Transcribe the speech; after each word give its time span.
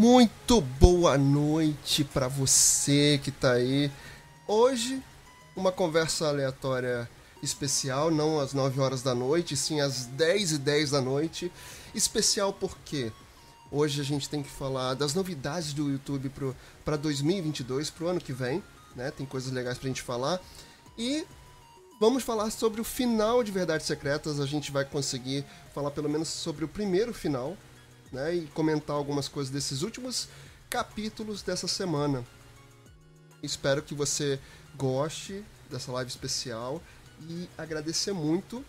Muito 0.00 0.62
boa 0.62 1.18
noite 1.18 2.04
para 2.04 2.26
você 2.26 3.20
que 3.22 3.30
tá 3.30 3.52
aí. 3.52 3.92
Hoje, 4.48 4.98
uma 5.54 5.70
conversa 5.70 6.26
aleatória 6.26 7.06
especial, 7.42 8.10
não 8.10 8.40
às 8.40 8.54
9 8.54 8.80
horas 8.80 9.02
da 9.02 9.14
noite, 9.14 9.58
sim 9.58 9.78
às 9.82 10.06
10 10.06 10.52
e 10.52 10.58
10 10.58 10.92
da 10.92 11.02
noite. 11.02 11.52
Especial 11.94 12.50
porque 12.50 13.12
hoje 13.70 14.00
a 14.00 14.04
gente 14.04 14.26
tem 14.26 14.42
que 14.42 14.48
falar 14.48 14.94
das 14.94 15.12
novidades 15.12 15.74
do 15.74 15.90
YouTube 15.90 16.32
para 16.82 16.96
2022, 16.96 17.90
pro 17.90 18.08
ano 18.08 18.22
que 18.22 18.32
vem, 18.32 18.64
né? 18.96 19.10
Tem 19.10 19.26
coisas 19.26 19.52
legais 19.52 19.76
pra 19.76 19.88
gente 19.88 20.00
falar. 20.00 20.40
E 20.96 21.26
vamos 22.00 22.22
falar 22.22 22.50
sobre 22.50 22.80
o 22.80 22.84
final 22.84 23.44
de 23.44 23.52
Verdades 23.52 23.86
Secretas. 23.86 24.40
A 24.40 24.46
gente 24.46 24.72
vai 24.72 24.86
conseguir 24.86 25.44
falar 25.74 25.90
pelo 25.90 26.08
menos 26.08 26.28
sobre 26.28 26.64
o 26.64 26.68
primeiro 26.68 27.12
final, 27.12 27.54
né? 28.12 28.34
E 28.34 28.46
comentar 28.48 28.96
algumas 28.96 29.28
coisas 29.28 29.52
desses 29.52 29.82
últimos 29.82 30.28
capítulos 30.68 31.42
dessa 31.42 31.66
semana. 31.66 32.24
Espero 33.42 33.82
que 33.82 33.94
você 33.94 34.38
goste 34.76 35.44
dessa 35.70 35.90
live 35.92 36.10
especial 36.10 36.82
e 37.28 37.48
agradecer 37.56 38.12
muito 38.12 38.64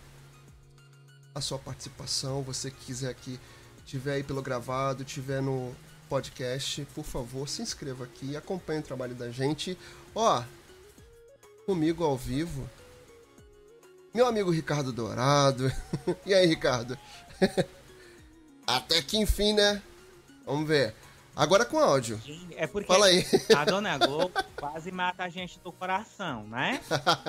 a 1.34 1.40
sua 1.40 1.58
participação. 1.58 2.42
Você 2.42 2.70
que 2.70 2.86
quiser 2.86 3.10
aqui, 3.10 3.38
tiver 3.86 4.14
aí 4.14 4.22
pelo 4.22 4.42
gravado, 4.42 5.04
tiver 5.04 5.42
no 5.42 5.74
podcast, 6.08 6.86
por 6.94 7.04
favor, 7.04 7.48
se 7.48 7.62
inscreva 7.62 8.04
aqui, 8.04 8.36
acompanhe 8.36 8.80
o 8.80 8.84
trabalho 8.84 9.14
da 9.14 9.30
gente. 9.30 9.78
Ó, 10.14 10.42
comigo 11.64 12.04
ao 12.04 12.16
vivo, 12.16 12.68
meu 14.12 14.26
amigo 14.26 14.50
Ricardo 14.50 14.92
Dourado. 14.92 15.72
e 16.26 16.34
aí, 16.34 16.46
Ricardo? 16.46 16.98
Até 18.76 19.02
que 19.02 19.16
enfim, 19.18 19.52
né? 19.52 19.82
Vamos 20.46 20.66
ver. 20.66 20.94
Agora 21.34 21.64
com 21.64 21.78
áudio. 21.78 22.20
É 22.56 22.66
porque 22.66 22.86
Fala 22.86 23.06
aí. 23.06 23.24
a 23.56 23.64
Dona 23.64 23.96
Globo 23.96 24.32
quase 24.54 24.92
mata 24.92 25.24
a 25.24 25.30
gente 25.30 25.58
do 25.60 25.72
coração, 25.72 26.44
né? 26.44 26.78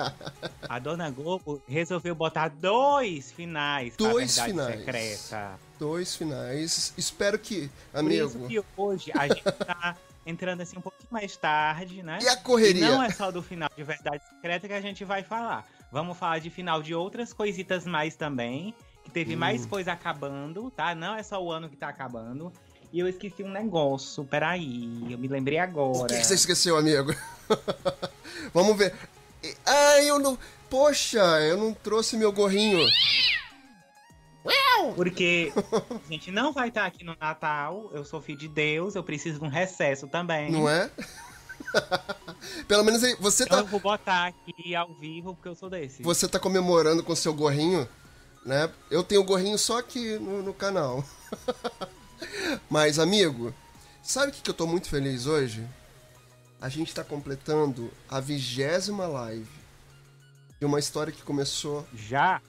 A 0.68 0.78
Dona 0.78 1.10
Globo 1.10 1.62
resolveu 1.66 2.14
botar 2.14 2.48
dois 2.48 3.32
finais 3.32 3.96
Dois 3.96 4.34
pra 4.34 4.44
finais. 4.44 4.78
Secreta. 4.78 5.58
Dois 5.78 6.14
finais. 6.16 6.92
Espero 6.98 7.38
que, 7.38 7.70
Por 7.92 8.00
amigo. 8.00 8.26
isso 8.26 8.38
que 8.46 8.62
hoje 8.76 9.10
a 9.16 9.26
gente 9.26 9.42
tá 9.42 9.96
entrando 10.26 10.60
assim 10.60 10.76
um 10.76 10.82
pouquinho 10.82 11.08
mais 11.10 11.34
tarde, 11.36 12.02
né? 12.02 12.18
E 12.20 12.28
a 12.28 12.36
correria? 12.36 12.84
E 12.86 12.90
não 12.90 13.02
é 13.02 13.10
só 13.10 13.30
do 13.30 13.42
final 13.42 13.70
de 13.74 13.82
Verdade 13.82 14.22
Secreta 14.28 14.68
que 14.68 14.74
a 14.74 14.80
gente 14.82 15.02
vai 15.02 15.22
falar. 15.22 15.66
Vamos 15.90 16.18
falar 16.18 16.40
de 16.40 16.50
final 16.50 16.82
de 16.82 16.94
outras 16.94 17.32
coisitas 17.32 17.86
mais 17.86 18.16
também. 18.16 18.74
Que 19.04 19.10
teve 19.10 19.34
Hum. 19.34 19.38
mais 19.38 19.66
coisa 19.66 19.92
acabando, 19.92 20.70
tá? 20.70 20.94
Não 20.94 21.14
é 21.14 21.22
só 21.22 21.42
o 21.42 21.52
ano 21.52 21.68
que 21.68 21.76
tá 21.76 21.88
acabando. 21.88 22.52
E 22.92 22.98
eu 23.00 23.08
esqueci 23.08 23.42
um 23.42 23.50
negócio, 23.50 24.24
peraí. 24.24 25.06
Eu 25.10 25.18
me 25.18 25.28
lembrei 25.28 25.58
agora. 25.58 26.04
O 26.04 26.06
que, 26.06 26.16
que 26.16 26.24
você 26.26 26.34
esqueceu, 26.34 26.76
amigo? 26.76 27.12
Vamos 28.54 28.76
ver. 28.76 28.94
Ah, 29.66 30.00
eu 30.02 30.18
não. 30.18 30.38
Poxa, 30.70 31.18
eu 31.42 31.56
não 31.56 31.72
trouxe 31.74 32.16
meu 32.16 32.32
gorrinho. 32.32 32.78
Porque 34.96 35.52
a 36.06 36.12
gente 36.12 36.30
não 36.30 36.52
vai 36.52 36.68
estar 36.68 36.84
aqui 36.84 37.04
no 37.04 37.16
Natal. 37.18 37.90
Eu 37.92 38.04
sou 38.04 38.20
filho 38.20 38.38
de 38.38 38.48
Deus, 38.48 38.94
eu 38.94 39.02
preciso 39.02 39.38
de 39.38 39.44
um 39.44 39.48
recesso 39.48 40.06
também. 40.06 40.50
Não 40.50 40.68
é? 40.68 40.90
Pelo 42.68 42.84
menos 42.84 43.02
aí, 43.02 43.16
você 43.18 43.44
Então 43.44 43.58
tá, 43.58 43.64
eu 43.64 43.68
vou 43.70 43.80
botar 43.80 44.26
aqui 44.26 44.74
ao 44.74 44.92
vivo, 44.94 45.34
porque 45.34 45.48
eu 45.48 45.54
sou 45.54 45.70
desse. 45.70 46.02
você 46.02 46.28
tá 46.28 46.38
comemorando 46.38 47.02
com 47.02 47.14
seu 47.16 47.32
gorrinho, 47.32 47.88
né? 48.44 48.70
Eu 48.90 49.02
tenho 49.02 49.22
o 49.22 49.24
gorrinho 49.24 49.58
só 49.58 49.78
aqui 49.78 50.18
no, 50.18 50.42
no 50.42 50.54
canal. 50.54 51.04
Mas, 52.68 52.98
amigo, 52.98 53.54
sabe 54.02 54.30
o 54.30 54.34
que, 54.34 54.42
que 54.42 54.50
eu 54.50 54.54
tô 54.54 54.66
muito 54.66 54.88
feliz 54.88 55.26
hoje? 55.26 55.66
A 56.60 56.68
gente 56.68 56.94
tá 56.94 57.02
completando 57.02 57.90
a 58.08 58.20
vigésima 58.20 59.06
live 59.06 59.48
de 60.58 60.66
uma 60.66 60.78
história 60.78 61.12
que 61.12 61.22
começou 61.22 61.86
Já? 61.94 62.40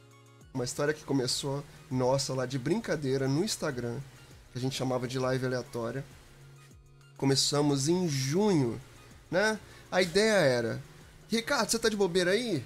Uma 0.53 0.63
história 0.63 0.93
que 0.93 1.03
começou, 1.03 1.63
nossa, 1.91 2.33
lá 2.33 2.45
de 2.45 2.57
brincadeira 2.57 3.27
no 3.27 3.43
Instagram, 3.43 3.99
que 4.51 4.57
a 4.57 4.61
gente 4.61 4.75
chamava 4.75 5.05
de 5.05 5.19
live 5.19 5.45
aleatória. 5.45 6.05
Começamos 7.17 7.89
em 7.89 8.07
junho, 8.07 8.79
né? 9.29 9.59
A 9.91 10.01
ideia 10.01 10.33
era: 10.33 10.81
Ricardo, 11.29 11.69
você 11.69 11.79
tá 11.79 11.89
de 11.89 11.95
bobeira 11.97 12.31
aí? 12.31 12.63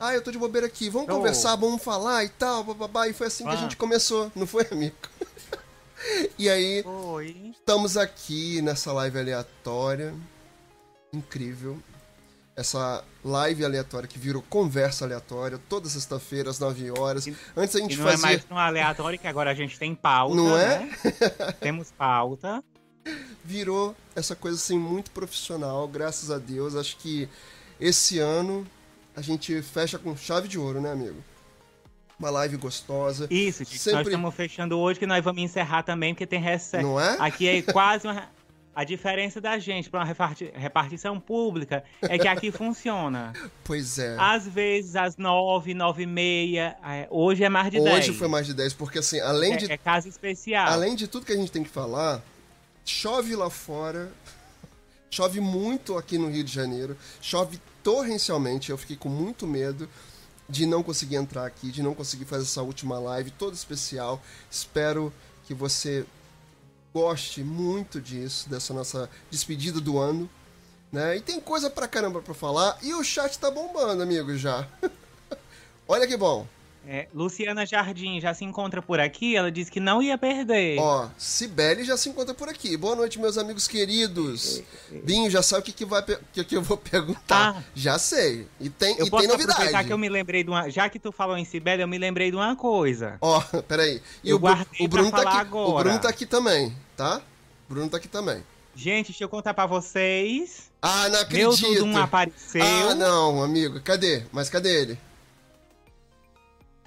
Ah, 0.00 0.14
eu 0.14 0.22
tô 0.22 0.30
de 0.30 0.38
bobeira 0.38 0.66
aqui, 0.66 0.88
vamos 0.88 1.08
Tô. 1.08 1.16
conversar, 1.16 1.56
vamos 1.56 1.82
falar 1.82 2.24
e 2.24 2.28
tal, 2.28 2.62
bababá. 2.62 3.08
E 3.08 3.12
foi 3.12 3.26
assim 3.26 3.42
que 3.44 3.50
a 3.50 3.54
Ah. 3.54 3.56
gente 3.56 3.76
começou, 3.76 4.30
não 4.34 4.46
foi, 4.46 4.66
amigo? 4.70 4.94
e 6.38 6.48
aí, 6.48 6.84
Oi. 6.86 7.52
Estamos 7.58 7.96
aqui 7.96 8.62
nessa 8.62 8.92
live 8.92 9.18
aleatória. 9.18 10.14
Incrível. 11.12 11.78
Essa 12.54 13.04
live 13.24 13.64
aleatória 13.64 14.08
que 14.08 14.18
virou 14.18 14.42
conversa 14.42 15.04
aleatória, 15.04 15.60
toda 15.68 15.88
sexta-feira 15.88 16.50
às 16.50 16.58
9 16.58 16.90
horas. 16.98 17.26
Antes 17.56 17.74
a 17.76 17.78
E 17.78 17.82
gente 17.82 17.96
não 17.96 18.08
é 18.08 18.10
fazia. 18.12 18.26
mais 18.26 18.44
tão 18.44 18.58
aleatório 18.58 19.18
que 19.18 19.26
agora 19.28 19.50
a 19.50 19.54
gente 19.54 19.78
tem 19.78 19.94
pauta. 19.94 20.34
Não 20.34 20.56
é? 20.58 20.80
né? 20.80 20.90
Temos 21.60 21.90
pauta. 21.92 22.62
Virou 23.44 23.96
essa 24.14 24.34
coisa 24.36 24.56
assim 24.56 24.78
muito 24.78 25.10
profissional, 25.12 25.86
graças 25.88 26.30
a 26.30 26.38
Deus. 26.38 26.74
Acho 26.74 26.96
que 26.98 27.28
esse 27.80 28.18
ano 28.18 28.66
a 29.18 29.22
gente 29.22 29.60
fecha 29.62 29.98
com 29.98 30.16
chave 30.16 30.46
de 30.46 30.58
ouro, 30.58 30.80
né, 30.80 30.92
amigo? 30.92 31.16
Uma 32.18 32.30
live 32.30 32.56
gostosa. 32.56 33.26
Isso, 33.30 33.64
gente. 33.64 33.78
Sempre- 33.78 33.98
Nós 33.98 34.06
estamos 34.08 34.34
fechando 34.34 34.78
hoje 34.78 34.98
que 34.98 35.06
nós 35.06 35.22
vamos 35.24 35.42
encerrar 35.42 35.82
também, 35.82 36.14
porque 36.14 36.26
tem 36.26 36.40
recesso. 36.40 36.82
Não 36.86 37.00
é? 37.00 37.16
Aqui 37.18 37.48
é 37.48 37.62
quase 37.62 38.06
uma. 38.06 38.28
A 38.74 38.84
diferença 38.84 39.40
da 39.40 39.58
gente 39.58 39.90
para 39.90 39.98
uma 40.00 40.06
reparti- 40.06 40.52
repartição 40.54 41.18
pública 41.18 41.82
é 42.00 42.16
que 42.16 42.28
aqui 42.28 42.52
funciona. 42.52 43.32
Pois 43.64 43.98
é. 43.98 44.14
Às 44.18 44.46
vezes, 44.46 44.94
às 44.94 45.16
nove, 45.16 45.74
nove 45.74 46.04
e 46.04 46.06
meia. 46.06 46.76
é, 46.84 47.08
Hoje 47.10 47.42
é 47.42 47.48
mais 47.48 47.70
de 47.72 47.80
dez. 47.82 47.96
Hoje 47.96 48.12
foi 48.12 48.28
mais 48.28 48.46
de 48.46 48.54
10, 48.54 48.72
porque 48.74 49.00
assim, 49.00 49.18
além 49.20 49.56
de 49.56 49.68
É, 49.70 49.74
é 49.74 49.76
caso 49.76 50.08
especial. 50.08 50.68
Além 50.68 50.94
de 50.94 51.08
tudo 51.08 51.26
que 51.26 51.32
a 51.32 51.36
gente 51.36 51.50
tem 51.50 51.64
que 51.64 51.68
falar, 51.70 52.22
chove 52.84 53.34
lá 53.34 53.50
fora, 53.50 54.12
chove 55.10 55.40
muito 55.40 55.96
aqui 55.98 56.16
no 56.18 56.28
Rio 56.30 56.44
de 56.44 56.52
Janeiro, 56.52 56.96
chove 57.20 57.60
torrencialmente. 57.88 58.68
Eu 58.68 58.76
fiquei 58.76 58.96
com 58.96 59.08
muito 59.08 59.46
medo 59.46 59.88
de 60.46 60.66
não 60.66 60.82
conseguir 60.82 61.16
entrar 61.16 61.46
aqui, 61.46 61.70
de 61.70 61.82
não 61.82 61.94
conseguir 61.94 62.26
fazer 62.26 62.42
essa 62.42 62.60
última 62.60 62.98
live 62.98 63.30
toda 63.30 63.54
especial. 63.54 64.20
Espero 64.50 65.10
que 65.46 65.54
você 65.54 66.04
goste 66.92 67.42
muito 67.42 67.98
disso, 67.98 68.46
dessa 68.50 68.74
nossa 68.74 69.08
despedida 69.30 69.80
do 69.80 69.98
ano. 69.98 70.28
Né? 70.92 71.16
E 71.16 71.20
tem 71.22 71.40
coisa 71.40 71.70
pra 71.70 71.88
caramba 71.88 72.20
pra 72.20 72.34
falar. 72.34 72.78
E 72.82 72.92
o 72.92 73.02
chat 73.02 73.38
tá 73.38 73.50
bombando, 73.50 74.02
amigo, 74.02 74.36
já. 74.36 74.68
Olha 75.88 76.06
que 76.06 76.16
bom. 76.18 76.46
É, 76.90 77.06
Luciana 77.12 77.66
Jardim 77.66 78.18
já 78.18 78.32
se 78.32 78.46
encontra 78.46 78.80
por 78.80 78.98
aqui. 78.98 79.36
Ela 79.36 79.52
disse 79.52 79.70
que 79.70 79.78
não 79.78 80.02
ia 80.02 80.16
perder. 80.16 80.78
Ó, 80.78 81.10
Cibele 81.18 81.84
já 81.84 81.98
se 81.98 82.08
encontra 82.08 82.32
por 82.32 82.48
aqui. 82.48 82.78
Boa 82.78 82.96
noite, 82.96 83.20
meus 83.20 83.36
amigos 83.36 83.68
queridos. 83.68 84.62
Binho, 85.04 85.30
já 85.30 85.42
sabe 85.42 85.60
o 85.60 85.64
que, 85.66 85.72
que, 85.72 85.84
vai, 85.84 86.02
que, 86.32 86.42
que 86.42 86.56
eu 86.56 86.62
vou 86.62 86.78
perguntar. 86.80 87.56
Ah. 87.58 87.62
Já 87.74 87.98
sei. 87.98 88.48
E 88.58 88.70
tem, 88.70 88.98
eu 88.98 89.04
e 89.04 89.10
posso 89.10 89.20
tem 89.20 89.28
novidade. 89.28 89.52
aproveitar 89.58 89.84
que 89.84 89.92
eu 89.92 89.98
me 89.98 90.08
lembrei 90.08 90.42
de 90.42 90.48
uma. 90.48 90.70
Já 90.70 90.88
que 90.88 90.98
tu 90.98 91.12
falou 91.12 91.36
em 91.36 91.44
Sibéria, 91.44 91.82
eu 91.82 91.88
me 91.88 91.98
lembrei 91.98 92.30
de 92.30 92.36
uma 92.38 92.56
coisa. 92.56 93.18
Ó, 93.20 93.38
peraí. 93.68 94.00
E 94.24 94.30
Eu 94.30 94.36
o, 94.36 94.38
guardei 94.38 94.86
o 94.86 94.88
Bruno 94.88 95.10
pra 95.10 95.22
tá 95.24 95.28
aqui. 95.28 95.36
O 95.36 95.40
agora. 95.40 95.84
Bruno 95.84 96.00
tá 96.00 96.08
aqui 96.08 96.24
também, 96.24 96.74
tá? 96.96 97.20
O 97.68 97.74
Bruno 97.74 97.90
tá 97.90 97.98
aqui 97.98 98.08
também. 98.08 98.42
Gente, 98.74 99.08
deixa 99.08 99.24
eu 99.24 99.28
contar 99.28 99.52
pra 99.52 99.66
vocês. 99.66 100.70
Ah, 100.80 101.04
não 101.10 101.10
Meu 101.10 101.50
acredito. 101.50 101.74
Dudum 101.74 101.98
apareceu. 101.98 102.62
Ah, 102.64 102.94
não, 102.94 103.42
amigo. 103.42 103.78
Cadê? 103.82 104.22
Mas 104.32 104.48
cadê 104.48 104.70
ele? 104.82 105.07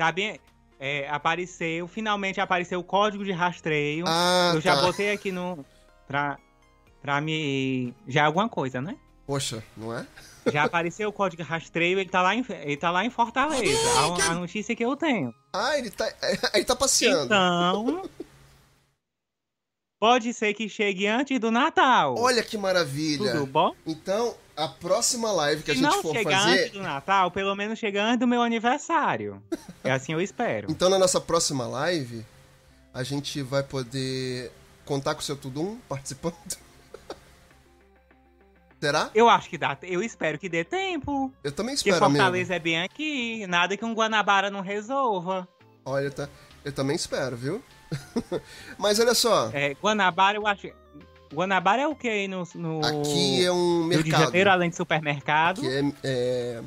Tá 0.02 0.12
bem? 0.12 0.40
É, 0.80 1.08
apareceu, 1.12 1.88
finalmente 1.88 2.42
apareceu 2.42 2.80
o 2.80 2.84
código 2.84 3.24
de 3.24 3.32
rastreio. 3.32 4.04
Ah, 4.08 4.52
eu 4.56 4.60
já 4.60 4.76
tá. 4.76 4.82
botei 4.82 5.12
aqui 5.12 5.32
no. 5.32 5.64
Pra, 6.08 6.40
pra 7.00 7.22
me. 7.22 7.94
Já 8.08 8.22
é 8.22 8.26
alguma 8.26 8.50
coisa, 8.50 8.82
né? 8.82 8.98
Poxa, 9.28 9.64
não 9.78 9.96
é? 9.96 10.08
Já 10.52 10.64
apareceu 10.64 11.08
o 11.08 11.14
código 11.14 11.44
de 11.44 11.48
rastreio, 11.48 12.00
ele 12.00 12.10
tá 12.10 12.24
lá 12.24 12.34
em, 12.34 12.44
ele 12.64 12.78
tá 12.78 12.90
lá 12.90 13.06
em 13.06 13.12
Fortaleza. 13.12 13.78
A, 14.00 14.32
a 14.32 14.34
notícia 14.34 14.76
que 14.76 14.84
eu 14.84 14.98
tenho. 14.98 15.32
Ah, 15.54 15.78
ele 15.78 15.92
tá, 15.92 16.12
ele 16.56 16.66
tá 16.66 16.76
passeando. 16.76 17.26
Então. 17.26 18.10
Pode 20.00 20.34
ser 20.34 20.56
que 20.56 20.68
chegue 20.68 21.06
antes 21.06 21.40
do 21.40 21.52
Natal. 21.52 22.16
Olha 22.18 22.42
que 22.42 22.58
maravilha. 22.58 23.34
Tudo 23.34 23.46
bom? 23.46 23.76
Então, 23.86 24.36
a 24.62 24.68
próxima 24.68 25.32
live 25.32 25.64
que 25.64 25.72
a 25.72 25.74
Se 25.74 25.82
gente 25.82 25.90
não 25.90 26.02
for 26.02 26.16
chegar 26.16 26.44
fazer. 26.44 26.60
antes 26.60 26.72
do 26.72 26.82
Natal, 26.82 27.32
pelo 27.32 27.56
menos 27.56 27.80
chega 27.80 28.04
antes 28.04 28.20
do 28.20 28.28
meu 28.28 28.42
aniversário. 28.42 29.42
É 29.84 29.92
assim 29.92 30.14
eu 30.14 30.22
espero. 30.22 30.68
Então, 30.70 30.90
na 30.90 31.00
nossa 31.00 31.20
próxima 31.20 31.66
live, 31.68 32.26
a 32.94 33.04
gente 33.04 33.42
vai 33.42 33.64
poder 33.64 34.52
contar 34.86 35.16
com 35.16 35.22
o 35.22 35.24
seu 35.24 35.36
Tudum 35.36 35.78
participando. 35.90 36.36
Será? 38.80 39.10
Eu 39.14 39.30
acho 39.30 39.50
que 39.50 39.58
dá. 39.58 39.78
Eu 39.82 40.04
espero 40.04 40.40
que 40.40 40.50
dê 40.50 40.64
tempo. 40.64 41.32
Eu 41.44 41.52
também 41.52 41.76
Porque 41.76 41.90
espero, 41.90 42.06
amigo. 42.06 42.20
Fortaleza 42.20 42.56
é 42.56 42.60
bem 42.60 42.82
aqui. 42.82 43.46
Nada 43.48 43.78
que 43.78 43.86
um 43.86 43.94
Guanabara 43.94 44.50
não 44.50 44.62
resolva. 44.62 45.48
Olha, 45.86 46.10
tá... 46.12 46.28
eu 46.64 46.72
também 46.72 46.96
espero, 46.96 47.36
viu? 47.36 47.64
Mas 48.78 49.00
olha 49.00 49.14
só. 49.14 49.50
É, 49.54 49.74
Guanabara, 49.76 50.38
eu 50.38 50.48
acho. 50.48 50.68
Guanabara 51.34 51.82
é 51.84 51.88
o 51.88 51.96
que 51.96 52.08
aí 52.10 52.28
no, 52.28 52.48
no 52.56 52.86
Aqui 52.86 53.46
é 53.46 53.52
um 53.52 53.88
Rio 53.88 54.04
de 54.04 54.10
mercado. 54.10 54.24
Janeiro, 54.26 54.50
além 54.50 54.70
de 54.70 54.76
supermercado? 54.76 55.62
Que 55.62 55.68
é, 55.68 55.82
é 56.04 56.62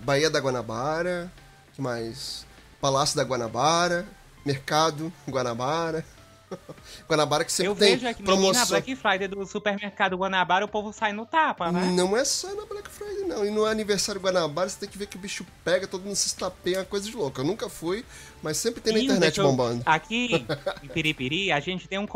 Baía 0.00 0.30
da 0.30 0.40
Guanabara, 0.40 1.30
que 1.74 1.80
mais? 1.82 2.46
Palácio 2.80 3.16
da 3.16 3.24
Guanabara, 3.24 4.06
Mercado 4.44 5.12
Guanabara. 5.28 6.04
Guanabara 7.06 7.44
que 7.44 7.52
sempre 7.52 7.72
Eu 7.72 7.74
tem 7.76 7.94
vejo 7.96 8.08
aqui, 8.08 8.22
promoção. 8.22 8.66
Black 8.68 8.96
Friday 8.96 9.28
do 9.28 9.44
supermercado 9.46 10.16
Guanabara, 10.16 10.64
o 10.64 10.68
povo 10.68 10.92
sai 10.94 11.12
no 11.12 11.26
tapa, 11.26 11.70
né? 11.70 11.90
Não 11.94 12.16
é 12.16 12.24
só 12.24 12.54
na 12.54 12.64
Black 12.64 12.88
Friday, 12.88 13.24
não. 13.24 13.44
E 13.44 13.50
no 13.50 13.66
aniversário 13.66 14.20
Guanabara, 14.20 14.68
você 14.68 14.78
tem 14.78 14.88
que 14.88 14.96
ver 14.96 15.06
que 15.06 15.16
o 15.16 15.20
bicho 15.20 15.44
pega, 15.64 15.86
todo 15.86 16.04
mundo 16.04 16.16
se 16.16 16.28
estapeia, 16.28 16.76
é 16.76 16.78
uma 16.78 16.84
coisa 16.86 17.04
de 17.10 17.14
louco. 17.14 17.40
Eu 17.40 17.44
nunca 17.44 17.68
fui, 17.68 18.04
mas 18.42 18.56
sempre 18.56 18.80
tem 18.80 18.92
na 18.92 18.98
Menino, 18.98 19.14
internet 19.16 19.38
eu- 19.38 19.44
bombando. 19.44 19.82
Aqui, 19.84 20.46
em 20.82 20.88
Piripiri, 20.88 21.52
a 21.52 21.60
gente 21.60 21.86
tem 21.86 21.98
um, 21.98 22.06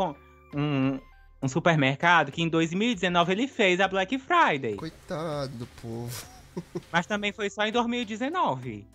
um, 0.55 0.99
um 1.43 1.47
supermercado 1.49 2.31
que 2.31 2.41
em 2.41 2.47
2019 2.47 3.33
ele 3.33 3.47
fez 3.49 3.81
a 3.81 3.87
Black 3.87 4.17
Friday. 4.17 4.77
Coitado 4.77 5.51
do 5.57 5.67
povo. 5.67 6.25
Mas 6.89 7.05
também 7.05 7.33
foi 7.33 7.49
só 7.49 7.67
em 7.67 7.71
2019, 7.71 8.87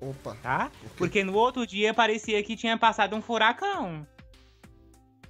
Opa. 0.00 0.36
tá? 0.40 0.70
Porque 0.96 1.24
no 1.24 1.34
outro 1.34 1.66
dia 1.66 1.92
parecia 1.92 2.40
que 2.44 2.56
tinha 2.56 2.78
passado 2.78 3.16
um 3.16 3.22
furacão. 3.22 4.06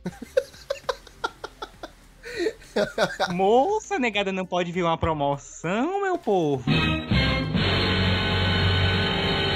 Moça, 3.32 3.98
negada 3.98 4.30
não 4.30 4.44
pode 4.44 4.70
vir 4.70 4.82
uma 4.82 4.98
promoção, 4.98 6.02
meu 6.02 6.18
povo. 6.18 6.70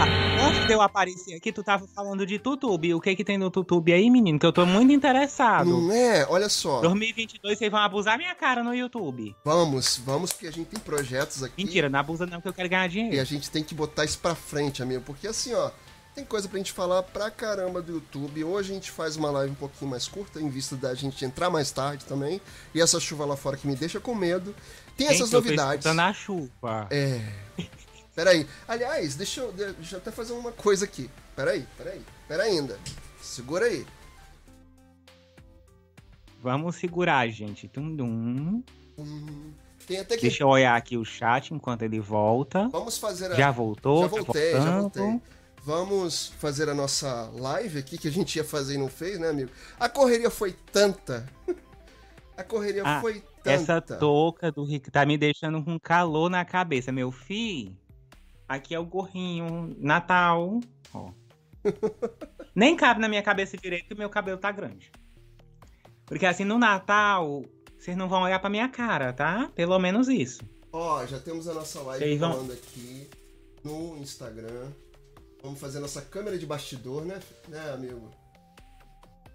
Ah, 0.01 0.49
Antes 0.49 0.67
de 0.67 0.73
eu 0.73 0.81
aparecer 0.81 1.35
aqui, 1.35 1.53
tu 1.53 1.63
tava 1.65 1.87
falando 1.89 2.25
de 2.25 2.39
Tutube. 2.39 2.95
O 2.95 3.01
que 3.01 3.15
que 3.17 3.25
tem 3.25 3.37
no 3.37 3.51
Tutube 3.51 3.93
aí, 3.93 4.09
menino? 4.09 4.39
Que 4.39 4.47
eu 4.47 4.53
tô 4.53 4.65
muito 4.65 4.93
interessado. 4.93 5.69
Não 5.69 5.93
é? 5.93 6.27
Olha 6.29 6.49
só. 6.49 6.81
2022 6.81 7.59
vocês 7.59 7.71
vão 7.71 7.81
abusar 7.81 8.17
minha 8.17 8.35
cara 8.35 8.63
no 8.63 8.73
YouTube. 8.75 9.35
Vamos, 9.45 9.99
vamos, 9.99 10.33
porque 10.33 10.47
a 10.47 10.53
gente 10.53 10.69
tem 10.69 10.79
projetos 10.81 11.43
aqui. 11.43 11.65
Mentira, 11.65 11.89
não 11.89 11.99
abusa 11.99 12.25
não 12.27 12.41
que 12.41 12.49
eu 12.49 12.53
quero 12.53 12.69
ganhar 12.69 12.87
E 12.87 12.89
dinheiro. 12.89 13.21
a 13.21 13.25
gente 13.25 13.51
tem 13.51 13.63
que 13.65 13.75
botar 13.75 14.05
isso 14.05 14.19
pra 14.21 14.35
frente, 14.35 14.81
amigo. 14.83 15.03
Porque 15.05 15.27
assim, 15.27 15.53
ó, 15.55 15.71
tem 16.15 16.25
coisa 16.25 16.49
pra 16.49 16.59
gente 16.59 16.73
falar 16.73 17.03
pra 17.03 17.31
caramba 17.31 17.83
do 17.83 17.93
YouTube. 17.95 18.45
Hoje 18.45 18.71
a 18.71 18.75
gente 18.75 18.91
faz 18.93 19.17
uma 19.17 19.31
live 19.33 19.51
um 19.53 19.57
pouquinho 19.57 19.91
mais 19.91 20.07
curta, 20.07 20.41
em 20.41 20.49
vista 20.49 20.77
da 20.77 20.95
gente 20.95 21.25
entrar 21.25 21.51
mais 21.51 21.71
tarde 21.73 22.05
também. 22.05 22.41
E 22.75 22.81
essa 22.81 23.01
chuva 23.01 23.25
lá 23.25 23.37
fora 23.37 23.57
que 23.57 23.67
me 23.67 23.75
deixa 23.75 23.99
com 23.99 24.15
medo. 24.15 24.55
Tem 24.97 25.07
essas 25.09 25.19
Gente, 25.19 25.35
eu 25.35 25.43
tô 25.43 25.45
novidades. 25.45 25.85
escutando 25.85 26.01
a 26.01 26.13
chuva. 26.13 26.87
É. 26.91 27.21
Peraí. 28.19 28.49
Aliás, 28.67 29.15
deixa 29.15 29.43
eu, 29.43 29.53
deixa 29.53 29.95
eu 29.95 29.99
até 30.01 30.11
fazer 30.11 30.33
uma 30.33 30.51
coisa 30.51 30.85
aqui. 30.85 31.09
Peraí, 31.37 31.65
peraí. 31.77 32.03
Pera 32.27 32.43
ainda. 32.43 32.77
Segura 33.23 33.67
aí. 33.67 33.87
Vamos 36.43 36.75
segurar, 36.75 37.29
gente. 37.29 37.69
Tum, 37.69 37.95
dum. 37.95 38.65
Hum, 38.99 39.53
tem 39.87 40.01
até 40.01 40.17
que. 40.17 40.23
Deixa 40.23 40.43
eu 40.43 40.49
olhar 40.49 40.77
aqui 40.77 40.97
o 40.97 41.05
chat 41.05 41.55
enquanto 41.55 41.83
ele 41.83 42.01
volta. 42.01 42.69
Vamos 42.71 42.99
fazer 42.99 43.31
a. 43.31 43.37
Já 43.37 43.53
voltou? 43.53 44.03
Já 44.03 44.09
tá 44.09 44.17
voltei, 44.17 44.53
já 44.53 44.81
voltando. 44.81 45.11
voltei. 45.11 45.23
Vamos 45.63 46.33
fazer 46.41 46.69
a 46.69 46.75
nossa 46.75 47.31
live 47.35 47.79
aqui, 47.79 47.97
que 47.97 48.09
a 48.09 48.13
gente 48.13 48.35
ia 48.35 48.45
fazer 48.45 48.75
e 48.75 48.79
não 48.79 48.89
fez, 48.89 49.21
né, 49.21 49.29
amigo? 49.29 49.51
A 49.79 49.89
correria 49.89 50.29
foi 50.29 50.57
tanta. 50.73 51.25
A 52.37 52.43
correria 52.43 52.83
Ah, 52.85 53.01
foi 53.01 53.21
tanta. 53.45 53.51
Essa 53.51 53.81
touca 53.81 54.51
do 54.51 54.65
Rick 54.65 54.91
tá 54.91 55.05
me 55.07 55.17
deixando 55.19 55.63
com 55.63 55.79
calor 55.79 56.29
na 56.29 56.45
cabeça, 56.45 56.91
meu 56.91 57.13
filho. 57.13 57.77
Aqui 58.49 58.75
é 58.75 58.79
o 58.79 58.87
gorrinho 58.87 59.77
Natal. 59.79 60.61
Ó. 60.95 61.11
Nem 62.55 62.75
cabe 62.77 63.01
na 63.01 63.09
minha 63.09 63.23
cabeça 63.23 63.57
direito 63.57 63.89
que 63.89 63.95
meu 63.95 64.09
cabelo 64.09 64.39
tá 64.39 64.51
grande. 64.51 64.91
Porque 66.07 66.25
assim, 66.25 66.45
no 66.45 66.59
Natal, 66.59 67.45
vocês 67.79 67.97
não 67.97 68.09
vão 68.09 68.23
olhar 68.23 68.39
pra 68.39 68.49
minha 68.49 68.69
cara, 68.69 69.13
tá? 69.13 69.51
Pelo 69.55 69.79
menos 69.79 70.09
isso. 70.09 70.41
Ó, 70.73 71.05
já 71.07 71.19
temos 71.19 71.47
a 71.47 71.55
nossa 71.55 71.81
live 71.83 72.17
vão- 72.17 72.33
rolando 72.33 72.53
aqui 72.55 73.09
no 73.63 73.97
Instagram. 73.99 74.73
Vamos 75.43 75.61
fazer 75.61 75.79
nossa 75.79 76.03
câmera 76.03 76.39
de 76.39 76.47
bastidor, 76.47 77.05
né, 77.05 77.21
né 77.49 77.71
amigo? 77.73 78.11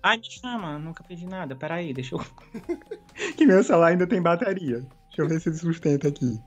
Ai, 0.02 0.18
me 0.18 0.30
chama, 0.30 0.78
nunca 0.78 1.04
pedi 1.04 1.26
nada. 1.26 1.56
Peraí, 1.56 1.94
deixa 1.94 2.16
eu. 2.16 2.20
que 3.38 3.46
meu 3.46 3.64
celular 3.64 3.92
ainda 3.92 4.08
tem 4.08 4.22
bateria. 4.22 4.80
Deixa 5.08 5.22
eu 5.22 5.28
ver 5.28 5.40
se 5.40 5.50
ele 5.50 5.58
sustenta 5.58 6.08
aqui. 6.08 6.40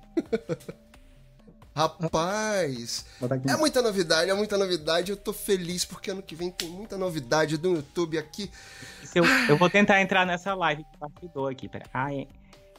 Rapaz, 1.76 3.04
é 3.46 3.54
muita 3.58 3.82
novidade, 3.82 4.30
é 4.30 4.34
muita 4.34 4.56
novidade. 4.56 5.10
Eu 5.10 5.16
tô 5.16 5.34
feliz 5.34 5.84
porque 5.84 6.10
ano 6.10 6.22
que 6.22 6.34
vem 6.34 6.50
tem 6.50 6.70
muita 6.70 6.96
novidade 6.96 7.58
do 7.58 7.74
YouTube 7.74 8.16
aqui. 8.16 8.50
Eu, 9.14 9.22
eu 9.46 9.58
vou 9.58 9.68
tentar 9.68 10.00
entrar 10.00 10.24
nessa 10.24 10.54
live 10.54 10.82
de 10.90 10.98
bastidor 10.98 11.52
aqui. 11.52 11.68
Pera. 11.68 11.84
Ah, 11.92 12.14
é. 12.14 12.26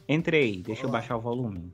Entrei. 0.09 0.63
Deixa 0.63 0.81
eu 0.81 0.89
Olá. 0.89 0.97
baixar 0.99 1.15
o 1.15 1.21
volume. 1.21 1.71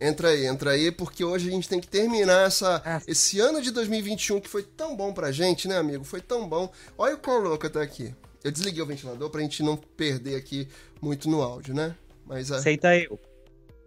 Entra 0.00 0.28
aí, 0.30 0.46
entra 0.46 0.70
aí, 0.70 0.90
porque 0.90 1.22
hoje 1.22 1.46
a 1.48 1.52
gente 1.52 1.68
tem 1.68 1.78
que 1.78 1.88
terminar 1.88 2.46
essa, 2.46 2.82
Ah. 2.86 3.02
esse 3.06 3.38
ano 3.38 3.60
de 3.60 3.70
2021 3.70 4.40
que 4.40 4.48
foi 4.48 4.62
tão 4.62 4.96
bom 4.96 5.12
pra 5.12 5.30
gente, 5.32 5.68
né, 5.68 5.76
amigo? 5.76 6.04
Foi 6.04 6.22
tão 6.22 6.48
bom. 6.48 6.72
Olha 6.96 7.16
o 7.16 7.18
quão 7.18 7.38
louco 7.38 7.66
até 7.66 7.82
aqui. 7.82 8.14
Eu 8.42 8.50
desliguei 8.50 8.82
o 8.82 8.86
ventilador 8.86 9.28
pra 9.28 9.42
gente 9.42 9.62
não 9.62 9.76
perder 9.76 10.36
aqui 10.36 10.68
muito 11.02 11.28
no 11.28 11.42
áudio, 11.42 11.74
né? 11.74 11.94
Mas 12.24 12.50
ah, 12.50 12.56
Aceita 12.56 12.96
eu. 12.96 13.20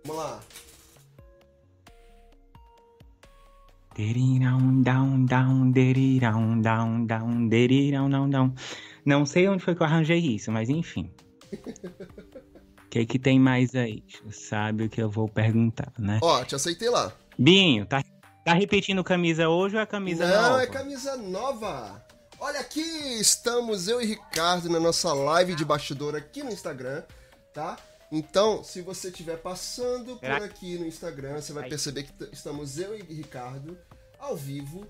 vamos 0.05 0.21
lá. 0.21 0.39
Derirão, 3.99 4.81
down, 4.81 5.25
down, 5.25 5.71
derirão, 5.71 6.61
down, 6.61 7.05
down, 7.05 7.49
derirão, 7.49 8.09
down, 8.09 8.29
down. 8.29 8.55
Não 9.05 9.25
sei 9.25 9.49
onde 9.49 9.61
foi 9.61 9.75
que 9.75 9.81
eu 9.81 9.85
arranjei 9.85 10.19
isso, 10.19 10.49
mas 10.53 10.69
enfim. 10.69 11.13
O 11.51 12.87
que 12.89 13.05
que 13.05 13.19
tem 13.19 13.37
mais 13.37 13.75
aí? 13.75 14.01
Sabe 14.31 14.85
o 14.85 14.89
que 14.89 15.01
eu 15.01 15.09
vou 15.09 15.27
perguntar, 15.27 15.91
né? 15.99 16.17
Ó, 16.23 16.45
te 16.45 16.55
aceitei 16.55 16.89
lá. 16.89 17.11
Binho, 17.37 17.85
tá, 17.85 18.01
tá 18.45 18.53
repetindo 18.53 19.03
camisa 19.03 19.49
hoje 19.49 19.75
ou 19.75 19.81
é 19.81 19.85
camisa 19.85 20.25
não, 20.25 20.43
nova? 20.43 20.63
é 20.63 20.67
camisa 20.67 21.17
nova. 21.17 22.01
Olha 22.39 22.61
aqui, 22.61 22.79
estamos 23.19 23.89
eu 23.89 24.01
e 24.01 24.05
Ricardo 24.05 24.69
na 24.69 24.79
nossa 24.79 25.11
live 25.11 25.55
de 25.55 25.65
bastidor 25.65 26.15
aqui 26.15 26.41
no 26.41 26.53
Instagram, 26.53 27.03
tá? 27.53 27.75
Então, 28.09 28.63
se 28.63 28.81
você 28.81 29.09
estiver 29.09 29.37
passando 29.39 30.15
por 30.15 30.31
aqui 30.31 30.77
no 30.77 30.85
Instagram, 30.85 31.41
você 31.41 31.51
vai 31.51 31.67
perceber 31.67 32.03
que 32.03 32.29
estamos 32.31 32.79
eu 32.79 32.97
e 32.97 33.01
Ricardo 33.01 33.77
ao 34.19 34.35
vivo, 34.35 34.85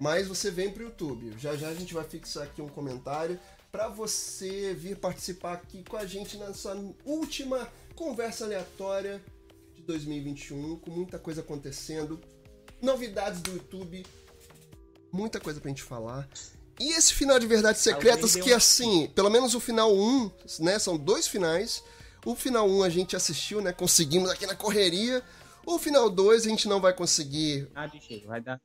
mas 0.00 0.26
você 0.26 0.50
vem 0.50 0.70
pro 0.70 0.84
YouTube. 0.84 1.34
Já 1.38 1.54
já 1.56 1.68
a 1.68 1.74
gente 1.74 1.94
vai 1.94 2.04
fixar 2.04 2.44
aqui 2.44 2.60
um 2.60 2.68
comentário 2.68 3.38
para 3.70 3.88
você 3.88 4.74
vir 4.74 4.96
participar 4.96 5.54
aqui 5.54 5.84
com 5.88 5.96
a 5.96 6.06
gente 6.06 6.36
nessa 6.36 6.76
última 7.04 7.68
conversa 7.94 8.44
aleatória 8.44 9.22
de 9.74 9.82
2021, 9.82 10.76
com 10.76 10.90
muita 10.90 11.18
coisa 11.18 11.40
acontecendo, 11.40 12.20
novidades 12.80 13.40
do 13.40 13.52
YouTube, 13.52 14.04
muita 15.12 15.40
coisa 15.40 15.60
pra 15.60 15.68
gente 15.68 15.82
falar. 15.82 16.28
E 16.78 16.92
esse 16.92 17.14
final 17.14 17.38
de 17.38 17.46
Verdades 17.46 17.82
Secretas, 17.82 18.34
que 18.34 18.52
assim, 18.52 19.08
pelo 19.14 19.30
menos 19.30 19.54
o 19.54 19.60
final 19.60 19.94
1, 19.94 20.30
né? 20.60 20.78
São 20.78 20.96
dois 20.96 21.26
finais. 21.26 21.82
O 22.24 22.34
final 22.34 22.68
1 22.68 22.82
a 22.82 22.88
gente 22.88 23.14
assistiu, 23.14 23.60
né? 23.60 23.72
Conseguimos 23.72 24.30
aqui 24.30 24.46
na 24.46 24.56
correria. 24.56 25.22
O 25.66 25.78
final 25.78 26.10
2 26.10 26.46
a 26.46 26.48
gente 26.48 26.68
não 26.68 26.80
vai 26.80 26.92
conseguir. 26.92 27.68
Ah, 27.74 27.86
deixa, 27.86 28.26
vai 28.26 28.40
dar. 28.40 28.60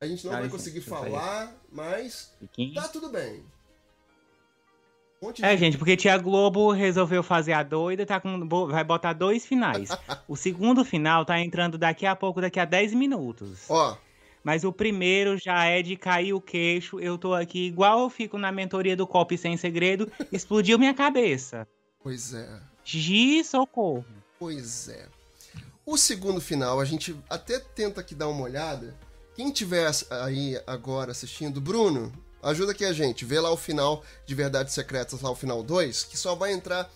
A 0.00 0.06
gente 0.06 0.24
não 0.26 0.32
Ah, 0.34 0.40
vai 0.40 0.48
conseguir 0.48 0.80
falar, 0.80 1.52
mas 1.72 2.32
Fiquinho. 2.38 2.74
tá 2.74 2.86
tudo 2.88 3.08
bem. 3.10 3.42
Um 5.20 5.26
monte 5.26 5.44
É, 5.44 5.52
de- 5.54 5.60
gente, 5.60 5.76
porque 5.76 5.96
Tia 5.96 6.16
Globo 6.16 6.70
resolveu 6.70 7.24
fazer 7.24 7.52
a 7.52 7.64
doida, 7.64 8.06
tá 8.06 8.20
com, 8.20 8.48
vai 8.68 8.84
botar 8.84 9.12
dois 9.12 9.44
finais. 9.44 9.88
o 10.28 10.36
segundo 10.36 10.84
final 10.84 11.24
tá 11.24 11.40
entrando 11.40 11.76
daqui 11.76 12.06
a 12.06 12.14
pouco, 12.14 12.40
daqui 12.40 12.60
a 12.60 12.64
10 12.64 12.94
minutos. 12.94 13.64
Ó, 13.68 13.96
Mas 14.44 14.62
o 14.64 14.72
primeiro 14.72 15.36
já 15.36 15.64
é 15.64 15.82
de 15.82 15.96
cair 15.96 16.32
o 16.32 16.40
queixo. 16.40 17.00
Eu 17.00 17.18
tô 17.18 17.34
aqui 17.34 17.66
igual 17.66 18.00
eu 18.02 18.08
fico 18.08 18.38
na 18.38 18.52
mentoria 18.52 18.96
do 18.96 19.06
Cop 19.06 19.36
Sem 19.36 19.56
Segredo. 19.56 20.10
Explodiu 20.32 20.78
minha 20.78 20.94
cabeça. 20.94 21.66
pois 22.02 22.32
é. 22.32 22.60
Gi, 22.84 23.42
socorro. 23.44 24.04
Pois 24.38 24.88
é. 24.88 25.06
O 25.90 25.96
segundo 25.96 26.38
final, 26.38 26.78
a 26.80 26.84
gente 26.84 27.16
até 27.30 27.58
tenta 27.58 28.02
aqui 28.02 28.14
dar 28.14 28.28
uma 28.28 28.42
olhada. 28.42 28.94
Quem 29.34 29.50
tiver 29.50 29.90
aí 30.10 30.60
agora 30.66 31.12
assistindo, 31.12 31.62
Bruno, 31.62 32.12
ajuda 32.42 32.72
aqui 32.72 32.84
a 32.84 32.92
gente. 32.92 33.24
Vê 33.24 33.40
lá 33.40 33.50
o 33.50 33.56
final 33.56 34.04
de 34.26 34.34
Verdades 34.34 34.74
Secretas, 34.74 35.22
lá 35.22 35.30
o 35.30 35.34
final 35.34 35.62
2, 35.62 36.04
que 36.04 36.14
só 36.18 36.34
vai 36.34 36.52
entrar 36.52 36.90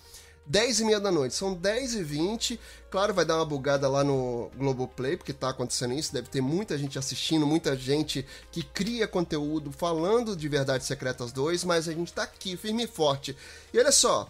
10 0.44 0.80
e 0.80 0.84
meia 0.84 1.00
da 1.00 1.10
noite. 1.10 1.34
São 1.34 1.54
10 1.54 1.94
e 1.94 2.02
20. 2.04 2.60
Claro, 2.90 3.14
vai 3.14 3.24
dar 3.24 3.36
uma 3.36 3.46
bugada 3.46 3.88
lá 3.88 4.04
no 4.04 4.50
Globoplay, 4.58 5.16
porque 5.16 5.32
tá 5.32 5.48
acontecendo 5.48 5.94
isso. 5.94 6.12
Deve 6.12 6.28
ter 6.28 6.42
muita 6.42 6.76
gente 6.76 6.98
assistindo, 6.98 7.46
muita 7.46 7.74
gente 7.74 8.26
que 8.50 8.62
cria 8.62 9.08
conteúdo 9.08 9.72
falando 9.72 10.36
de 10.36 10.48
Verdades 10.50 10.86
Secretas 10.86 11.32
2, 11.32 11.64
mas 11.64 11.88
a 11.88 11.92
gente 11.94 12.12
tá 12.12 12.24
aqui, 12.24 12.58
firme 12.58 12.84
e 12.84 12.86
forte. 12.86 13.34
E 13.72 13.78
olha 13.78 13.90
só, 13.90 14.28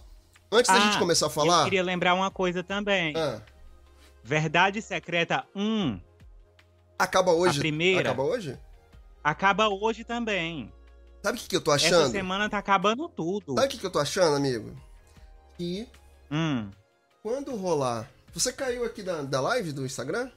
antes 0.53 0.71
da 0.71 0.77
Ah, 0.77 0.81
gente 0.87 1.01
começar 1.01 1.27
a 1.27 1.31
Eu 1.31 1.33
falar. 1.33 1.65
queria 1.65 1.83
lembrar 1.83 2.15
uma 2.15 2.31
coisa 2.31 2.63
também. 2.63 3.13
Ah, 3.17 3.41
Verdade 4.23 4.81
Secreta 4.81 5.45
1 5.55 6.01
acaba 6.99 7.33
hoje. 7.33 7.59
A 7.59 7.61
primeira? 7.61 8.01
Acaba 8.11 8.23
hoje? 8.23 8.59
acaba 9.25 9.69
hoje 9.69 10.05
também. 10.05 10.73
Sabe 11.23 11.39
o 11.39 11.41
que, 11.41 11.49
que 11.49 11.57
eu 11.57 11.61
tô 11.61 11.73
Essa 11.73 11.87
achando? 11.87 12.11
semana 12.11 12.49
tá 12.51 12.59
acabando 12.59 13.09
tudo. 13.09 13.55
Sabe 13.55 13.67
o 13.67 13.71
que, 13.71 13.79
que 13.79 13.87
eu 13.87 13.91
tô 13.91 13.99
achando, 14.01 14.37
amigo? 14.37 14.77
Que 15.57 15.89
Hum. 16.31 16.71
Quando 17.23 17.55
rolar. 17.55 18.09
Você 18.33 18.53
caiu 18.53 18.85
aqui 18.85 19.03
da, 19.03 19.23
da 19.23 19.41
live 19.41 19.73
do 19.73 19.85
Instagram? 19.85 20.31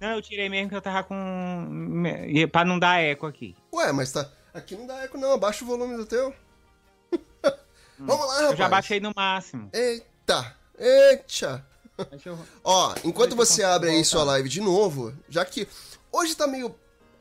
Não, 0.00 0.10
eu 0.10 0.22
tirei 0.22 0.48
mesmo 0.48 0.70
que 0.70 0.76
eu 0.76 0.80
tava 0.80 1.02
com. 1.02 2.02
Pra 2.52 2.64
não 2.64 2.78
dar 2.78 3.00
eco 3.02 3.26
aqui. 3.26 3.56
Ué, 3.74 3.90
mas 3.92 4.12
tá. 4.12 4.30
Aqui 4.54 4.76
não 4.76 4.86
dá 4.86 5.02
eco, 5.02 5.18
não. 5.18 5.32
Abaixa 5.32 5.64
o 5.64 5.66
volume 5.66 5.96
do 5.96 6.06
teu. 6.06 6.32
Vamos 7.98 8.26
lá, 8.26 8.34
rapaz. 8.34 8.50
Eu 8.50 8.56
já 8.56 8.68
baixei 8.68 9.00
no 9.00 9.12
máximo. 9.14 9.68
Eita! 9.72 10.56
Eita! 10.78 11.66
Eu- 12.24 12.38
Ó, 12.64 12.94
enquanto 13.04 13.34
você 13.34 13.62
abre 13.62 13.90
aí 13.90 14.04
sua 14.04 14.22
live 14.24 14.48
de 14.48 14.60
novo, 14.60 15.12
já 15.28 15.44
que 15.44 15.66
hoje 16.12 16.34
tá 16.34 16.46
meio 16.46 16.74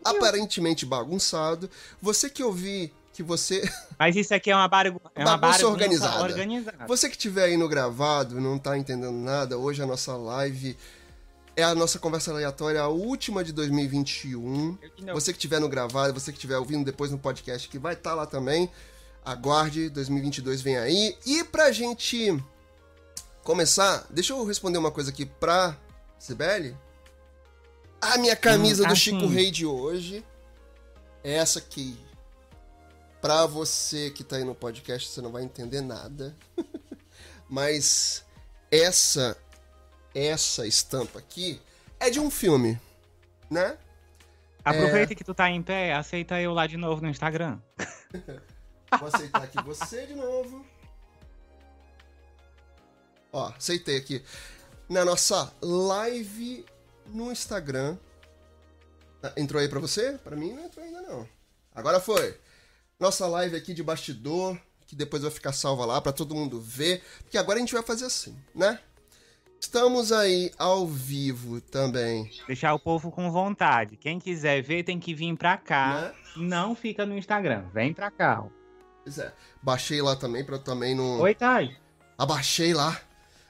aparentemente 0.03 0.85
bagunçado, 0.85 1.69
você 2.01 2.29
que 2.29 2.43
ouvir 2.43 2.93
que 3.13 3.23
você. 3.23 3.61
Mas 3.97 4.15
isso 4.15 4.33
aqui 4.33 4.51
é 4.51 4.55
uma, 4.55 4.69
é 5.15 5.23
uma 5.25 5.37
Bagunça 5.37 5.67
organizada. 5.67 6.21
organizada. 6.23 6.85
Você 6.87 7.09
que 7.09 7.17
tiver 7.17 7.45
aí 7.45 7.57
no 7.57 7.67
gravado, 7.67 8.39
não 8.39 8.59
tá 8.59 8.77
entendendo 8.77 9.11
nada, 9.17 9.57
hoje 9.57 9.81
a 9.81 9.85
nossa 9.87 10.15
live 10.15 10.77
é 11.55 11.63
a 11.63 11.73
nossa 11.73 11.97
conversa 11.97 12.29
aleatória, 12.31 12.79
a 12.79 12.87
última 12.87 13.43
de 13.43 13.51
2021. 13.51 14.77
Eu 14.79 14.91
que 14.91 15.03
não- 15.03 15.13
Você 15.15 15.33
que 15.33 15.39
tiver 15.39 15.59
no 15.59 15.67
gravado, 15.67 16.13
você 16.13 16.31
que 16.31 16.37
estiver 16.37 16.57
ouvindo 16.59 16.85
depois 16.85 17.09
no 17.09 17.17
podcast, 17.17 17.67
que 17.67 17.79
vai 17.79 17.93
estar 17.95 18.13
lá 18.13 18.27
também. 18.27 18.69
Aguarde, 19.25 19.89
2022 19.89 20.61
vem 20.61 20.77
aí. 20.77 21.17
E 21.25 21.43
pra 21.43 21.71
gente 21.71 22.31
começar, 23.47 24.05
deixa 24.09 24.33
eu 24.33 24.43
responder 24.43 24.77
uma 24.77 24.91
coisa 24.91 25.09
aqui 25.09 25.25
pra 25.25 25.77
Sibeli. 26.19 26.75
A 28.01 28.17
minha 28.17 28.35
camisa 28.35 28.83
Hum, 28.83 28.87
do 28.87 28.91
ah, 28.91 28.95
Chico. 28.95 29.25
Rei 29.25 29.49
de 29.49 29.65
hoje 29.65 30.21
é 31.23 31.35
essa 31.35 31.59
aqui. 31.59 31.97
Pra 33.21 33.45
você 33.45 34.11
que 34.11 34.21
tá 34.21 34.35
aí 34.35 34.43
no 34.43 34.53
podcast, 34.53 35.07
você 35.07 35.21
não 35.21 35.31
vai 35.31 35.43
entender 35.43 35.79
nada. 35.79 36.35
Mas 37.47 38.25
essa 38.69 39.37
essa 40.13 40.67
estampa 40.67 41.19
aqui 41.19 41.61
é 42.01 42.09
de 42.09 42.19
um 42.19 42.29
filme, 42.29 42.77
né? 43.49 43.77
Aproveita 44.65 45.15
que 45.15 45.23
tu 45.23 45.33
tá 45.33 45.49
em 45.49 45.63
pé, 45.63 45.93
aceita 45.93 46.41
eu 46.41 46.53
lá 46.53 46.67
de 46.67 46.75
novo 46.75 47.01
no 47.01 47.07
Instagram. 47.07 47.57
Vou 48.99 49.07
aceitar 49.07 49.43
aqui 49.43 49.63
você 49.63 50.05
de 50.05 50.15
novo. 50.15 50.65
Ó, 53.37 53.51
aceitei 53.55 53.97
aqui. 53.97 54.23
Na 54.89 55.05
nossa 55.05 55.53
live 55.61 56.65
no 57.05 57.31
Instagram. 57.31 57.95
Ah, 59.21 59.31
Entrou 59.37 59.61
aí 59.61 59.67
pra 59.69 59.79
você? 59.79 60.13
Pra 60.23 60.35
mim 60.35 60.53
não 60.53 60.65
entrou 60.65 60.83
ainda 60.83 61.01
não. 61.03 61.29
Agora 61.75 61.99
foi. 61.99 62.35
Nossa 62.99 63.27
live 63.27 63.55
aqui 63.55 63.75
de 63.75 63.83
bastidor, 63.83 64.57
que 64.87 64.95
depois 64.95 65.21
vai 65.21 65.29
ficar 65.29 65.51
salva 65.53 65.85
lá 65.85 66.01
pra 66.01 66.11
todo 66.11 66.33
mundo 66.33 66.59
ver. 66.59 67.03
Porque 67.21 67.37
agora 67.37 67.57
a 67.57 67.59
gente 67.59 67.75
vai 67.75 67.83
fazer 67.83 68.05
assim, 68.05 68.35
né? 68.55 68.79
Estamos 69.61 70.11
aí 70.11 70.51
ao 70.57 70.87
vivo 70.87 71.61
também. 71.61 72.31
Deixar 72.47 72.73
o 72.73 72.79
povo 72.79 73.11
com 73.11 73.29
vontade. 73.31 73.97
Quem 73.97 74.19
quiser 74.19 74.63
ver 74.63 74.81
tem 74.83 74.99
que 74.99 75.13
vir 75.13 75.37
pra 75.37 75.57
cá. 75.57 76.01
Né? 76.01 76.13
Não 76.37 76.75
fica 76.75 77.05
no 77.05 77.15
Instagram. 77.15 77.65
Vem 77.71 77.93
pra 77.93 78.09
cá. 78.09 78.41
ó. 78.41 78.49
Pois 79.03 79.19
é. 79.19 79.31
Baixei 79.61 80.01
lá 80.01 80.15
também 80.15 80.43
pra 80.43 80.55
eu 80.55 80.63
também 80.63 80.95
não. 80.95 81.19
Oi, 81.21 81.35
Thay. 81.35 81.77
abaixei 82.17 82.73
lá. 82.73 82.99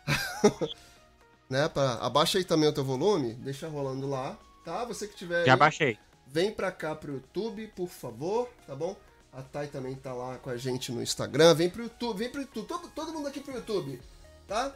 né, 1.50 1.68
pra, 1.70 1.94
abaixa 1.96 2.38
aí 2.38 2.44
também 2.44 2.70
o 2.70 2.74
teu 2.74 2.84
volume, 2.84 3.34
deixa 3.36 3.68
rolando 3.68 4.10
lá, 4.10 4.38
tá? 4.64 4.86
Você 4.86 5.08
que 5.08 5.16
tiver 5.16 5.46
Já 5.46 5.54
aí, 5.54 5.60
baixei. 5.60 6.00
vem 6.26 6.52
pra 6.52 6.72
cá 6.72 6.96
pro 6.96 7.14
YouTube, 7.14 7.68
por 7.76 7.90
favor, 7.90 8.50
tá 8.66 8.76
bom? 8.76 8.96
A 9.32 9.42
Thay 9.42 9.68
também 9.68 9.96
tá 9.96 10.14
lá 10.14 10.38
com 10.38 10.50
a 10.50 10.58
gente 10.58 10.92
no 10.92 11.02
Instagram, 11.02 11.54
vem 11.54 11.70
pro 11.70 11.84
YouTube, 11.84 12.18
vem 12.18 12.30
pro 12.30 12.42
YouTube, 12.42 12.66
todo, 12.68 12.88
todo 12.90 13.14
mundo 13.14 13.28
aqui 13.28 13.40
pro 13.40 13.54
YouTube, 13.54 14.02
tá? 14.48 14.74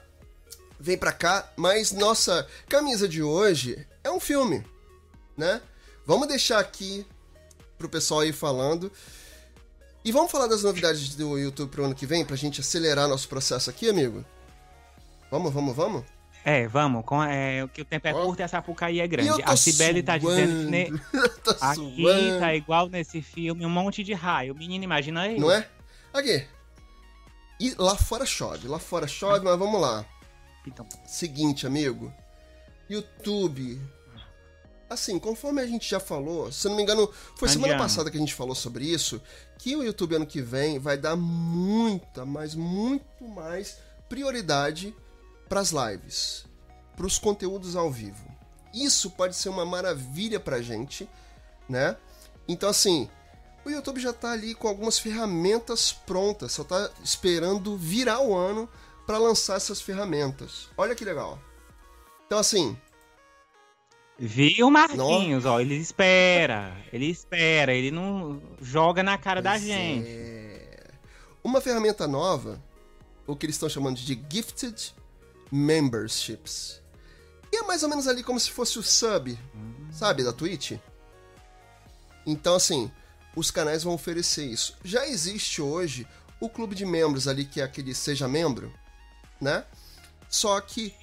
Vem 0.80 0.98
pra 0.98 1.12
cá, 1.12 1.52
mas 1.56 1.92
nossa 1.92 2.48
camisa 2.68 3.08
de 3.08 3.24
hoje 3.24 3.88
é 4.04 4.12
um 4.12 4.20
filme, 4.20 4.66
né? 5.38 5.62
Vamos 6.06 6.28
deixar 6.28 6.60
aqui 6.60 7.06
pro 7.78 7.90
pessoal 7.90 8.22
aí 8.22 8.32
falando. 8.32 8.92
E 10.04 10.12
vamos 10.12 10.32
falar 10.32 10.48
das 10.48 10.64
novidades 10.64 11.16
do 11.16 11.38
YouTube 11.38 11.70
pro 11.70 11.86
ano 11.86 11.94
que 11.94 12.08
vem, 12.08 12.26
pra 12.26 12.36
gente 12.36 12.62
acelerar 12.62 13.08
nosso 13.08 13.30
processo 13.30 13.70
aqui, 13.70 13.88
amigo? 13.90 14.26
Vamos, 15.32 15.54
vamos, 15.54 15.74
vamos? 15.74 16.04
É, 16.44 16.68
vamos. 16.68 17.06
Com, 17.06 17.24
é, 17.24 17.66
que 17.74 17.82
o 17.82 17.86
tempo 17.86 18.08
é 18.08 18.14
curto 18.14 18.42
e 18.42 18.44
a 18.44 18.48
Sapucaí 18.48 19.00
é 19.00 19.08
grande. 19.08 19.42
A 19.44 19.56
Cibele 19.56 20.04
tá 20.04 20.18
dizendo 20.18 20.66
que 20.66 20.70
ne- 20.72 21.02
aqui 21.62 22.02
suando. 22.02 22.40
tá 22.40 22.54
igual 22.54 22.90
nesse 22.90 23.22
filme, 23.22 23.66
um 23.66 23.70
monte 23.70 24.04
de 24.04 24.14
raio. 24.14 24.54
Menino, 24.54 24.84
imagina 24.84 25.22
aí. 25.22 25.40
Não 25.40 25.50
é? 25.50 25.66
Aqui. 26.14 26.46
E 27.60 27.76
lá 27.78 27.96
fora 27.96 28.26
chove, 28.26 28.68
lá 28.68 28.80
fora 28.80 29.08
chove, 29.08 29.46
mas 29.46 29.58
vamos 29.58 29.80
lá. 29.80 30.04
Então, 30.68 30.86
Seguinte, 31.06 31.66
amigo. 31.66 32.12
YouTube. 32.90 33.80
Assim, 34.90 35.18
conforme 35.18 35.62
a 35.62 35.66
gente 35.68 35.90
já 35.90 36.02
falou, 36.02 36.52
se 36.52 36.68
não 36.68 36.76
me 36.76 36.84
engano, 36.84 37.10
foi 37.38 37.48
semana 37.48 37.78
passada 37.78 38.12
que 38.12 38.18
a 38.18 38.20
gente 38.20 38.34
falou 38.34 38.54
sobre 38.54 38.84
isso, 38.84 39.22
que 39.58 39.74
o 39.74 39.84
YouTube 39.84 40.16
ano 40.16 40.26
que 40.26 40.42
vem 40.42 40.80
vai 40.80 40.98
dar 40.98 41.16
muita, 41.16 42.26
mas 42.26 42.54
muito 42.54 43.26
mais 43.26 43.78
prioridade 44.10 44.94
para 45.52 45.60
as 45.60 45.72
lives, 45.72 46.46
para 46.96 47.06
os 47.06 47.20
conteúdos 47.20 47.76
ao 47.76 47.92
vivo. 47.92 48.26
Isso 48.74 49.12
pode 49.12 49.36
ser 49.36 49.50
uma 49.50 49.66
maravilha 49.66 50.40
pra 50.40 50.62
gente, 50.62 51.10
né? 51.68 51.98
Então 52.48 52.70
assim, 52.70 53.10
o 53.66 53.70
YouTube 53.70 54.00
já 54.00 54.14
tá 54.14 54.32
ali 54.32 54.56
com 54.56 54.70
algumas 54.70 54.98
ferramentas 54.98 55.92
prontas, 55.92 56.54
só 56.54 56.64
tá 56.64 56.90
esperando 57.04 57.76
virar 57.76 58.22
o 58.22 58.34
ano 58.34 58.70
para 59.06 59.18
lançar 59.18 59.58
essas 59.58 59.82
ferramentas. 59.82 60.70
Olha 60.78 60.96
que 60.96 61.04
legal. 61.04 61.38
Então 62.28 62.38
assim, 62.40 62.78
Viu, 64.18 64.72
Marquinhos? 64.72 65.46
Ó, 65.46 65.60
ele 65.60 65.76
espera. 65.76 66.78
Ele 66.94 67.08
espera. 67.08 67.74
Ele 67.74 67.92
não 67.92 68.42
joga 68.62 69.04
na 69.04 69.18
cara 69.18 69.42
da 69.42 69.52
Pois 69.52 69.64
gente. 69.64 70.08
é. 70.08 70.92
Uma 71.44 71.60
ferramenta 71.60 72.08
nova, 72.08 72.64
o 73.28 73.36
que 73.36 73.48
eles 73.48 73.56
estão 73.56 73.68
chamando 73.68 73.98
de 73.98 74.24
Gifted 74.30 75.01
Memberships. 75.52 76.82
E 77.52 77.58
é 77.58 77.64
mais 77.64 77.84
ou 77.84 77.90
menos 77.90 78.08
ali 78.08 78.24
como 78.24 78.40
se 78.40 78.50
fosse 78.50 78.80
o 78.80 78.84
sub, 78.84 79.38
sabe, 79.92 80.24
da 80.24 80.32
Twitch. 80.32 80.74
Então, 82.26 82.56
assim, 82.56 82.90
os 83.36 83.52
canais 83.52 83.84
vão 83.84 83.94
oferecer 83.94 84.46
isso. 84.46 84.78
Já 84.84 85.08
existe 85.08 85.62
hoje 85.62 86.08
o 86.40 86.50
clube 86.50 86.76
de 86.76 86.86
membros 86.86 87.28
ali, 87.28 87.46
que 87.46 87.60
é 87.60 87.64
aquele 87.64 87.94
Seja 87.94 88.28
Membro, 88.28 88.74
né? 89.40 89.66
Só 90.30 90.60
que 90.62 90.94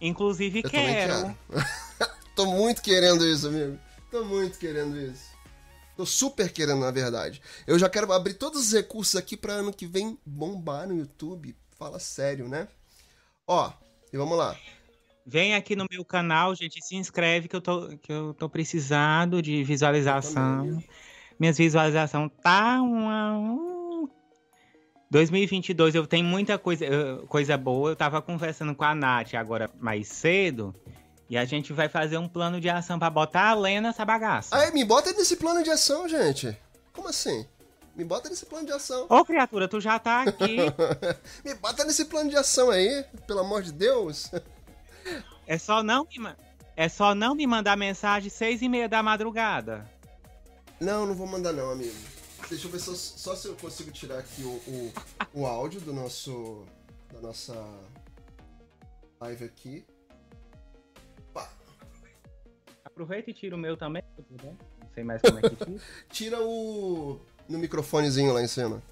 Inclusive, 0.00 0.60
eu 0.64 0.70
quero. 0.70 1.36
quero. 1.48 1.66
Tô 2.34 2.46
muito 2.46 2.82
querendo 2.82 3.26
isso, 3.26 3.46
amigo. 3.46 3.78
Tô 4.10 4.24
muito 4.24 4.58
querendo 4.58 5.00
isso. 5.00 5.24
Tô 5.96 6.04
super 6.04 6.52
querendo, 6.52 6.80
na 6.80 6.90
verdade. 6.90 7.40
Eu 7.66 7.78
já 7.78 7.88
quero 7.88 8.12
abrir 8.12 8.34
todos 8.34 8.66
os 8.66 8.72
recursos 8.72 9.16
aqui 9.16 9.36
pra 9.36 9.54
ano 9.54 9.72
que 9.72 9.86
vem 9.86 10.18
bombar 10.26 10.86
no 10.86 10.98
YouTube. 10.98 11.56
Fala 11.78 11.98
sério, 11.98 12.46
né? 12.48 12.68
Ó, 13.46 13.70
e 14.12 14.16
vamos 14.16 14.36
lá. 14.36 14.56
Vem 15.24 15.54
aqui 15.54 15.74
no 15.74 15.86
meu 15.90 16.04
canal, 16.04 16.54
gente, 16.54 16.84
se 16.84 16.94
inscreve 16.96 17.48
que 17.48 17.56
eu 17.56 17.60
tô, 17.60 17.88
que 17.98 18.12
eu 18.12 18.34
tô 18.34 18.48
precisando 18.48 19.42
de 19.42 19.62
visualização. 19.64 20.82
Minhas 21.38 21.58
visualizações 21.58 22.30
tá 22.42 22.80
uma... 22.80 23.32
um- 23.36 24.08
2022 25.10 25.94
eu 25.94 26.06
tenho 26.06 26.24
muita 26.24 26.58
coisa, 26.58 26.86
coisa 27.28 27.56
boa. 27.56 27.90
Eu 27.90 27.96
tava 27.96 28.20
conversando 28.20 28.74
com 28.74 28.84
a 28.84 28.94
Nath 28.94 29.34
agora 29.34 29.70
mais 29.78 30.08
cedo. 30.08 30.74
E 31.28 31.36
a 31.36 31.44
gente 31.44 31.72
vai 31.72 31.88
fazer 31.88 32.18
um 32.18 32.28
plano 32.28 32.60
de 32.60 32.68
ação 32.68 32.98
pra 32.98 33.10
botar 33.10 33.50
a 33.50 33.54
Lena 33.54 33.88
nessa 33.88 34.04
bagaça. 34.04 34.56
Aí, 34.56 34.72
me 34.72 34.84
bota 34.84 35.12
nesse 35.12 35.36
plano 35.36 35.62
de 35.62 35.70
ação, 35.70 36.08
gente. 36.08 36.56
Como 36.92 37.08
assim? 37.08 37.44
Me 37.96 38.04
bota 38.04 38.28
nesse 38.28 38.44
plano 38.44 38.66
de 38.66 38.72
ação. 38.72 39.06
Ô, 39.08 39.24
criatura, 39.24 39.66
tu 39.66 39.80
já 39.80 39.98
tá 39.98 40.22
aqui. 40.22 40.58
Me 41.42 41.54
bota 41.54 41.82
nesse 41.82 42.04
plano 42.04 42.28
de 42.28 42.36
ação 42.36 42.70
aí, 42.70 43.02
pelo 43.26 43.40
amor 43.40 43.62
de 43.62 43.72
Deus. 43.72 44.30
É 45.46 45.56
só 45.56 45.82
não 45.82 46.04
me, 46.04 46.36
é 46.76 46.88
só 46.90 47.14
não 47.14 47.34
me 47.34 47.46
mandar 47.46 47.74
mensagem 47.74 48.28
seis 48.28 48.60
e 48.60 48.68
meia 48.68 48.86
da 48.86 49.02
madrugada. 49.02 49.90
Não, 50.78 51.06
não 51.06 51.14
vou 51.14 51.26
mandar 51.26 51.54
não, 51.54 51.70
amigo. 51.70 51.94
Deixa 52.50 52.66
eu 52.66 52.70
ver 52.70 52.80
só, 52.80 52.94
só 52.94 53.34
se 53.34 53.48
eu 53.48 53.56
consigo 53.56 53.90
tirar 53.90 54.18
aqui 54.18 54.42
o, 54.42 54.50
o, 54.50 54.92
o 55.32 55.46
áudio 55.46 55.80
do 55.80 55.92
nosso. 55.94 56.66
da 57.10 57.20
nossa 57.20 57.54
live 59.20 59.44
aqui. 59.44 59.86
Pá. 61.32 61.50
Aproveita 62.84 63.30
e 63.30 63.34
tira 63.34 63.56
o 63.56 63.58
meu 63.58 63.74
também. 63.74 64.02
Não 64.42 64.56
sei 64.94 65.02
mais 65.02 65.22
como 65.22 65.38
é 65.38 65.42
que 65.42 65.56
tira. 65.56 65.80
Tira 66.10 66.42
o. 66.42 67.20
no 67.48 67.58
microfonezinho 67.58 68.32
lá 68.32 68.42
em 68.42 68.46
cima. 68.48 68.82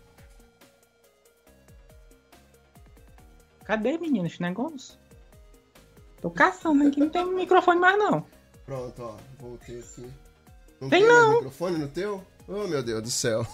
Cadê, 3.64 3.96
menino, 3.98 4.26
esse 4.26 4.40
negócio? 4.42 4.98
Tô 6.20 6.30
caçando 6.30 6.86
aqui, 6.86 7.00
não 7.00 7.08
tem 7.10 7.24
microfone 7.34 7.80
mais 7.80 7.98
não. 7.98 8.26
Pronto, 8.66 9.02
ó. 9.02 9.16
Voltei 9.38 9.78
aqui. 9.80 10.10
Não 10.80 10.88
Tem 10.88 11.02
mais 11.06 11.14
não. 11.14 11.32
microfone 11.34 11.78
no 11.78 11.88
teu? 11.88 12.24
Oh, 12.46 12.66
meu 12.66 12.82
Deus 12.82 13.02
do 13.02 13.10
céu. 13.10 13.46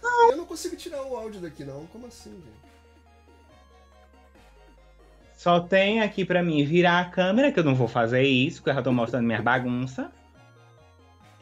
Não. 0.00 0.30
Eu 0.30 0.36
não 0.36 0.44
consigo 0.46 0.76
tirar 0.76 1.02
o 1.02 1.16
áudio 1.16 1.40
daqui, 1.40 1.64
não. 1.64 1.86
Como 1.86 2.06
assim, 2.06 2.30
gente? 2.30 2.62
Só 5.36 5.58
tem 5.60 6.00
aqui 6.00 6.24
pra 6.24 6.42
mim 6.42 6.64
virar 6.64 7.00
a 7.00 7.10
câmera, 7.10 7.50
que 7.50 7.58
eu 7.58 7.64
não 7.64 7.74
vou 7.74 7.88
fazer 7.88 8.22
isso, 8.22 8.58
porque 8.58 8.70
eu 8.70 8.74
já 8.74 8.82
tô 8.82 8.92
mostrando 8.92 9.26
minha 9.26 9.42
bagunça. 9.42 10.12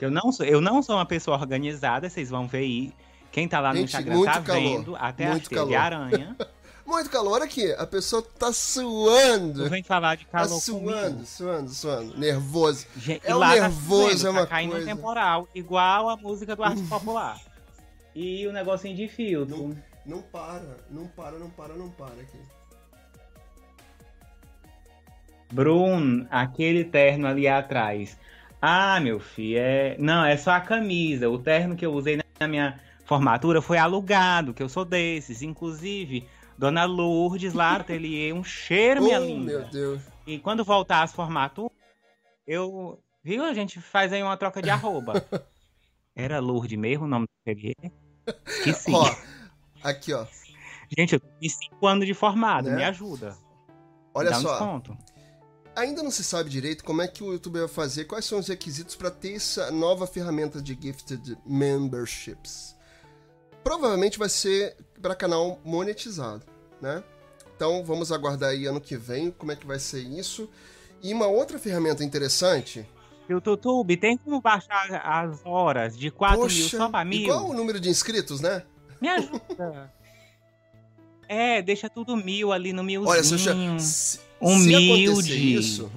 Eu 0.01 0.11
não 0.11 0.33
sou, 0.33 0.47
eu 0.47 0.61
não 0.61 0.83
sou 0.83 0.97
uma 0.97 1.07
pessoa 1.07 1.37
organizada, 1.39 2.09
vocês 2.09 2.31
vão 2.31 2.47
ver 2.47 2.59
aí. 2.59 2.93
Quem 3.33 3.47
tá 3.47 3.61
lá 3.61 3.71
no 3.73 3.77
Gente, 3.81 3.89
Instagram 3.89 4.17
muito 4.17 4.33
tá 4.33 4.41
calor, 4.41 4.61
vendo 4.61 4.97
até 4.97 5.27
as 5.27 5.47
teias 5.49 5.69
de 5.69 5.75
aranha. 5.77 6.37
Muito 6.87 7.09
calor 7.09 7.41
aqui. 7.41 7.73
A 7.75 7.87
pessoa 7.87 8.21
tá 8.21 8.53
suando. 8.53 9.63
Tu 9.63 9.71
vem 9.71 9.81
falar 9.81 10.17
de 10.17 10.25
Tá 10.27 10.41
calor 10.41 10.59
suando, 10.61 10.83
comigo. 11.11 11.25
suando, 11.25 11.71
suando. 11.71 12.19
Nervoso. 12.19 12.85
Gente, 12.97 13.21
É 13.25 13.33
o 13.33 13.39
lá 13.39 13.55
nervoso, 13.55 14.09
tá, 14.09 14.11
chovendo, 14.11 14.27
é 14.27 14.31
uma 14.33 14.41
tá 14.41 14.47
caindo 14.49 14.71
coisa. 14.73 14.87
temporal, 14.87 15.49
igual 15.55 16.09
a 16.09 16.17
música 16.17 16.57
do 16.57 16.65
Arte 16.65 16.83
Popular. 16.83 17.41
E 18.13 18.45
o 18.45 18.53
negocinho 18.53 18.97
de 18.97 19.07
filtro. 19.07 19.77
Não 20.05 20.21
para, 20.21 20.79
não 20.91 21.07
para, 21.07 21.39
não 21.39 21.49
para, 21.51 21.75
não 21.75 21.91
para 21.91 22.15
aqui. 22.23 22.39
Bruno, 25.53 26.27
aquele 26.29 26.83
terno 26.83 27.29
ali 27.29 27.47
atrás. 27.47 28.19
Ah, 28.61 29.01
meu 29.01 29.19
filho, 29.21 29.59
é. 29.59 29.97
Não, 29.99 30.25
é 30.25 30.37
só 30.37 30.51
a 30.53 30.61
camisa. 30.61 31.29
O 31.31 31.39
terno 31.39 31.77
que 31.77 31.85
eu 31.87 31.93
usei 31.93 32.21
na 32.39 32.47
minha 32.49 32.79
formatura 33.05 33.63
foi 33.63 33.79
alugado, 33.79 34.53
que 34.53 34.63
eu 34.63 34.69
sou 34.69 34.85
desses. 34.85 35.43
Inclusive, 35.43 36.29
Dona 36.59 36.85
Lourdes 36.85 37.55
lá 37.55 37.75
no 37.75 37.81
ateliê, 37.81 38.33
um 38.33 38.45
cheiro, 38.45 39.03
minha 39.03 39.19
oh, 39.21 39.25
linda. 39.25 39.59
meu 39.61 39.69
Deus. 39.71 40.03
E 40.27 40.39
quando 40.39 40.65
voltar 40.65 41.03
as 41.03 41.13
formaturas, 41.13 41.73
eu. 42.47 43.03
Viu? 43.23 43.45
A 43.45 43.53
gente 43.53 43.81
faz 43.81 44.13
aí 44.13 44.23
uma 44.23 44.37
troca 44.37 44.63
de 44.63 44.71
arroba. 44.71 45.13
Era 46.17 46.39
Lourdes 46.39 46.79
mesmo 46.79 47.05
o 47.05 47.09
nome 47.09 47.27
do 47.27 47.31
ateliê? 47.43 47.75
Que 48.63 48.73
sim. 48.73 48.93
Ó, 48.95 49.15
aqui, 49.83 50.13
ó. 50.13 50.27
Gente, 50.99 51.15
eu 51.15 51.21
tenho 51.21 51.51
cinco 51.53 51.87
anos 51.87 52.07
de 52.07 52.13
formado, 52.15 52.69
Né? 52.69 52.77
me 52.77 52.85
ajuda. 52.85 53.37
Olha 54.13 54.31
Dá 54.31 54.39
um 54.39 54.41
só. 54.43 54.51
desconto. 54.51 54.99
Ainda 55.75 56.03
não 56.03 56.11
se 56.11 56.25
sabe 56.25 56.51
direito 56.51 56.85
como 56.85 57.01
é 57.01 57.09
que 57.09 57.23
o 57.23 57.33
YouTube 57.33 57.61
vai 57.61 57.69
fazer, 57.69 58.05
quais 58.05 58.25
são 58.25 58.39
os 58.39 58.49
requisitos 58.49 58.97
para 58.97 59.11
ter 59.11 59.35
essa 59.35 59.71
nova 59.71 60.07
ferramenta 60.07 60.61
de 60.61 60.77
Gifted 60.81 61.39
Memberships. 61.47 62.77
Provavelmente 63.63 64.19
vai 64.19 64.29
ser 64.29 64.77
para 65.01 65.15
canal 65.15 65.61
monetizado, 65.65 66.45
né? 66.81 67.03
Então 67.55 67.85
vamos 67.85 68.11
aguardar 68.11 68.51
aí 68.51 68.67
ano 68.67 68.81
que 68.81 68.97
vem 68.97 69.31
como 69.31 69.53
é 69.53 69.57
que 69.57 69.67
vai 69.67 69.79
ser 69.79 70.01
isso. 70.01 70.49
E 71.03 71.13
uma 71.15 71.27
outra 71.27 71.59
ferramenta 71.59 72.03
interessante. 72.03 72.87
E 73.29 73.33
o 73.33 73.37
YouTube 73.37 73.97
tem 73.97 74.19
como 74.19 74.41
baixar 74.41 74.91
as 75.05 75.41
horas 75.45 75.97
de 75.97 76.11
4 76.11 76.37
mil 76.37 76.49
poxa, 76.49 76.77
só 76.77 76.89
pra 76.89 77.05
mil? 77.05 77.21
igual 77.21 77.49
o 77.49 77.55
número 77.55 77.79
de 77.79 77.89
inscritos, 77.89 78.41
né? 78.41 78.65
Me 79.01 79.09
ajuda. 79.09 79.93
é, 81.31 81.63
deixa 81.63 81.89
tudo 81.89 82.17
mil 82.17 82.53
ali 82.53 82.73
no 82.73 82.83
milzinho. 82.83 83.09
Olha, 83.09 83.23
se, 83.23 83.39
se, 83.39 83.81
se 83.81 84.21
Humilde. 84.41 85.07
acontecer 85.11 85.37
isso, 85.37 85.93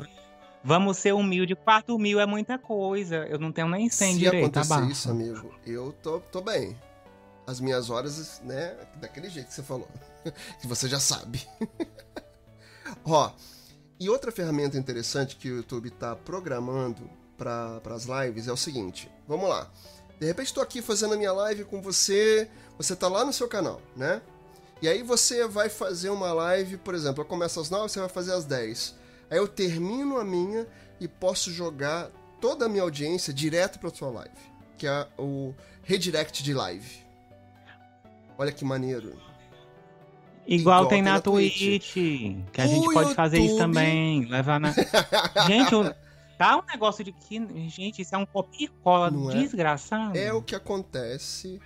Vamos 0.63 0.97
ser 0.97 1.13
humilde. 1.13 1.55
4 1.55 1.97
mil 1.97 2.19
é 2.19 2.25
muita 2.25 2.57
coisa. 2.57 3.25
Eu 3.27 3.39
não 3.39 3.51
tenho 3.51 3.67
nem 3.67 3.89
100 3.89 4.13
se 4.13 4.19
direito, 4.19 4.45
acontecer 4.45 4.73
abaixo. 4.73 4.91
isso, 4.91 5.09
amigo, 5.09 5.53
eu 5.65 5.91
tô, 6.03 6.19
tô 6.19 6.39
bem. 6.39 6.77
As 7.47 7.59
minhas 7.59 7.89
horas, 7.89 8.41
né, 8.45 8.77
daquele 9.01 9.27
jeito 9.27 9.47
que 9.47 9.53
você 9.55 9.63
falou. 9.63 9.89
que 10.61 10.67
você 10.67 10.87
já 10.87 10.99
sabe. 10.99 11.45
Ó, 13.03 13.31
e 13.99 14.07
outra 14.07 14.31
ferramenta 14.31 14.77
interessante 14.77 15.35
que 15.35 15.49
o 15.49 15.57
YouTube 15.57 15.89
tá 15.89 16.15
programando 16.15 17.09
para 17.37 17.81
as 17.85 18.05
lives 18.05 18.47
é 18.47 18.51
o 18.53 18.57
seguinte. 18.57 19.09
Vamos 19.27 19.49
lá. 19.49 19.69
De 20.19 20.27
repente 20.27 20.47
estou 20.47 20.63
aqui 20.63 20.81
fazendo 20.81 21.15
a 21.15 21.17
minha 21.17 21.33
live 21.33 21.65
com 21.65 21.81
você, 21.81 22.47
você 22.77 22.95
tá 22.95 23.07
lá 23.09 23.25
no 23.25 23.33
seu 23.33 23.47
canal, 23.47 23.81
né? 23.97 24.21
E 24.81 24.87
aí 24.87 25.01
você 25.01 25.47
vai 25.47 25.69
fazer 25.69 26.09
uma 26.09 26.33
live, 26.33 26.77
por 26.77 26.93
exemplo, 26.93 27.21
eu 27.21 27.25
começo 27.27 27.59
às 27.59 27.69
9, 27.69 27.89
você 27.89 27.99
vai 27.99 28.09
fazer 28.09 28.33
às 28.33 28.45
10. 28.45 28.95
Aí 29.29 29.37
eu 29.37 29.47
termino 29.47 30.17
a 30.17 30.25
minha 30.25 30.67
e 30.99 31.07
posso 31.07 31.51
jogar 31.51 32.09
toda 32.41 32.65
a 32.65 32.69
minha 32.69 32.83
audiência 32.83 33.33
direto 33.33 33.79
para 33.79 33.89
sua 33.89 34.09
live, 34.09 34.35
que 34.77 34.85
é 34.85 35.07
o 35.17 35.53
redirect 35.83 36.43
de 36.43 36.53
live. 36.53 37.03
Olha 38.37 38.51
que 38.51 38.65
maneiro. 38.65 39.13
Igual, 40.45 40.79
Igual 40.79 40.87
tem 40.87 41.01
na, 41.01 41.21
Twitch. 41.21 41.93
Que 41.93 42.61
a 42.61 42.67
gente 42.67 42.89
O 42.89 42.93
pode 42.93 43.13
fazer 43.15 43.37
isso 43.37 43.51
YouTube- 43.53 43.59
também. 43.73 44.25
Levar 44.25 44.59
na. 44.59 44.73
gente, 45.47 45.73
o- 45.73 45.95
tá 46.37 46.57
um 46.57 46.65
negócio 46.65 47.01
de 47.01 47.13
que. 47.13 47.39
Gente, 47.69 48.01
isso 48.01 48.13
é 48.13 48.17
um 48.17 48.25
copia 48.25 48.65
e 48.65 48.69
cola 48.83 49.09
Não 49.09 49.31
é? 49.31 49.35
desgraçado. 49.35 50.17
É 50.17 50.33
o 50.33 50.41
que 50.41 50.53
acontece 50.53 51.61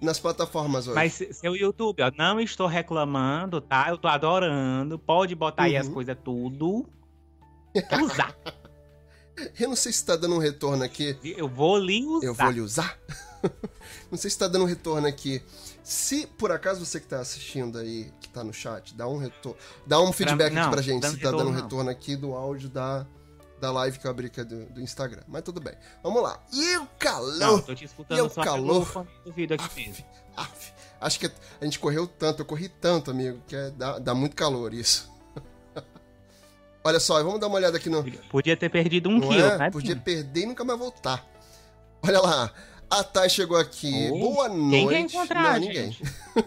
nas 0.00 0.18
plataformas 0.20 0.86
hoje. 0.86 0.94
Mas 0.94 1.12
se- 1.14 1.32
seu 1.32 1.56
YouTube, 1.56 2.02
ó, 2.02 2.10
não 2.16 2.40
estou 2.40 2.66
reclamando, 2.66 3.60
tá? 3.60 3.86
Eu 3.88 3.98
tô 3.98 4.08
adorando. 4.08 4.98
Pode 4.98 5.34
botar 5.34 5.64
aí 5.64 5.76
as 5.76 5.86
Uhum. 5.86 5.94
coisas 5.94 6.16
tudo. 6.24 6.86
Quero 7.88 8.04
usar. 8.04 8.34
Eu 9.58 9.68
não 9.68 9.76
sei 9.76 9.92
se 9.92 10.04
tá 10.04 10.16
dando 10.16 10.34
um 10.34 10.38
retorno 10.38 10.82
aqui. 10.82 11.18
Eu 11.22 11.48
vou 11.48 11.78
lhe 11.78 12.04
usar. 12.04 12.26
Eu 12.26 12.34
vou 12.34 12.50
lhe 12.50 12.60
usar. 12.60 12.98
não 14.10 14.16
sei 14.16 14.30
se 14.30 14.38
tá 14.38 14.48
dando 14.48 14.62
um 14.62 14.68
retorno 14.68 15.06
aqui. 15.06 15.42
Se 15.82 16.26
por 16.26 16.50
acaso 16.50 16.84
você 16.84 16.98
que 16.98 17.06
tá 17.06 17.20
assistindo 17.20 17.78
aí, 17.78 18.10
que 18.20 18.28
tá 18.28 18.42
no 18.42 18.52
chat, 18.52 18.94
dá 18.94 19.06
um 19.06 19.18
retorno. 19.18 19.58
Dá 19.86 20.00
um 20.00 20.12
feedback 20.12 20.52
não, 20.52 20.62
aqui 20.62 20.70
pra 20.70 20.82
gente 20.82 21.06
se 21.06 21.16
tá 21.18 21.30
dando 21.30 21.48
um 21.50 21.52
retorno, 21.52 21.84
não. 21.84 21.92
aqui 21.92 22.16
do 22.16 22.32
áudio 22.34 22.68
da, 22.70 23.06
da 23.60 23.70
live 23.72 23.98
que 23.98 24.06
eu 24.06 24.10
abri 24.10 24.26
aqui 24.26 24.44
do, 24.44 24.66
do 24.66 24.80
Instagram. 24.80 25.22
Mas 25.26 25.42
tudo 25.42 25.60
bem. 25.60 25.74
Vamos 26.02 26.22
lá. 26.22 26.38
E 26.52 26.76
o 26.76 26.86
calor? 26.98 27.36
Não, 27.38 27.60
tô 27.60 27.74
te 27.74 27.82
E 27.82 27.86
escutando 27.86 28.26
o 28.26 28.28
só 28.28 28.42
calor? 28.42 29.06
do 29.24 29.32
vídeo 29.32 29.54
aqui. 29.54 29.90
Aff, 29.90 30.04
aff. 30.36 30.72
Acho 31.00 31.20
que 31.20 31.26
a 31.60 31.64
gente 31.64 31.78
correu 31.78 32.06
tanto, 32.06 32.40
eu 32.42 32.46
corri 32.46 32.68
tanto, 32.68 33.10
amigo, 33.10 33.40
que 33.46 33.54
é, 33.54 33.70
dá, 33.70 33.98
dá 33.98 34.14
muito 34.14 34.34
calor 34.34 34.72
isso. 34.72 35.10
Olha 36.82 37.00
só, 37.00 37.22
vamos 37.22 37.40
dar 37.40 37.48
uma 37.48 37.56
olhada 37.56 37.76
aqui 37.76 37.90
no, 37.90 38.04
Podia 38.30 38.56
ter 38.56 38.70
perdido 38.70 39.08
um 39.08 39.18
Não 39.18 39.28
quilo, 39.28 39.46
é? 39.46 39.58
né? 39.58 39.70
Podia 39.70 39.96
perder 39.96 40.42
e 40.42 40.46
nunca 40.46 40.64
mais 40.64 40.78
voltar. 40.78 41.26
Olha 42.02 42.20
lá, 42.20 42.52
a 42.88 43.02
Thay 43.02 43.28
chegou 43.28 43.56
aqui. 43.56 44.10
Oi, 44.10 44.18
Boa 44.20 44.48
quem 44.48 44.58
noite. 44.58 44.88
quer 44.88 45.00
encontrar, 45.00 45.52
Não, 45.54 45.60
ninguém. 45.60 45.92
gente? 45.92 46.02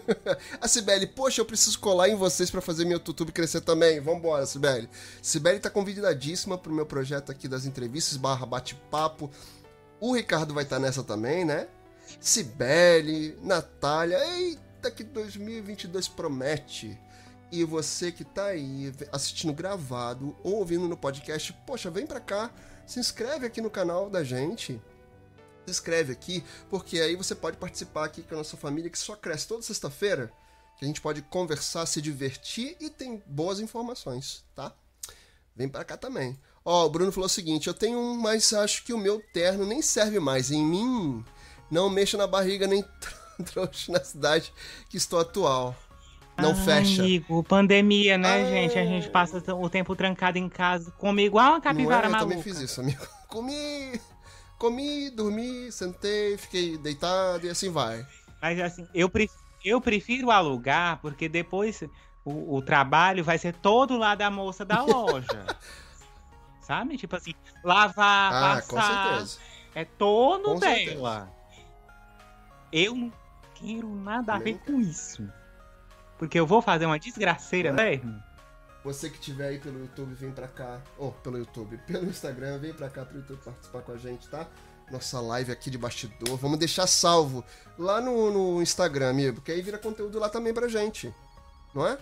a 0.60 0.66
Sibeli, 0.68 1.06
poxa, 1.06 1.40
eu 1.40 1.44
preciso 1.44 1.78
colar 1.78 2.08
em 2.08 2.14
vocês 2.14 2.50
pra 2.50 2.60
fazer 2.60 2.84
meu 2.84 2.98
YouTube 2.98 3.32
crescer 3.32 3.60
também. 3.60 4.00
Vambora, 4.00 4.46
Sibeli. 4.46 4.88
Sibeli 5.22 5.58
tá 5.60 5.68
convidadíssima 5.70 6.56
pro 6.56 6.72
meu 6.72 6.86
projeto 6.86 7.30
aqui 7.30 7.46
das 7.46 7.66
entrevistas 7.66 8.16
barra 8.16 8.46
bate-papo. 8.46 9.30
O 10.00 10.14
Ricardo 10.14 10.54
vai 10.54 10.64
estar 10.64 10.78
nessa 10.78 11.02
também, 11.02 11.44
né? 11.44 11.68
Sibeli, 12.18 13.36
Natália. 13.42 14.18
Eita, 14.36 14.90
que 14.90 15.04
2022 15.04 16.08
promete. 16.08 16.98
E 17.52 17.64
você 17.64 18.10
que 18.12 18.24
tá 18.24 18.46
aí 18.46 18.92
assistindo 19.12 19.52
gravado 19.52 20.36
ou 20.42 20.54
ouvindo 20.56 20.86
no 20.88 20.96
podcast, 20.96 21.52
poxa, 21.66 21.90
vem 21.90 22.06
pra 22.06 22.20
cá, 22.20 22.48
se 22.86 23.00
inscreve 23.00 23.44
aqui 23.44 23.60
no 23.60 23.68
canal 23.68 24.08
da 24.08 24.22
gente. 24.22 24.80
Se 25.70 25.78
inscreve 25.78 26.12
aqui, 26.12 26.42
porque 26.68 26.98
aí 27.00 27.14
você 27.14 27.34
pode 27.34 27.56
participar 27.56 28.04
aqui 28.04 28.22
com 28.22 28.34
a 28.34 28.38
nossa 28.38 28.56
família 28.56 28.90
que 28.90 28.98
só 28.98 29.14
cresce 29.14 29.46
toda 29.46 29.62
sexta-feira, 29.62 30.32
que 30.78 30.84
a 30.84 30.88
gente 30.88 31.00
pode 31.00 31.22
conversar, 31.22 31.86
se 31.86 32.02
divertir 32.02 32.76
e 32.80 32.90
tem 32.90 33.22
boas 33.26 33.60
informações, 33.60 34.44
tá? 34.54 34.72
Vem 35.54 35.68
pra 35.68 35.84
cá 35.84 35.96
também. 35.96 36.38
Ó, 36.64 36.86
o 36.86 36.90
Bruno 36.90 37.12
falou 37.12 37.26
o 37.26 37.30
seguinte: 37.30 37.66
eu 37.68 37.74
tenho 37.74 37.98
um, 37.98 38.16
mas 38.16 38.52
acho 38.52 38.82
que 38.84 38.92
o 38.92 38.98
meu 38.98 39.22
terno 39.32 39.64
nem 39.64 39.80
serve 39.82 40.18
mais. 40.18 40.50
Em 40.50 40.64
mim, 40.64 41.24
não 41.70 41.88
mexo 41.88 42.16
na 42.16 42.26
barriga 42.26 42.66
nem 42.66 42.84
trouxe 43.52 43.90
na 43.90 44.02
cidade 44.02 44.52
que 44.88 44.96
estou 44.96 45.18
atual. 45.20 45.74
Não 46.38 46.50
Ai, 46.52 46.64
fecha. 46.64 47.02
Amigo, 47.02 47.42
pandemia, 47.44 48.16
né, 48.16 48.42
Ah. 48.42 48.50
gente? 48.50 48.78
A 48.78 48.84
gente 48.86 49.10
passa 49.10 49.42
o 49.54 49.68
tempo 49.68 49.94
trancado 49.94 50.38
em 50.38 50.48
casa, 50.48 50.90
come 50.92 51.24
igual 51.24 51.46
uma 51.48 51.54
Não 51.54 51.60
capivara 51.60 52.06
é? 52.06 52.08
Eu 52.08 52.10
maluca. 52.12 52.28
também 52.34 52.42
fiz 52.42 52.58
isso, 52.60 52.80
amigo. 52.80 53.06
Comi, 53.28 54.00
comi, 54.60 55.08
dormi, 55.10 55.72
sentei, 55.72 56.36
fiquei 56.36 56.76
deitado 56.76 57.46
e 57.46 57.50
assim 57.50 57.70
vai. 57.70 58.06
Mas 58.42 58.60
assim, 58.60 58.86
eu 58.94 59.08
prefiro, 59.08 59.40
eu 59.64 59.80
prefiro 59.80 60.30
alugar, 60.30 60.98
porque 61.00 61.28
depois 61.30 61.82
o, 62.24 62.56
o 62.56 62.62
trabalho 62.62 63.24
vai 63.24 63.38
ser 63.38 63.54
todo 63.54 63.96
lá 63.96 64.14
da 64.14 64.30
moça 64.30 64.62
da 64.64 64.82
loja. 64.82 65.46
Sabe? 66.60 66.96
Tipo 66.98 67.16
assim, 67.16 67.34
lavar, 67.64 68.32
Ah, 68.58 68.62
com 68.62 68.76
passar. 68.76 69.08
certeza. 69.08 69.38
É 69.74 69.84
todo 69.84 70.44
Com 70.44 70.58
certeza. 70.58 70.94
dela. 70.94 71.32
Eu 72.70 72.94
não 72.94 73.12
quero 73.54 73.88
nada 73.96 74.34
a 74.34 74.38
ver 74.38 74.44
Nem 74.44 74.58
com 74.58 74.80
isso. 74.80 75.26
Porque 76.18 76.38
eu 76.38 76.46
vou 76.46 76.60
fazer 76.60 76.84
uma 76.84 76.98
desgraceira 76.98 77.70
é? 77.70 77.72
mesmo. 77.72 78.22
Você 78.84 79.10
que 79.10 79.16
estiver 79.18 79.48
aí 79.48 79.58
pelo 79.58 79.78
YouTube, 79.78 80.14
vem 80.14 80.30
pra 80.32 80.48
cá. 80.48 80.80
Ou 80.96 81.12
pelo 81.12 81.36
YouTube, 81.38 81.76
pelo 81.86 82.06
Instagram, 82.06 82.58
vem 82.58 82.72
pra 82.72 82.88
cá 82.88 83.04
pro 83.04 83.18
YouTube 83.18 83.40
participar 83.44 83.82
com 83.82 83.92
a 83.92 83.96
gente, 83.96 84.28
tá? 84.28 84.46
Nossa 84.90 85.20
live 85.20 85.52
aqui 85.52 85.70
de 85.70 85.78
bastidor. 85.78 86.36
Vamos 86.36 86.58
deixar 86.58 86.86
salvo 86.86 87.44
lá 87.78 88.00
no, 88.00 88.30
no 88.56 88.62
Instagram, 88.62 89.10
amigo, 89.10 89.34
porque 89.36 89.52
aí 89.52 89.62
vira 89.62 89.78
conteúdo 89.78 90.18
lá 90.18 90.28
também 90.28 90.52
pra 90.52 90.66
gente. 90.66 91.14
Não 91.74 91.86
é? 91.86 91.96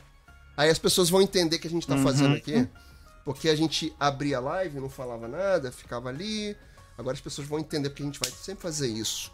Aí 0.56 0.70
as 0.70 0.78
pessoas 0.78 1.10
vão 1.10 1.20
entender 1.20 1.58
que 1.58 1.66
a 1.66 1.70
gente 1.70 1.86
tá 1.86 1.94
Uhum. 1.96 2.02
fazendo 2.02 2.36
aqui. 2.36 2.68
Porque 3.24 3.48
a 3.50 3.54
gente 3.56 3.94
abria 4.00 4.38
a 4.38 4.40
live, 4.40 4.80
não 4.80 4.88
falava 4.88 5.28
nada, 5.28 5.70
ficava 5.70 6.08
ali. 6.08 6.56
Agora 6.96 7.14
as 7.14 7.20
pessoas 7.20 7.46
vão 7.46 7.58
entender 7.58 7.90
porque 7.90 8.02
a 8.02 8.06
gente 8.06 8.18
vai 8.18 8.30
sempre 8.30 8.62
fazer 8.62 8.88
isso. 8.88 9.30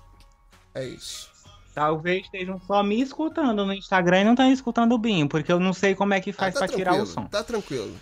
É 0.75 0.85
isso. 0.85 1.31
Talvez 1.75 2.25
estejam 2.25 2.61
só 2.61 2.83
me 2.85 3.01
escutando 3.01 3.67
no 3.67 3.73
Instagram 3.73 4.21
e 4.21 4.25
não 4.25 4.33
estão 4.33 4.53
escutando 4.53 4.93
o 4.93 4.99
Binho, 4.99 5.29
porque 5.29 5.51
eu 5.51 5.59
não 5.59 5.73
sei 5.73 5.95
como 5.95 6.15
é 6.15 6.21
que 6.21 6.33
faz 6.33 6.55
ah, 6.55 6.61
tá 6.61 6.67
pra 6.67 6.77
tirar 6.77 6.95
o 6.95 7.05
som. 7.05 7.27
Tá 7.27 7.43
tranquilo. 7.43 7.97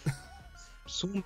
Sum, 0.86 1.22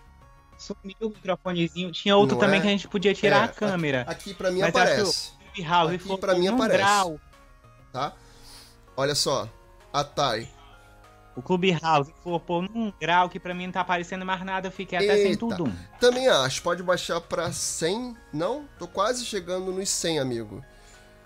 sumiu 0.57 0.95
o 1.01 1.09
microfonezinho. 1.09 1.91
Tinha 1.91 2.17
outro 2.17 2.37
não 2.37 2.41
também 2.41 2.61
é? 2.61 2.63
que 2.63 2.69
a 2.69 2.71
gente 2.71 2.87
podia 2.87 3.13
tirar 3.13 3.41
é, 3.41 3.45
a 3.45 3.49
câmera. 3.49 4.05
Aqui 4.07 4.33
pra 4.33 4.53
mim 4.53 4.63
aparece. 4.63 5.33
House 5.65 5.95
aqui 5.95 6.17
pra 6.19 6.35
mim 6.37 6.47
aparece. 6.47 6.79
Grau. 6.79 7.21
Tá? 7.93 8.13
Olha 8.97 9.15
só. 9.15 9.49
A 9.93 10.05
Thay. 10.05 10.49
O 11.35 11.43
Clubhouse 11.43 12.13
flopou 12.23 12.63
num 12.63 12.93
grau 13.01 13.29
que 13.29 13.41
pra 13.41 13.53
mim 13.53 13.67
não 13.67 13.73
tá 13.73 13.81
aparecendo 13.81 14.25
mais 14.25 14.43
nada, 14.45 14.69
eu 14.69 14.73
fiquei 14.73 14.99
até 14.99 15.17
Eita. 15.17 15.29
sem 15.29 15.37
tudo. 15.37 15.71
Também 16.01 16.29
acho, 16.29 16.63
pode 16.63 16.83
baixar 16.83 17.21
pra 17.21 17.51
100. 17.51 18.17
Não? 18.33 18.67
Tô 18.79 18.87
quase 18.87 19.25
chegando 19.25 19.73
nos 19.73 19.89
100, 19.89 20.21
amigo. 20.21 20.65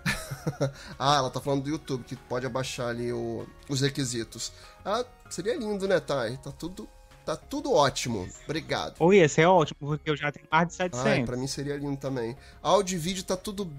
ah, 0.97 1.17
ela 1.17 1.29
tá 1.29 1.39
falando 1.39 1.63
do 1.63 1.69
YouTube, 1.69 2.03
que 2.03 2.15
pode 2.15 2.45
abaixar 2.45 2.87
ali 2.87 3.11
o, 3.11 3.47
os 3.69 3.81
requisitos. 3.81 4.51
Ah, 4.83 5.05
seria 5.29 5.55
lindo, 5.55 5.87
né, 5.87 5.99
Thay? 5.99 6.37
Tá 6.37 6.51
tudo, 6.51 6.87
tá 7.25 7.35
tudo 7.35 7.73
ótimo. 7.73 8.27
Obrigado. 8.45 8.95
Ou 8.99 9.13
ia 9.13 9.27
ser 9.29 9.45
ótimo, 9.45 9.77
porque 9.79 10.09
eu 10.09 10.15
já 10.15 10.31
tenho 10.31 10.47
mais 10.51 10.67
de 10.67 10.73
700. 10.75 11.05
Ai, 11.05 11.25
pra 11.25 11.37
mim 11.37 11.47
seria 11.47 11.77
lindo 11.77 11.97
também. 11.97 12.35
Áudio 12.61 12.95
e 12.95 12.99
vídeo 12.99 13.23
tá 13.23 13.37
tudo 13.37 13.71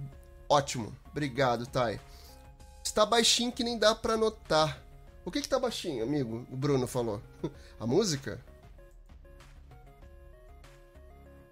ótimo. 0.48 0.94
Obrigado, 1.10 1.66
Thay. 1.66 2.00
Está 2.84 3.06
baixinho 3.06 3.52
que 3.52 3.64
nem 3.64 3.78
dá 3.78 3.94
pra 3.94 4.16
notar. 4.16 4.82
O 5.24 5.30
que 5.30 5.40
que 5.40 5.48
tá 5.48 5.58
baixinho, 5.58 6.02
amigo? 6.02 6.46
O 6.50 6.56
Bruno 6.56 6.86
falou. 6.86 7.22
A 7.78 7.86
música? 7.86 8.40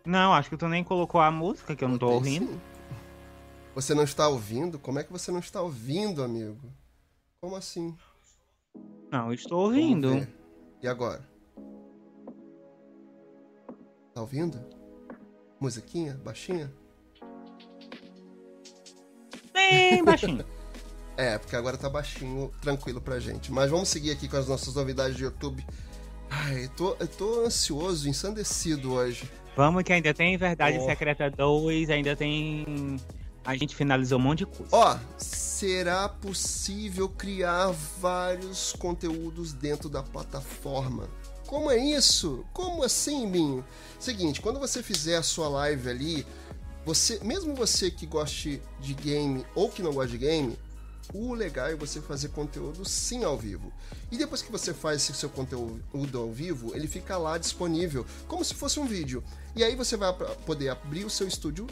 Não, 0.04 0.32
acho 0.32 0.48
que 0.48 0.56
tu 0.56 0.66
nem 0.66 0.82
colocou 0.82 1.20
a 1.20 1.30
música, 1.30 1.76
que 1.76 1.84
eu 1.84 1.88
não 1.88 1.98
tô 1.98 2.08
ouvindo. 2.08 2.52
Sim. 2.52 2.60
Você 3.74 3.94
não 3.94 4.02
está 4.02 4.28
ouvindo? 4.28 4.78
Como 4.78 4.98
é 4.98 5.04
que 5.04 5.12
você 5.12 5.30
não 5.30 5.38
está 5.38 5.62
ouvindo, 5.62 6.22
amigo? 6.22 6.72
Como 7.40 7.56
assim? 7.56 7.96
Não, 9.10 9.32
estou 9.32 9.66
ouvindo. 9.66 10.26
E 10.82 10.88
agora? 10.88 11.28
Tá 14.14 14.20
ouvindo? 14.20 14.58
Musiquinha? 15.60 16.14
Baixinha? 16.24 16.72
Bem 19.52 20.02
baixinho. 20.04 20.44
É, 21.16 21.38
porque 21.38 21.54
agora 21.54 21.76
tá 21.76 21.88
baixinho, 21.88 22.50
tranquilo 22.60 23.00
pra 23.00 23.20
gente. 23.20 23.52
Mas 23.52 23.70
vamos 23.70 23.88
seguir 23.88 24.10
aqui 24.10 24.28
com 24.28 24.36
as 24.36 24.48
nossas 24.48 24.74
novidades 24.74 25.16
de 25.16 25.24
YouTube. 25.24 25.64
Ai, 26.30 26.64
eu 26.64 26.68
tô, 26.70 26.96
eu 26.98 27.08
tô 27.08 27.44
ansioso, 27.44 28.08
ensandecido 28.08 28.92
hoje. 28.92 29.30
Vamos 29.56 29.82
que 29.82 29.92
ainda 29.92 30.14
tem 30.14 30.36
Verdade 30.36 30.78
oh. 30.78 30.86
Secreta 30.86 31.30
2, 31.30 31.90
ainda 31.90 32.16
tem. 32.16 32.96
A 33.50 33.56
gente 33.56 33.74
finalizou 33.74 34.16
um 34.16 34.22
monte 34.22 34.38
de 34.38 34.46
coisa. 34.46 34.68
Ó, 34.70 34.96
será 35.18 36.08
possível 36.08 37.08
criar 37.08 37.74
vários 38.00 38.72
conteúdos 38.74 39.52
dentro 39.52 39.88
da 39.88 40.04
plataforma? 40.04 41.08
Como 41.48 41.68
é 41.68 41.76
isso? 41.76 42.44
Como 42.52 42.84
assim, 42.84 43.28
Binho? 43.28 43.64
Seguinte, 43.98 44.40
quando 44.40 44.60
você 44.60 44.84
fizer 44.84 45.16
a 45.16 45.22
sua 45.24 45.48
live 45.48 45.90
ali, 45.90 46.26
você, 46.86 47.18
mesmo 47.24 47.52
você 47.56 47.90
que 47.90 48.06
goste 48.06 48.62
de 48.78 48.94
game 48.94 49.44
ou 49.52 49.68
que 49.68 49.82
não 49.82 49.92
gosta 49.92 50.12
de 50.12 50.18
game, 50.18 50.56
o 51.12 51.34
legal 51.34 51.66
é 51.66 51.74
você 51.74 52.00
fazer 52.00 52.28
conteúdo 52.28 52.84
sim 52.84 53.24
ao 53.24 53.36
vivo. 53.36 53.72
E 54.12 54.16
depois 54.16 54.42
que 54.42 54.52
você 54.52 54.72
faz 54.72 55.02
esse 55.02 55.12
seu 55.14 55.28
conteúdo 55.28 55.82
ao 56.20 56.30
vivo, 56.30 56.72
ele 56.72 56.86
fica 56.86 57.18
lá 57.18 57.36
disponível, 57.36 58.06
como 58.28 58.44
se 58.44 58.54
fosse 58.54 58.78
um 58.78 58.86
vídeo. 58.86 59.24
E 59.56 59.64
aí 59.64 59.74
você 59.74 59.96
vai 59.96 60.12
poder 60.46 60.68
abrir 60.68 61.04
o 61.04 61.10
seu 61.10 61.26
estúdio, 61.26 61.66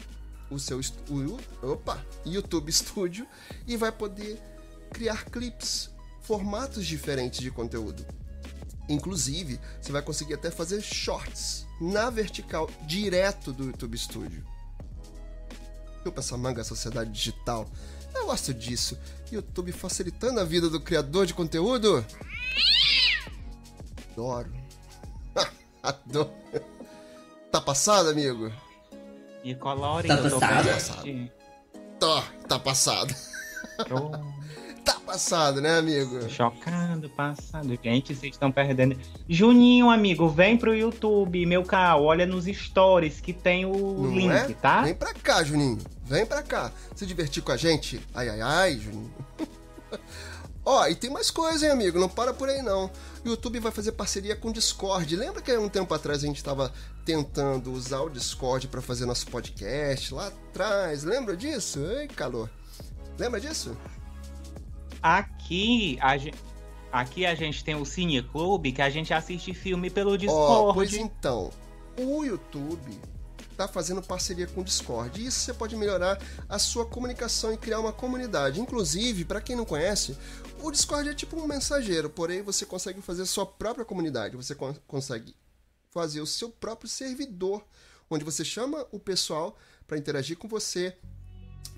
o 0.49 0.59
seu 0.59 0.79
o, 1.09 1.39
opa, 1.65 2.03
YouTube 2.25 2.71
Studio 2.71 3.27
e 3.67 3.77
vai 3.77 3.91
poder 3.91 4.41
criar 4.91 5.25
clips, 5.25 5.89
formatos 6.21 6.85
diferentes 6.85 7.39
de 7.39 7.51
conteúdo. 7.51 8.05
Inclusive, 8.87 9.59
você 9.79 9.91
vai 9.91 10.01
conseguir 10.01 10.33
até 10.33 10.49
fazer 10.49 10.81
shorts 10.81 11.65
na 11.79 12.09
vertical 12.09 12.69
direto 12.87 13.53
do 13.53 13.65
YouTube 13.65 13.97
Studio. 13.97 14.43
Chupa 16.03 16.21
essa 16.21 16.35
manga, 16.37 16.63
sociedade 16.63 17.11
digital. 17.11 17.69
Eu 18.15 18.25
gosto 18.25 18.53
disso. 18.53 18.97
YouTube 19.31 19.71
facilitando 19.71 20.39
a 20.39 20.43
vida 20.43 20.69
do 20.69 20.81
criador 20.81 21.27
de 21.27 21.35
conteúdo. 21.35 22.03
Adoro. 24.11 24.51
Adoro. 25.83 26.33
Tá 27.51 27.61
passado, 27.61 28.09
amigo? 28.09 28.51
E 29.43 29.55
colore, 29.55 30.07
tá 30.07 30.17
passado? 30.17 30.39
Tá 30.39 30.59
passado. 30.59 31.29
Tô, 31.99 32.21
tá 32.47 32.59
passado. 32.59 33.15
tá 34.83 34.93
passado, 35.05 35.61
né, 35.61 35.77
amigo? 35.77 36.29
Chocado, 36.29 37.09
passado. 37.09 37.79
Gente, 37.81 38.15
vocês 38.15 38.33
estão 38.33 38.51
perdendo. 38.51 38.97
Juninho, 39.27 39.89
amigo, 39.89 40.27
vem 40.27 40.57
pro 40.57 40.75
YouTube, 40.75 41.45
meu 41.45 41.63
carro. 41.63 42.03
Olha 42.03 42.25
nos 42.25 42.45
stories 42.45 43.21
que 43.21 43.33
tem 43.33 43.65
o 43.65 43.71
Não 43.73 44.11
link, 44.11 44.31
é? 44.31 44.53
tá? 44.61 44.81
Vem 44.81 44.95
pra 44.95 45.13
cá, 45.13 45.43
Juninho. 45.43 45.79
Vem 46.03 46.25
pra 46.25 46.41
cá. 46.41 46.71
Se 46.95 47.05
divertir 47.05 47.41
com 47.43 47.51
a 47.51 47.57
gente. 47.57 47.99
Ai, 48.13 48.29
ai, 48.29 48.41
ai, 48.41 48.77
Juninho. 48.77 49.13
Ó, 50.69 50.83
oh, 50.83 50.87
e 50.87 50.93
tem 50.93 51.09
mais 51.09 51.31
coisa, 51.31 51.65
hein, 51.65 51.71
amigo? 51.71 51.99
Não 51.99 52.07
para 52.07 52.31
por 52.31 52.47
aí, 52.47 52.61
não. 52.61 52.91
O 53.25 53.29
YouTube 53.29 53.59
vai 53.59 53.71
fazer 53.71 53.91
parceria 53.93 54.35
com 54.35 54.49
o 54.49 54.53
Discord. 54.53 55.15
Lembra 55.15 55.41
que 55.41 55.51
há 55.51 55.59
um 55.59 55.67
tempo 55.67 55.91
atrás 55.95 56.23
a 56.23 56.27
gente 56.27 56.37
estava 56.37 56.71
tentando 57.03 57.71
usar 57.71 58.01
o 58.01 58.09
Discord 58.09 58.67
para 58.67 58.79
fazer 58.79 59.07
nosso 59.07 59.25
podcast 59.31 60.13
lá 60.13 60.27
atrás? 60.27 61.03
Lembra 61.03 61.35
disso? 61.35 61.79
Ei, 61.83 62.07
calor. 62.07 62.51
Lembra 63.17 63.39
disso? 63.39 63.75
Aqui 65.01 65.97
a 66.03 66.15
gente, 66.17 66.37
aqui 66.91 67.25
a 67.25 67.33
gente 67.33 67.63
tem 67.63 67.73
o 67.73 67.83
Cine 67.83 68.21
Clube 68.21 68.71
que 68.71 68.83
a 68.83 68.91
gente 68.91 69.11
assiste 69.11 69.55
filme 69.55 69.89
pelo 69.89 70.19
Discord. 70.19 70.69
Oh, 70.69 70.73
pois 70.75 70.93
então, 70.93 71.49
o 71.97 72.23
YouTube 72.23 72.95
tá 73.59 73.67
fazendo 73.67 74.01
parceria 74.01 74.47
com 74.47 74.61
o 74.61 74.63
Discord. 74.63 75.19
E 75.19 75.25
isso 75.25 75.39
você 75.41 75.53
pode 75.53 75.75
melhorar 75.75 76.17
a 76.47 76.57
sua 76.57 76.85
comunicação 76.85 77.51
e 77.51 77.57
criar 77.57 77.81
uma 77.81 77.91
comunidade. 77.91 78.61
Inclusive, 78.61 79.25
para 79.25 79.41
quem 79.41 79.53
não 79.53 79.65
conhece, 79.65 80.17
o 80.61 80.71
Discord 80.71 81.09
é 81.09 81.13
tipo 81.13 81.37
um 81.37 81.47
mensageiro, 81.47 82.09
porém 82.09 82.41
você 82.41 82.65
consegue 82.65 83.01
fazer 83.01 83.25
sua 83.25 83.45
própria 83.45 83.85
comunidade. 83.85 84.35
Você 84.35 84.53
con 84.55 84.73
consegue 84.87 85.35
fazer 85.89 86.21
o 86.21 86.27
seu 86.27 86.49
próprio 86.49 86.89
servidor, 86.89 87.65
onde 88.09 88.23
você 88.23 88.45
chama 88.45 88.85
o 88.91 88.99
pessoal 88.99 89.57
para 89.87 89.97
interagir 89.97 90.37
com 90.37 90.47
você. 90.47 90.95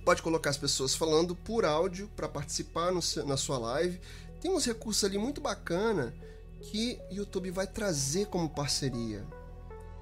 Pode 0.03 0.21
colocar 0.21 0.49
as 0.49 0.57
pessoas 0.57 0.95
falando 0.95 1.35
por 1.35 1.63
áudio 1.63 2.09
para 2.15 2.27
participar 2.27 2.91
no, 2.91 3.01
na 3.25 3.37
sua 3.37 3.57
live. 3.57 4.01
Tem 4.41 4.51
uns 4.51 4.65
recursos 4.65 5.03
ali 5.03 5.17
muito 5.17 5.39
bacana 5.39 6.13
que 6.61 6.99
o 7.09 7.15
YouTube 7.15 7.51
vai 7.51 7.67
trazer 7.67 8.27
como 8.27 8.49
parceria. 8.49 9.25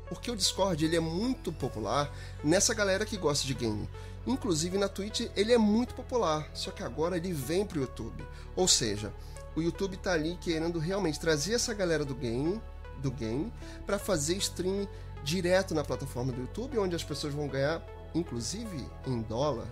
Porque 0.08 0.32
o 0.32 0.36
Discord 0.36 0.84
ele 0.84 0.96
é 0.96 1.00
muito 1.00 1.52
popular 1.52 2.12
nessa 2.44 2.74
galera 2.74 3.06
que 3.06 3.18
gosta 3.18 3.46
de 3.46 3.54
game. 3.54 3.88
Inclusive 4.30 4.78
na 4.78 4.88
Twitch 4.88 5.22
ele 5.36 5.52
é 5.52 5.58
muito 5.58 5.96
popular, 5.96 6.48
só 6.54 6.70
que 6.70 6.84
agora 6.84 7.18
ele 7.18 7.34
vem 7.34 7.66
pro 7.66 7.82
YouTube. 7.82 8.24
Ou 8.56 8.68
seja, 8.68 9.12
o 9.56 9.62
YouTube 9.62 9.98
tá 9.98 10.14
ali 10.14 10.38
querendo 10.40 10.78
realmente 10.78 11.20
trazer 11.20 11.56
essa 11.56 11.74
galera 11.74 12.06
do 12.06 12.14
game, 12.14 12.62
do 13.00 13.10
game, 13.10 13.52
para 13.88 13.98
fazer 13.98 14.38
stream 14.38 14.88
direto 15.24 15.74
na 15.74 15.84
plataforma 15.84 16.32
do 16.32 16.42
YouTube, 16.42 16.78
onde 16.78 16.96
as 16.96 17.04
pessoas 17.04 17.34
vão 17.34 17.48
ganhar, 17.48 17.82
inclusive 18.14 18.86
em 19.08 19.20
dólar, 19.24 19.66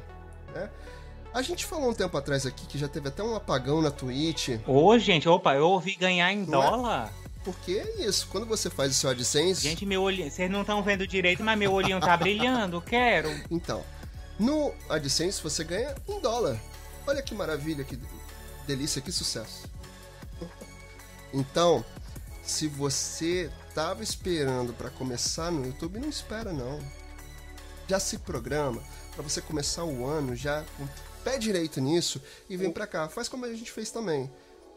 né? 0.55 0.71
A 1.31 1.43
gente 1.43 1.63
falou 1.63 1.91
um 1.91 1.93
tempo 1.93 2.17
atrás 2.17 2.47
aqui 2.47 2.65
que 2.65 2.79
já 2.79 2.87
teve 2.87 3.09
até 3.09 3.21
um 3.21 3.35
apagão 3.35 3.79
na 3.79 3.91
Twitch. 3.91 4.59
Ô, 4.65 4.97
gente, 4.97 5.29
opa, 5.29 5.53
eu 5.53 5.69
ouvi 5.69 5.95
ganhar 5.95 6.33
em 6.33 6.47
não 6.47 6.63
é? 6.63 6.69
dólar. 6.71 7.13
É? 7.13 7.27
Porque 7.43 7.73
é 7.73 8.07
isso, 8.07 8.27
quando 8.31 8.47
você 8.47 8.71
faz 8.71 8.91
o 8.91 8.95
seu 8.95 9.09
AdSense. 9.11 9.61
Gente, 9.61 9.85
meu 9.85 10.01
olhinho. 10.01 10.31
Vocês 10.31 10.49
não 10.49 10.61
estão 10.61 10.81
vendo 10.81 11.05
direito, 11.05 11.43
mas 11.43 11.59
meu 11.59 11.71
olhinho 11.71 11.99
tá 11.99 12.17
brilhando, 12.17 12.81
quero. 12.81 13.29
Então, 13.51 13.83
no 14.39 14.73
AdSense 14.89 15.41
você 15.41 15.63
ganha 15.63 15.95
em 16.07 16.19
dólar. 16.19 16.59
Olha 17.05 17.21
que 17.21 17.33
maravilha, 17.33 17.83
que 17.83 17.99
delícia, 18.65 19.01
que 19.01 19.11
sucesso. 19.11 19.63
Então, 21.33 21.83
se 22.43 22.67
você 22.67 23.51
tava 23.73 24.03
esperando 24.03 24.73
para 24.73 24.89
começar 24.89 25.51
no 25.51 25.65
YouTube, 25.65 25.99
não 25.99 26.09
espera 26.09 26.53
não. 26.53 26.79
Já 27.87 27.99
se 27.99 28.17
programa 28.19 28.81
para 29.13 29.23
você 29.23 29.41
começar 29.41 29.83
o 29.83 30.05
ano 30.05 30.35
já 30.35 30.63
com 30.77 30.87
pé 31.23 31.37
direito 31.37 31.81
nisso 31.81 32.21
e 32.49 32.55
vem 32.55 32.71
para 32.71 32.87
cá. 32.87 33.09
Faz 33.09 33.27
como 33.27 33.45
a 33.45 33.53
gente 33.53 33.71
fez 33.71 33.91
também. 33.91 34.31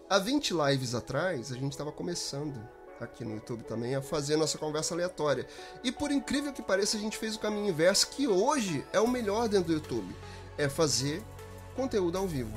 Há 0.08 0.18
20 0.18 0.54
lives 0.54 0.94
atrás, 0.94 1.52
a 1.52 1.54
gente 1.54 1.72
estava 1.72 1.92
começando 1.92 2.60
aqui 3.04 3.24
no 3.24 3.34
YouTube 3.34 3.64
também 3.64 3.94
a 3.94 4.02
fazer 4.02 4.36
nossa 4.36 4.58
conversa 4.58 4.94
aleatória. 4.94 5.46
E 5.82 5.90
por 5.90 6.10
incrível 6.10 6.52
que 6.52 6.62
pareça, 6.62 6.96
a 6.96 7.00
gente 7.00 7.16
fez 7.16 7.36
o 7.36 7.38
caminho 7.38 7.68
inverso, 7.68 8.08
que 8.08 8.26
hoje 8.28 8.84
é 8.92 9.00
o 9.00 9.08
melhor 9.08 9.48
dentro 9.48 9.68
do 9.68 9.72
YouTube. 9.74 10.14
É 10.58 10.68
fazer 10.68 11.22
conteúdo 11.74 12.18
ao 12.18 12.26
vivo, 12.26 12.56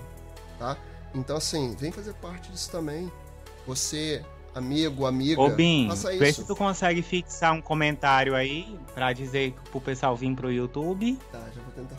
tá? 0.60 0.78
Então 1.14 1.38
assim, 1.38 1.76
vem 1.76 1.92
fazer 1.92 2.14
parte 2.16 2.52
disso 2.52 2.70
também. 2.70 3.12
Você, 3.66 4.24
amigo, 4.54 5.06
amiga, 5.06 5.42
Ô, 5.42 5.50
Bin, 5.50 5.88
faça 5.88 6.12
isso. 6.12 6.20
Vê 6.20 6.34
se 6.34 6.46
tu 6.46 6.56
consegue 6.56 7.02
fixar 7.02 7.54
um 7.54 7.62
comentário 7.62 8.36
aí 8.36 8.78
pra 8.94 9.14
dizer 9.14 9.54
pro 9.72 9.80
pessoal 9.80 10.16
vir 10.16 10.36
pro 10.36 10.52
YouTube. 10.52 11.18
Tá, 11.32 11.40
já 11.56 11.62
vou 11.62 11.72
tentar. 11.72 11.96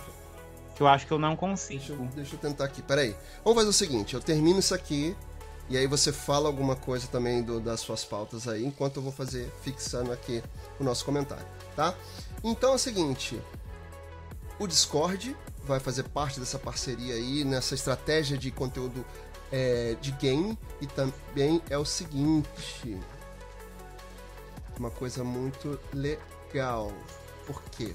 Que 0.74 0.82
eu 0.82 0.88
acho 0.88 1.06
que 1.06 1.12
eu 1.12 1.20
não 1.20 1.36
consigo. 1.36 1.78
Deixa 1.78 1.92
eu, 1.92 2.08
deixa 2.16 2.34
eu 2.34 2.38
tentar 2.38 2.64
aqui, 2.64 2.82
peraí. 2.82 3.14
Vamos 3.44 3.58
fazer 3.58 3.70
o 3.70 3.72
seguinte, 3.72 4.14
eu 4.14 4.20
termino 4.20 4.58
isso 4.58 4.74
aqui 4.74 5.16
e 5.68 5.76
aí 5.76 5.86
você 5.86 6.12
fala 6.12 6.46
alguma 6.46 6.76
coisa 6.76 7.06
também 7.06 7.42
do, 7.42 7.58
das 7.58 7.80
suas 7.80 8.04
pautas 8.04 8.46
aí, 8.46 8.64
enquanto 8.64 8.96
eu 8.96 9.02
vou 9.02 9.12
fazer, 9.12 9.50
fixando 9.62 10.12
aqui 10.12 10.42
o 10.78 10.84
nosso 10.84 11.04
comentário, 11.04 11.46
tá? 11.74 11.94
Então 12.42 12.72
é 12.72 12.74
o 12.74 12.78
seguinte, 12.78 13.40
o 14.58 14.66
Discord 14.66 15.34
vai 15.64 15.80
fazer 15.80 16.04
parte 16.04 16.38
dessa 16.38 16.58
parceria 16.58 17.14
aí, 17.14 17.44
nessa 17.44 17.74
estratégia 17.74 18.36
de 18.36 18.50
conteúdo 18.50 19.04
é, 19.50 19.96
de 20.00 20.12
game, 20.12 20.58
e 20.80 20.86
também 20.86 21.62
é 21.70 21.78
o 21.78 21.84
seguinte, 21.84 22.98
uma 24.78 24.90
coisa 24.90 25.24
muito 25.24 25.80
legal, 25.92 26.92
por 27.46 27.62
quê? 27.70 27.92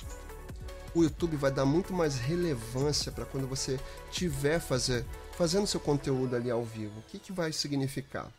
O 0.96 1.04
YouTube 1.04 1.36
vai 1.38 1.52
dar 1.52 1.66
muito 1.66 1.94
mais 1.94 2.18
relevância 2.18 3.12
para 3.12 3.26
quando 3.26 3.48
você 3.48 3.80
tiver 4.12 4.60
fazer 4.60 5.06
fazendo 5.40 5.66
seu 5.66 5.80
conteúdo 5.80 6.36
ali 6.36 6.52
ao 6.52 6.66
vivo, 6.66 7.00
o 7.00 7.04
que, 7.04 7.18
que 7.18 7.32
vai 7.32 7.54
significar? 7.54 8.30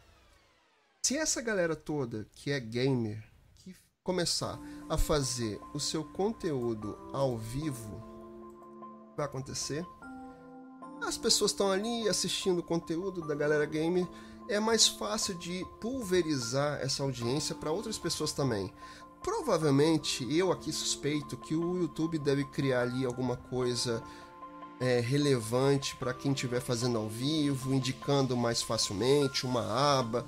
Se 1.03 1.17
essa 1.17 1.41
galera 1.41 1.75
toda 1.75 2.27
que 2.35 2.51
é 2.51 2.61
gamer 2.61 3.25
que 3.57 3.75
começar 4.05 4.61
a 4.87 4.99
fazer 4.99 5.59
o 5.73 5.81
seu 5.81 6.05
conteúdo 6.05 6.99
ao 7.11 7.39
vivo, 7.39 8.03
vai 9.17 9.25
acontecer? 9.25 9.83
As 11.01 11.17
pessoas 11.17 11.53
estão 11.53 11.73
ali 11.73 12.07
assistindo 12.07 12.59
o 12.59 12.63
conteúdo 12.63 13.27
da 13.27 13.35
galera 13.35 13.65
gamer, 13.65 14.07
é 14.47 14.61
mais 14.61 14.87
fácil 14.87 15.33
de 15.39 15.65
pulverizar 15.81 16.81
essa 16.83 17.03
audiência 17.03 17.55
para 17.55 17.73
outras 17.73 17.97
pessoas 17.97 18.31
também. 18.31 18.71
Provavelmente 19.23 20.27
eu 20.37 20.53
aqui 20.53 20.71
suspeito 20.71 21.39
que 21.39 21.55
o 21.55 21.79
YouTube 21.79 22.19
deve 22.19 22.45
criar 22.45 22.83
ali 22.83 23.07
alguma 23.07 23.39
coisa 23.39 24.03
é, 24.81 24.99
relevante 24.99 25.95
para 25.95 26.14
quem 26.14 26.33
estiver 26.33 26.61
fazendo 26.61 26.97
ao 26.97 27.07
vivo, 27.07 27.75
indicando 27.75 28.35
mais 28.35 28.62
facilmente 28.62 29.45
uma 29.45 29.62
aba, 29.99 30.25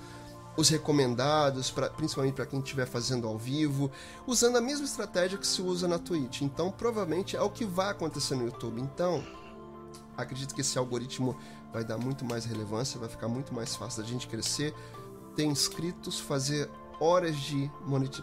os 0.55 0.69
recomendados, 0.69 1.71
pra, 1.71 1.89
principalmente 1.89 2.35
para 2.35 2.45
quem 2.45 2.61
estiver 2.61 2.87
fazendo 2.87 3.27
ao 3.27 3.39
vivo, 3.39 3.91
usando 4.27 4.57
a 4.57 4.61
mesma 4.61 4.85
estratégia 4.85 5.39
que 5.39 5.47
se 5.47 5.63
usa 5.63 5.89
na 5.89 5.99
Twitch. 5.99 6.43
Então, 6.43 6.71
provavelmente 6.71 7.35
é 7.35 7.41
o 7.41 7.49
que 7.49 7.65
vai 7.65 7.91
acontecer 7.91 8.35
no 8.35 8.45
YouTube. 8.45 8.79
Então, 8.79 9.25
acredito 10.17 10.55
que 10.55 10.61
esse 10.61 10.77
algoritmo 10.77 11.35
vai 11.73 11.83
dar 11.83 11.97
muito 11.97 12.23
mais 12.23 12.45
relevância, 12.45 13.01
vai 13.01 13.09
ficar 13.09 13.29
muito 13.29 13.55
mais 13.55 13.75
fácil 13.75 14.03
da 14.03 14.09
gente 14.09 14.29
crescer, 14.29 14.75
ter 15.35 15.45
inscritos, 15.45 16.21
fazer 16.21 16.69
horas 17.01 17.37
de 17.37 17.71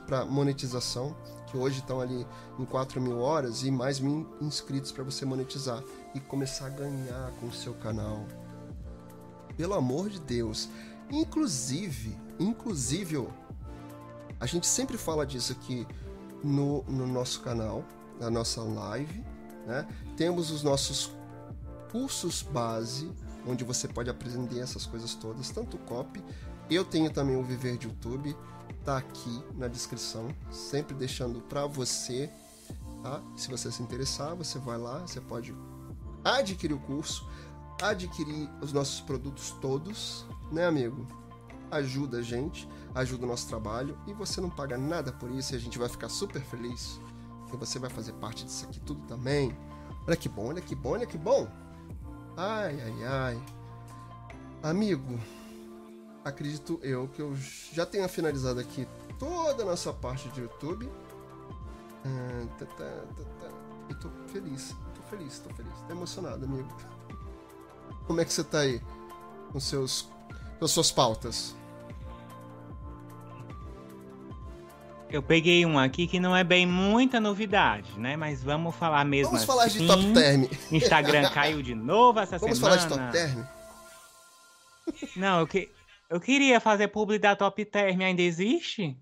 para 0.05 0.23
monetização, 0.25 1.15
que 1.49 1.57
hoje 1.57 1.79
estão 1.79 1.99
ali 1.99 2.25
em 2.57 2.65
4 2.65 3.01
mil 3.01 3.19
horas, 3.19 3.63
e 3.63 3.71
mais 3.71 3.99
mil 3.99 4.27
inscritos 4.41 4.91
para 4.91 5.03
você 5.03 5.25
monetizar 5.25 5.83
e 6.13 6.19
começar 6.19 6.67
a 6.67 6.69
ganhar 6.69 7.31
com 7.39 7.47
o 7.47 7.53
seu 7.53 7.73
canal. 7.73 8.25
Pelo 9.57 9.73
amor 9.73 10.09
de 10.09 10.19
Deus. 10.19 10.69
Inclusive, 11.11 12.15
inclusive, 12.39 13.27
a 14.39 14.45
gente 14.45 14.67
sempre 14.67 14.97
fala 14.97 15.25
disso 15.25 15.51
aqui 15.51 15.85
no, 16.43 16.83
no 16.83 17.07
nosso 17.07 17.41
canal, 17.41 17.83
na 18.19 18.29
nossa 18.29 18.61
live, 18.61 19.23
né? 19.65 19.87
Temos 20.15 20.51
os 20.51 20.63
nossos 20.63 21.11
cursos 21.91 22.41
base, 22.41 23.11
onde 23.45 23.63
você 23.63 23.87
pode 23.87 24.09
aprender 24.09 24.59
essas 24.59 24.85
coisas 24.85 25.13
todas, 25.15 25.49
tanto 25.49 25.77
copy. 25.79 26.23
Eu 26.69 26.85
tenho 26.85 27.09
também 27.11 27.35
o 27.35 27.43
Viver 27.43 27.77
de 27.77 27.87
YouTube, 27.87 28.35
tá 28.85 28.97
aqui 28.97 29.43
na 29.55 29.67
descrição, 29.67 30.29
sempre 30.51 30.95
deixando 30.95 31.41
para 31.41 31.65
você, 31.65 32.29
tá? 33.01 33.21
Se 33.35 33.49
você 33.49 33.71
se 33.71 33.81
interessar, 33.81 34.35
você 34.35 34.59
vai 34.59 34.77
lá, 34.77 34.99
você 34.99 35.19
pode 35.19 35.55
adquirir 36.23 36.75
o 36.75 36.79
curso, 36.79 37.27
adquirir 37.81 38.49
os 38.61 38.71
nossos 38.71 39.01
produtos 39.01 39.51
todos, 39.61 40.25
né, 40.51 40.65
amigo? 40.65 41.07
Ajuda 41.71 42.19
a 42.19 42.21
gente, 42.21 42.69
ajuda 42.93 43.25
o 43.25 43.29
nosso 43.29 43.47
trabalho 43.47 43.97
e 44.05 44.13
você 44.13 44.39
não 44.39 44.49
paga 44.49 44.77
nada 44.77 45.11
por 45.11 45.31
isso 45.31 45.53
e 45.53 45.55
a 45.55 45.59
gente 45.59 45.79
vai 45.79 45.89
ficar 45.89 46.09
super 46.09 46.41
feliz 46.41 46.99
que 47.49 47.57
você 47.57 47.79
vai 47.79 47.89
fazer 47.89 48.13
parte 48.13 48.45
disso 48.45 48.65
aqui 48.65 48.79
tudo 48.79 49.01
também. 49.07 49.55
Olha 50.07 50.15
que 50.15 50.29
bom, 50.29 50.47
olha 50.49 50.61
que 50.61 50.75
bom, 50.75 50.91
olha 50.91 51.05
que 51.05 51.17
bom. 51.17 51.47
Ai, 52.37 52.79
ai, 52.81 53.03
ai. 53.05 53.43
Amigo, 54.63 55.19
acredito 56.23 56.79
eu 56.83 57.07
que 57.07 57.21
eu 57.21 57.35
já 57.73 57.85
tenha 57.85 58.07
finalizado 58.07 58.59
aqui 58.59 58.87
toda 59.17 59.63
a 59.63 59.65
nossa 59.65 59.91
parte 59.93 60.29
de 60.29 60.41
YouTube. 60.41 60.89
Ah, 62.05 62.45
tá, 62.57 62.65
tá, 62.65 62.85
tá, 63.39 63.95
tô 63.95 64.09
feliz 64.31 64.75
feliz, 65.09 65.39
tô 65.39 65.53
feliz. 65.53 65.73
Tô 65.87 65.93
emocionado, 65.93 66.45
amigo. 66.45 66.67
Como 68.05 68.21
é 68.21 68.25
que 68.25 68.31
você 68.31 68.43
tá 68.43 68.59
aí? 68.59 68.81
Com 69.51 69.59
seus. 69.59 70.07
com 70.59 70.67
suas 70.67 70.91
pautas? 70.91 71.55
Eu 75.09 75.23
peguei 75.23 75.65
um 75.65 75.79
aqui 75.79 76.05
que 76.05 76.19
não 76.19 76.35
é 76.35 76.43
bem 76.43 76.67
muita 76.67 77.19
novidade, 77.19 77.99
né? 77.99 78.15
Mas 78.15 78.43
vamos 78.43 78.75
falar 78.75 79.03
mesmo 79.03 79.31
Vamos 79.31 79.45
falar 79.45 79.67
de 79.67 79.77
assim. 79.77 79.87
top 79.87 80.13
term. 80.13 80.45
Instagram 80.71 81.29
caiu 81.31 81.63
de 81.63 81.73
novo 81.73 82.19
essa 82.19 82.37
vamos 82.37 82.59
semana. 82.59 82.77
Vamos 82.77 82.95
falar 82.95 83.07
de 83.07 83.17
top 83.17 83.43
term? 84.93 85.09
Não, 85.15 85.39
eu, 85.39 85.47
que... 85.47 85.71
eu 86.09 86.19
queria 86.19 86.59
fazer 86.59 86.87
publi 86.87 87.19
da 87.19 87.35
top 87.35 87.63
term. 87.65 88.01
Ainda 88.01 88.21
existe? 88.21 88.97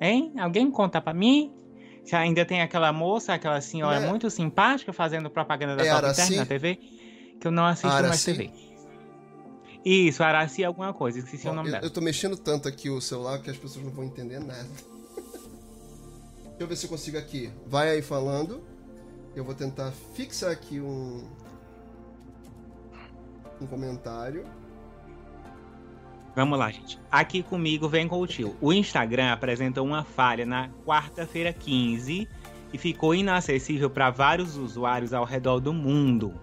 Hein? 0.00 0.34
Alguém 0.38 0.70
conta 0.70 1.00
pra 1.00 1.14
mim? 1.14 1.54
Se 2.04 2.14
ainda 2.14 2.44
tem 2.44 2.60
aquela 2.60 2.92
moça, 2.92 3.32
aquela 3.32 3.60
senhora 3.60 3.96
é. 3.96 4.06
muito 4.06 4.28
simpática 4.28 4.92
fazendo 4.92 5.30
propaganda 5.30 5.74
da 5.74 5.86
é 5.86 5.90
Top 5.90 6.14
Term 6.14 6.36
na 6.36 6.44
TV, 6.44 6.76
que 7.40 7.46
eu 7.46 7.50
não 7.50 7.64
assisto 7.64 7.88
Araci? 7.88 8.08
mais 8.08 8.24
TV. 8.24 8.50
Isso, 9.82 10.22
Araci 10.22 10.62
é 10.62 10.66
alguma 10.66 10.92
coisa, 10.92 11.18
esqueci 11.18 11.44
Bom, 11.44 11.52
o 11.52 11.54
nome 11.54 11.68
eu, 11.68 11.72
dela. 11.72 11.84
Eu 11.84 11.90
tô 11.90 12.02
mexendo 12.02 12.36
tanto 12.36 12.68
aqui 12.68 12.90
o 12.90 13.00
celular 13.00 13.38
que 13.40 13.50
as 13.50 13.56
pessoas 13.56 13.84
não 13.84 13.92
vão 13.92 14.04
entender 14.04 14.38
nada. 14.38 14.68
Deixa 16.42 16.56
eu 16.60 16.66
ver 16.66 16.76
se 16.76 16.84
eu 16.84 16.90
consigo 16.90 17.16
aqui. 17.16 17.50
Vai 17.66 17.88
aí 17.88 18.02
falando. 18.02 18.62
Eu 19.34 19.42
vou 19.42 19.54
tentar 19.54 19.90
fixar 20.14 20.50
aqui 20.50 20.80
um 20.80 21.26
um 23.60 23.66
comentário. 23.66 24.44
Vamos 26.34 26.58
lá, 26.58 26.70
gente. 26.70 26.98
Aqui 27.10 27.42
comigo 27.42 27.88
vem 27.88 28.08
com 28.08 28.20
o 28.20 28.26
tio. 28.26 28.56
O 28.60 28.72
Instagram 28.72 29.32
apresentou 29.32 29.86
uma 29.86 30.02
falha 30.02 30.44
na 30.44 30.68
quarta-feira 30.84 31.52
15 31.52 32.28
e 32.72 32.78
ficou 32.78 33.14
inacessível 33.14 33.88
para 33.88 34.10
vários 34.10 34.56
usuários 34.56 35.12
ao 35.12 35.24
redor 35.24 35.60
do 35.60 35.72
mundo. 35.72 36.34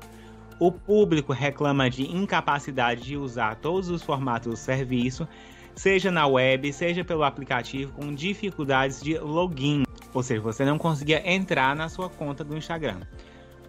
O 0.58 0.72
público 0.72 1.34
reclama 1.34 1.90
de 1.90 2.04
incapacidade 2.04 3.02
de 3.02 3.18
usar 3.18 3.56
todos 3.56 3.90
os 3.90 4.02
formatos 4.02 4.52
do 4.52 4.56
serviço, 4.56 5.28
seja 5.76 6.10
na 6.10 6.26
web, 6.26 6.72
seja 6.72 7.04
pelo 7.04 7.24
aplicativo, 7.24 7.92
com 7.94 8.14
dificuldades 8.14 9.02
de 9.02 9.18
login. 9.18 9.84
Ou 10.14 10.24
seja, 10.24 10.40
você 10.40 10.64
não 10.64 10.78
conseguia 10.78 11.30
entrar 11.30 11.76
na 11.76 11.90
sua 11.90 12.10
conta 12.10 12.44
do 12.44 12.56
Instagram. 12.56 13.02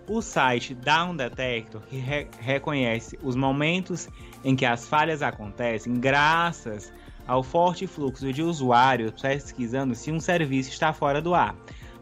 O 0.09 0.21
site 0.21 0.75
Down 0.75 1.17
Detector, 1.17 1.81
que 1.83 1.97
re 1.97 2.27
reconhece 2.41 3.19
os 3.23 3.37
momentos 3.37 4.09
em 4.45 4.57
que 4.57 4.67
as 4.67 4.87
falhas 4.89 5.23
acontecem 5.23 5.95
graças 5.95 6.93
ao 7.27 7.43
forte 7.43 7.87
fluxo 7.87 8.33
de 8.33 8.43
usuários 8.43 9.13
pesquisando 9.21 9.95
se 9.95 10.11
um 10.11 10.19
serviço 10.19 10.71
está 10.71 10.93
fora 10.93 11.23
do 11.23 11.35
ar, 11.35 11.57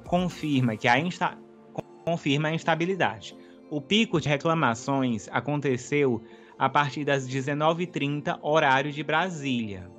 confirma 0.07 0.77
que 0.77 0.89
a 0.89 0.99
insta 0.99 1.37
confirma 2.05 2.49
a 2.49 2.55
instabilidade. 2.55 3.37
O 3.71 3.81
pico 3.81 4.21
de 4.21 4.29
reclamações 4.29 5.29
aconteceu 5.31 6.23
a 6.59 6.69
partir 6.69 7.05
das 7.05 7.29
19h30, 7.29 8.39
horário 8.43 8.91
de 8.91 9.03
Brasília. 9.03 9.91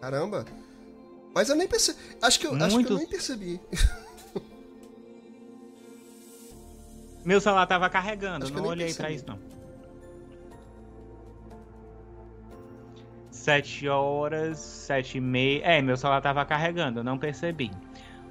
Caramba! 0.00 0.44
Mas 1.34 1.48
eu 1.48 1.56
nem 1.56 1.68
percebi. 1.68 1.98
Acho 2.20 2.40
que 2.40 2.46
eu, 2.46 2.54
acho 2.54 2.78
que 2.78 2.92
eu 2.92 2.96
nem 2.96 3.06
percebi. 3.06 3.60
Meu 7.24 7.40
celular 7.40 7.66
tava 7.66 7.88
carregando, 7.90 8.46
Acho 8.46 8.54
não 8.54 8.64
olhei 8.64 8.94
para 8.94 9.10
isso 9.10 9.24
não. 9.26 9.38
7 13.30 13.88
horas, 13.88 14.58
7 14.58 15.18
e 15.18 15.20
meia. 15.20 15.62
É, 15.64 15.82
meu 15.82 15.96
celular 15.96 16.20
tava 16.20 16.44
carregando, 16.44 17.02
não 17.02 17.18
percebi. 17.18 17.70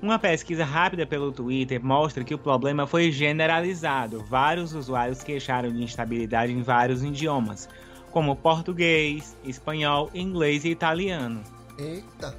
Uma 0.01 0.17
pesquisa 0.17 0.63
rápida 0.63 1.05
pelo 1.05 1.31
Twitter 1.31 1.83
mostra 1.83 2.23
que 2.23 2.33
o 2.33 2.37
problema 2.37 2.87
foi 2.87 3.11
generalizado. 3.11 4.23
Vários 4.23 4.73
usuários 4.73 5.23
queixaram 5.23 5.71
de 5.71 5.83
instabilidade 5.83 6.53
em 6.53 6.61
vários 6.61 7.03
idiomas, 7.03 7.67
como 8.11 8.35
português, 8.35 9.35
espanhol, 9.43 10.09
inglês 10.13 10.63
e 10.63 10.69
italiano. 10.69 11.43
Eita! 11.77 12.35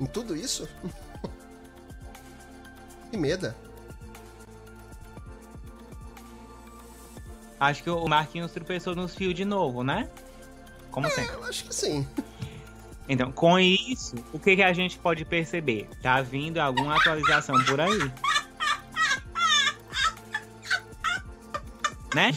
Em 0.00 0.06
tudo 0.06 0.36
isso? 0.36 0.68
que 3.10 3.16
medo! 3.16 3.52
Acho 7.64 7.82
que 7.82 7.90
o 7.90 8.06
Marquinhos 8.06 8.52
tropeçou 8.52 8.94
nos 8.94 9.14
fios 9.14 9.34
de 9.34 9.44
novo, 9.44 9.82
né? 9.82 10.08
Como 10.90 11.06
é, 11.06 11.10
sempre. 11.10 11.34
Eu 11.34 11.44
acho 11.44 11.64
que 11.64 11.74
sim. 11.74 12.06
Então, 13.08 13.32
com 13.32 13.58
isso, 13.58 14.14
o 14.32 14.38
que, 14.38 14.56
que 14.56 14.62
a 14.62 14.72
gente 14.72 14.98
pode 14.98 15.24
perceber? 15.24 15.88
Tá 16.02 16.20
vindo 16.20 16.58
alguma 16.58 16.96
atualização 16.96 17.62
por 17.64 17.80
aí. 17.80 17.98
né? 22.14 22.32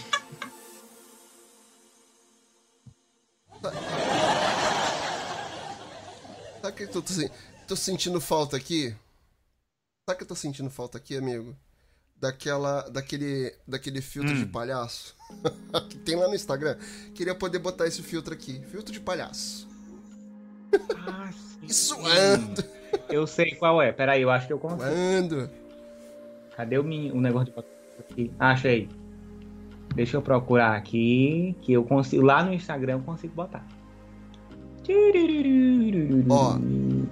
Sabe 6.61 6.67
o 6.69 6.73
que 6.73 6.83
eu 6.83 6.91
tô, 6.91 7.03
tô 7.67 7.75
sentindo 7.75 8.19
falta 8.19 8.57
aqui? 8.57 8.95
Sabe 10.05 10.15
o 10.15 10.17
que 10.17 10.23
eu 10.23 10.27
tô 10.27 10.35
sentindo 10.35 10.69
falta 10.69 10.97
aqui, 10.97 11.15
amigo? 11.15 11.55
Daquela, 12.19 12.82
daquele, 12.89 13.53
daquele 13.67 14.01
filtro 14.01 14.34
hum. 14.34 14.39
de 14.39 14.47
palhaço 14.47 15.15
que 15.89 15.97
tem 15.99 16.15
lá 16.15 16.27
no 16.27 16.36
Instagram. 16.36 16.75
Queria 17.13 17.36
poder 17.36 17.60
botar 17.60 17.86
esse 17.86 18.01
filtro 18.01 18.34
aqui. 18.34 18.60
Filtro 18.71 18.91
de 18.91 18.99
palhaço. 18.99 19.67
Ah, 21.08 21.30
sim. 21.32 21.65
Isso 21.65 21.95
ando. 22.06 22.63
Eu 23.10 23.27
sei 23.27 23.51
qual 23.56 23.82
é. 23.82 23.91
Peraí, 23.91 24.21
eu 24.21 24.30
acho 24.30 24.47
que 24.47 24.53
eu 24.53 24.60
consigo. 24.60 24.84
Ando. 24.84 25.49
Cadê 26.56 26.77
o, 26.77 26.84
o 26.84 27.21
negócio 27.21 27.53
de 27.53 27.60
aqui? 27.99 28.32
Ah, 28.39 28.51
achei. 28.51 28.89
Deixa 29.95 30.17
eu 30.17 30.21
procurar 30.21 30.75
aqui. 30.75 31.56
Que 31.62 31.73
eu 31.73 31.84
consigo. 31.84 32.23
Lá 32.23 32.43
no 32.43 32.53
Instagram 32.53 32.93
eu 32.93 33.01
consigo 33.01 33.34
botar. 33.34 33.65
Ó. 36.30 36.60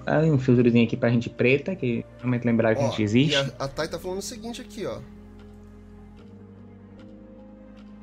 Ah, 0.06 0.20
um 0.20 0.38
filtrozinho 0.40 0.86
aqui 0.86 0.96
pra 0.96 1.10
gente 1.10 1.30
preta, 1.30 1.76
que 1.76 2.06
realmente 2.20 2.46
lembrar 2.46 2.76
que 2.76 2.82
ó, 2.82 2.86
a 2.86 2.90
gente 2.90 3.02
existe. 3.02 3.36
a, 3.36 3.66
a 3.66 3.68
Thay 3.68 3.88
tá 3.88 4.00
falando 4.00 4.20
o 4.20 4.22
seguinte 4.22 4.62
aqui, 4.62 4.86
ó. 4.86 5.00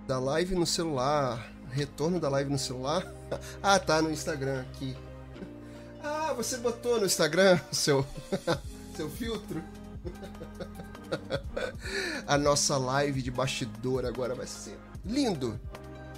Da 0.07 0.19
live 0.19 0.55
no 0.55 0.67
celular. 0.67 1.51
Retorno 1.71 2.21
da 2.21 2.29
live 2.29 2.51
no 2.51 2.59
celular. 2.59 3.07
ah, 3.63 3.79
tá, 3.79 4.03
no 4.03 4.11
Instagram 4.11 4.61
aqui. 4.61 4.95
Ah, 6.03 6.33
você 6.37 6.57
botou 6.59 6.99
no 6.99 7.07
Instagram 7.07 7.59
seu, 7.71 8.05
seu 8.97 9.09
filtro? 9.09 9.63
a 12.27 12.39
nossa 12.39 12.77
live 12.79 13.23
de 13.23 13.31
bastidor 13.31 14.05
agora 14.05 14.35
vai 14.35 14.47
ser 14.47 14.77
lindo. 15.05 15.59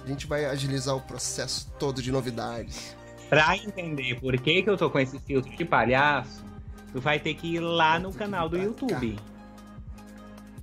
A 0.03 0.07
gente 0.07 0.27
vai 0.27 0.45
agilizar 0.45 0.95
o 0.95 1.01
processo 1.01 1.67
todo 1.79 2.01
de 2.01 2.11
novidades. 2.11 2.95
Pra 3.35 3.57
entender 3.57 4.17
por 4.21 4.39
que, 4.39 4.63
que 4.63 4.69
eu 4.69 4.77
tô 4.77 4.89
com 4.89 4.97
esse 4.97 5.19
filtro 5.19 5.53
de 5.53 5.65
palhaço, 5.65 6.41
tu 6.93 7.01
vai 7.01 7.19
ter 7.19 7.33
que 7.33 7.55
ir 7.55 7.59
lá 7.59 7.99
no 7.99 8.13
canal 8.13 8.47
do 8.47 8.57
YouTube. 8.57 9.19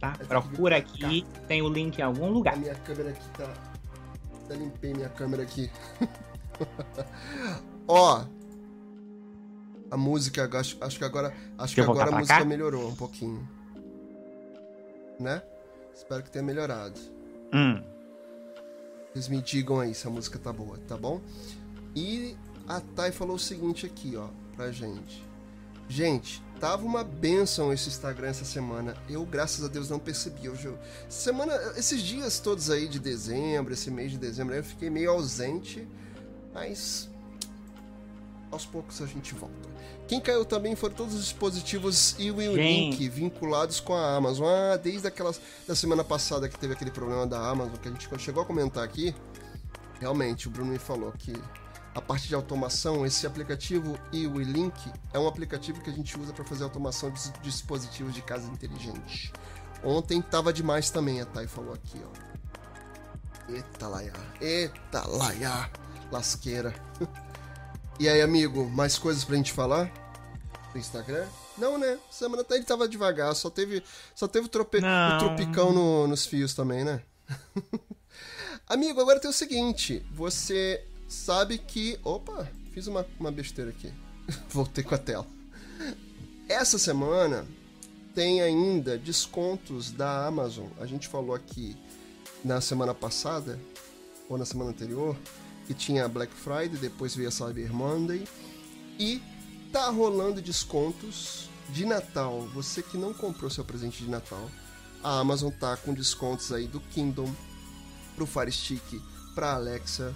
Tá? 0.01 0.13
Procura 0.27 0.79
aqui, 0.79 1.27
tem 1.47 1.61
o 1.61 1.69
link 1.69 1.99
em 1.99 2.03
algum 2.03 2.31
lugar. 2.31 2.55
A 2.55 2.57
minha 2.57 2.75
câmera 2.75 3.11
aqui 3.11 3.29
tá. 3.37 3.53
Até 4.45 4.55
limpei 4.55 4.95
minha 4.95 5.11
câmera 5.11 5.43
aqui. 5.43 5.71
Ó. 7.87 8.25
A 9.91 9.97
música, 9.99 10.49
acho, 10.59 10.79
acho 10.81 10.99
que 10.99 11.05
agora. 11.05 11.35
Acho 11.59 11.75
que 11.75 11.81
agora 11.83 12.09
a 12.09 12.19
música 12.19 12.39
cá? 12.39 12.45
melhorou 12.47 12.89
um 12.89 12.97
pouquinho. 12.97 13.47
Né? 15.21 15.43
Espero 15.95 16.23
que 16.23 16.31
tenha 16.31 16.43
melhorado. 16.43 16.99
Hum. 17.53 17.83
Vocês 19.13 19.29
me 19.29 19.43
digam 19.43 19.79
aí 19.79 19.95
se 19.95 20.07
a 20.07 20.11
música 20.11 20.39
tá 20.39 20.51
boa, 20.55 20.79
tá 20.89 20.97
bom? 20.97 21.21
E 21.95 22.35
a 22.68 22.81
Thay 22.81 23.12
falou 23.12 23.37
o 23.37 23.38
seguinte 23.38 23.87
aqui, 23.87 24.16
ó, 24.16 24.29
pra 24.57 24.70
gente. 24.70 25.25
Gente, 25.88 26.42
tava 26.59 26.85
uma 26.87 27.05
benção 27.05 27.72
esse 27.72 27.88
Instagram 27.88 28.29
essa 28.29 28.44
semana. 28.44 28.96
Eu, 29.09 29.27
graças 29.27 29.64
a 29.64 29.68
Deus, 29.68 29.90
não 29.90 29.98
percebi. 29.98 30.46
Eu, 30.46 30.57
semana, 31.09 31.55
esses 31.77 32.01
dias 32.03 32.40
todos 32.40 32.70
aí 32.70 32.88
de 32.88 32.98
dezembro, 32.98 33.75
esse 33.75 33.90
mês 33.90 34.11
de 34.11 34.18
dezembro, 34.18 34.55
eu 34.55 34.64
fiquei 34.64 34.88
meio 34.88 35.11
ausente, 35.11 35.87
mas 36.55 37.11
aos 38.51 38.66
poucos 38.66 39.01
a 39.01 39.07
gente 39.07 39.35
volta. 39.35 39.72
Quem 40.07 40.20
caiu 40.20 40.44
também 40.44 40.77
foram 40.77 40.94
todos 40.94 41.14
os 41.14 41.25
dispositivos 41.25 42.14
e 42.18 42.31
o 42.31 42.37
Link 42.55 43.09
vinculados 43.09 43.81
com 43.81 43.94
a 43.94 44.16
Amazon. 44.16 44.46
Ah, 44.46 44.77
desde 44.77 45.07
aquelas 45.07 45.40
da 45.66 45.75
semana 45.75 46.05
passada 46.05 46.48
que 46.48 46.59
teve 46.59 46.75
aquele 46.75 46.90
problema 46.90 47.27
da 47.27 47.48
Amazon 47.48 47.77
que 47.77 47.88
a 47.88 47.90
gente 47.90 48.09
chegou 48.18 48.42
a 48.42 48.46
comentar 48.46 48.85
aqui. 48.85 49.14
Realmente, 50.01 50.48
o 50.48 50.51
Bruno 50.51 50.72
me 50.72 50.79
falou 50.79 51.12
que 51.12 51.33
a 51.95 52.01
parte 52.01 52.27
de 52.27 52.35
automação, 52.35 53.05
esse 53.05 53.27
aplicativo 53.27 53.99
e 54.11 54.27
o 54.27 54.41
Link 54.41 54.75
é 55.13 55.19
um 55.19 55.29
aplicativo 55.29 55.81
que 55.83 55.91
a 55.91 55.93
gente 55.93 56.19
usa 56.19 56.33
para 56.33 56.45
fazer 56.45 56.65
automação 56.65 57.11
de 57.11 57.31
dispositivos 57.43 58.15
de 58.15 58.23
casa 58.23 58.49
inteligente. 58.49 59.33
Ontem 59.85 60.23
tava 60.23 60.53
demais 60.53 60.91
também, 60.91 61.21
a 61.21 61.27
Thay 61.27 61.47
falou 61.47 61.75
aqui, 61.75 62.01
ó. 62.03 63.53
Eita 63.53 63.89
laia, 63.89 64.13
eita 64.41 65.07
laia, 65.07 65.71
lasqueira. 66.11 66.75
e 68.01 68.09
aí, 68.09 68.23
amigo, 68.23 68.71
mais 68.71 68.97
coisas 68.97 69.25
pra 69.25 69.37
gente 69.37 69.53
falar? 69.53 69.93
No 70.73 70.81
Instagram? 70.81 71.27
Não, 71.59 71.77
né? 71.77 71.99
Semana 72.11 72.41
até 72.41 72.55
ele 72.55 72.65
tava 72.65 72.89
devagar, 72.89 73.35
só 73.35 73.51
teve, 73.51 73.83
só 74.15 74.27
teve 74.27 74.47
o, 74.47 74.49
trope... 74.49 74.79
o 74.79 75.19
tropicão 75.19 75.73
no, 75.73 76.09
nos 76.09 76.25
fios 76.25 76.55
também, 76.55 76.85
né? 76.85 77.03
amigo, 78.67 78.99
agora 79.01 79.21
tem 79.21 79.29
o 79.29 79.35
seguinte, 79.35 80.07
você 80.15 80.87
sabe 81.12 81.59
que. 81.59 81.98
Opa, 82.03 82.48
fiz 82.72 82.87
uma, 82.87 83.07
uma 83.20 83.31
besteira 83.31 83.70
aqui. 83.70 83.92
Voltei 84.51 84.83
com 84.83 84.94
a 84.94 84.98
tela. 84.98 85.27
Essa 86.48 86.79
semana 86.79 87.46
tem 88.14 88.40
ainda 88.40 88.98
descontos 88.98 89.90
da 89.90 90.27
Amazon. 90.27 90.66
A 90.81 90.87
gente 90.87 91.09
falou 91.09 91.35
aqui 91.35 91.77
na 92.44 92.61
semana 92.61 92.94
passada, 92.94 93.59
ou 94.29 94.37
na 94.37 94.44
semana 94.44 94.70
anterior, 94.70 95.16
que 95.66 95.75
tinha 95.75 96.09
Black 96.09 96.33
Friday, 96.35 96.77
depois 96.81 97.14
veio 97.14 97.29
a 97.29 97.33
Cyber 97.33 97.72
Monday. 97.72 98.27
E 98.98 99.22
tá 99.72 99.88
rolando 99.88 100.42
descontos 100.42 101.48
de 101.70 101.87
Natal. 101.87 102.42
Você 102.55 102.83
que 102.83 102.98
não 102.98 103.14
comprou 103.14 103.51
seu 103.51 103.64
presente 103.64 104.03
de 104.03 104.11
Natal, 104.11 104.51
a 105.03 105.18
Amazon 105.18 105.51
tá 105.51 105.77
com 105.77 105.94
descontos 105.94 106.53
aí 106.53 106.66
do 106.66 106.81
Kingdom, 106.81 107.31
pro 108.14 108.27
Fire 108.27 108.53
Stick, 108.53 109.01
pra 109.35 109.55
Alexa, 109.55 110.14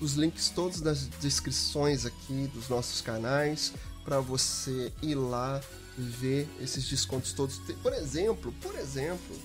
os 0.00 0.14
links 0.14 0.48
todos 0.48 0.80
nas 0.80 1.06
descrições 1.20 2.06
aqui 2.06 2.50
dos 2.54 2.68
nossos 2.68 3.00
canais 3.00 3.72
para 4.04 4.20
você 4.20 4.92
ir 5.02 5.14
lá 5.14 5.60
ver 5.96 6.48
esses 6.60 6.88
descontos 6.88 7.32
todos. 7.32 7.58
Por 7.82 7.92
exemplo, 7.92 8.52
por 8.60 8.74
exemplo, 8.76 9.36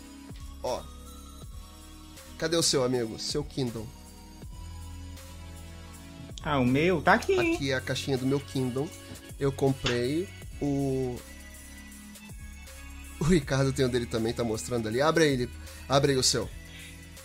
ó, 0.61 0.81
cadê 2.37 2.55
o 2.55 2.63
seu 2.63 2.83
amigo, 2.83 3.19
seu 3.19 3.43
Kindle? 3.43 3.87
Ah, 6.43 6.59
o 6.59 6.65
meu 6.65 7.01
tá 7.01 7.13
aqui. 7.13 7.39
Aqui 7.39 7.71
é 7.71 7.75
a 7.75 7.81
caixinha 7.81 8.17
do 8.17 8.25
meu 8.25 8.39
Kindle. 8.39 8.89
Eu 9.39 9.51
comprei 9.51 10.27
o 10.61 11.17
o 13.19 13.25
Ricardo 13.25 13.71
tem 13.71 13.85
o 13.85 13.89
dele 13.89 14.05
também, 14.05 14.33
tá 14.33 14.43
mostrando 14.43 14.87
ali. 14.87 15.01
Abre 15.01 15.25
ele, 15.25 15.49
abre 15.87 16.11
aí 16.11 16.17
o 16.17 16.23
seu. 16.23 16.49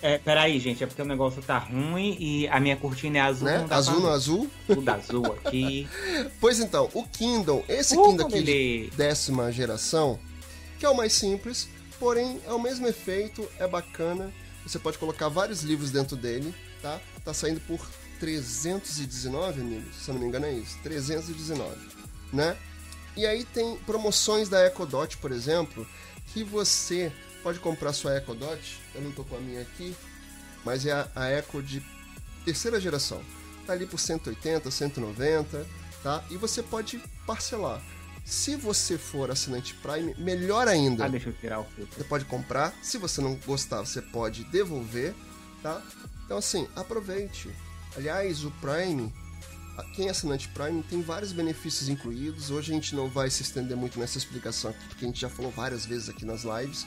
É, 0.01 0.17
peraí, 0.19 0.61
gente, 0.61 0.85
é 0.85 0.87
porque 0.87 1.03
o 1.03 1.05
negócio 1.05 1.43
tá 1.43 1.59
ruim 1.59 2.17
e 2.21 2.49
a 2.49 2.61
minha 2.61 2.77
cortina 2.77 3.19
é 3.19 3.21
azul. 3.21 3.47
Né? 3.47 3.67
azul 3.69 4.01
no 4.01 4.09
azul? 4.09 4.51
Tudo 4.67 4.89
azul 4.89 5.27
aqui. 5.45 5.89
pois 6.41 6.61
então, 6.61 6.89
o 6.95 7.03
Kindle, 7.05 7.65
esse 7.69 7.97
uh, 7.97 8.05
Kindle 8.05 8.27
aqui 8.29 8.43
de 8.43 8.91
décima 8.97 9.51
geração, 9.51 10.19
que 10.79 10.87
é 10.87 10.89
o 10.89 10.97
mais 10.97 11.13
simples, 11.13 11.69
porém 11.99 12.41
é 12.47 12.53
o 12.53 12.61
mesmo 12.61 12.87
efeito, 12.87 13.49
é 13.59 13.67
bacana. 13.67 14.33
Você 14.65 14.79
pode 14.79 14.99
colocar 14.99 15.29
vários 15.29 15.63
livros 15.63 15.91
dentro 15.91 16.17
dele, 16.17 16.55
tá? 16.81 17.01
Tá 17.25 17.35
saindo 17.35 17.61
por 17.61 17.81
319, 18.21 19.61
amigos, 19.61 19.97
se 19.97 20.11
eu 20.11 20.15
não 20.15 20.21
me 20.21 20.29
engano 20.29 20.47
é 20.47 20.53
isso, 20.53 20.79
319, 20.83 21.75
né? 22.33 22.57
E 23.17 23.27
aí 23.27 23.45
tem 23.45 23.77
promoções 23.79 24.49
da 24.49 24.65
EcoDot, 24.65 25.17
por 25.17 25.33
exemplo, 25.33 25.85
que 26.33 26.45
você 26.45 27.13
pode 27.43 27.59
comprar 27.61 27.93
sua 27.93 28.17
Echo 28.17 28.35
Dot. 28.35 28.81
Eu 28.95 29.03
não 29.03 29.13
tô 29.13 29.25
com 29.25 29.37
a 29.37 29.41
minha 29.41 29.63
aqui, 29.63 29.95
mas 30.65 30.85
é 30.87 30.93
a, 30.93 31.09
a 31.15 31.31
Echo 31.31 31.63
de 31.63 31.83
terceira 32.45 32.81
geração. 32.81 33.23
Tá 33.67 33.73
ali 33.73 33.87
por 33.87 33.99
180, 33.99 34.71
190, 34.71 35.67
tá? 36.03 36.25
E 36.31 36.37
você 36.37 36.63
pode 36.63 36.99
parcelar. 37.27 37.83
Se 38.25 38.57
você 38.57 38.99
for 38.99 39.31
assinante 39.31 39.75
Prime, 39.75 40.15
melhor 40.19 40.69
ainda. 40.69 41.07
Ah, 41.07 41.09
deixa 41.09 41.31
eu 41.31 41.33
tirar 41.33 41.61
o 41.61 41.65
filtro. 41.65 41.97
Você 41.97 42.05
pode 42.05 42.25
comprar. 42.27 42.75
Se 42.83 42.99
você 42.99 43.21
não 43.21 43.35
gostar, 43.37 43.81
você 43.81 44.03
pode 44.03 44.45
devolver, 44.45 45.15
tá? 45.63 45.83
Então 46.25 46.39
assim, 46.39 46.69
aproveite. 46.77 47.51
Aliás, 47.97 48.45
o 48.45 48.51
Prime 48.53 49.13
quem 49.95 50.09
é 50.09 50.11
assinante 50.11 50.49
Prime 50.49 50.83
tem 50.83 51.03
vários 51.03 51.33
benefícios 51.33 51.89
incluídos. 51.89 52.51
Hoje 52.51 52.73
a 52.73 52.75
gente 52.75 52.95
não 52.95 53.09
vai 53.09 53.31
se 53.31 53.43
estender 53.43 53.77
muito 53.77 53.99
nessa 53.99 54.19
explicação 54.19 54.71
aqui, 54.71 54.85
porque 54.89 55.05
a 55.05 55.09
gente 55.09 55.21
já 55.21 55.29
falou 55.29 55.51
várias 55.51 55.87
vezes 55.87 56.09
aqui 56.09 56.25
nas 56.25 56.43
lives 56.43 56.87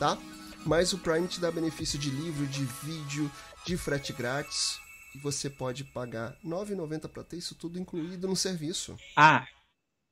tá? 0.00 0.16
Mas 0.64 0.94
o 0.94 0.98
Prime 0.98 1.28
te 1.28 1.38
dá 1.38 1.50
benefício 1.50 1.98
de 1.98 2.10
livro, 2.10 2.46
de 2.46 2.64
vídeo, 2.64 3.30
de 3.66 3.76
frete 3.76 4.12
grátis. 4.14 4.80
E 5.14 5.18
você 5.18 5.50
pode 5.50 5.84
pagar 5.84 6.30
R$ 6.42 6.48
9,90 6.48 7.08
para 7.08 7.22
ter 7.22 7.36
isso 7.36 7.54
tudo 7.54 7.78
incluído 7.78 8.26
no 8.26 8.36
serviço. 8.36 8.96
Ah, 9.16 9.46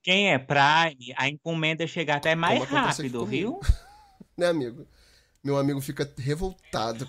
quem 0.02 0.32
é 0.32 0.38
Prime, 0.38 1.14
a 1.16 1.28
encomenda 1.28 1.86
chega 1.86 2.16
até 2.16 2.34
mais 2.34 2.62
rápido, 2.64 3.24
viu? 3.24 3.60
né, 4.36 4.46
amigo? 4.46 4.86
Meu 5.42 5.56
amigo 5.56 5.80
fica 5.80 6.10
revoltado. 6.18 7.08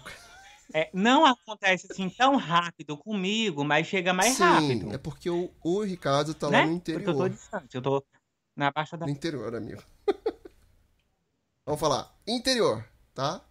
É, 0.73 0.89
não 0.93 1.25
acontece 1.25 1.87
assim 1.91 2.09
tão 2.09 2.35
rápido 2.37 2.95
comigo, 2.95 3.65
mas 3.65 3.87
chega 3.87 4.13
mais 4.13 4.37
Sim, 4.37 4.43
rápido. 4.43 4.93
É 4.93 4.97
porque 4.99 5.29
o, 5.29 5.51
o 5.63 5.81
Ricardo 5.81 6.33
tá 6.33 6.49
né? 6.49 6.61
lá 6.61 6.67
no 6.67 6.73
interior. 6.73 7.03
Porque 7.03 7.09
eu 7.09 7.17
tô 7.17 7.29
distante, 7.29 7.75
eu 7.75 7.81
tô 7.81 8.05
na 8.55 8.71
baixa 8.71 8.95
da. 8.95 9.05
No 9.05 9.11
interior, 9.11 9.55
amigo. 9.55 9.81
Vamos 11.69 11.81
falar 11.81 12.11
interior, 12.25 12.83
tá? 13.13 13.45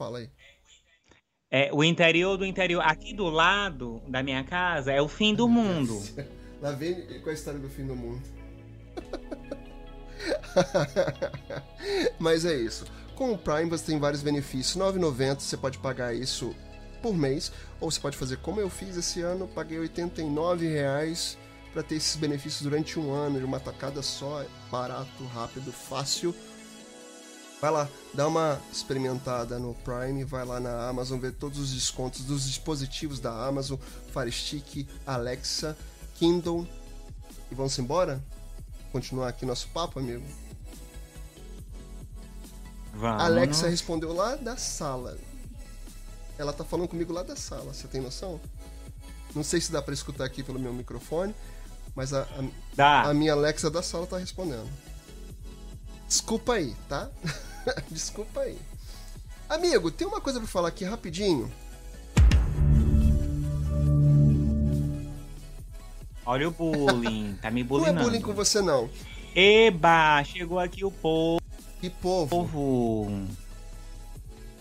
Fala 0.00 0.18
aí. 0.18 0.30
É, 1.50 1.68
o 1.72 1.82
interior 1.82 2.36
do 2.36 2.46
interior, 2.46 2.80
aqui 2.80 3.12
do 3.12 3.28
lado 3.28 4.00
da 4.06 4.22
minha 4.22 4.44
casa, 4.44 4.92
é 4.92 5.02
o 5.02 5.08
fim 5.08 5.34
do 5.34 5.48
mundo. 5.48 6.00
Lá 6.62 6.70
vem 6.70 7.20
com 7.22 7.28
a 7.28 7.32
história 7.32 7.58
do 7.58 7.68
fim 7.68 7.84
do 7.84 7.96
mundo. 7.96 8.22
Mas 12.20 12.44
é 12.44 12.54
isso. 12.54 12.84
Com 13.16 13.32
o 13.32 13.38
Prime 13.38 13.68
você 13.68 13.86
tem 13.86 13.98
vários 13.98 14.22
benefícios. 14.22 14.76
R$ 14.76 14.92
9,90 14.92 15.40
você 15.40 15.56
pode 15.56 15.78
pagar 15.78 16.14
isso 16.14 16.54
por 17.02 17.16
mês, 17.16 17.50
ou 17.80 17.90
você 17.90 17.98
pode 17.98 18.16
fazer 18.16 18.36
como 18.36 18.60
eu 18.60 18.70
fiz 18.70 18.96
esse 18.96 19.22
ano, 19.22 19.48
paguei 19.48 19.76
R$ 19.76 19.88
89,00 19.88 21.41
para 21.72 21.82
ter 21.82 21.96
esses 21.96 22.16
benefícios 22.16 22.62
durante 22.62 22.98
um 22.98 23.12
ano, 23.12 23.38
de 23.38 23.44
uma 23.44 23.58
tacada 23.58 24.02
só, 24.02 24.44
barato, 24.70 25.24
rápido, 25.32 25.72
fácil. 25.72 26.34
Vai 27.60 27.70
lá, 27.70 27.88
dá 28.12 28.26
uma 28.26 28.60
experimentada 28.72 29.58
no 29.58 29.74
Prime, 29.74 30.24
vai 30.24 30.44
lá 30.44 30.58
na 30.58 30.88
Amazon 30.88 31.18
ver 31.18 31.32
todos 31.32 31.58
os 31.58 31.72
descontos 31.72 32.24
dos 32.24 32.46
dispositivos 32.46 33.20
da 33.20 33.46
Amazon, 33.46 33.78
Fire 34.12 34.32
Stick, 34.32 34.88
Alexa, 35.06 35.76
Kindle. 36.16 36.66
E 37.50 37.54
vamos 37.54 37.78
embora? 37.78 38.22
Continuar 38.90 39.28
aqui 39.28 39.46
nosso 39.46 39.68
papo, 39.68 40.00
amigo? 40.00 40.24
Vamos. 42.94 43.22
Alexa 43.22 43.68
respondeu 43.68 44.12
lá 44.12 44.34
da 44.34 44.56
sala. 44.56 45.16
Ela 46.36 46.52
tá 46.52 46.64
falando 46.64 46.88
comigo 46.88 47.12
lá 47.12 47.22
da 47.22 47.36
sala, 47.36 47.72
você 47.72 47.86
tem 47.86 48.00
noção? 48.00 48.40
Não 49.34 49.42
sei 49.42 49.60
se 49.60 49.72
dá 49.72 49.80
para 49.80 49.94
escutar 49.94 50.24
aqui 50.24 50.42
pelo 50.42 50.58
meu 50.58 50.72
microfone, 50.72 51.34
mas 51.94 52.12
a, 52.12 52.26
a, 52.78 53.10
a 53.10 53.14
minha 53.14 53.32
Alexa 53.32 53.70
da 53.70 53.82
sala 53.82 54.06
tá 54.06 54.18
respondendo. 54.18 54.68
Desculpa 56.08 56.54
aí, 56.54 56.74
tá? 56.88 57.08
Desculpa 57.90 58.40
aí. 58.40 58.58
Amigo, 59.48 59.90
tem 59.90 60.06
uma 60.06 60.20
coisa 60.20 60.38
pra 60.38 60.48
falar 60.48 60.68
aqui 60.68 60.84
rapidinho. 60.84 61.50
Olha 66.24 66.48
o 66.48 66.50
bullying, 66.50 67.36
tá 67.42 67.50
me 67.50 67.64
bullying. 67.64 67.92
Não 67.92 68.00
é 68.00 68.04
bullying 68.04 68.20
com 68.20 68.32
você, 68.32 68.62
não. 68.62 68.88
Eba, 69.34 70.22
chegou 70.24 70.58
aqui 70.58 70.84
o 70.84 70.90
povo. 70.90 71.40
Que 71.80 71.90
povo? 71.90 72.28
povo. 72.28 73.28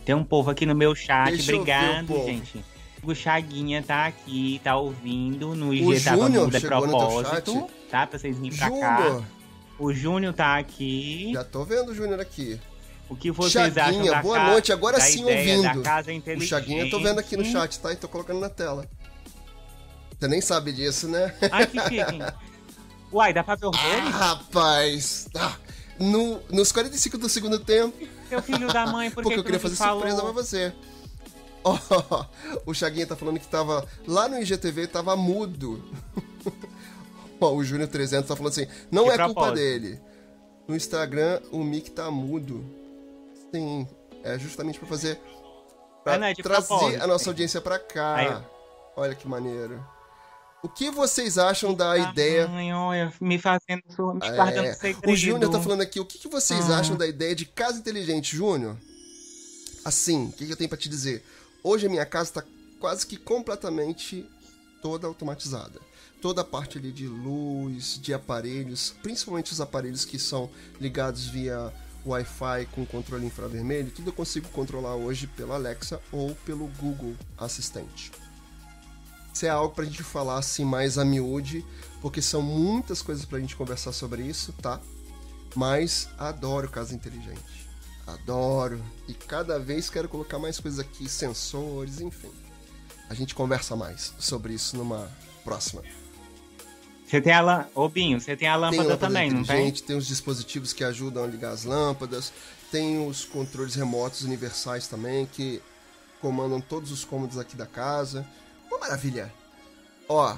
Tem 0.04 0.16
um 0.16 0.24
povo 0.24 0.50
aqui 0.50 0.66
no 0.66 0.74
meu 0.74 0.96
chat, 0.96 1.30
Deixa 1.30 1.54
obrigado, 1.54 2.08
gente. 2.26 2.66
O 3.04 3.16
Chaguinha 3.16 3.82
tá 3.82 4.06
aqui, 4.06 4.62
tá 4.64 4.76
ouvindo 4.76 5.56
no 5.56 5.74
IG 5.74 5.86
o 5.86 6.04
Tava 6.04 6.30
Muda 6.30 6.62
Propósito, 6.62 7.68
tá? 7.90 8.06
Pra 8.06 8.20
vocês 8.20 8.38
virem 8.38 8.56
pra 8.58 8.68
Júnior. 8.68 8.82
cá. 9.22 9.24
O 9.80 9.92
Júnior 9.94 10.34
tá 10.34 10.58
aqui. 10.60 11.32
Já 11.34 11.44
tô 11.44 11.66
vendo 11.66 11.90
o 11.90 11.96
Júnior 11.96 12.20
aqui. 12.20 12.60
O 13.10 13.16
que 13.16 13.32
vocês 13.32 13.74
Chaguinha, 13.74 13.84
acham 13.84 14.06
da 14.06 14.22
boa 14.22 14.44
noite, 14.52 14.72
agora 14.72 15.00
sim 15.02 15.24
ouvindo. 15.26 15.82
casa 15.82 16.12
o 16.14 16.42
Chaguinha 16.42 16.84
eu 16.86 16.90
tô 16.90 17.00
vendo 17.00 17.20
aqui 17.20 17.36
no 17.36 17.44
chat, 17.44 17.80
tá? 17.80 17.92
E 17.92 17.96
tô 17.96 18.08
colocando 18.08 18.40
na 18.40 18.50
tela. 18.50 18.88
Você 20.18 20.28
nem 20.28 20.40
sabe 20.40 20.72
disso, 20.72 21.08
né? 21.08 21.34
Ai, 21.52 21.66
que 21.66 21.80
chique. 21.82 22.20
Uai, 23.12 23.34
dá 23.34 23.44
pra 23.44 23.56
ver 23.56 23.66
o 23.66 23.72
Ah, 23.74 24.10
rapaz. 24.10 25.28
Ah, 25.36 25.56
no, 26.00 26.40
nos 26.50 26.72
45 26.72 27.18
do 27.18 27.28
segundo 27.28 27.60
tempo. 27.60 27.98
Seu 28.30 28.42
filho 28.42 28.72
da 28.72 28.86
mãe, 28.86 29.10
por 29.10 29.24
Porque 29.24 29.34
que 29.34 29.40
eu 29.40 29.44
queria 29.44 29.60
fazer 29.60 29.76
surpresa 29.76 30.22
pra 30.22 30.32
você. 30.32 30.74
Oh, 31.64 32.26
o 32.66 32.74
Chaguinha 32.74 33.06
tá 33.06 33.16
falando 33.16 33.40
que 33.40 33.48
tava 33.48 33.88
lá 34.08 34.28
no 34.28 34.42
IGTV, 34.42 34.88
tava 34.88 35.16
mudo. 35.16 35.84
oh, 37.40 37.56
o 37.56 37.64
Júnior 37.64 37.88
300 37.88 38.28
tá 38.28 38.36
falando 38.36 38.52
assim: 38.52 38.68
não 38.90 39.06
De 39.06 39.12
é 39.12 39.26
culpa 39.26 39.52
dele. 39.52 40.00
No 40.68 40.76
Instagram, 40.76 41.42
o 41.52 41.64
mic 41.64 41.92
tá 41.92 42.10
mudo. 42.10 42.64
Sim, 43.54 43.88
é 44.24 44.40
justamente 44.40 44.80
pra 44.80 44.88
fazer. 44.88 45.20
Pra 46.04 46.16
É, 46.16 46.32
é 46.32 46.34
de 46.34 46.42
trazer 46.42 46.68
propósito, 46.68 47.04
a 47.04 47.08
nossa 47.08 47.24
sim. 47.26 47.30
audiência 47.30 47.62
pra 47.62 47.78
cá. 47.78 48.16
Aí 48.16 48.44
Olha 48.96 49.16
que 49.16 49.28
maneiro. 49.28 49.84
O 50.64 50.70
que 50.70 50.92
vocês 50.92 51.38
acham 51.40 51.74
da 51.74 51.98
ideia 51.98 52.48
olha, 52.48 53.12
me 53.20 53.40
fazendo, 53.40 53.82
me 54.14 54.68
É, 54.68 54.74
segredo. 54.74 55.12
O 55.12 55.16
Júnior 55.16 55.52
tá 55.52 55.60
falando 55.60 55.82
aqui, 55.82 56.00
o 56.00 56.06
que, 56.06 56.20
que 56.20 56.28
vocês 56.28 56.70
Ah. 56.70 56.80
acham 56.80 56.96
da 56.96 57.08
ideia 57.08 57.34
de 57.34 57.46
casa 57.46 57.80
inteligente, 57.80 58.36
Júnior? 58.36 58.78
Assim, 59.84 60.28
o 60.28 60.32
que, 60.32 60.46
que 60.46 60.52
eu 60.52 60.56
tenho 60.58 60.70
pra 60.70 60.78
te 60.78 60.88
dizer? 60.88 61.24
Hoje 61.64 61.86
a 61.86 61.90
minha 61.90 62.06
casa 62.06 62.34
tá 62.34 62.44
quase 62.80 63.06
que 63.06 63.18
completamente 63.18 64.28
toda 64.82 65.06
automatizada. 65.06 65.80
Toda 66.20 66.42
a 66.42 66.46
parte 66.46 66.80
ali 66.80 66.92
de 66.92 67.08
luz, 67.08 68.00
de 68.02 68.14
aparelhos, 68.14 68.96
principalmente 69.04 69.52
os 69.52 69.62
aparelhos 69.62 70.04
que 70.04 70.18
são 70.18 70.50
ligados 70.80 71.28
via 71.28 71.72
Wi-Fi 72.06 72.68
com 72.72 72.86
controle 72.86 73.28
infravermelho, 73.28 73.92
tudo 73.92 74.10
eu 74.10 74.14
consigo 74.14 74.48
controlar 74.50 74.96
hoje 74.96 75.28
pela 75.28 75.56
Alexa 75.56 76.02
ou 76.12 76.34
pelo 76.46 76.68
Google 76.80 77.16
Assistente. 77.38 78.12
Isso 79.32 79.46
é 79.46 79.50
algo 79.50 79.74
pra 79.74 79.86
gente 79.86 80.04
falar 80.04 80.38
assim 80.38 80.66
mais 80.66 80.98
a 80.98 81.06
miúde, 81.06 81.66
porque 82.02 82.22
são 82.22 82.42
muitas 82.42 83.02
coisas 83.02 83.24
pra 83.24 83.40
gente 83.40 83.56
conversar 83.56 83.92
sobre 83.92 84.24
isso, 84.24 84.52
tá? 84.54 84.80
Mas 85.56 86.10
adoro 86.18 86.70
casa 86.70 86.94
inteligente. 86.96 87.61
Adoro. 88.14 88.82
E 89.08 89.14
cada 89.14 89.60
vez 89.60 89.90
quero 89.90 90.08
colocar 90.08 90.40
mais 90.40 90.60
coisas 90.60 90.80
aqui, 90.80 91.08
sensores, 91.08 92.02
enfim. 92.02 92.32
A 93.10 93.14
gente 93.14 93.36
conversa 93.36 93.76
mais 93.76 94.14
sobre 94.20 94.54
isso 94.54 94.78
numa 94.78 95.10
próxima. 95.44 95.82
Você 97.06 97.20
tem 97.20 97.34
a 97.34 97.42
lâmpada. 97.42 97.70
Ô, 97.76 97.90
Binho, 97.90 98.22
você 98.22 98.38
tem 98.38 98.48
a 98.48 98.54
Tem 98.54 98.62
lâmpada 98.62 98.84
lâmpada 98.84 98.98
também, 98.98 99.30
não 99.30 99.44
tem? 99.44 99.72
tem 99.74 99.98
os 99.98 100.08
dispositivos 100.08 100.72
que 100.72 100.82
ajudam 100.84 101.26
a 101.26 101.28
ligar 101.28 101.52
as 101.52 101.66
lâmpadas, 101.66 102.32
tem 102.72 103.06
os 103.06 103.26
controles 103.26 103.76
remotos 103.76 104.22
universais 104.22 104.88
também, 104.88 105.26
que 105.26 105.62
comandam 106.22 106.62
todos 106.62 106.90
os 106.90 107.04
cômodos 107.04 107.38
aqui 107.38 107.58
da 107.58 107.66
casa. 107.66 108.26
Uma 108.70 108.80
maravilha! 108.80 109.34
Ó, 110.08 110.38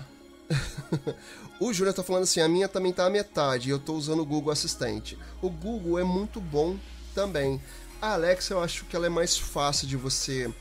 o 1.60 1.72
Júnior 1.72 1.94
tá 1.94 2.04
falando 2.04 2.24
assim, 2.24 2.42
a 2.42 2.48
minha 2.48 2.68
também 2.68 2.92
tá 2.92 3.06
a 3.06 3.10
metade, 3.10 3.70
e 3.70 3.72
eu 3.72 3.78
tô 3.78 3.94
usando 3.94 4.22
o 4.22 4.26
Google 4.26 4.52
Assistente. 4.52 5.16
O 5.44 5.52
Google 5.52 6.00
é 6.00 6.04
muito 6.04 6.42
bom 6.42 6.76
também. 7.14 7.62
A 8.02 8.14
Alexa 8.14 8.54
eu 8.54 8.62
acho 8.62 8.86
que 8.86 8.96
ela 8.96 9.06
é 9.06 9.10
mais 9.10 9.38
fácil 9.38 9.88
de 9.88 9.96
você 9.96 10.54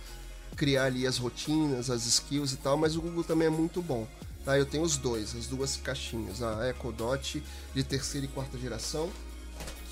criar 0.57 0.84
ali 0.84 1.07
as 1.07 1.18
rotinas, 1.18 1.90
as 1.90 2.07
skills 2.07 2.53
e 2.53 2.57
tal, 2.57 2.76
mas 2.76 2.96
o 2.96 3.00
Google 3.00 3.24
também 3.24 3.48
é 3.48 3.50
muito 3.50 3.82
bom. 3.82 4.07
Tá? 4.44 4.59
Eu 4.59 4.66
tenho 4.66 4.82
os 4.82 4.96
dois, 4.96 5.34
as 5.34 5.46
duas 5.46 5.76
caixinhas, 5.76 6.42
a 6.42 6.68
Echo 6.68 6.92
Dot 6.92 7.42
de 7.74 7.84
terceira 7.84 8.26
e 8.26 8.28
quarta 8.28 8.59
geração, 8.59 9.11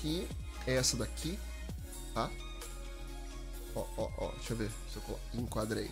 que 0.01 0.27
é 0.67 0.75
essa 0.75 0.97
daqui, 0.97 1.39
tá? 2.13 2.29
Ó, 3.73 3.85
ó, 3.97 4.09
ó, 4.17 4.31
deixa 4.31 4.53
eu 4.53 4.57
ver 4.57 4.69
se 4.91 4.97
eu 4.97 5.19
enquadrei. 5.33 5.89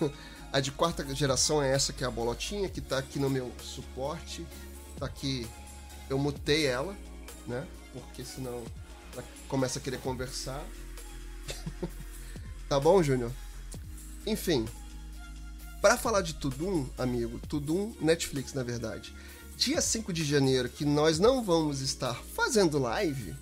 a 0.52 0.60
de 0.60 0.72
quarta 0.72 1.04
geração 1.14 1.62
é 1.62 1.72
essa 1.72 1.92
que 1.92 2.02
é 2.02 2.06
a 2.06 2.10
bolotinha, 2.10 2.68
que 2.68 2.80
tá 2.80 2.98
aqui 2.98 3.18
no 3.18 3.30
meu 3.30 3.52
suporte. 3.62 4.44
Tá 4.98 5.06
aqui, 5.06 5.46
eu 6.08 6.18
mutei 6.18 6.66
ela, 6.66 6.96
né? 7.46 7.66
Porque 7.92 8.24
senão 8.24 8.64
ela 9.12 9.24
começa 9.48 9.78
a 9.78 9.82
querer 9.82 9.98
conversar. 10.00 10.64
tá 12.68 12.78
bom, 12.78 13.02
Júnior? 13.02 13.32
Enfim, 14.26 14.66
Pra 15.80 15.96
falar 15.96 16.20
de 16.20 16.34
Tudum, 16.34 16.86
amigo, 16.98 17.38
Tudum 17.48 17.94
Netflix, 18.00 18.52
na 18.52 18.62
verdade. 18.62 19.14
Dia 19.56 19.80
5 19.80 20.12
de 20.12 20.24
janeiro, 20.24 20.68
que 20.68 20.84
nós 20.84 21.18
não 21.18 21.42
vamos 21.42 21.80
estar 21.80 22.14
fazendo 22.14 22.78
live. 22.78 23.34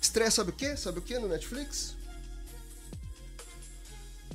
Estreia, 0.00 0.30
sabe 0.30 0.50
o 0.50 0.52
quê? 0.54 0.74
Sabe 0.76 1.00
o 1.00 1.02
quê 1.02 1.18
no 1.18 1.28
Netflix? 1.28 1.94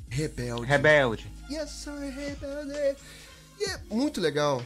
Rebelde. 0.08 0.66
Rebelde. 0.66 1.32
Yes, 1.50 1.70
sou 1.70 1.98
rebelde. 1.98 2.96
E 3.58 3.64
é 3.70 3.80
muito 3.90 4.20
legal, 4.20 4.64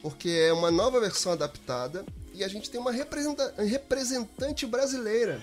porque 0.00 0.28
é 0.28 0.52
uma 0.52 0.70
nova 0.70 1.00
versão 1.00 1.32
adaptada 1.32 2.06
e 2.38 2.44
a 2.44 2.48
gente 2.48 2.70
tem 2.70 2.80
uma 2.80 2.92
representa- 2.92 3.54
representante 3.58 4.66
brasileira. 4.66 5.40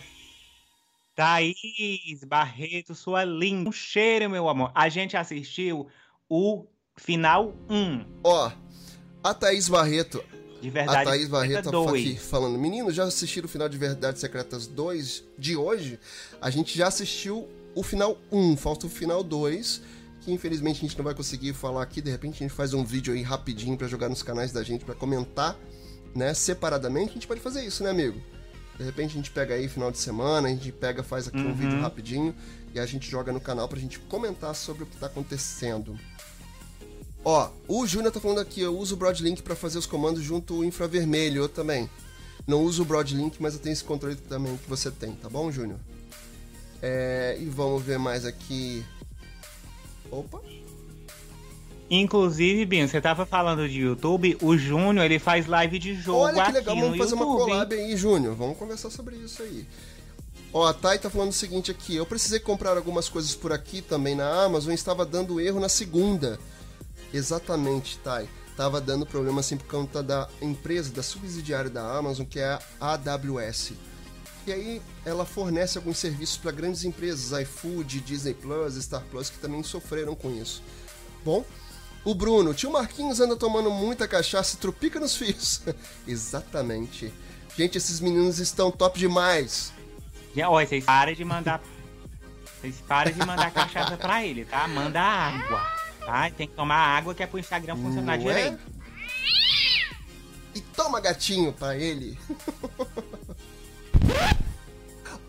Thaís 1.15 2.23
Barreto, 2.27 2.93
sua 2.93 3.23
linda. 3.23 3.69
Um 3.69 3.71
cheiro, 3.71 4.29
meu 4.29 4.49
amor. 4.49 4.71
A 4.75 4.89
gente 4.89 5.15
assistiu 5.15 5.87
o 6.29 6.65
final 6.97 7.53
1. 7.69 8.05
Ó, 8.23 8.51
a 9.23 9.33
Thaís 9.33 9.69
Barreto, 9.69 10.23
De 10.61 10.69
verdade. 10.69 10.99
a 11.01 11.05
Thaís 11.05 11.27
Barreto 11.29 11.65
tá 11.65 11.71
2. 11.71 12.01
aqui 12.01 12.15
falando, 12.17 12.57
menino, 12.59 12.91
já 12.91 13.05
assistiram 13.05 13.45
o 13.45 13.49
final 13.49 13.69
de 13.69 13.77
Verdades 13.77 14.19
Secretas 14.19 14.67
2 14.67 15.23
de 15.37 15.55
hoje? 15.55 15.99
A 16.41 16.49
gente 16.49 16.77
já 16.77 16.87
assistiu 16.87 17.47
o 17.73 17.81
final 17.83 18.17
1, 18.31 18.57
falta 18.57 18.85
o 18.87 18.89
final 18.89 19.23
2, 19.23 19.81
que 20.21 20.31
infelizmente 20.33 20.77
a 20.77 20.81
gente 20.81 20.97
não 20.97 21.03
vai 21.05 21.13
conseguir 21.15 21.53
falar 21.53 21.83
aqui, 21.83 22.01
de 22.01 22.09
repente 22.11 22.35
a 22.35 22.47
gente 22.47 22.53
faz 22.55 22.73
um 22.73 22.83
vídeo 22.83 23.13
aí 23.13 23.21
rapidinho 23.21 23.77
pra 23.77 23.87
jogar 23.87 24.09
nos 24.09 24.21
canais 24.23 24.51
da 24.51 24.63
gente, 24.63 24.83
pra 24.83 24.95
comentar, 24.95 25.57
né, 26.15 26.33
separadamente, 26.33 27.11
a 27.11 27.13
gente 27.13 27.27
pode 27.27 27.41
fazer 27.41 27.63
isso, 27.65 27.83
né, 27.83 27.89
amigo? 27.89 28.19
De 28.77 28.83
repente 28.83 29.11
a 29.11 29.13
gente 29.15 29.31
pega 29.31 29.53
aí 29.53 29.67
final 29.69 29.91
de 29.91 29.97
semana, 29.97 30.47
a 30.47 30.51
gente 30.51 30.71
pega, 30.71 31.03
faz 31.03 31.27
aqui 31.27 31.37
um 31.37 31.47
Uhum. 31.47 31.53
vídeo 31.53 31.79
rapidinho 31.81 32.35
e 32.73 32.79
a 32.79 32.85
gente 32.85 33.09
joga 33.09 33.31
no 33.31 33.39
canal 33.39 33.67
pra 33.69 33.79
gente 33.79 33.99
comentar 33.99 34.53
sobre 34.55 34.83
o 34.83 34.85
que 34.85 34.97
tá 34.97 35.05
acontecendo. 35.05 35.97
Ó, 37.23 37.49
o 37.67 37.87
Júnior 37.87 38.11
tá 38.11 38.19
falando 38.19 38.39
aqui, 38.39 38.61
eu 38.61 38.77
uso 38.77 38.95
o 38.95 38.97
Broadlink 38.97 39.41
pra 39.41 39.55
fazer 39.55 39.77
os 39.77 39.85
comandos 39.85 40.21
junto 40.23 40.55
ao 40.55 40.63
infravermelho, 40.63 41.43
eu 41.43 41.49
também. 41.49 41.89
Não 42.45 42.61
uso 42.61 42.83
o 42.83 42.85
Broadlink, 42.85 43.41
mas 43.41 43.53
eu 43.55 43.59
tenho 43.59 43.73
esse 43.73 43.83
controle 43.83 44.15
também 44.15 44.55
que 44.57 44.69
você 44.69 44.91
tem, 44.91 45.13
tá 45.15 45.27
bom, 45.29 45.51
Júnior? 45.51 45.79
É, 46.81 47.35
e 47.39 47.45
vamos 47.45 47.81
ver 47.81 47.97
mais 47.97 48.25
aqui. 48.25 48.85
Opa. 50.11 50.39
Inclusive, 51.89 52.65
Binho, 52.65 52.87
você 52.87 52.99
tava 52.99 53.25
falando 53.25 53.69
de 53.69 53.81
YouTube, 53.81 54.37
o 54.41 54.57
Júnior, 54.57 55.05
ele 55.05 55.19
faz 55.19 55.45
live 55.45 55.77
de 55.77 55.93
jogo 55.93 56.19
Olha 56.19 56.33
que 56.33 56.39
aqui 56.41 56.51
legal, 56.53 56.75
vamos 56.75 56.97
fazer 56.97 57.11
YouTube. 57.11 57.27
uma 57.27 57.37
collab 57.37 57.75
aí, 57.75 57.95
Júnior. 57.95 58.35
Vamos 58.35 58.57
conversar 58.57 58.89
sobre 58.89 59.15
isso 59.17 59.43
aí. 59.43 59.65
Ó, 60.51 60.65
a 60.65 60.73
Thay 60.73 60.97
tá 60.97 61.09
falando 61.09 61.29
o 61.29 61.33
seguinte 61.33 61.69
aqui. 61.69 61.95
Eu 61.95 62.05
precisei 62.05 62.39
comprar 62.39 62.75
algumas 62.77 63.07
coisas 63.07 63.35
por 63.35 63.51
aqui 63.51 63.81
também 63.81 64.15
na 64.15 64.45
Amazon 64.45 64.71
e 64.71 64.75
estava 64.75 65.05
dando 65.05 65.39
erro 65.39 65.59
na 65.59 65.69
segunda. 65.69 66.39
Exatamente, 67.13 67.99
Thay. 67.99 68.27
Tava 68.55 68.79
dando 68.79 69.05
problema 69.05 69.41
assim 69.41 69.57
por 69.57 69.67
conta 69.67 70.01
da 70.01 70.29
empresa, 70.41 70.91
da 70.91 71.03
subsidiária 71.03 71.69
da 71.69 71.97
Amazon, 71.97 72.25
que 72.25 72.39
é 72.39 72.57
a 72.79 72.93
AWS. 72.93 73.73
E 74.47 74.53
aí 74.53 74.81
ela 75.03 75.25
fornece 75.25 75.77
alguns 75.77 75.97
serviços 75.97 76.37
para 76.37 76.51
grandes 76.51 76.83
empresas, 76.83 77.37
iFood, 77.41 77.99
Disney 77.99 78.33
Plus, 78.33 78.75
Star 78.75 79.03
Plus, 79.11 79.29
que 79.29 79.39
também 79.39 79.61
sofreram 79.61 80.15
com 80.15 80.31
isso. 80.31 80.63
Bom, 81.23 81.43
o 82.05 82.13
Bruno, 82.15 82.53
tio 82.53 82.71
Marquinhos 82.71 83.19
anda 83.19 83.35
tomando 83.35 83.69
muita 83.71 84.07
cachaça 84.07 84.55
e 84.55 84.59
tropica 84.59 84.99
nos 84.99 85.15
fios. 85.15 85.61
Exatamente. 86.07 87.11
Gente, 87.57 87.77
esses 87.77 87.99
meninos 87.99 88.39
estão 88.39 88.71
top 88.71 88.97
demais. 88.99 89.73
Já, 90.35 90.49
Olha, 90.49 90.67
vocês 90.67 90.83
param 90.85 91.13
de 91.13 91.25
mandar. 91.25 91.61
Vocês 92.61 92.75
param 92.87 93.11
de 93.11 93.19
mandar 93.19 93.51
cachaça 93.51 93.97
pra 93.97 94.23
ele, 94.25 94.45
tá? 94.45 94.67
Manda 94.67 95.01
água. 95.01 95.59
Tá? 96.05 96.29
Tem 96.29 96.47
que 96.47 96.53
tomar 96.53 96.75
água 96.75 97.15
que 97.15 97.23
é 97.23 97.27
pro 97.27 97.39
Instagram 97.39 97.75
funcionar 97.75 98.17
Não 98.19 98.29
é? 98.29 98.33
direito. 98.33 98.59
E 100.53 100.61
toma 100.61 101.01
gatinho 101.01 101.51
pra 101.51 101.75
ele. 101.75 102.17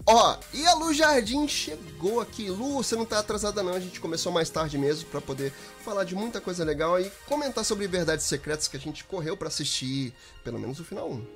Ó, 0.08 0.38
e 0.54 0.64
a 0.64 0.74
Lu 0.74 0.94
Jardim 0.94 1.48
chegou 1.48 2.20
aqui. 2.20 2.48
Lu, 2.48 2.74
você 2.74 2.94
não 2.94 3.04
tá 3.04 3.18
atrasada 3.18 3.60
não, 3.60 3.72
a 3.72 3.80
gente 3.80 4.00
começou 4.00 4.30
mais 4.30 4.48
tarde 4.48 4.78
mesmo 4.78 5.08
pra 5.10 5.20
poder 5.20 5.52
falar 5.84 6.04
de 6.04 6.14
muita 6.14 6.40
coisa 6.40 6.64
legal 6.64 7.00
e 7.00 7.10
comentar 7.26 7.64
sobre 7.64 7.88
verdades 7.88 8.24
secretas 8.24 8.68
que 8.68 8.76
a 8.76 8.80
gente 8.80 9.02
correu 9.02 9.36
pra 9.36 9.48
assistir, 9.48 10.14
pelo 10.44 10.60
menos 10.60 10.78
o 10.78 10.84
final 10.84 11.10
1. 11.10 11.26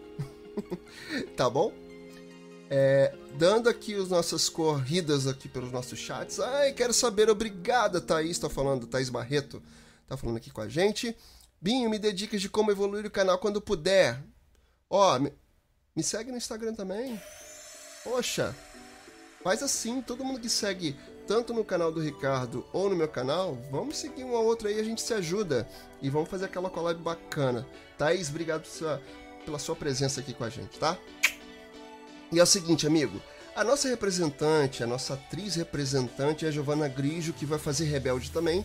tá 1.36 1.50
bom? 1.50 1.72
É, 2.70 3.12
dando 3.36 3.68
aqui 3.68 3.92
as 3.96 4.08
nossas 4.08 4.48
corridas 4.48 5.26
aqui 5.26 5.48
pelos 5.48 5.72
nossos 5.72 5.98
chats. 5.98 6.38
Ai, 6.38 6.72
quero 6.72 6.94
saber, 6.94 7.28
obrigada, 7.28 8.00
Thaís, 8.00 8.38
tá 8.38 8.48
falando, 8.48 8.86
Thaís 8.86 9.08
Barreto, 9.08 9.60
tá 10.06 10.16
falando 10.16 10.36
aqui 10.36 10.52
com 10.52 10.60
a 10.60 10.68
gente. 10.68 11.16
Binho, 11.60 11.90
me 11.90 11.98
dê 11.98 12.12
dicas 12.12 12.40
de 12.40 12.48
como 12.48 12.70
evoluir 12.70 13.04
o 13.04 13.10
canal 13.10 13.36
quando 13.38 13.60
puder. 13.60 14.22
Ó, 14.88 15.18
me, 15.18 15.32
me 15.96 16.04
segue 16.04 16.30
no 16.30 16.38
Instagram 16.38 16.72
também. 16.74 17.20
Poxa, 18.02 18.56
faz 19.42 19.62
assim, 19.62 20.00
todo 20.00 20.24
mundo 20.24 20.40
que 20.40 20.48
segue 20.48 20.96
tanto 21.26 21.52
no 21.52 21.64
canal 21.64 21.92
do 21.92 22.00
Ricardo 22.00 22.66
ou 22.72 22.88
no 22.88 22.96
meu 22.96 23.06
canal, 23.06 23.56
vamos 23.70 23.98
seguir 23.98 24.24
um 24.24 24.34
ao 24.34 24.44
outro 24.44 24.68
aí, 24.68 24.80
a 24.80 24.82
gente 24.82 25.02
se 25.02 25.14
ajuda. 25.14 25.68
E 26.02 26.08
vamos 26.08 26.28
fazer 26.28 26.46
aquela 26.46 26.70
collab 26.70 27.00
bacana. 27.00 27.66
Thaís, 27.98 28.30
obrigado 28.30 28.62
pela 28.62 28.74
sua, 28.74 29.02
pela 29.44 29.58
sua 29.58 29.76
presença 29.76 30.20
aqui 30.20 30.32
com 30.32 30.44
a 30.44 30.48
gente, 30.48 30.78
tá? 30.78 30.98
E 32.32 32.40
é 32.40 32.42
o 32.42 32.46
seguinte, 32.46 32.86
amigo. 32.86 33.20
A 33.54 33.62
nossa 33.62 33.88
representante, 33.88 34.82
a 34.82 34.86
nossa 34.86 35.14
atriz 35.14 35.56
representante 35.56 36.46
é 36.46 36.48
a 36.48 36.50
Giovanna 36.50 36.88
Grigio, 36.88 37.34
que 37.34 37.44
vai 37.44 37.58
fazer 37.58 37.84
Rebelde 37.84 38.30
também. 38.30 38.64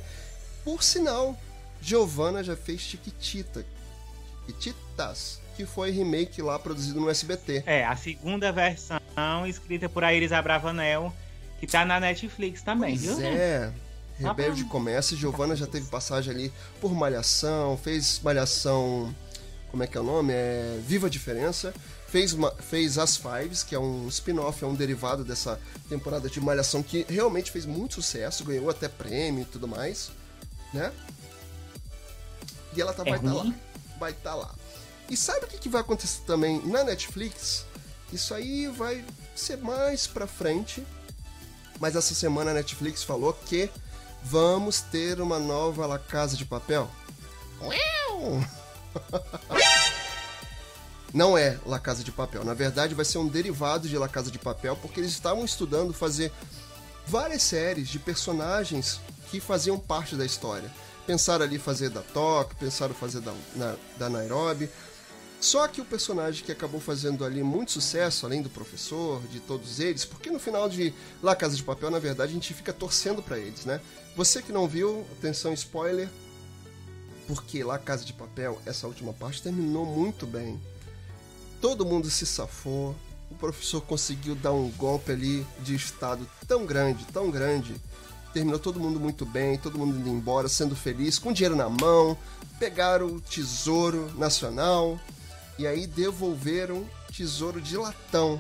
Por 0.64 0.82
sinal, 0.82 1.38
Giovanna 1.82 2.44
já 2.44 2.56
fez 2.56 2.82
Chiquitita. 2.82 3.66
Chiquititas, 4.46 5.42
que 5.56 5.66
foi 5.66 5.92
remake 5.92 6.42
lá 6.42 6.58
produzido 6.60 7.00
no 7.00 7.10
SBT. 7.10 7.64
É, 7.66 7.86
a 7.86 7.96
segunda 7.96 8.52
versão 8.52 9.00
escrita 9.48 9.88
por 9.88 10.04
Iris 10.04 10.32
Abravanel, 10.32 11.14
que 11.60 11.68
tá 11.68 11.86
na 11.86 12.00
Netflix 12.00 12.62
também, 12.62 12.98
Pois 12.98 13.18
viu? 13.18 13.26
é. 13.26 13.72
Tá 14.22 14.30
Rebelde 14.30 14.64
bom. 14.64 14.70
começa, 14.70 15.16
Giovanna 15.16 15.56
já 15.58 15.68
teve 15.68 15.88
passagem 15.88 16.34
ali 16.34 16.54
por 16.80 16.94
Malhação, 16.94 17.78
fez 17.78 18.20
Malhação, 18.24 19.14
como 19.70 19.84
é 19.84 19.88
que 19.88 19.98
é 19.98 20.00
o 20.00 20.04
nome? 20.04 20.32
É 20.34 20.80
Viva 20.88 21.08
a 21.08 21.10
Diferença. 21.10 21.74
Fez, 22.08 22.32
uma- 22.32 22.52
fez 22.52 22.98
As 22.98 23.18
Fives, 23.18 23.62
que 23.62 23.76
é 23.76 23.80
um 23.80 24.08
spin-off, 24.08 24.64
é 24.64 24.68
um 24.68 24.74
derivado 24.74 25.26
dessa 25.26 25.60
temporada 25.90 26.30
de 26.30 26.40
Malhação 26.40 26.82
que 26.82 27.06
realmente 27.10 27.52
fez 27.52 27.66
muito 27.66 27.96
sucesso, 27.96 28.46
ganhou 28.46 28.70
até 28.70 28.88
prêmio 28.88 29.42
e 29.42 29.46
tudo 29.46 29.68
mais, 29.68 30.12
né? 30.74 30.94
E 32.74 32.80
ela 32.82 32.94
tá, 32.94 33.04
É 33.06 33.10
vai 33.10 33.20
estar 33.20 33.32
ruim? 33.32 33.50
lá. 33.50 33.56
Vai 34.00 34.12
estar 34.12 34.36
lá. 34.36 34.56
E 35.10 35.16
sabe 35.18 35.46
o 35.46 35.48
que, 35.48 35.58
que 35.58 35.70
vai 35.70 35.82
acontecer 35.82 36.22
também 36.26 36.62
na 36.66 36.84
Netflix? 36.84 37.66
Isso 38.12 38.34
aí 38.34 38.68
vai 38.68 39.04
ser 39.36 39.58
mais 39.58 40.08
pra 40.08 40.26
frente. 40.28 40.86
Mas 41.80 41.96
essa 41.96 42.14
semana 42.16 42.52
a 42.52 42.54
Netflix 42.54 43.04
falou 43.04 43.34
que 43.34 43.70
vamos 44.24 44.82
ter 44.82 45.20
uma 45.22 45.38
nova 45.40 45.86
La 45.86 46.00
Casa 46.00 46.36
de 46.38 46.46
Papel. 46.46 46.90
Não 51.14 51.38
é 51.38 51.58
La 51.66 51.80
Casa 51.80 52.04
de 52.04 52.12
Papel. 52.12 52.44
Na 52.44 52.54
verdade, 52.54 52.94
vai 52.94 53.06
ser 53.06 53.18
um 53.20 53.28
derivado 53.28 53.88
de 53.88 53.98
La 53.98 54.08
Casa 54.10 54.30
de 54.32 54.38
Papel, 54.40 54.76
porque 54.78 55.00
eles 55.00 55.12
estavam 55.12 55.46
estudando 55.46 55.94
fazer 55.94 56.32
várias 57.08 57.44
séries 57.44 57.88
de 57.88 58.00
personagens 58.00 59.00
que 59.32 59.40
faziam 59.40 59.80
parte 59.80 60.16
da 60.16 60.26
história. 60.26 60.70
Pensaram 61.08 61.46
ali 61.46 61.58
fazer 61.60 61.90
da 61.90 62.02
Tok, 62.02 62.56
pensaram 62.56 62.94
fazer 62.94 63.22
da, 63.22 63.34
na- 63.56 63.76
da 63.98 64.10
Nairobi. 64.10 64.70
Só 65.40 65.68
que 65.68 65.82
o 65.82 65.86
personagem 65.86 66.44
que 66.44 66.52
acabou 66.52 66.80
fazendo 66.80 67.24
ali 67.24 67.44
muito 67.44 67.72
sucesso, 67.72 68.26
além 68.26 68.42
do 68.42 68.50
professor, 68.50 69.22
de 69.28 69.40
todos 69.40 69.80
eles, 69.80 70.04
porque 70.04 70.32
no 70.32 70.40
final 70.40 70.68
de 70.68 70.94
La 71.22 71.36
Casa 71.36 71.56
de 71.56 71.64
Papel, 71.64 71.92
na 71.92 72.00
verdade, 72.00 72.32
a 72.32 72.34
gente 72.34 72.54
fica 72.54 72.74
torcendo 72.74 73.22
pra 73.22 73.38
eles, 73.38 73.66
né? 73.66 73.80
Você 74.16 74.42
que 74.42 74.52
não 74.52 74.68
viu, 74.68 75.06
atenção 75.18 75.54
spoiler, 75.54 76.10
porque 77.28 77.64
La 77.64 77.78
Casa 77.78 78.06
de 78.06 78.14
Papel, 78.14 78.60
essa 78.66 78.88
última 78.88 79.14
parte 79.14 79.42
terminou 79.42 79.86
muito 79.86 80.26
bem. 80.26 80.60
Todo 81.62 81.86
mundo 81.86 82.10
se 82.10 82.26
safou, 82.26 82.96
o 83.30 83.36
professor 83.36 83.82
conseguiu 83.82 84.36
dar 84.36 84.54
um 84.54 84.70
golpe 84.72 85.12
ali 85.12 85.46
de 85.60 85.76
estado 85.76 86.28
tão 86.48 86.66
grande, 86.66 87.06
tão 87.06 87.30
grande. 87.30 87.76
Terminou 88.34 88.60
todo 88.60 88.80
mundo 88.80 89.00
muito 89.00 89.26
bem, 89.26 89.58
todo 89.58 89.78
mundo 89.78 89.98
indo 89.98 90.10
embora, 90.10 90.48
sendo 90.48 90.76
feliz, 90.76 91.18
com 91.18 91.32
dinheiro 91.32 91.56
na 91.56 91.70
mão, 91.70 92.18
pegaram 92.60 93.08
o 93.08 93.22
tesouro 93.22 94.12
nacional 94.18 95.00
e 95.58 95.66
aí 95.66 95.88
devolveram 95.88 96.90
tesouro 97.12 97.62
de 97.62 97.78
latão 97.78 98.40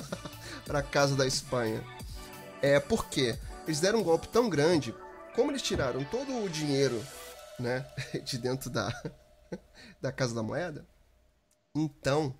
para 0.64 0.82
casa 0.82 1.16
da 1.16 1.26
Espanha. 1.26 1.82
É 2.62 2.80
porque 2.80 3.38
eles 3.66 3.80
deram 3.80 4.00
um 4.00 4.04
golpe 4.04 4.28
tão 4.28 4.48
grande, 4.48 4.94
como 5.34 5.50
eles 5.50 5.62
tiraram 5.62 6.04
todo 6.04 6.44
o 6.44 6.48
dinheiro, 6.48 7.02
né, 7.58 7.86
de 8.24 8.38
dentro 8.38 8.70
da 8.70 8.90
da 10.00 10.12
casa 10.12 10.34
da 10.34 10.42
moeda, 10.42 10.86
então 11.74 12.34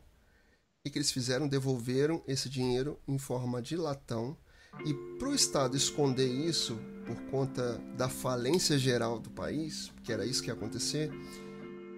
o 0.86 0.90
que, 0.90 0.98
eles 0.98 1.10
fizeram? 1.10 1.48
Devolveram 1.48 2.22
esse 2.28 2.48
dinheiro 2.48 2.98
em 3.08 3.18
forma 3.18 3.60
de 3.60 3.76
latão 3.76 4.36
e 4.84 4.94
para 5.18 5.28
o 5.28 5.34
Estado 5.34 5.76
esconder 5.76 6.28
isso 6.28 6.78
por 7.04 7.16
conta 7.30 7.78
da 7.96 8.08
falência 8.08 8.78
geral 8.78 9.18
do 9.18 9.28
país, 9.30 9.92
que 10.04 10.12
era 10.12 10.24
isso 10.24 10.42
que 10.42 10.48
ia 10.48 10.54
acontecer, 10.54 11.10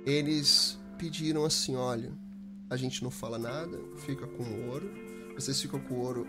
eles 0.07 0.79
pediram 0.99 1.45
assim: 1.45 1.77
olha, 1.77 2.13
a 2.69 2.77
gente 2.77 3.03
não 3.03 3.11
fala 3.11 3.39
nada, 3.39 3.79
fica 4.05 4.27
com 4.27 4.43
o 4.43 4.71
ouro, 4.71 4.91
vocês 5.35 5.61
ficam 5.61 5.81
com 5.81 5.95
o 5.95 5.99
ouro, 6.01 6.27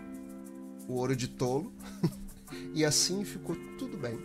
o 0.88 0.94
ouro 0.94 1.14
de 1.14 1.28
tolo, 1.28 1.72
e 2.72 2.84
assim 2.84 3.24
ficou 3.24 3.56
tudo 3.78 3.98
bem. 3.98 4.18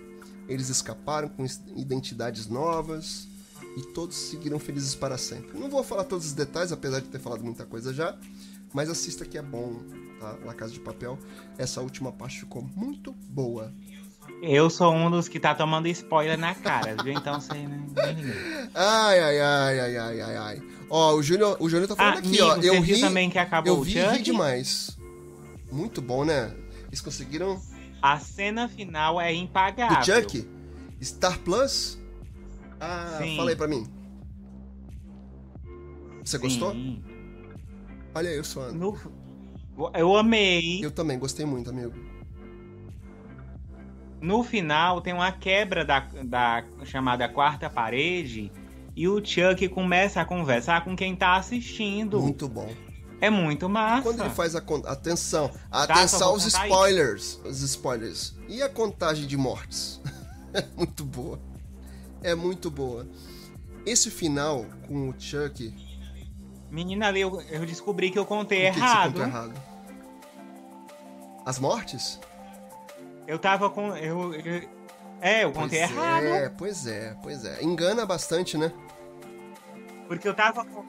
Eles 0.48 0.70
escaparam 0.70 1.28
com 1.28 1.44
identidades 1.76 2.48
novas 2.48 3.28
e 3.76 3.82
todos 3.94 4.16
seguiram 4.16 4.60
felizes 4.60 4.94
para 4.94 5.18
sempre. 5.18 5.60
Não 5.60 5.70
vou 5.70 5.84
falar 5.84 6.04
todos 6.04 6.28
os 6.28 6.34
detalhes, 6.34 6.72
apesar 6.72 7.00
de 7.00 7.10
ter 7.10 7.20
falado 7.20 7.44
muita 7.44 7.66
coisa 7.66 7.92
já, 7.92 8.18
mas 8.72 8.90
assista 8.90 9.26
que 9.26 9.38
é 9.38 9.42
bom, 9.42 9.82
tá? 10.20 10.38
La 10.46 10.54
Casa 10.54 10.72
de 10.72 10.80
Papel. 10.80 11.18
Essa 11.58 11.82
última 11.82 12.12
parte 12.12 12.42
ficou 12.42 12.62
muito 12.62 13.12
boa. 13.30 13.74
Eu 14.42 14.70
sou 14.70 14.94
um 14.94 15.10
dos 15.10 15.28
que 15.28 15.40
tá 15.40 15.56
tomando 15.56 15.88
spoiler 15.88 16.38
na 16.38 16.54
cara, 16.54 16.96
viu? 17.04 17.14
Então 17.14 17.40
você 17.40 17.54
não 17.54 17.78
ninguém. 17.78 18.34
Ai, 18.76 19.20
ai, 19.20 19.40
ai, 19.40 19.80
ai, 19.80 19.98
ai, 19.98 20.22
ai, 20.22 20.38
ai. 20.38 20.62
Ó, 20.90 21.14
o 21.16 21.24
Júnior, 21.24 21.58
o 21.60 21.68
Júnior 21.70 21.88
tá 21.88 21.96
falando 21.96 22.20
aqui, 22.20 22.40
Amigo, 22.40 22.46
ó. 22.46 22.56
Eu 22.76 22.82
ri, 22.82 23.00
também 23.02 23.30
que 23.30 23.40
acabou 23.40 23.74
eu 23.74 23.80
o 23.80 23.84
vi 23.84 23.94
ri 24.00 24.22
demais. 24.22 24.98
Muito 25.72 26.02
bom, 26.02 26.24
né? 26.24 26.54
Eles 26.88 27.02
conseguiram 27.02 27.60
A 28.02 28.20
cena 28.20 28.68
final 28.68 29.20
é 29.20 29.34
impagável. 29.34 29.98
do 30.00 30.06
Chuck? 30.06 30.48
Star 31.02 31.40
Plus? 31.40 31.98
Ah, 32.80 33.20
Sim. 33.22 33.38
fala 33.38 33.50
aí 33.50 33.56
pra 33.56 33.68
mim. 33.68 33.88
Você 36.24 36.38
gostou? 36.38 36.72
Sim. 36.72 37.04
Olha 38.14 38.30
aí, 38.30 38.38
eu 38.38 38.44
sou 38.44 38.72
No- 38.74 38.98
Eu 39.94 40.16
amei. 40.16 40.84
Eu 40.84 40.92
também 40.92 41.18
gostei 41.20 41.46
muito, 41.46 41.70
amigo. 41.70 41.94
No 44.22 44.44
final 44.44 45.02
tem 45.02 45.14
uma 45.14 45.32
quebra 45.32 45.84
da, 45.86 46.00
da 46.24 46.64
chamada 46.84 47.28
quarta 47.28 47.70
parede 47.70 48.52
e 48.96 49.08
o 49.08 49.24
Chuck 49.24 49.68
começa 49.70 50.22
a 50.22 50.26
conversar 50.26 50.84
com 50.84 50.96
quem 50.96 51.16
tá 51.16 51.36
assistindo. 51.36 52.22
Muito 52.22 52.48
bom. 52.48 52.74
É 53.20 53.30
muito 53.30 53.68
massa. 53.68 54.04
Quando 54.04 54.22
ele 54.22 54.30
faz 54.30 54.56
a 54.56 54.62
conta. 54.62 54.90
Atenção! 54.90 55.52
Atenção 55.72 56.30
aos 56.30 56.46
spoilers! 56.46 57.40
Os 57.44 57.62
spoilers. 57.62 58.36
E 58.48 58.62
a 58.62 58.70
contagem 58.70 59.26
de 59.28 59.38
mortes? 59.38 60.02
é 60.54 60.64
muito 60.76 61.04
boa. 61.04 61.40
É 62.22 62.34
muito 62.36 62.72
boa. 62.72 63.08
Esse 63.86 64.10
final 64.10 64.66
com 64.88 65.10
o 65.10 65.16
Chuck. 65.20 65.74
Menina, 66.72 67.08
ali 67.08 67.22
eu, 67.22 67.42
eu 67.42 67.66
descobri 67.66 68.12
que 68.12 68.20
eu 68.20 68.26
contei 68.26 68.60
que 68.60 68.66
errado. 68.66 69.14
Que 69.14 69.20
errado. 69.22 69.54
As 71.46 71.60
mortes? 71.60 72.20
Eu 73.28 73.40
tava 73.40 73.70
com. 73.70 73.96
Eu, 73.96 74.34
eu 74.34 74.70
é, 75.22 75.44
eu 75.44 75.52
contei 75.52 75.80
pois 75.80 75.92
errado. 75.92 76.26
É, 76.26 76.50
pois 76.50 76.88
é, 76.88 77.18
pois 77.24 77.46
é. 77.46 77.64
Engana 77.64 78.06
bastante, 78.06 78.58
né? 78.58 78.72
Porque 80.08 80.28
eu 80.28 80.34
tava 80.34 80.64
com. 80.66 80.86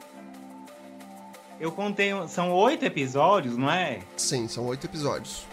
Eu 1.59 1.71
contei. 1.71 2.11
São 2.27 2.51
oito 2.53 2.85
episódios, 2.85 3.57
não 3.57 3.71
é? 3.71 3.99
Sim, 4.15 4.47
são 4.47 4.65
oito 4.67 4.85
episódios. 4.85 5.45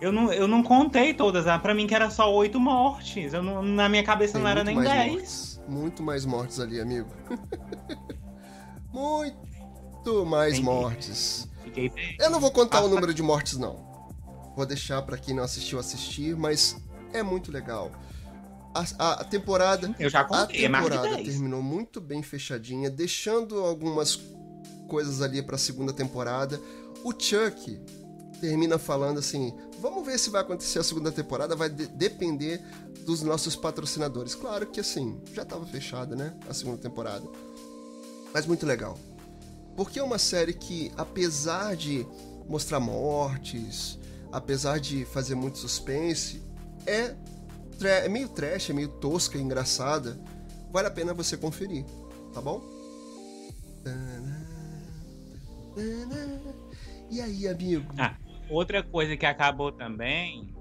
Eu 0.00 0.10
não, 0.10 0.32
eu 0.32 0.48
não 0.48 0.62
contei 0.62 1.12
todas, 1.12 1.46
ah, 1.46 1.58
pra 1.58 1.74
mim 1.74 1.86
que 1.86 1.94
era 1.94 2.08
só 2.08 2.34
oito 2.34 2.58
mortes. 2.58 3.34
Eu 3.34 3.42
não, 3.42 3.62
na 3.62 3.86
minha 3.86 4.02
cabeça 4.02 4.34
Tem 4.34 4.42
não 4.42 4.48
era 4.48 4.64
nem 4.64 4.80
dez. 4.80 5.12
Mortes. 5.12 5.62
Muito 5.68 6.02
mais 6.02 6.24
mortes 6.24 6.58
ali, 6.58 6.80
amigo. 6.80 7.10
muito 8.92 10.24
mais 10.24 10.54
Entendi. 10.54 10.64
mortes. 10.64 11.49
Fiquei 11.74 12.16
Eu 12.18 12.30
não 12.30 12.40
vou 12.40 12.50
contar 12.50 12.78
ah, 12.78 12.84
o 12.84 12.88
número 12.88 13.14
de 13.14 13.22
mortes, 13.22 13.56
não. 13.56 13.88
Vou 14.56 14.66
deixar 14.66 15.02
para 15.02 15.16
quem 15.16 15.34
não 15.34 15.44
assistiu 15.44 15.78
assistir, 15.78 16.36
mas 16.36 16.76
é 17.12 17.22
muito 17.22 17.52
legal. 17.52 17.90
A, 18.74 19.12
a 19.12 19.24
temporada. 19.24 19.94
Eu 19.98 20.08
já 20.08 20.24
contei, 20.24 20.66
a 20.66 20.70
temporada 20.70 21.16
terminou 21.16 21.62
muito 21.62 22.00
bem 22.00 22.22
fechadinha, 22.22 22.90
deixando 22.90 23.64
algumas 23.64 24.20
coisas 24.88 25.22
ali 25.22 25.42
para 25.42 25.56
a 25.56 25.58
segunda 25.58 25.92
temporada. 25.92 26.60
O 27.04 27.12
Chuck 27.12 27.80
termina 28.40 28.78
falando 28.78 29.18
assim: 29.18 29.54
vamos 29.80 30.04
ver 30.04 30.18
se 30.18 30.30
vai 30.30 30.40
acontecer 30.40 30.78
a 30.78 30.84
segunda 30.84 31.10
temporada, 31.10 31.56
vai 31.56 31.68
de 31.68 31.86
depender 31.86 32.60
dos 33.06 33.22
nossos 33.22 33.56
patrocinadores. 33.56 34.34
Claro 34.34 34.66
que 34.66 34.80
assim, 34.80 35.20
já 35.32 35.42
estava 35.42 35.64
fechada, 35.66 36.14
né? 36.14 36.34
A 36.48 36.54
segunda 36.54 36.78
temporada. 36.78 37.26
Mas 38.32 38.46
muito 38.46 38.66
legal. 38.66 38.98
Porque 39.80 39.98
é 39.98 40.02
uma 40.02 40.18
série 40.18 40.52
que, 40.52 40.92
apesar 40.94 41.74
de 41.74 42.06
mostrar 42.46 42.78
mortes, 42.78 43.98
apesar 44.30 44.78
de 44.78 45.06
fazer 45.06 45.34
muito 45.34 45.56
suspense, 45.56 46.42
é 46.86 47.16
é 47.82 48.06
meio 48.06 48.28
trash, 48.28 48.68
é 48.68 48.72
meio 48.74 48.88
tosca, 48.88 49.38
é 49.38 49.40
engraçada. 49.40 50.20
Vale 50.70 50.86
a 50.86 50.90
pena 50.90 51.14
você 51.14 51.34
conferir, 51.34 51.86
tá 52.34 52.42
bom? 52.42 52.62
E 57.10 57.22
aí, 57.22 57.48
amigo? 57.48 57.94
Ah, 57.96 58.18
outra 58.50 58.82
coisa 58.82 59.16
que 59.16 59.24
acabou 59.24 59.72
também 59.72 60.54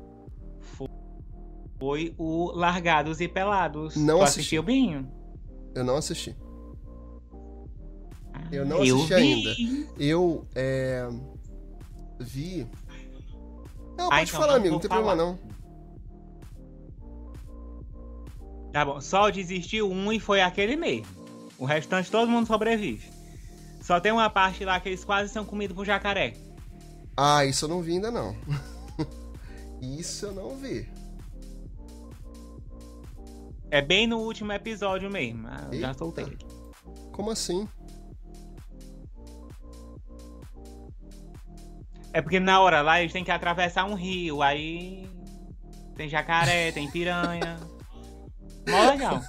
foi 1.77 2.15
o 2.17 2.53
Largados 2.53 3.19
e 3.19 3.27
Pelados. 3.27 3.97
Não 3.97 4.19
tu 4.19 4.23
assisti. 4.23 4.39
assistiu 4.39 4.63
Binho? 4.63 5.11
Eu 5.75 5.83
não 5.83 5.97
assisti. 5.97 6.33
Eu 8.51 8.65
não 8.65 8.83
eu 8.83 8.95
assisti 8.95 9.15
vi. 9.15 9.21
ainda. 9.21 9.55
Eu 9.99 10.45
é, 10.55 11.07
vi. 12.19 12.67
Não, 13.97 14.07
ah, 14.07 14.09
pode 14.09 14.29
então, 14.29 14.41
falar, 14.41 14.55
amigo, 14.55 14.73
não 14.73 14.79
tem 14.79 14.89
falar. 14.89 15.03
problema 15.03 15.31
não. 15.31 15.59
Tá 18.71 18.85
bom, 18.85 19.01
só 19.01 19.29
desistiu 19.29 19.91
um 19.91 20.11
e 20.11 20.19
foi 20.19 20.41
aquele 20.41 20.75
mesmo. 20.75 21.07
O 21.57 21.65
restante 21.65 22.09
todo 22.09 22.29
mundo 22.29 22.47
sobrevive. 22.47 23.09
Só 23.81 23.99
tem 23.99 24.11
uma 24.11 24.29
parte 24.29 24.63
lá 24.63 24.79
que 24.79 24.89
eles 24.89 25.03
quase 25.03 25.33
são 25.33 25.43
comidos 25.43 25.75
por 25.75 25.85
jacaré. 25.85 26.35
Ah, 27.17 27.43
isso 27.45 27.65
eu 27.65 27.69
não 27.69 27.81
vi 27.81 27.93
ainda 27.93 28.11
não. 28.11 28.35
isso 29.81 30.27
eu 30.27 30.31
não 30.31 30.55
vi. 30.55 30.87
É 33.71 33.81
bem 33.81 34.07
no 34.07 34.19
último 34.19 34.51
episódio 34.51 35.09
mesmo. 35.11 35.47
Ah, 35.47 35.67
eu 35.71 35.79
já 35.79 35.93
soltei. 35.93 36.37
Como 37.11 37.31
assim? 37.31 37.67
É 42.11 42.21
porque 42.21 42.39
na 42.39 42.59
hora 42.59 42.81
lá 42.81 42.99
eles 42.99 43.13
têm 43.13 43.23
que 43.23 43.31
atravessar 43.31 43.85
um 43.85 43.93
rio, 43.93 44.41
aí 44.41 45.07
tem 45.95 46.09
jacaré, 46.09 46.71
tem 46.71 46.89
piranha. 46.89 47.57
Mó 48.67 48.89
legal. 48.89 49.21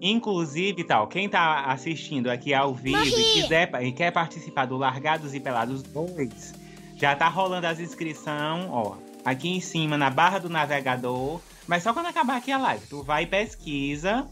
Inclusive, 0.00 0.84
tal, 0.84 1.06
quem 1.08 1.28
tá 1.28 1.64
assistindo 1.66 2.28
aqui 2.28 2.52
ao 2.52 2.74
vivo 2.74 3.02
e 3.02 3.32
quiser 3.32 3.70
e 3.82 3.92
quer 3.92 4.10
participar 4.10 4.66
do 4.66 4.76
Largados 4.76 5.34
e 5.34 5.40
Pelados 5.40 5.82
2, 5.82 6.54
já 6.96 7.16
tá 7.16 7.28
rolando 7.28 7.66
as 7.66 7.80
inscrições, 7.80 8.66
ó, 8.70 8.98
aqui 9.24 9.48
em 9.48 9.60
cima 9.60 9.96
na 9.96 10.10
barra 10.10 10.38
do 10.38 10.48
navegador. 10.48 11.40
Mas 11.66 11.82
só 11.82 11.92
quando 11.92 12.06
acabar 12.06 12.36
aqui 12.36 12.52
a 12.52 12.58
live, 12.58 12.86
tu 12.86 13.02
vai 13.02 13.24
e 13.24 13.26
pesquisa 13.26 14.28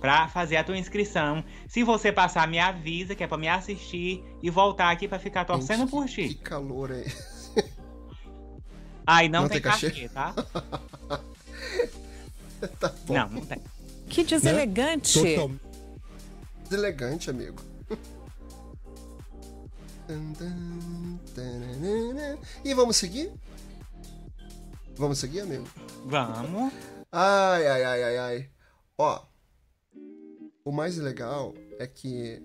pra 0.00 0.28
fazer 0.28 0.56
a 0.56 0.64
tua 0.64 0.76
inscrição. 0.76 1.44
Se 1.68 1.82
você 1.82 2.12
passar, 2.12 2.46
me 2.48 2.58
avisa 2.58 3.14
que 3.14 3.24
é 3.24 3.26
pra 3.26 3.38
me 3.38 3.48
assistir 3.48 4.24
e 4.42 4.50
voltar 4.50 4.90
aqui 4.90 5.08
pra 5.08 5.18
ficar 5.18 5.44
torcendo 5.44 5.80
Gente, 5.80 5.90
por 5.90 6.06
ti. 6.06 6.28
Que 6.28 6.34
calor 6.36 6.90
é 6.90 7.04
Ai, 9.06 9.28
não, 9.28 9.42
não 9.42 9.48
tem, 9.48 9.60
tem 9.60 9.70
cachê, 9.70 9.88
cachê 9.88 10.08
tá? 10.08 10.34
tá 12.80 12.92
não, 13.08 13.28
não 13.28 13.40
tem. 13.42 13.62
Que 14.08 14.24
deselegante. 14.24 15.22
Né? 15.22 15.58
Deselegante, 16.64 17.30
amigo. 17.30 17.62
E 22.64 22.74
vamos 22.74 22.96
seguir? 22.96 23.32
Vamos 24.96 25.18
seguir, 25.18 25.40
amigo? 25.40 25.68
Vamos. 26.04 26.72
Ai, 27.12 27.66
ai, 27.66 27.84
ai, 27.84 28.02
ai, 28.02 28.18
ai. 28.18 28.50
Ó, 28.98 29.20
o 30.66 30.72
mais 30.72 30.98
legal 30.98 31.54
é 31.78 31.86
que 31.86 32.42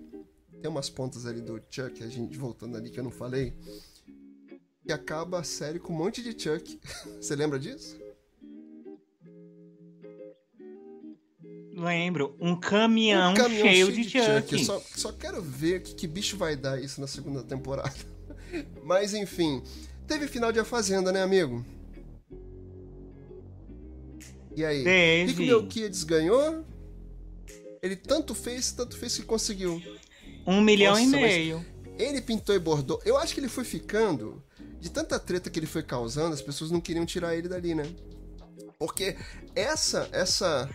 tem 0.62 0.70
umas 0.70 0.88
pontas 0.88 1.26
ali 1.26 1.40
do 1.40 1.60
Chuck, 1.68 2.04
a 2.04 2.08
gente 2.08 2.38
voltando 2.38 2.76
ali 2.76 2.88
que 2.88 3.00
eu 3.00 3.02
não 3.02 3.10
falei, 3.10 3.52
e 4.86 4.92
acaba 4.92 5.40
a 5.40 5.42
série 5.42 5.80
com 5.80 5.92
um 5.92 5.96
monte 5.96 6.22
de 6.22 6.30
Chuck. 6.40 6.78
Você 7.20 7.34
lembra 7.34 7.58
disso? 7.58 8.00
Lembro. 11.74 12.36
Um 12.40 12.54
caminhão, 12.54 13.32
um 13.32 13.34
caminhão 13.34 13.66
cheio, 13.66 13.86
cheio, 13.86 13.96
de, 13.96 14.02
de 14.04 14.10
Chuck. 14.10 14.50
Chuck. 14.50 14.64
Só, 14.64 14.80
só, 14.94 15.12
quero 15.12 15.42
ver 15.42 15.82
que, 15.82 15.92
que 15.92 16.06
bicho 16.06 16.36
vai 16.36 16.54
dar 16.54 16.80
isso 16.80 17.00
na 17.00 17.08
segunda 17.08 17.42
temporada. 17.42 17.92
Mas 18.84 19.14
enfim. 19.14 19.60
Teve 20.06 20.28
final 20.28 20.52
de 20.52 20.60
A 20.60 20.64
Fazenda, 20.64 21.10
né, 21.10 21.22
amigo? 21.22 21.64
E 24.54 24.64
aí? 24.64 24.84
Teve. 24.84 25.32
O 25.32 25.34
que 25.34 25.42
o 25.42 25.46
Melquiades 25.62 26.04
ganhou? 26.04 26.64
Ele 27.82 27.96
tanto 27.96 28.34
fez, 28.34 28.70
tanto 28.70 28.96
fez 28.96 29.18
que 29.18 29.24
conseguiu. 29.24 29.82
Um 30.46 30.60
milhão 30.60 30.92
Nossa, 30.92 31.02
e 31.02 31.08
meio. 31.08 31.66
Ele 31.98 32.20
pintou 32.20 32.54
e 32.54 32.58
bordou. 32.58 33.00
Eu 33.04 33.16
acho 33.16 33.34
que 33.34 33.40
ele 33.40 33.48
foi 33.48 33.64
ficando. 33.64 34.42
De 34.78 34.90
tanta 34.90 35.18
treta 35.18 35.48
que 35.48 35.58
ele 35.58 35.66
foi 35.66 35.82
causando, 35.82 36.34
as 36.34 36.42
pessoas 36.42 36.70
não 36.70 36.80
queriam 36.80 37.06
tirar 37.06 37.36
ele 37.36 37.48
dali, 37.48 37.74
né? 37.74 37.84
Porque 38.78 39.16
essa. 39.54 40.08
essa 40.12 40.68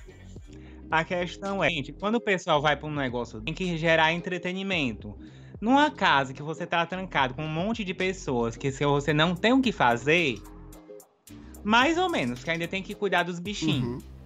a 0.89 1.03
questão 1.03 1.61
é, 1.61 1.69
gente, 1.69 1.91
quando 1.91 2.15
o 2.15 2.21
pessoal 2.21 2.61
vai 2.61 2.77
para 2.77 2.87
um 2.87 2.95
negócio, 2.95 3.41
tem 3.41 3.53
que 3.53 3.77
gerar 3.77 4.13
entretenimento. 4.13 5.17
Numa 5.59 5.91
casa 5.91 6.33
que 6.33 6.41
você 6.41 6.65
tá 6.65 6.85
trancado 6.85 7.33
com 7.33 7.43
um 7.43 7.49
monte 7.49 7.83
de 7.83 7.93
pessoas 7.93 8.55
que 8.55 8.71
se 8.71 8.85
você 8.85 9.11
não 9.11 9.35
tem 9.35 9.51
o 9.51 9.61
que 9.61 9.73
fazer, 9.73 10.41
mais 11.63 11.97
ou 11.97 12.09
menos, 12.09 12.43
que 12.43 12.49
ainda 12.49 12.67
tem 12.67 12.81
que 12.81 12.95
cuidar 12.95 13.23
dos 13.23 13.39
bichinhos. 13.39 14.03
Uhum. 14.03 14.16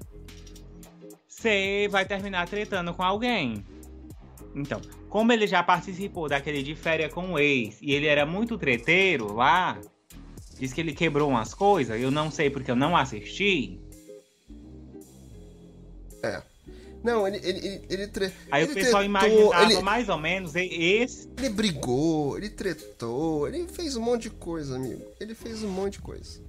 Você 1.42 1.88
vai 1.89 2.06
terminar 2.06 2.48
tretando 2.48 2.94
com 2.94 3.02
alguém. 3.02 3.66
Então, 4.54 4.80
como 5.10 5.34
ele 5.34 5.48
já 5.48 5.64
participou 5.64 6.30
daquele 6.30 6.62
de 6.62 6.76
férias 6.76 7.12
com 7.12 7.34
o 7.34 7.39
ex 7.39 7.80
e 7.82 7.94
ele 7.94 8.06
era 8.06 8.28
muito 8.28 8.60
treteiro 8.60 9.34
lá, 9.34 9.82
diz 10.60 10.72
que 10.72 10.82
ele 10.82 10.94
quebrou 10.94 11.28
umas 11.28 11.52
coisas, 11.52 12.00
eu 12.00 12.12
não 12.12 12.30
sei 12.30 12.52
porque 12.52 12.70
eu 12.70 12.76
não 12.76 12.96
assisti. 12.96 13.80
É. 16.22 16.44
Não, 17.04 17.28
ele, 17.28 17.38
ele, 17.38 17.68
ele, 17.68 17.86
ele 17.89 18.08
tre... 18.08 18.32
Aí 18.52 18.62
ele 18.62 18.74
o 18.74 18.76
pessoal 18.76 19.02
tretou, 19.02 19.04
imaginava 19.04 19.74
ele... 19.74 19.82
mais 19.82 20.10
ou 20.10 20.20
menos 20.20 20.56
esse. 20.56 21.28
Ele 21.39 21.50
brigou, 21.50 22.38
ele 22.38 22.52
tretou, 22.52 23.48
ele 23.48 23.68
fez 23.68 23.96
um 23.96 24.02
monte 24.02 24.24
de 24.24 24.30
coisa, 24.30 24.76
amigo. 24.76 25.02
Ele 25.20 25.34
fez 25.34 25.64
um 25.64 25.70
monte 25.70 25.94
de 25.94 26.02
coisa. 26.02 26.39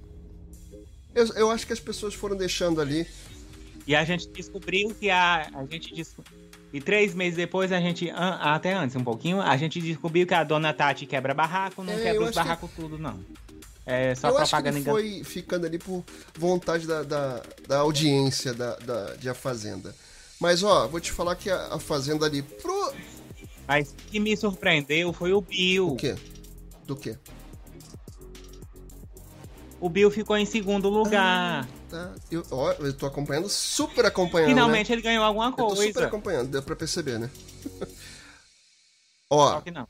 Eu, 1.15 1.25
eu 1.29 1.49
acho 1.49 1.65
que 1.65 1.73
as 1.73 1.79
pessoas 1.79 2.13
foram 2.13 2.37
deixando 2.37 2.79
ali. 2.79 3.07
E 3.85 3.95
a 3.95 4.03
gente 4.03 4.27
descobriu 4.29 4.93
que 4.93 5.09
a. 5.09 5.49
A 5.53 5.65
gente 5.65 5.93
descobriu. 5.93 6.39
E 6.71 6.81
três 6.81 7.13
meses 7.13 7.35
depois, 7.35 7.71
a 7.71 7.79
gente. 7.79 8.09
Até 8.11 8.73
antes, 8.73 8.95
um 8.95 9.03
pouquinho, 9.03 9.41
a 9.41 9.55
gente 9.57 9.79
descobriu 9.79 10.25
que 10.25 10.33
a 10.33 10.43
dona 10.43 10.73
Tati 10.73 11.05
quebra 11.05 11.33
barraco, 11.33 11.83
não 11.83 11.93
é, 11.93 12.01
quebra 12.01 12.23
os 12.23 12.35
barracos 12.35 12.69
que... 12.69 12.75
tudo, 12.75 12.97
não. 12.97 13.19
É 13.85 14.15
só 14.15 14.29
eu 14.29 14.35
propaganda 14.35 14.77
acho 14.77 14.83
que 14.83 14.89
ele 14.89 15.23
foi 15.23 15.23
ficando 15.25 15.65
ali 15.65 15.77
por 15.77 16.03
vontade 16.37 16.87
da, 16.87 17.03
da, 17.03 17.43
da 17.67 17.77
audiência 17.79 18.53
da, 18.53 18.77
da, 18.77 19.15
de 19.15 19.29
A 19.29 19.33
Fazenda. 19.33 19.93
Mas, 20.39 20.63
ó, 20.63 20.87
vou 20.87 21.01
te 21.01 21.11
falar 21.11 21.35
que 21.35 21.49
a, 21.49 21.75
a 21.75 21.79
Fazenda 21.79 22.25
ali 22.25 22.41
pro... 22.41 22.93
Mas 23.67 23.91
o 23.91 23.95
que 24.09 24.19
me 24.19 24.35
surpreendeu 24.37 25.11
foi 25.11 25.33
o 25.33 25.41
Bill. 25.41 25.89
O 25.89 25.95
quê? 25.97 26.15
Do 26.85 26.95
quê? 26.95 27.17
O 29.79 29.89
Bill 29.89 30.09
ficou 30.09 30.37
em 30.37 30.45
segundo 30.45 30.87
lugar. 30.89 31.65
Ah, 31.65 31.67
tá. 31.93 32.15
Eu, 32.31 32.43
ó, 32.49 32.71
eu 32.71 32.93
tô 32.97 33.05
acompanhando, 33.05 33.47
super 33.47 34.05
acompanhando. 34.05 34.49
Finalmente 34.49 34.89
né? 34.89 34.95
ele 34.95 35.01
ganhou 35.03 35.23
alguma 35.23 35.51
coisa. 35.51 35.71
Eu 35.71 35.75
tô 35.75 35.81
super 35.99 36.07
acompanhando, 36.07 36.49
deu 36.49 36.63
pra 36.63 36.75
perceber, 36.75 37.19
né? 37.19 37.29
ó. 39.29 39.51
Só 39.51 39.61
que 39.61 39.71
não. 39.71 39.87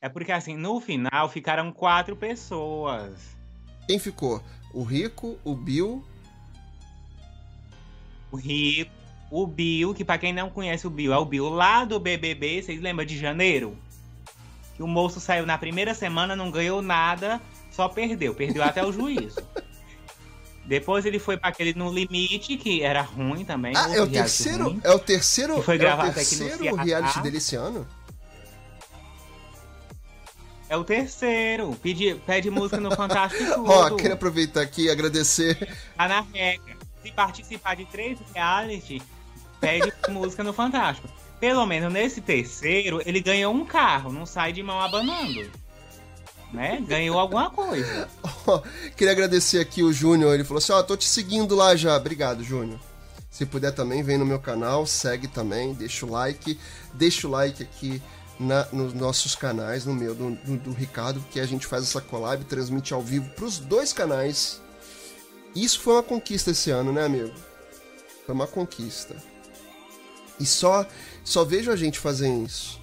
É 0.00 0.08
porque 0.08 0.30
assim, 0.30 0.56
no 0.56 0.80
final 0.80 1.28
ficaram 1.28 1.72
quatro 1.72 2.14
pessoas. 2.14 3.12
Quem 3.88 3.98
ficou? 3.98 4.40
O 4.72 4.84
Rico, 4.84 5.36
o 5.42 5.56
Bill. 5.56 6.04
O 8.30 8.36
Rico, 8.36 8.92
o 9.30 9.46
Bill, 9.46 9.94
que 9.94 10.04
para 10.04 10.18
quem 10.18 10.32
não 10.32 10.50
conhece 10.50 10.86
o 10.86 10.90
Bill, 10.90 11.12
é 11.12 11.18
o 11.18 11.24
Bill 11.24 11.48
lá 11.48 11.84
do 11.84 11.98
BBB, 11.98 12.62
vocês 12.62 12.80
lembram 12.80 13.04
de 13.04 13.18
janeiro? 13.18 13.76
Que 14.76 14.82
o 14.82 14.86
moço 14.86 15.18
saiu 15.18 15.44
na 15.44 15.58
primeira 15.58 15.94
semana, 15.94 16.36
não 16.36 16.50
ganhou 16.50 16.80
nada, 16.80 17.40
só 17.72 17.88
perdeu, 17.88 18.34
perdeu 18.34 18.62
até 18.62 18.84
o 18.84 18.92
juízo. 18.92 19.42
Depois 20.68 21.06
ele 21.06 21.18
foi 21.18 21.38
para 21.38 21.48
aquele 21.48 21.72
no 21.72 21.90
limite, 21.90 22.58
que 22.58 22.82
era 22.82 23.00
ruim 23.00 23.42
também. 23.42 23.72
Ah, 23.74 23.88
é 23.90 24.02
o 24.02 24.06
terceiro? 24.06 24.64
Ruim, 24.64 24.80
é 24.84 24.90
o 24.92 24.98
terceiro? 24.98 25.54
Que 25.54 25.62
foi 25.62 25.78
gravado 25.78 26.08
é 26.08 26.10
o 26.10 26.14
terceiro 26.14 26.54
aqui 26.54 26.70
no 26.70 26.76
reality 26.76 27.22
dele 27.22 27.38
esse 27.38 27.56
ano? 27.56 27.88
É 30.68 30.76
o 30.76 30.84
terceiro. 30.84 31.74
Pede, 31.82 32.20
pede 32.26 32.50
música 32.50 32.78
no 32.78 32.94
Fantástico. 32.94 33.44
Ó, 33.66 33.96
quero 33.96 34.12
aproveitar 34.12 34.60
aqui 34.60 34.84
e 34.84 34.90
agradecer. 34.90 35.56
Tá 35.96 36.06
na 36.06 36.20
regra. 36.20 36.76
Se 37.02 37.10
participar 37.12 37.74
de 37.74 37.86
três 37.86 38.18
reality, 38.34 39.00
pede 39.58 39.90
música 40.10 40.44
no 40.44 40.52
Fantástico. 40.52 41.08
Pelo 41.40 41.64
menos 41.64 41.90
nesse 41.90 42.20
terceiro, 42.20 43.00
ele 43.06 43.20
ganhou 43.20 43.54
um 43.54 43.64
carro, 43.64 44.12
não 44.12 44.26
sai 44.26 44.52
de 44.52 44.62
mão 44.62 44.78
abanando. 44.78 45.50
Né? 46.52 46.82
Ganhou 46.86 47.18
alguma 47.18 47.50
coisa. 47.50 48.08
Queria 48.96 49.12
agradecer 49.12 49.58
aqui 49.60 49.82
o 49.82 49.92
Júnior. 49.92 50.34
Ele 50.34 50.44
falou 50.44 50.58
assim: 50.58 50.72
Ó, 50.72 50.78
oh, 50.78 50.82
tô 50.82 50.96
te 50.96 51.06
seguindo 51.06 51.54
lá 51.54 51.76
já. 51.76 51.96
Obrigado, 51.96 52.42
Júnior. 52.42 52.80
Se 53.30 53.44
puder 53.44 53.72
também, 53.72 54.02
vem 54.02 54.18
no 54.18 54.24
meu 54.24 54.38
canal, 54.38 54.86
segue 54.86 55.28
também, 55.28 55.74
deixa 55.74 56.06
o 56.06 56.10
like. 56.10 56.58
Deixa 56.94 57.28
o 57.28 57.30
like 57.30 57.62
aqui 57.62 58.02
na, 58.38 58.66
nos 58.72 58.94
nossos 58.94 59.34
canais, 59.34 59.84
no 59.84 59.94
meu, 59.94 60.14
do, 60.14 60.34
do, 60.36 60.56
do, 60.56 60.72
Ricardo, 60.72 61.24
que 61.30 61.40
a 61.40 61.46
gente 61.46 61.66
faz 61.66 61.84
essa 61.84 62.00
collab, 62.00 62.44
transmite 62.44 62.94
ao 62.94 63.02
vivo 63.02 63.28
para 63.30 63.44
os 63.44 63.58
dois 63.58 63.92
canais. 63.92 64.60
Isso 65.54 65.80
foi 65.80 65.94
uma 65.94 66.02
conquista 66.02 66.50
esse 66.50 66.70
ano, 66.70 66.92
né, 66.92 67.04
amigo? 67.04 67.34
Foi 68.24 68.34
uma 68.34 68.46
conquista. 68.46 69.16
E 70.38 70.46
só, 70.46 70.86
só 71.24 71.44
vejo 71.44 71.70
a 71.70 71.76
gente 71.76 71.98
fazer 71.98 72.28
isso. 72.28 72.77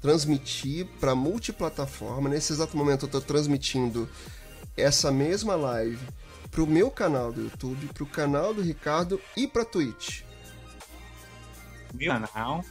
Transmitir 0.00 0.86
para 0.98 1.14
multiplataforma. 1.14 2.28
Nesse 2.28 2.52
exato 2.52 2.76
momento 2.76 3.02
eu 3.02 3.06
estou 3.06 3.20
transmitindo 3.20 4.08
essa 4.76 5.10
mesma 5.10 5.54
live 5.54 6.00
para 6.50 6.62
o 6.62 6.66
meu 6.66 6.90
canal 6.90 7.32
do 7.32 7.42
YouTube, 7.42 7.86
para 7.92 8.02
o 8.02 8.06
canal 8.06 8.52
do 8.52 8.62
Ricardo 8.62 9.20
e 9.36 9.46
para 9.46 9.64
Twitch. 9.64 10.22
Meu 11.94 12.12
canal 12.12 12.64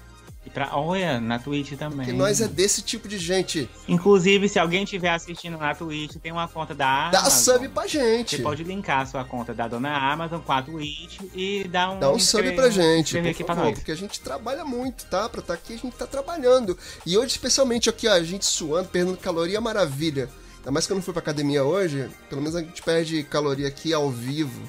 pra, 0.53 0.75
olha, 0.77 1.19
na 1.19 1.39
Twitch 1.39 1.73
também. 1.77 2.07
Que 2.07 2.13
nós 2.13 2.41
é 2.41 2.47
desse 2.47 2.81
tipo 2.81 3.07
de 3.07 3.17
gente. 3.17 3.69
Inclusive, 3.87 4.49
se 4.49 4.59
alguém 4.59 4.83
estiver 4.83 5.09
assistindo 5.09 5.57
na 5.57 5.73
Twitch, 5.73 6.15
tem 6.17 6.31
uma 6.31 6.47
conta 6.47 6.75
da 6.75 7.07
Amazon. 7.07 7.23
Dá 7.23 7.29
sub 7.29 7.69
pra 7.69 7.87
gente. 7.87 8.37
Você 8.37 8.43
pode 8.43 8.63
linkar 8.63 9.01
a 9.01 9.05
sua 9.05 9.23
conta 9.23 9.53
da 9.53 9.67
dona 9.67 9.95
Amazon 9.95 10.41
com 10.41 10.51
a 10.51 10.61
Twitch 10.61 11.19
e 11.33 11.67
dar 11.67 11.91
um. 11.91 11.99
Dá 11.99 12.11
um 12.11 12.19
sub 12.19 12.51
pra 12.53 12.69
gente, 12.69 13.17
por 13.17 13.45
favor, 13.45 13.73
porque 13.73 13.91
a 13.91 13.95
gente 13.95 14.19
trabalha 14.19 14.65
muito, 14.65 15.05
tá? 15.05 15.29
Pra 15.29 15.41
estar 15.41 15.53
tá 15.55 15.59
aqui, 15.59 15.73
a 15.73 15.77
gente 15.77 15.95
tá 15.95 16.07
trabalhando. 16.07 16.77
E 17.05 17.17
hoje, 17.17 17.31
especialmente 17.31 17.89
aqui, 17.89 18.07
ó, 18.07 18.13
a 18.13 18.23
gente 18.23 18.45
suando, 18.45 18.89
perdendo 18.89 19.17
caloria, 19.17 19.61
maravilha. 19.61 20.29
Ainda 20.57 20.71
mais 20.71 20.85
que 20.85 20.91
eu 20.91 20.95
não 20.95 21.01
fui 21.01 21.13
pra 21.13 21.21
academia 21.21 21.63
hoje, 21.63 22.09
pelo 22.29 22.41
menos 22.41 22.55
a 22.55 22.61
gente 22.61 22.83
perde 22.83 23.23
caloria 23.23 23.67
aqui 23.67 23.93
ao 23.93 24.09
vivo. 24.09 24.61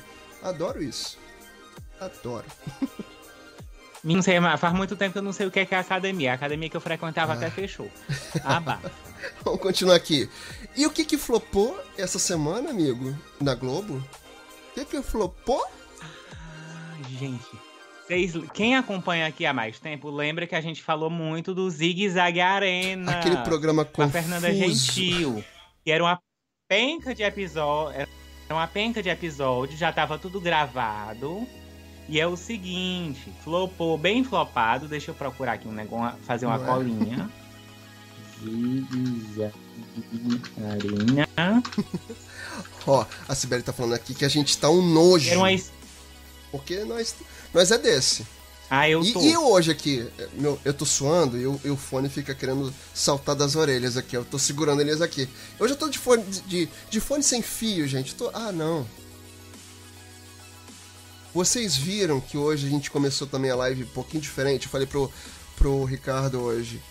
Adoro 0.43 0.83
isso. 0.83 1.19
Adoro. 2.01 2.47
Não 4.03 4.23
sei, 4.23 4.37
faz 4.59 4.75
muito 4.75 4.97
tempo 4.97 5.13
que 5.13 5.19
eu 5.19 5.23
não 5.23 5.33
sei 5.33 5.47
o 5.47 5.51
que 5.51 5.61
é, 5.61 5.67
que 5.67 5.75
é 5.75 5.79
a 5.79 5.81
academia. 5.81 6.33
A 6.33 6.35
academia 6.35 6.69
que 6.69 6.77
eu 6.77 6.81
frequentava 6.81 7.33
ah. 7.33 7.37
até 7.37 7.51
fechou. 7.51 7.91
Ah, 8.45 8.61
Vamos 9.45 9.61
continuar 9.61 9.97
aqui. 9.97 10.29
E 10.75 10.87
o 10.87 10.91
que 10.91 11.05
que 11.05 11.19
flopou 11.19 11.79
essa 11.99 12.19
semana, 12.19 12.71
amigo? 12.71 13.15
Na 13.41 13.55
Globo? 13.55 13.97
O 13.97 14.75
que 14.75 14.85
que 14.85 15.03
flopou? 15.03 15.63
Ah, 16.01 16.97
gente. 17.19 17.71
Vocês, 18.07 18.33
quem 18.55 18.77
acompanha 18.77 19.27
aqui 19.27 19.47
há 19.47 19.53
mais 19.53 19.79
tempo 19.79 20.11
lembra 20.11 20.47
que 20.47 20.57
a 20.57 20.61
gente 20.61 20.83
falou 20.83 21.11
muito 21.11 21.55
do 21.55 21.71
Zig 21.71 22.09
Zag 22.09 22.41
Arena. 22.41 23.13
Aquele 23.13 23.37
programa 23.39 23.85
com 23.85 24.03
a 24.03 24.09
Fernanda 24.09 24.53
Gentil. 24.53 25.45
Que 25.85 25.93
era 25.93 26.03
uma 26.03 26.21
penca 26.69 27.15
de 27.15 27.23
episódio. 27.23 28.01
Era 28.01 28.09
uma 28.51 28.67
penca 28.67 29.01
de 29.01 29.09
episódio, 29.09 29.77
já 29.77 29.93
tava 29.93 30.19
tudo 30.19 30.41
gravado. 30.41 31.47
E 32.11 32.19
é 32.19 32.27
o 32.27 32.37
seguinte, 32.37 33.33
flopou 33.45 33.97
bem 33.97 34.25
flopado. 34.25 34.89
Deixa 34.89 35.13
eu 35.13 35.15
procurar 35.15 35.53
aqui 35.53 35.69
um 35.69 35.73
negócio, 35.73 36.19
fazer 36.25 36.45
uma 36.45 36.59
Ué. 36.59 36.67
colinha. 36.67 37.31
Ó, 42.85 43.07
a 43.29 43.35
Sibeli 43.37 43.63
tá 43.63 43.73
falando 43.73 43.95
aqui 43.95 44.13
que 44.13 44.25
a 44.25 44.29
gente 44.29 44.59
tá 44.59 44.69
um 44.69 44.83
nojo. 44.83 45.33
Uma... 45.37 45.49
Porque 46.51 46.83
nós, 46.83 47.15
nós 47.55 47.71
é 47.71 47.79
desse. 47.79 48.27
Ah, 48.69 48.89
eu 48.89 49.01
tô. 49.13 49.21
E, 49.21 49.29
e 49.29 49.33
eu 49.33 49.47
hoje 49.47 49.71
aqui, 49.71 50.05
meu, 50.33 50.59
eu 50.65 50.75
tô 50.75 50.85
suando 50.85 51.39
e 51.39 51.47
o, 51.47 51.61
e 51.65 51.71
o, 51.71 51.77
fone 51.77 52.09
fica 52.09 52.35
querendo 52.35 52.75
saltar 52.93 53.37
das 53.37 53.55
orelhas 53.55 53.97
aqui. 53.97 54.17
Eu 54.17 54.25
tô 54.25 54.37
segurando 54.37 54.81
eles 54.81 55.01
aqui. 55.01 55.29
Hoje 55.61 55.75
eu 55.75 55.79
tô 55.79 55.89
de 55.89 55.99
fone, 55.99 56.25
de, 56.25 56.69
de 56.91 56.99
fone 56.99 57.23
sem 57.23 57.41
fio, 57.41 57.87
gente. 57.87 58.17
Tô, 58.17 58.31
ah, 58.35 58.51
não. 58.51 58.85
Vocês 61.33 61.77
viram 61.77 62.21
que 62.21 62.37
hoje 62.37 62.67
a 62.67 62.71
gente 62.71 62.91
começou 62.91 63.25
também 63.25 63.53
a 63.53 63.57
live 63.57 63.85
um 63.85 63.89
pouquinho 63.89 64.21
diferente? 64.21 64.65
Eu 64.65 64.71
falei 64.71 64.87
pro, 64.87 65.11
pro 65.57 65.85
Ricardo 65.85 66.41
hoje. 66.41 66.83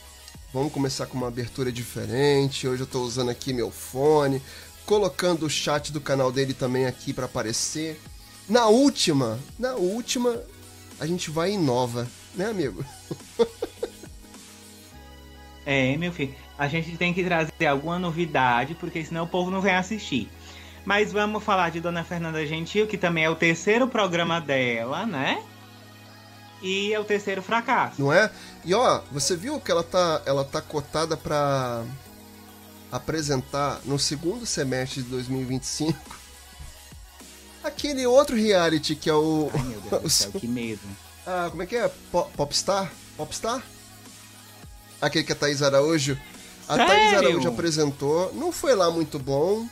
Vamos 0.54 0.72
começar 0.72 1.08
com 1.08 1.18
uma 1.18 1.28
abertura 1.28 1.70
diferente. 1.72 2.66
Hoje 2.66 2.84
eu 2.84 2.88
tô 2.88 3.02
usando 3.02 3.30
aqui 3.30 3.52
meu 3.52 3.70
fone, 3.70 4.42
colocando 4.86 5.46
o 5.46 5.50
chat 5.50 5.92
do 5.92 6.00
canal 6.00 6.32
dele 6.32 6.54
também 6.54 6.86
aqui 6.86 7.12
para 7.12 7.26
aparecer. 7.26 8.00
Na 8.48 8.68
última, 8.68 9.38
na 9.60 9.76
última, 9.76 10.42
a 11.00 11.06
gente 11.06 11.30
vai 11.30 11.52
em 11.52 11.60
nova, 11.60 12.08
né, 12.34 12.46
amigo? 12.46 12.84
é, 15.66 15.98
meu 15.98 16.14
filho, 16.14 16.34
a 16.58 16.68
gente 16.70 16.96
tem 16.96 17.14
que 17.14 17.26
trazer 17.26 17.68
alguma 17.68 18.00
novidade, 18.00 18.74
porque 18.74 19.04
senão 19.04 19.26
o 19.26 19.28
povo 19.28 19.52
não 19.52 19.60
vem 19.60 19.76
assistir. 19.76 20.30
Mas 20.90 21.12
vamos 21.14 21.44
falar 21.44 21.70
de 21.70 21.80
Dona 21.80 22.04
Fernanda 22.04 22.44
Gentil, 22.48 22.88
que 22.88 22.98
também 22.98 23.24
é 23.24 23.30
o 23.30 23.36
terceiro 23.36 23.88
programa 23.88 24.42
dela, 24.42 25.06
né? 25.06 25.40
E 26.64 26.92
é 26.92 27.00
o 27.00 27.04
terceiro 27.04 27.44
fracasso. 27.44 28.02
Não 28.02 28.12
é? 28.12 28.32
E 28.66 28.74
ó, 28.74 29.02
você 29.12 29.38
viu 29.38 29.60
que 29.60 29.70
ela 29.70 29.84
tá, 29.84 30.24
ela 30.26 30.44
tá 30.44 30.64
cotada 30.64 31.16
para 31.16 31.84
apresentar 32.92 33.80
no 33.86 34.00
segundo 34.00 34.48
semestre 34.48 35.04
de 35.04 35.10
2025 35.10 35.96
aquele 37.64 38.08
outro 38.08 38.36
reality 38.36 38.96
que 38.96 39.12
é 39.12 39.14
o. 39.14 39.52
Ai, 39.54 39.62
meu 39.62 39.82
Deus 39.82 40.02
do 40.02 40.10
céu, 40.10 40.32
que 40.32 40.48
medo. 40.48 40.82
Ah, 41.24 41.50
como 41.52 41.62
é 41.62 41.68
que 41.68 41.76
é? 41.76 41.88
Popstar? 42.36 42.92
Popstar? 43.16 43.62
Aquele 45.00 45.24
que 45.24 45.34
a 45.34 45.36
Thaís 45.36 45.62
Araújo. 45.62 46.18
A 46.68 46.78
Sério? 46.78 46.88
Thaís 46.88 47.14
Araújo 47.14 47.48
apresentou, 47.48 48.34
não 48.34 48.52
foi 48.52 48.74
lá 48.74 48.90
muito 48.90 49.20
bom. 49.20 49.70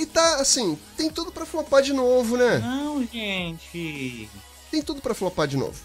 E 0.00 0.06
tá, 0.06 0.36
assim, 0.36 0.78
tem 0.96 1.10
tudo 1.10 1.30
para 1.30 1.44
flopar 1.44 1.82
de 1.82 1.92
novo, 1.92 2.34
né? 2.34 2.56
Não, 2.56 3.04
gente. 3.04 4.30
Tem 4.70 4.80
tudo 4.80 5.02
para 5.02 5.12
flopar 5.12 5.46
de 5.46 5.58
novo. 5.58 5.78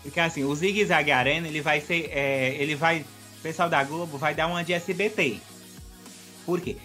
Porque 0.00 0.20
assim, 0.20 0.44
o 0.44 0.54
Zig 0.54 0.84
Zag 0.86 1.10
Arena, 1.10 1.48
ele 1.48 1.60
vai 1.60 1.80
ser. 1.80 2.08
É, 2.12 2.54
ele 2.54 2.76
vai. 2.76 3.00
O 3.00 3.42
pessoal 3.42 3.68
da 3.68 3.82
Globo 3.82 4.16
vai 4.16 4.32
dar 4.32 4.46
uma 4.46 4.62
de 4.62 4.72
SBT. 4.72 5.40
Por 6.46 6.60
quê? 6.60 6.76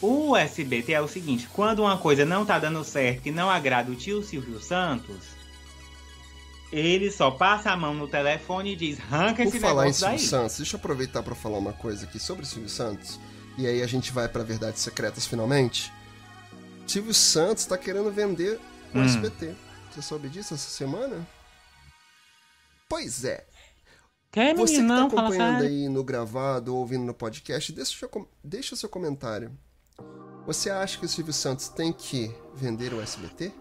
O 0.00 0.34
SBT 0.34 0.94
é 0.94 1.02
o 1.02 1.08
seguinte: 1.08 1.46
quando 1.52 1.80
uma 1.80 1.98
coisa 1.98 2.24
não 2.24 2.46
tá 2.46 2.58
dando 2.58 2.82
certo 2.82 3.26
e 3.26 3.30
não 3.30 3.50
agrada 3.50 3.92
o 3.92 3.94
tio 3.94 4.22
Silvio 4.22 4.58
Santos, 4.58 5.36
ele 6.72 7.10
só 7.10 7.30
passa 7.30 7.72
a 7.72 7.76
mão 7.76 7.92
no 7.92 8.08
telefone 8.08 8.72
e 8.72 8.76
diz: 8.76 8.98
arranca 9.00 9.42
esse 9.42 9.52
Por 9.52 9.60
falar 9.60 9.86
em 9.86 9.92
Silvio 9.92 10.16
daí. 10.16 10.26
Santos, 10.26 10.56
deixa 10.56 10.76
eu 10.76 10.78
aproveitar 10.78 11.22
para 11.22 11.34
falar 11.34 11.58
uma 11.58 11.74
coisa 11.74 12.06
aqui 12.06 12.18
sobre 12.18 12.44
o 12.44 12.46
Silvio 12.46 12.70
Santos. 12.70 13.20
E 13.58 13.66
aí 13.66 13.82
a 13.82 13.86
gente 13.86 14.12
vai 14.12 14.28
para 14.28 14.42
Verdades 14.42 14.82
Secretas 14.82 15.26
finalmente. 15.26 15.92
Silvio 16.86 17.14
Santos 17.14 17.62
está 17.62 17.76
querendo 17.76 18.10
vender 18.10 18.60
o 18.94 18.98
hum. 18.98 19.04
SBT. 19.04 19.54
Você 19.90 20.02
soube 20.02 20.28
disso 20.28 20.54
essa 20.54 20.68
semana? 20.68 21.26
Pois 22.88 23.24
é. 23.24 23.46
Menino? 24.36 24.58
Você 24.58 24.74
que 24.74 24.80
tá 24.80 24.86
não, 24.86 25.06
acompanhando 25.06 25.62
aí 25.62 25.88
no 25.88 26.04
gravado 26.04 26.74
ou 26.74 26.80
ouvindo 26.80 27.04
no 27.04 27.14
podcast, 27.14 27.72
deixa, 27.72 27.98
seu, 27.98 28.28
deixa 28.44 28.74
o 28.74 28.76
seu 28.76 28.88
comentário. 28.88 29.50
Você 30.46 30.68
acha 30.68 30.98
que 30.98 31.06
o 31.06 31.08
Silvio 31.08 31.32
Santos 31.32 31.68
tem 31.68 31.92
que 31.92 32.32
vender 32.54 32.92
o 32.92 33.00
SBT? 33.00 33.52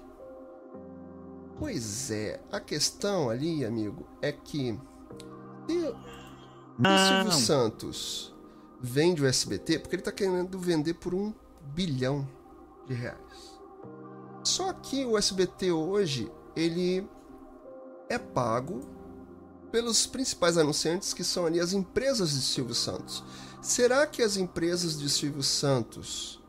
Pois 1.57 2.11
é, 2.11 2.41
a 2.51 2.59
questão 2.59 3.29
ali, 3.29 3.63
amigo, 3.63 4.05
é 4.21 4.33
que 4.33 4.77
se 5.67 5.77
o 5.77 6.97
Silvio 7.07 7.31
Santos 7.31 8.34
vende 8.81 9.23
o 9.23 9.27
SBT, 9.27 9.79
porque 9.79 9.95
ele 9.95 10.01
está 10.01 10.11
querendo 10.11 10.57
vender 10.59 10.95
por 10.95 11.13
um 11.13 11.33
bilhão 11.73 12.27
de 12.85 12.93
reais. 12.93 13.59
Só 14.43 14.71
que 14.73 15.05
o 15.05 15.17
SBT 15.17 15.71
hoje, 15.71 16.31
ele 16.55 17.07
é 18.07 18.17
pago 18.17 18.81
pelos 19.71 20.05
principais 20.05 20.57
anunciantes 20.57 21.13
que 21.13 21.23
são 21.23 21.45
ali 21.45 21.59
as 21.59 21.73
empresas 21.73 22.31
de 22.31 22.41
Silvio 22.41 22.75
Santos. 22.75 23.23
Será 23.61 24.05
que 24.05 24.21
as 24.21 24.37
empresas 24.37 24.97
de 24.97 25.09
Silvio 25.09 25.41
Santos, 25.41 26.41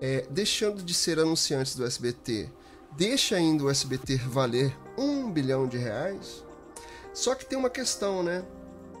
é, 0.00 0.26
deixando 0.30 0.82
de 0.82 0.94
ser 0.94 1.18
anunciantes 1.18 1.76
do 1.76 1.84
SBT, 1.84 2.50
deixa 2.96 3.36
ainda 3.36 3.64
o 3.64 3.70
SBT 3.70 4.16
valer 4.16 4.76
um 4.96 5.30
bilhão 5.30 5.68
de 5.68 5.76
reais? 5.76 6.42
Só 7.12 7.34
que 7.34 7.44
tem 7.44 7.58
uma 7.58 7.70
questão, 7.70 8.22
né? 8.22 8.44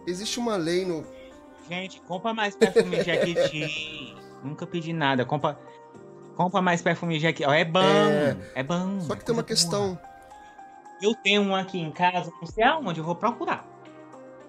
Existe 0.06 0.38
uma 0.38 0.56
lei 0.56 0.84
no. 0.84 1.04
Gente, 1.70 2.00
compra 2.00 2.34
mais 2.34 2.56
perfume 2.56 3.00
Jequiti. 3.00 4.16
Nunca 4.42 4.66
pedi 4.66 4.92
nada. 4.92 5.24
Compra, 5.24 5.56
compra 6.34 6.60
mais 6.60 6.82
perfume 6.82 7.20
Jequiti. 7.20 7.48
É 7.48 7.64
bom. 7.64 7.80
É, 7.80 8.36
é 8.56 8.62
bom. 8.64 9.00
Só 9.02 9.14
que 9.14 9.24
tem 9.24 9.32
uma 9.32 9.44
questão. 9.44 9.94
Boa. 9.94 10.10
Eu 11.00 11.14
tenho 11.14 11.42
um 11.42 11.54
aqui 11.54 11.78
em 11.78 11.92
casa, 11.92 12.30
não 12.40 12.46
sei 12.46 12.64
aonde, 12.64 12.98
eu 12.98 13.04
vou 13.04 13.14
procurar. 13.14 13.64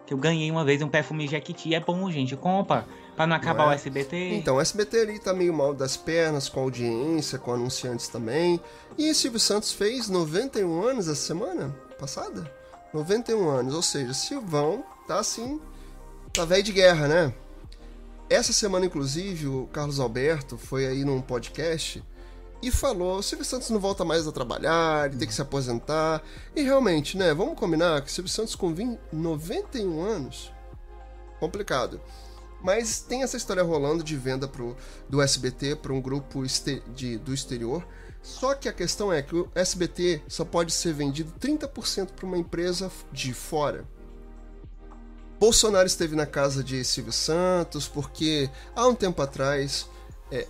Que 0.06 0.16
eu 0.16 0.18
ganhei 0.18 0.50
uma 0.50 0.66
vez 0.66 0.82
um 0.82 0.90
perfume 0.90 1.28
Jequiti, 1.28 1.76
é 1.76 1.80
bom, 1.80 2.10
gente, 2.10 2.36
compra, 2.36 2.86
pra 3.16 3.28
não 3.28 3.36
acabar 3.36 3.66
não 3.66 3.72
é? 3.72 3.76
o 3.76 3.78
SBT. 3.78 4.34
Então, 4.34 4.56
o 4.56 4.60
SBT 4.62 5.02
ali 5.02 5.20
tá 5.20 5.32
meio 5.32 5.54
mal 5.54 5.76
das 5.76 5.96
pernas, 5.96 6.50
com 6.50 6.62
audiência, 6.62 7.38
com 7.38 7.54
anunciantes 7.54 8.08
também. 8.08 8.60
E 8.98 9.14
Silvio 9.14 9.40
Santos 9.40 9.72
fez 9.72 10.10
91 10.10 10.82
anos 10.82 11.08
essa 11.08 11.22
semana 11.22 11.74
passada? 12.00 12.52
91 12.92 13.48
anos, 13.48 13.76
ou 13.76 13.82
seja, 13.82 14.14
Silvão 14.14 14.84
tá 15.08 15.20
assim, 15.20 15.62
tá 16.34 16.46
velho 16.46 16.64
de 16.64 16.72
guerra, 16.72 17.08
né? 17.08 17.34
Essa 18.30 18.54
semana, 18.54 18.86
inclusive, 18.86 19.48
o 19.48 19.68
Carlos 19.68 20.00
Alberto 20.00 20.58
foi 20.58 20.88
aí 20.88 21.04
num 21.04 21.22
podcast 21.22 22.02
e 22.62 22.72
falou: 22.72 23.18
o 23.18 23.24
Silvio 23.24 23.44
Santos 23.44 23.70
não 23.70 23.80
volta 23.80 24.06
mais 24.06 24.26
a 24.26 24.32
trabalhar, 24.32 25.08
ele 25.08 25.18
tem 25.18 25.28
que 25.28 25.34
se 25.34 25.42
aposentar. 25.42 26.24
E 26.56 26.62
realmente, 26.62 27.18
né? 27.18 27.34
Vamos 27.34 27.60
combinar 27.60 28.02
que 28.02 28.08
o 28.08 28.12
Silvio 28.12 28.32
Santos 28.32 28.56
com 28.56 28.74
20, 28.74 28.98
91 29.12 30.02
anos, 30.02 30.52
complicado. 31.40 32.00
Mas 32.64 33.02
tem 33.02 33.24
essa 33.24 33.36
história 33.36 33.64
rolando 33.64 34.04
de 34.04 34.16
venda 34.16 34.48
pro, 34.48 34.78
do 35.10 35.22
SBT 35.22 35.76
para 35.78 35.92
um 35.92 36.00
grupo 36.00 36.44
de, 36.96 37.18
do 37.18 37.34
exterior. 37.34 37.86
Só 38.22 38.54
que 38.54 38.70
a 38.70 38.74
questão 38.74 39.12
é 39.12 39.22
que 39.24 39.36
o 39.36 39.50
SBT 39.56 40.22
só 40.28 40.46
pode 40.46 40.72
ser 40.72 40.94
vendido 40.94 41.34
30% 41.40 42.12
para 42.12 42.26
uma 42.26 42.38
empresa 42.38 42.92
de 43.12 43.34
fora. 43.34 43.84
Bolsonaro 45.42 45.88
esteve 45.88 46.16
na 46.16 46.28
casa 46.28 46.64
de 46.64 46.84
Silvio 46.84 47.12
Santos 47.12 47.88
porque 47.88 48.48
há 48.76 48.88
um 48.88 48.94
tempo 48.94 49.20
atrás 49.24 49.90
é, 50.32 50.48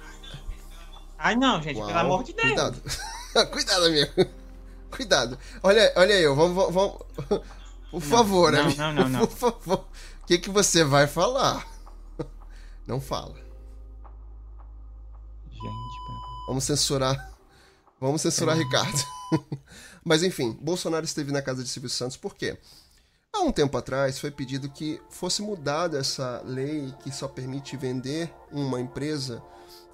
Ai, 1.17 1.33
não, 1.37 1.61
gente, 1.61 1.77
Uau, 1.77 1.87
pelo 1.87 1.99
amor 1.99 2.23
de 2.25 2.33
Deus. 2.33 2.47
Cuidado. 2.49 2.81
Cuidado, 3.51 3.85
amigo. 3.85 4.11
Cuidado. 4.91 5.39
Olha, 5.63 5.93
olha 5.95 6.13
eu, 6.19 6.35
vamos. 6.35 6.73
vamos... 6.73 6.99
Por 7.89 8.01
favor, 8.01 8.51
não, 8.51 8.59
amigo. 8.59 8.77
Não, 8.77 8.93
não, 8.93 9.07
não. 9.07 9.19
Por 9.27 9.37
favor. 9.37 9.87
O 10.23 10.25
que, 10.25 10.37
que 10.37 10.49
você 10.49 10.83
vai 10.83 11.07
falar? 11.07 11.65
Não 12.85 12.99
fala. 12.99 13.35
Gente, 15.51 16.47
Vamos 16.47 16.65
censurar. 16.65 17.31
Vamos 17.97 18.21
censurar 18.21 18.57
Ricardo. 18.57 18.99
Mas 20.03 20.21
enfim, 20.21 20.57
Bolsonaro 20.59 21.05
esteve 21.05 21.31
na 21.31 21.41
casa 21.41 21.63
de 21.63 21.69
Silvio 21.69 21.89
Santos 21.89 22.17
por 22.17 22.35
quê? 22.35 22.57
Há 23.33 23.43
um 23.43 23.51
tempo 23.51 23.77
atrás 23.77 24.19
foi 24.19 24.29
pedido 24.29 24.69
que 24.69 25.01
fosse 25.09 25.41
mudada 25.41 25.97
essa 25.97 26.41
lei 26.45 26.93
que 27.01 27.11
só 27.11 27.29
permite 27.29 27.77
vender 27.77 28.31
uma 28.51 28.79
empresa 28.79 29.41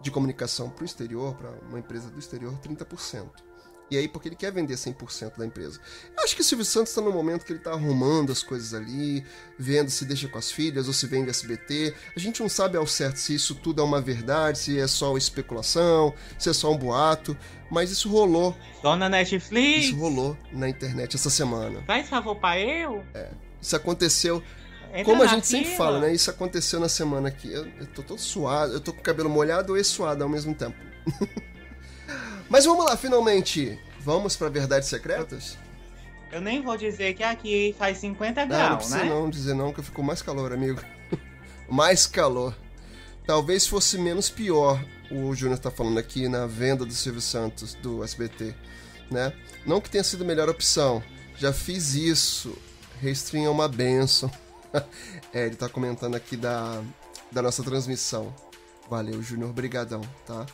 de 0.02 0.10
comunicação 0.10 0.72
para 0.72 0.82
o 0.82 0.86
exterior, 0.86 1.36
para 1.36 1.52
uma 1.70 1.80
empresa 1.80 2.10
do 2.10 2.18
exterior, 2.18 2.54
30%. 2.60 3.47
E 3.90 3.98
aí, 3.98 4.08
porque 4.08 4.28
ele 4.28 4.36
quer 4.36 4.52
vender 4.52 4.74
100% 4.74 5.38
da 5.38 5.46
empresa. 5.46 5.80
Eu 6.16 6.24
acho 6.24 6.36
que 6.36 6.42
o 6.42 6.44
Silvio 6.44 6.66
Santos 6.66 6.90
está 6.90 7.02
no 7.02 7.12
momento 7.12 7.46
que 7.46 7.52
ele 7.54 7.60
está 7.60 7.72
arrumando 7.72 8.32
as 8.32 8.44
coisas 8.44 8.74
ali, 8.74 9.26
vendo 9.58 9.90
se 9.90 10.04
deixa 10.04 10.28
com 10.28 10.38
as 10.38 10.52
filhas 10.52 10.88
ou 10.88 10.94
se 10.94 11.08
vende 11.08 11.30
SBT. 11.30 11.94
A 12.16 12.20
gente 12.20 12.42
não 12.42 12.50
sabe 12.50 12.78
ao 12.78 12.86
certo 12.86 13.18
se 13.18 13.34
isso 13.34 13.56
tudo 13.56 13.82
é 13.82 13.84
uma 13.84 14.02
verdade, 14.02 14.58
se 14.58 14.80
é 14.80 14.88
só 14.88 15.16
especulação, 15.16 16.14
se 16.38 16.50
é 16.50 16.54
só 16.54 16.72
um 16.72 16.78
boato. 16.78 17.38
Mas 17.72 17.90
isso 17.90 18.10
rolou. 18.10 18.56
Dona 18.84 19.08
Netflix! 19.08 19.86
Isso 19.86 19.96
rolou 19.96 20.38
na 20.52 20.68
internet 20.68 21.16
essa 21.16 21.30
semana. 21.30 21.82
Faz 21.86 22.10
favor 22.10 22.36
para 22.36 22.60
eu? 22.60 23.06
É. 23.14 23.32
Isso 23.62 23.76
aconteceu 23.76 24.44
Entra 24.90 25.04
Como 25.04 25.22
a 25.22 25.28
gente 25.28 25.46
fila. 25.46 25.64
sempre 25.64 25.78
fala, 25.78 26.00
né? 26.00 26.14
Isso 26.14 26.30
aconteceu 26.30 26.80
na 26.80 26.90
semana 26.90 27.28
aqui. 27.28 27.52
Eu, 27.52 27.68
eu 27.80 27.88
tô 27.88 28.02
todo 28.02 28.20
suado, 28.20 28.74
eu 28.74 28.80
tô 28.80 28.94
com 28.94 29.00
o 29.00 29.04
cabelo 29.04 29.30
molhado 29.30 29.78
e 29.78 29.84
suado 29.84 30.24
ao 30.24 30.30
mesmo 30.30 30.54
tempo. 30.54 30.78
Mas 32.50 32.66
vamos 32.66 32.86
lá, 32.86 32.95
finalmente. 32.95 33.80
Vamos 34.00 34.36
para 34.36 34.50
verdades 34.50 34.88
secretas? 34.88 35.58
Eu 36.32 36.41
nem 36.41 36.62
vou 36.62 36.78
dizer 36.78 37.14
que 37.14 37.24
aqui 37.24 37.76
faz 37.78 37.98
50 37.98 38.45
graus, 38.45 38.60
não, 38.60 38.70
não 38.70 38.78
precisa 38.78 38.98
né? 38.98 39.10
não 39.10 39.30
dizer 39.30 39.54
não, 39.54 39.74
que 39.74 39.82
ficou 39.82 40.04
mais 40.04 40.22
calor, 40.22 40.52
amigo. 40.52 40.82
mais 41.70 42.06
calor. 42.06 42.56
Talvez 43.26 43.68
fosse 43.68 43.98
menos 43.98 44.30
pior, 44.30 44.82
o 45.12 45.34
Júnior 45.36 45.60
tá 45.60 45.70
falando 45.72 45.98
aqui, 45.98 46.28
na 46.28 46.45
venda 46.45 46.86
do 46.86 46.93
Silvio 46.93 47.22
Santos, 47.22 47.74
do 47.76 48.04
SBT, 48.04 48.54
né? 49.12 49.34
Não 49.66 49.82
que 49.82 49.89
tenha 49.89 50.04
sido 50.04 50.24
a 50.24 50.28
melhor 50.28 50.50
opção. 50.50 51.04
Já 51.38 51.54
fiz 51.54 51.93
isso. 51.93 52.58
Restring 53.02 53.45
é 53.45 53.50
uma 53.50 53.68
benção. 53.68 54.32
é, 55.34 55.45
ele 55.45 55.56
tá 55.56 55.70
comentando 55.70 56.16
aqui 56.16 56.36
da, 56.36 56.82
da 57.32 57.41
nossa 57.41 57.64
transmissão. 57.64 58.34
Valeu, 58.89 59.22
Júnior, 59.22 59.52
brigadão, 59.52 60.02
tá? 60.26 60.45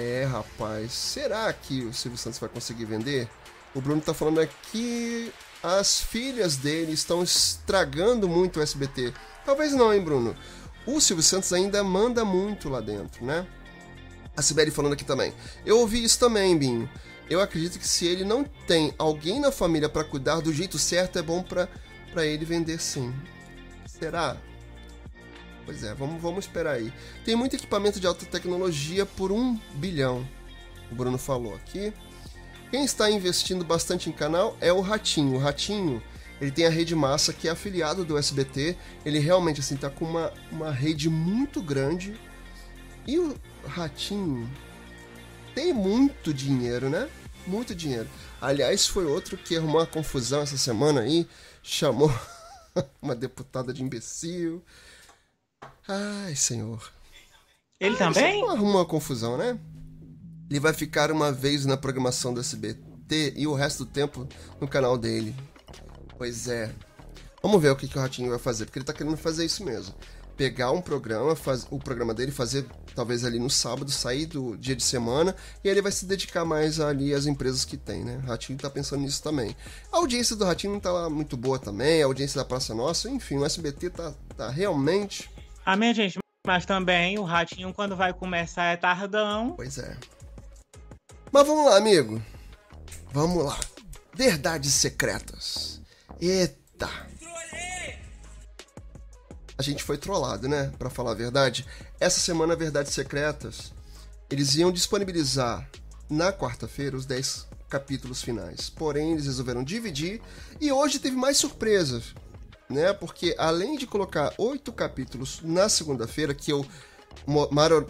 É, 0.00 0.24
rapaz, 0.24 0.92
será 0.92 1.52
que 1.52 1.84
o 1.84 1.92
Silvio 1.92 2.16
Santos 2.16 2.38
vai 2.38 2.48
conseguir 2.48 2.86
vender? 2.86 3.28
O 3.74 3.82
Bruno 3.82 4.00
tá 4.00 4.14
falando 4.14 4.40
aqui 4.40 5.30
as 5.62 6.00
filhas 6.00 6.56
dele 6.56 6.92
estão 6.92 7.22
estragando 7.22 8.26
muito 8.26 8.58
o 8.58 8.62
SBT. 8.62 9.12
Talvez 9.44 9.74
não, 9.74 9.92
hein, 9.92 10.02
Bruno? 10.02 10.34
O 10.86 11.02
Silvio 11.02 11.22
Santos 11.22 11.52
ainda 11.52 11.84
manda 11.84 12.24
muito 12.24 12.70
lá 12.70 12.80
dentro, 12.80 13.26
né? 13.26 13.46
A 14.34 14.40
Sibeli 14.40 14.70
falando 14.70 14.94
aqui 14.94 15.04
também. 15.04 15.34
Eu 15.66 15.80
ouvi 15.80 16.02
isso 16.02 16.18
também, 16.18 16.56
Binho. 16.56 16.88
Eu 17.28 17.42
acredito 17.42 17.78
que 17.78 17.86
se 17.86 18.06
ele 18.06 18.24
não 18.24 18.42
tem 18.42 18.94
alguém 18.96 19.38
na 19.38 19.52
família 19.52 19.88
para 19.88 20.02
cuidar 20.02 20.40
do 20.40 20.50
jeito 20.50 20.78
certo, 20.78 21.18
é 21.18 21.22
bom 21.22 21.42
para 21.42 21.68
ele 22.24 22.46
vender 22.46 22.80
sim. 22.80 23.14
Será? 23.86 24.38
Pois 25.64 25.82
é, 25.84 25.94
vamos, 25.94 26.20
vamos 26.20 26.46
esperar 26.46 26.74
aí. 26.74 26.92
Tem 27.24 27.36
muito 27.36 27.56
equipamento 27.56 28.00
de 28.00 28.06
alta 28.06 28.26
tecnologia 28.26 29.04
por 29.04 29.30
um 29.30 29.58
bilhão. 29.74 30.26
O 30.90 30.94
Bruno 30.94 31.18
falou 31.18 31.54
aqui. 31.54 31.92
Quem 32.70 32.84
está 32.84 33.10
investindo 33.10 33.64
bastante 33.64 34.08
em 34.08 34.12
canal 34.12 34.56
é 34.60 34.72
o 34.72 34.80
Ratinho. 34.80 35.34
O 35.34 35.38
Ratinho, 35.38 36.02
ele 36.40 36.50
tem 36.50 36.66
a 36.66 36.70
Rede 36.70 36.94
Massa, 36.94 37.32
que 37.32 37.48
é 37.48 37.50
afiliado 37.50 38.04
do 38.04 38.16
SBT. 38.16 38.76
Ele 39.04 39.18
realmente, 39.18 39.60
assim, 39.60 39.76
tá 39.76 39.90
com 39.90 40.04
uma, 40.04 40.32
uma 40.50 40.70
rede 40.70 41.08
muito 41.08 41.60
grande. 41.62 42.14
E 43.06 43.18
o 43.18 43.36
Ratinho 43.66 44.48
tem 45.54 45.72
muito 45.72 46.32
dinheiro, 46.32 46.88
né? 46.88 47.08
Muito 47.46 47.74
dinheiro. 47.74 48.08
Aliás, 48.40 48.86
foi 48.86 49.04
outro 49.04 49.36
que 49.36 49.56
arrumou 49.56 49.80
uma 49.80 49.86
confusão 49.86 50.42
essa 50.42 50.56
semana 50.56 51.00
aí 51.00 51.26
chamou 51.62 52.12
uma 53.02 53.14
deputada 53.14 53.72
de 53.72 53.82
imbecil. 53.82 54.62
Ai, 55.92 56.36
senhor. 56.36 56.92
Ele 57.80 57.96
também? 57.96 58.48
Arrumou 58.48 58.76
uma 58.76 58.84
confusão, 58.84 59.36
né? 59.36 59.58
Ele 60.48 60.60
vai 60.60 60.72
ficar 60.72 61.10
uma 61.10 61.32
vez 61.32 61.66
na 61.66 61.76
programação 61.76 62.32
do 62.32 62.38
SBT 62.38 63.34
e 63.36 63.44
o 63.44 63.54
resto 63.54 63.84
do 63.84 63.90
tempo 63.90 64.28
no 64.60 64.68
canal 64.68 64.96
dele. 64.96 65.34
Pois 66.16 66.46
é. 66.46 66.72
Vamos 67.42 67.60
ver 67.60 67.70
o 67.70 67.76
que, 67.76 67.88
que 67.88 67.98
o 67.98 68.00
Ratinho 68.00 68.30
vai 68.30 68.38
fazer, 68.38 68.66
porque 68.66 68.78
ele 68.78 68.86
tá 68.86 68.92
querendo 68.92 69.16
fazer 69.16 69.44
isso 69.44 69.64
mesmo. 69.64 69.92
Pegar 70.36 70.70
um 70.70 70.80
programa, 70.80 71.34
faz, 71.34 71.66
o 71.70 71.78
programa 71.78 72.14
dele, 72.14 72.30
fazer 72.30 72.66
talvez 72.94 73.24
ali 73.24 73.40
no 73.40 73.50
sábado, 73.50 73.90
sair 73.90 74.26
do 74.26 74.56
dia 74.56 74.76
de 74.76 74.84
semana, 74.84 75.34
e 75.64 75.68
aí 75.68 75.74
ele 75.74 75.82
vai 75.82 75.90
se 75.90 76.04
dedicar 76.06 76.44
mais 76.44 76.78
ali 76.78 77.12
às 77.12 77.26
empresas 77.26 77.64
que 77.64 77.76
tem, 77.76 78.04
né? 78.04 78.20
O 78.22 78.28
Ratinho 78.28 78.58
tá 78.58 78.70
pensando 78.70 79.02
nisso 79.02 79.22
também. 79.22 79.56
A 79.90 79.96
audiência 79.96 80.36
do 80.36 80.44
Ratinho 80.44 80.74
não 80.74 80.80
tá 80.80 80.92
lá 80.92 81.10
muito 81.10 81.36
boa 81.36 81.58
também, 81.58 82.00
a 82.00 82.06
audiência 82.06 82.38
da 82.38 82.44
Praça 82.44 82.74
Nossa, 82.74 83.10
enfim, 83.10 83.38
o 83.38 83.44
SBT 83.44 83.90
tá, 83.90 84.14
tá 84.36 84.50
realmente. 84.50 85.28
A 85.64 85.76
minha 85.76 85.94
gente, 85.94 86.18
mas 86.46 86.64
também 86.64 87.18
o 87.18 87.24
Ratinho 87.24 87.72
quando 87.72 87.96
vai 87.96 88.12
começar 88.12 88.64
é 88.64 88.76
tardão. 88.76 89.54
Pois 89.56 89.78
é. 89.78 89.96
Mas 91.30 91.46
vamos 91.46 91.66
lá, 91.66 91.76
amigo. 91.76 92.20
Vamos 93.12 93.44
lá. 93.44 93.58
Verdades 94.14 94.72
secretas. 94.72 95.80
Eita. 96.20 96.88
a 99.56 99.62
gente 99.62 99.84
foi 99.84 99.98
trollado, 99.98 100.48
né? 100.48 100.72
Para 100.78 100.90
falar 100.90 101.12
a 101.12 101.14
verdade. 101.14 101.66
Essa 102.00 102.18
semana, 102.18 102.56
Verdades 102.56 102.94
Secretas, 102.94 103.72
eles 104.30 104.54
iam 104.56 104.72
disponibilizar 104.72 105.68
na 106.08 106.32
quarta-feira 106.32 106.96
os 106.96 107.04
10 107.04 107.46
capítulos 107.68 108.22
finais. 108.22 108.70
Porém, 108.70 109.12
eles 109.12 109.26
resolveram 109.26 109.62
dividir 109.62 110.20
e 110.60 110.72
hoje 110.72 110.98
teve 110.98 111.16
mais 111.16 111.36
surpresas, 111.36 112.14
né? 112.70 112.92
Porque 112.92 113.34
além 113.38 113.76
de 113.76 113.86
colocar 113.86 114.32
oito 114.38 114.72
capítulos 114.72 115.40
na 115.42 115.68
segunda-feira, 115.68 116.32
que 116.32 116.52
eu 116.52 116.64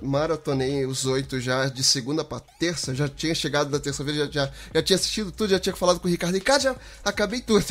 maratonei 0.03 0.87
os 0.87 1.07
oito 1.07 1.41
já 1.41 1.67
de 1.67 1.85
segunda 1.85 2.25
para 2.25 2.41
terça, 2.41 2.95
já 2.95 3.09
tinha 3.09 3.35
chegado 3.35 3.71
da 3.71 3.79
terça-feira, 3.79 4.27
já, 4.27 4.31
já, 4.31 4.53
já 4.75 4.83
tinha 4.83 4.97
assistido 4.97 5.31
tudo, 5.31 5.51
já 5.51 5.61
tinha 5.61 5.77
falado 5.77 6.01
com 6.01 6.09
o 6.09 6.11
Ricardo. 6.11 6.35
Ricardo, 6.35 6.63
já 6.63 6.77
acabei 7.05 7.41
tudo. 7.41 7.65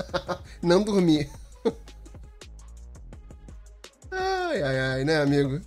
Não 0.62 0.82
dormi. 0.82 1.28
Ai, 4.14 4.62
ai, 4.62 4.78
ai, 4.78 5.04
né, 5.04 5.22
amigo? 5.22 5.62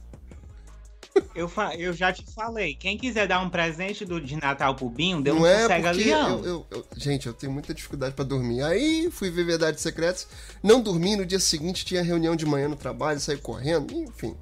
Eu, 1.34 1.52
eu 1.78 1.94
já 1.94 2.12
te 2.12 2.26
falei, 2.34 2.76
quem 2.76 2.98
quiser 2.98 3.28
dar 3.28 3.42
um 3.42 3.50
presente 3.50 4.06
do, 4.06 4.20
de 4.20 4.36
Natal 4.36 4.76
pro 4.76 4.90
Binho, 4.90 5.22
dê 5.22 5.32
um 5.32 5.46
é 5.46 5.68
cega 5.68 5.92
leão. 5.92 6.40
Eu, 6.40 6.46
eu, 6.46 6.68
eu, 6.72 6.86
gente, 6.98 7.28
eu 7.28 7.34
tenho 7.34 7.52
muita 7.52 7.74
dificuldade 7.74 8.14
para 8.16 8.26
dormir. 8.26 8.62
Aí 8.64 9.10
fui 9.12 9.30
ver 9.30 9.46
Verdades 9.46 9.82
Secretas, 9.82 10.28
não 10.62 10.82
dormi, 10.82 11.16
no 11.16 11.26
dia 11.26 11.40
seguinte 11.40 11.86
tinha 11.86 12.02
reunião 12.02 12.36
de 12.36 12.46
manhã 12.46 12.68
no 12.68 12.76
trabalho, 12.76 13.20
saí 13.20 13.38
correndo, 13.38 13.94
enfim. 13.94 14.36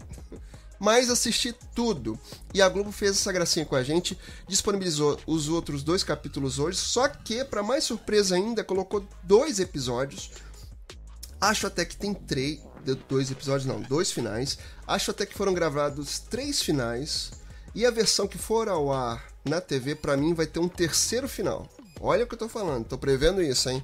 Mas 0.79 1.09
assisti 1.09 1.55
tudo. 1.73 2.19
E 2.53 2.61
a 2.61 2.67
Globo 2.67 2.91
fez 2.91 3.11
essa 3.11 3.31
gracinha 3.31 3.65
com 3.65 3.75
a 3.75 3.83
gente, 3.83 4.17
disponibilizou 4.47 5.19
os 5.25 5.47
outros 5.47 5.81
dois 5.81 6.03
capítulos 6.03 6.59
hoje, 6.59 6.77
só 6.77 7.07
que, 7.07 7.43
para 7.45 7.63
mais 7.63 7.85
surpresa 7.85 8.35
ainda, 8.35 8.63
colocou 8.63 9.07
dois 9.23 9.59
episódios. 9.59 10.31
Acho 11.39 11.67
até 11.67 11.85
que 11.85 11.95
tem 11.95 12.13
três, 12.13 12.59
dois 13.07 13.31
episódios, 13.31 13.65
não, 13.65 13.81
dois 13.81 14.11
finais. 14.11 14.57
Acho 14.87 15.11
até 15.11 15.25
que 15.25 15.33
foram 15.33 15.53
gravados 15.53 16.19
três 16.19 16.61
finais. 16.61 17.31
E 17.75 17.85
a 17.85 17.91
versão 17.91 18.27
que 18.27 18.37
for 18.37 18.69
ao 18.69 18.91
ar 18.91 19.25
na 19.43 19.59
TV, 19.59 19.95
para 19.95 20.15
mim, 20.15 20.33
vai 20.33 20.45
ter 20.45 20.59
um 20.59 20.67
terceiro 20.67 21.27
final. 21.27 21.67
Olha 21.99 22.23
o 22.23 22.27
que 22.27 22.35
eu 22.35 22.39
tô 22.39 22.49
falando, 22.49 22.85
tô 22.85 22.97
prevendo 22.97 23.41
isso, 23.41 23.69
hein? 23.69 23.83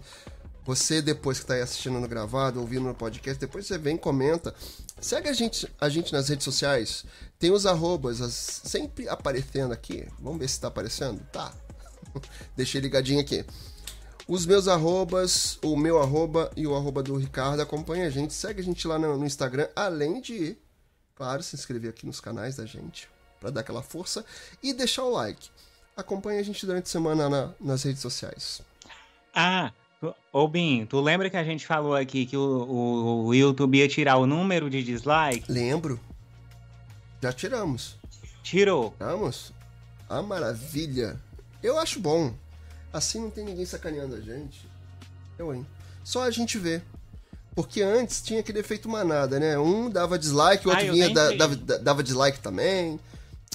Você, 0.66 1.02
depois 1.02 1.39
que 1.39 1.45
tá 1.45 1.56
aí 1.56 1.62
assistindo 1.62 2.00
no 2.00 2.08
gravado, 2.08 2.60
ouvindo 2.60 2.84
no 2.84 2.93
podcast, 2.93 3.39
depois 3.39 3.66
você 3.66 3.78
vem 3.78 3.97
comenta. 3.97 4.54
Segue 5.02 5.28
a 5.28 5.34
gente, 5.34 5.68
a 5.82 5.89
gente 5.89 6.14
nas 6.14 6.30
redes 6.30 6.43
sociais. 6.43 7.06
Tem 7.39 7.50
os 7.50 7.66
arrobas 7.66 8.22
as, 8.22 8.62
sempre 8.66 9.10
aparecendo 9.10 9.72
aqui. 9.72 10.06
Vamos 10.20 10.39
ver 10.39 10.47
se 10.47 10.60
tá 10.60 10.68
aparecendo? 10.68 11.22
Tá. 11.32 11.52
Deixei 12.56 12.80
ligadinho 12.82 13.20
aqui. 13.20 13.43
Os 14.28 14.45
meus 14.45 14.68
arrobas, 14.68 15.58
o 15.64 15.76
meu 15.76 16.00
arroba 16.00 16.52
e 16.56 16.68
o 16.68 16.76
arroba 16.76 17.02
do 17.02 17.16
Ricardo, 17.16 17.62
acompanha 17.62 18.06
a 18.06 18.10
gente, 18.12 18.32
segue 18.32 18.62
a 18.62 18.64
gente 18.64 18.88
lá 18.88 19.00
no, 19.00 19.18
no 19.18 19.26
Instagram, 19.26 19.68
além 19.76 20.22
de, 20.22 20.56
claro, 21.20 21.43
se 21.43 21.53
inscrever 21.53 21.89
aqui 21.89 22.05
nos 22.05 22.22
canais 22.22 22.55
da 22.55 22.65
gente, 22.65 23.09
para 23.41 23.49
dar 23.49 23.59
aquela 23.59 23.82
força, 23.82 24.24
e 24.63 24.72
deixar 24.72 25.03
o 25.03 25.11
like. 25.11 25.49
Acompanha 25.97 26.39
a 26.39 26.43
gente 26.43 26.65
durante 26.65 26.86
a 26.86 26.89
semana 26.89 27.28
na, 27.28 27.53
nas 27.59 27.84
redes 27.84 28.01
sociais. 28.01 28.61
Ah, 29.36 29.74
Ô 30.32 30.47
Bin, 30.47 30.86
tu 30.86 31.01
lembra 31.01 31.30
que 31.30 31.36
a 31.36 31.43
gente 31.43 31.67
falou 31.67 31.93
aqui 31.93 32.26
que 32.26 32.38
o, 32.38 32.41
o, 32.41 33.26
o, 33.26 33.36
YouTube 33.36 33.78
ia 33.78 33.88
tirar 33.89 34.15
o 34.15 34.26
número 34.26 34.70
de 34.70 34.82
dislike? 34.82 35.51
Lembro. 35.51 35.99
Já 37.22 37.34
tiramos. 37.34 37.97
Tirou. 38.41 38.91
Tiramos? 38.91 39.51
Ah, 40.07 40.22
maravilha. 40.22 41.20
Eu 41.61 41.78
acho 41.78 41.99
bom. 41.99 42.34
Assim 42.93 43.20
não 43.20 43.30
tem 43.30 43.43
ninguém 43.43 43.65
sacaneando 43.65 44.15
a 44.15 44.22
gente. 44.22 44.65
Eu, 45.38 45.53
hein? 45.53 45.67
Só 46.01 46.24
a 46.24 46.32
gente 46.32 46.57
vê. 46.57 46.82
Porque 47.56 47.82
antes 47.82 48.22
tinha 48.22 48.39
aquele 48.39 48.60
efeito 48.60 48.88
manada, 48.88 49.39
né? 49.39 49.58
Um 49.58 49.89
dava 49.89 50.18
dislike, 50.18 50.68
o 50.68 50.72
outro 50.72 50.88
ah, 50.88 50.91
vinha, 50.91 51.10
da, 51.10 51.32
dava, 51.32 51.56
dava 51.56 52.04
dislike 52.04 52.39
também. 52.39 53.00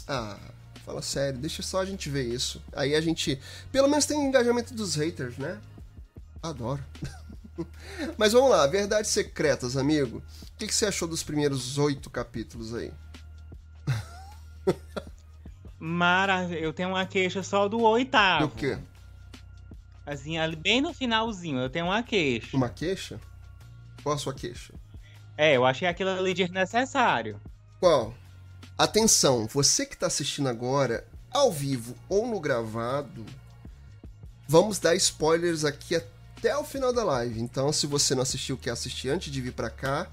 Ah, 0.06 0.36
fala 0.84 1.00
sério, 1.00 1.38
deixa 1.38 1.62
só 1.62 1.80
a 1.80 1.84
gente 1.84 2.10
ver 2.10 2.24
isso. 2.24 2.62
Aí 2.74 2.94
a 2.94 3.00
gente. 3.00 3.40
Pelo 3.72 3.88
menos 3.88 4.04
tem 4.04 4.20
engajamento 4.20 4.74
dos 4.74 4.94
haters, 4.94 5.38
né? 5.38 5.58
Adoro. 6.42 6.84
Mas 8.18 8.32
vamos 8.32 8.50
lá, 8.50 8.66
verdades 8.66 9.10
secretas, 9.10 9.76
amigo. 9.76 10.18
O 10.18 10.58
que, 10.58 10.66
que 10.66 10.74
você 10.74 10.86
achou 10.86 11.08
dos 11.08 11.22
primeiros 11.22 11.78
oito 11.78 12.10
capítulos 12.10 12.74
aí? 12.74 12.92
Maravilha, 15.78 16.60
eu 16.60 16.72
tenho 16.72 16.90
uma 16.90 17.06
queixa 17.06 17.42
só 17.42 17.68
do 17.68 17.80
oitavo. 17.80 18.48
Do 18.48 18.54
quê? 18.54 18.78
Assim, 20.06 20.34
bem 20.58 20.80
no 20.80 20.92
finalzinho, 20.92 21.60
eu 21.60 21.70
tenho 21.70 21.86
uma 21.86 22.02
queixa. 22.02 22.56
Uma 22.56 22.68
queixa? 22.68 23.18
Qual 24.04 24.14
a 24.14 24.18
sua 24.18 24.32
queixa? 24.32 24.72
É, 25.36 25.56
eu 25.56 25.64
achei 25.64 25.88
aquilo 25.88 26.10
ali 26.10 26.32
desnecessário. 26.32 27.40
Qual? 27.80 28.14
Atenção, 28.78 29.48
você 29.48 29.84
que 29.84 29.94
está 29.94 30.06
assistindo 30.06 30.48
agora, 30.48 31.04
ao 31.30 31.50
vivo 31.50 31.96
ou 32.08 32.28
no 32.28 32.38
gravado, 32.38 33.26
vamos 34.46 34.78
dar 34.78 34.94
spoilers 34.94 35.64
aqui 35.64 35.96
até 35.96 36.56
o 36.56 36.62
final 36.62 36.92
da 36.92 37.02
live. 37.02 37.40
Então, 37.40 37.72
se 37.72 37.88
você 37.88 38.14
não 38.14 38.22
assistiu, 38.22 38.56
quer 38.56 38.70
assistir 38.70 39.08
antes 39.08 39.32
de 39.32 39.40
vir 39.40 39.52
para 39.52 39.70
cá, 39.70 40.06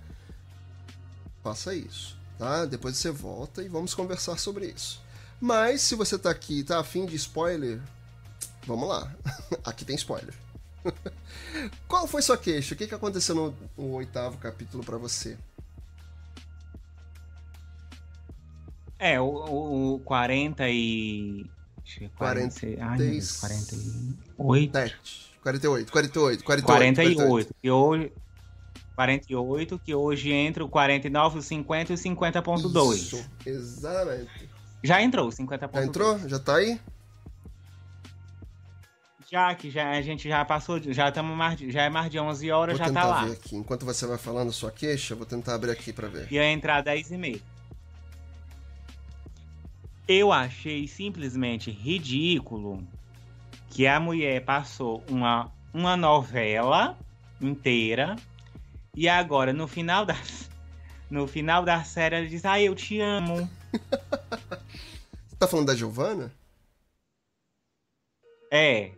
faça 1.43 1.75
isso, 1.75 2.17
tá? 2.39 2.65
Depois 2.65 2.97
você 2.97 3.11
volta 3.11 3.61
e 3.61 3.67
vamos 3.67 3.93
conversar 3.93 4.39
sobre 4.39 4.67
isso. 4.67 4.99
Mas 5.39 5.81
se 5.81 5.93
você 5.93 6.17
tá 6.17 6.31
aqui 6.31 6.59
e 6.59 6.63
tá 6.63 6.79
afim 6.79 7.05
de 7.05 7.15
spoiler, 7.15 7.79
Vamos 8.65 8.87
lá. 8.87 9.11
Aqui 9.65 9.83
tem 9.83 9.95
spoiler. 9.95 10.33
Qual 11.87 12.07
foi 12.07 12.21
sua 12.21 12.37
queixa? 12.37 12.73
O 12.73 12.77
que, 12.77 12.87
que 12.87 12.95
aconteceu 12.95 13.35
no, 13.35 13.55
no 13.77 13.93
oitavo 13.93 14.37
capítulo 14.37 14.83
para 14.83 14.97
você? 14.97 15.37
É, 18.97 19.19
o, 19.19 19.95
o 19.95 19.99
40 20.05 20.69
e. 20.69 21.49
40, 22.15 22.59
40, 22.59 22.85
ai, 22.85 22.97
Deus, 22.97 23.37
48. 23.39 24.71
48, 25.41 25.91
48, 25.91 26.43
48. 26.43 26.43
48. 26.43 27.55
E 27.63 27.71
hoje. 27.71 28.13
48, 28.95 29.79
que 29.79 29.95
hoje 29.95 30.31
entra 30.31 30.63
o 30.63 30.69
49, 30.69 31.39
o 31.39 31.41
50 31.41 31.91
e 31.91 31.95
o 31.95 31.97
50.2. 31.97 32.93
Isso, 32.93 33.29
exatamente. 33.45 34.49
Já 34.83 35.01
entrou 35.01 35.27
o 35.27 35.31
50.2. 35.31 35.73
Já 35.73 35.83
entrou? 35.83 36.19
Já 36.29 36.39
tá 36.39 36.55
aí? 36.57 36.79
Já 39.31 39.55
que 39.55 39.71
já, 39.71 39.91
a 39.91 40.01
gente 40.01 40.27
já 40.27 40.43
passou, 40.43 40.77
já 40.91 41.07
estamos 41.07 41.37
mais, 41.37 41.57
já 41.57 41.83
é 41.83 41.89
mais 41.89 42.11
de 42.11 42.19
11 42.19 42.51
horas, 42.51 42.77
vou 42.77 42.85
já 42.85 42.93
tá 42.93 43.05
lá. 43.05 43.23
Ver 43.23 43.31
aqui. 43.31 43.55
Enquanto 43.55 43.85
você 43.85 44.05
vai 44.05 44.17
falando 44.17 44.51
sua 44.51 44.69
queixa, 44.69 45.15
vou 45.15 45.25
tentar 45.25 45.55
abrir 45.55 45.71
aqui 45.71 45.93
para 45.93 46.09
ver. 46.09 46.29
Ia 46.29 46.45
entrar 46.51 46.81
10 46.81 47.11
e 47.11 47.17
meia. 47.17 47.41
Eu 50.05 50.33
achei 50.33 50.85
simplesmente 50.89 51.71
ridículo 51.71 52.85
que 53.69 53.87
a 53.87 54.01
mulher 54.01 54.43
passou 54.43 55.01
uma, 55.09 55.49
uma 55.73 55.95
novela 55.95 56.99
inteira 57.39 58.17
e 58.93 59.07
agora 59.07 59.53
no 59.53 59.65
final 59.65 60.05
da 60.05 60.17
no 61.09 61.25
final 61.25 61.63
da 61.63 61.81
série 61.85 62.17
ela 62.17 62.27
diz: 62.27 62.43
"Ah, 62.43 62.59
eu 62.59 62.75
te 62.75 62.99
amo". 62.99 63.49
Você 65.25 65.35
tá 65.39 65.47
falando 65.47 65.67
da 65.67 65.75
Giovana? 65.75 66.33
É. 68.51 68.91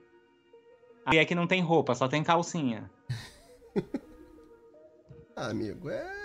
Aí 1.05 1.17
é 1.17 1.25
que 1.25 1.35
não 1.35 1.47
tem 1.47 1.61
roupa, 1.61 1.95
só 1.95 2.07
tem 2.07 2.23
calcinha. 2.23 2.89
ah, 5.35 5.49
amigo, 5.49 5.89
é. 5.89 6.23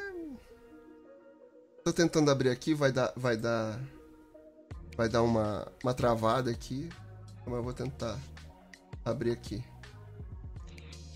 Tô 1.84 1.92
tentando 1.92 2.30
abrir 2.30 2.50
aqui, 2.50 2.74
vai 2.74 2.92
dar. 2.92 3.12
Vai 3.16 3.36
dar. 3.36 3.80
Vai 4.96 5.08
dar 5.08 5.22
uma, 5.22 5.70
uma 5.82 5.94
travada 5.94 6.50
aqui. 6.50 6.88
Mas 7.46 7.54
eu 7.54 7.62
vou 7.62 7.72
tentar 7.72 8.18
abrir 9.04 9.32
aqui. 9.32 9.64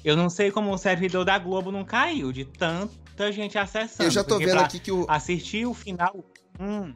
Eu 0.05 0.17
não 0.17 0.29
sei 0.29 0.51
como 0.51 0.73
o 0.73 0.79
servidor 0.79 1.25
da 1.25 1.39
Globo 1.39 1.71
não 1.71 1.85
caiu 1.85 2.33
de 2.33 2.45
tanta 2.45 3.31
gente 3.31 3.59
acessando. 3.59 4.05
Eu 4.05 4.11
já 4.11 4.25
tô 4.25 4.39
vendo 4.39 4.59
aqui 4.59 4.81
que 4.81 4.91
o. 4.91 5.05
Assistir 5.09 5.67
o 5.67 5.75
final. 5.75 6.25
Hum, 6.59 6.93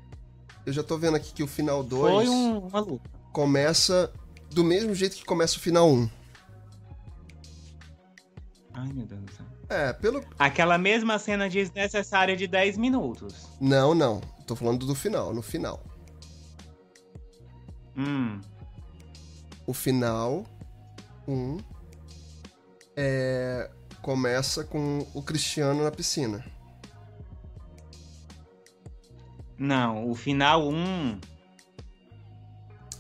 eu 0.67 0.73
já 0.73 0.83
tô 0.83 0.99
vendo 0.99 1.17
aqui 1.17 1.33
que 1.33 1.45
o 1.45 1.47
final 1.47 1.85
2. 1.85 2.13
Foi 2.13 2.29
um, 2.29 2.59
uma 2.59 2.81
luta. 2.81 3.09
Começa 3.33 4.13
do 4.51 4.65
mesmo 4.65 4.93
jeito 4.95 5.15
que 5.17 5.25
começa 5.25 5.57
o 5.57 5.61
final 5.61 5.89
1. 5.89 5.93
Um. 5.93 6.11
Ai, 8.77 8.93
meu 8.93 9.07
Deus 9.07 9.23
do 9.23 9.33
céu. 9.33 9.47
É, 9.71 9.93
pelo. 9.95 10.23
Aquela 10.39 10.77
mesma 10.77 11.19
cena 11.19 11.49
desnecessária 11.49 12.37
de 12.37 12.47
10 12.47 12.77
minutos. 12.77 13.49
Não, 13.59 13.95
não. 13.95 14.21
Tô 14.47 14.55
falando 14.55 14.85
do 14.85 14.95
final, 14.95 15.33
no 15.33 15.41
final. 15.41 15.83
Hum. 17.97 18.39
O 19.67 19.73
final. 19.73 20.45
Um. 21.27 21.57
É. 22.95 23.71
Começa 24.03 24.63
com 24.63 25.07
o 25.15 25.23
Cristiano 25.23 25.83
na 25.83 25.91
piscina. 25.91 26.45
Não, 29.59 30.11
o 30.11 30.15
final 30.15 30.69
1 30.69 30.77
um 30.77 31.21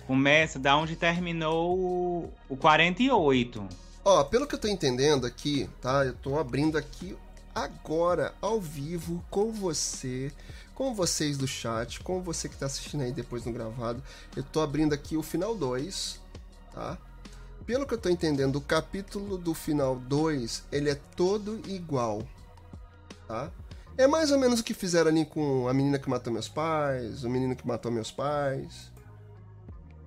começa 0.06 0.58
da 0.58 0.74
onde 0.76 0.96
terminou 0.96 2.32
o 2.48 2.56
48. 2.56 3.86
Ó, 4.09 4.22
pelo 4.22 4.46
que 4.46 4.54
eu 4.54 4.59
tô 4.61 4.68
entendendo 4.68 5.26
aqui, 5.26 5.68
tá? 5.82 6.04
Eu 6.04 6.14
tô 6.14 6.38
abrindo 6.38 6.78
aqui 6.78 7.18
agora 7.52 8.32
ao 8.40 8.61
vivo 8.61 9.20
com 9.28 9.50
você, 9.50 10.30
com 10.76 10.94
vocês 10.94 11.36
do 11.36 11.44
chat, 11.48 11.98
com 11.98 12.22
você 12.22 12.48
que 12.48 12.54
está 12.54 12.66
assistindo 12.66 13.02
aí 13.02 13.11
depois 13.11 13.44
no 13.44 13.52
gravado. 13.52 14.00
Eu 14.36 14.44
tô 14.44 14.61
abrindo 14.61 14.92
aqui 14.92 15.16
o 15.16 15.24
final 15.24 15.57
2, 15.57 16.20
tá? 16.72 16.96
Pelo 17.66 17.84
que 17.84 17.94
eu 17.94 17.98
tô 17.98 18.09
entendendo, 18.09 18.54
o 18.54 18.61
capítulo 18.61 19.36
do 19.36 19.52
final 19.52 19.96
2, 19.96 20.66
ele 20.70 20.88
é 20.88 20.94
todo 21.16 21.61
igual, 21.66 22.22
tá? 23.26 23.50
É 23.98 24.07
mais 24.07 24.30
ou 24.30 24.38
menos 24.38 24.61
o 24.61 24.62
que 24.62 24.72
fizeram 24.72 25.11
ali 25.11 25.26
com 25.26 25.66
a 25.66 25.74
menina 25.74 25.98
que 25.98 26.09
matou 26.09 26.32
meus 26.32 26.48
pais, 26.48 27.24
o 27.24 27.28
menino 27.28 27.57
que 27.57 27.66
matou 27.66 27.90
meus 27.90 28.12
pais. 28.12 28.88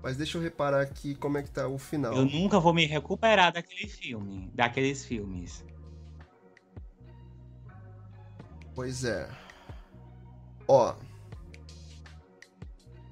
Mas 0.02 0.16
deixa 0.16 0.38
eu 0.38 0.41
reparar 0.41 0.82
aqui 0.82 1.14
como 1.16 1.38
é 1.38 1.43
que 1.43 1.52
tá 1.52 1.68
o 1.68 1.78
final. 1.78 2.14
Eu 2.14 2.26
nunca 2.26 2.60
vou 2.60 2.74
me 2.74 2.86
recuperar 2.86 3.52
daquele 3.52 3.88
filme, 3.88 4.50
daqueles 4.54 5.04
filmes. 5.04 5.64
Pois 8.74 9.04
é. 9.04 9.30
Ó. 10.68 10.95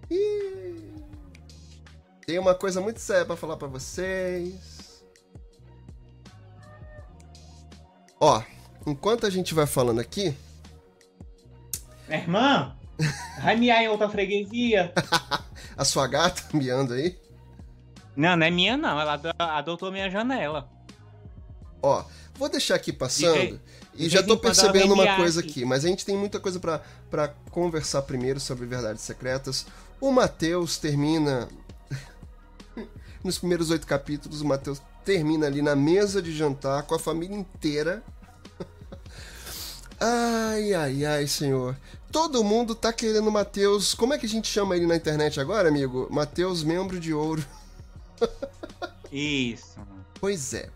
Ih. 0.09 0.93
Tem 2.25 2.39
uma 2.39 2.55
coisa 2.55 2.79
muito 2.79 2.99
séria 2.99 3.25
para 3.25 3.35
falar 3.35 3.57
para 3.57 3.67
vocês. 3.67 5.05
Ó, 8.19 8.41
enquanto 8.85 9.25
a 9.25 9.29
gente 9.29 9.53
vai 9.53 9.67
falando 9.67 9.99
aqui, 9.99 10.35
minha 12.07 12.21
irmã, 12.21 12.75
vai 13.41 13.57
em 13.57 13.87
outra 13.89 14.09
freguesia. 14.09 14.93
a 15.77 15.85
sua 15.85 16.07
gata 16.07 16.43
miando 16.57 16.93
aí? 16.93 17.17
Não, 18.15 18.35
não 18.35 18.45
é 18.45 18.49
minha 18.49 18.75
não, 18.75 18.99
ela 18.99 19.21
adotou 19.37 19.91
minha 19.91 20.09
janela. 20.09 20.67
Ó, 21.81 22.03
vou 22.33 22.49
deixar 22.49 22.75
aqui 22.75 22.91
passando 22.91 23.59
de, 23.93 24.05
e 24.05 24.09
já 24.09 24.23
tô 24.23 24.37
percebendo 24.37 24.93
uma 24.93 25.15
coisa 25.15 25.39
aqui. 25.39 25.49
aqui, 25.49 25.65
mas 25.65 25.85
a 25.85 25.87
gente 25.87 26.03
tem 26.03 26.17
muita 26.17 26.39
coisa 26.39 26.59
para 26.59 27.27
conversar 27.51 28.01
primeiro 28.01 28.39
sobre 28.39 28.65
verdades 28.65 29.03
secretas. 29.03 29.67
O 30.01 30.11
Mateus 30.11 30.77
termina 30.77 31.47
nos 33.23 33.37
primeiros 33.37 33.69
oito 33.69 33.85
capítulos, 33.85 34.41
o 34.41 34.45
Mateus 34.45 34.81
termina 35.05 35.45
ali 35.47 35.61
na 35.61 35.75
mesa 35.75 36.21
de 36.21 36.35
jantar 36.35 36.83
com 36.83 36.95
a 36.95 36.99
família 36.99 37.35
inteira. 37.35 38.03
Ai, 39.99 40.73
ai, 40.73 41.05
ai, 41.05 41.27
senhor. 41.27 41.75
Todo 42.11 42.43
mundo 42.43 42.73
tá 42.73 42.93
querendo 42.93 43.31
Matheus. 43.31 43.93
Como 43.93 44.13
é 44.13 44.17
que 44.17 44.25
a 44.25 44.29
gente 44.29 44.47
chama 44.47 44.75
ele 44.75 44.87
na 44.87 44.95
internet 44.95 45.39
agora, 45.39 45.69
amigo? 45.69 46.07
Matheus, 46.09 46.63
membro 46.63 46.99
de 46.99 47.13
ouro. 47.13 47.45
Isso. 49.11 49.77
Pois 50.19 50.53
é. 50.53 50.69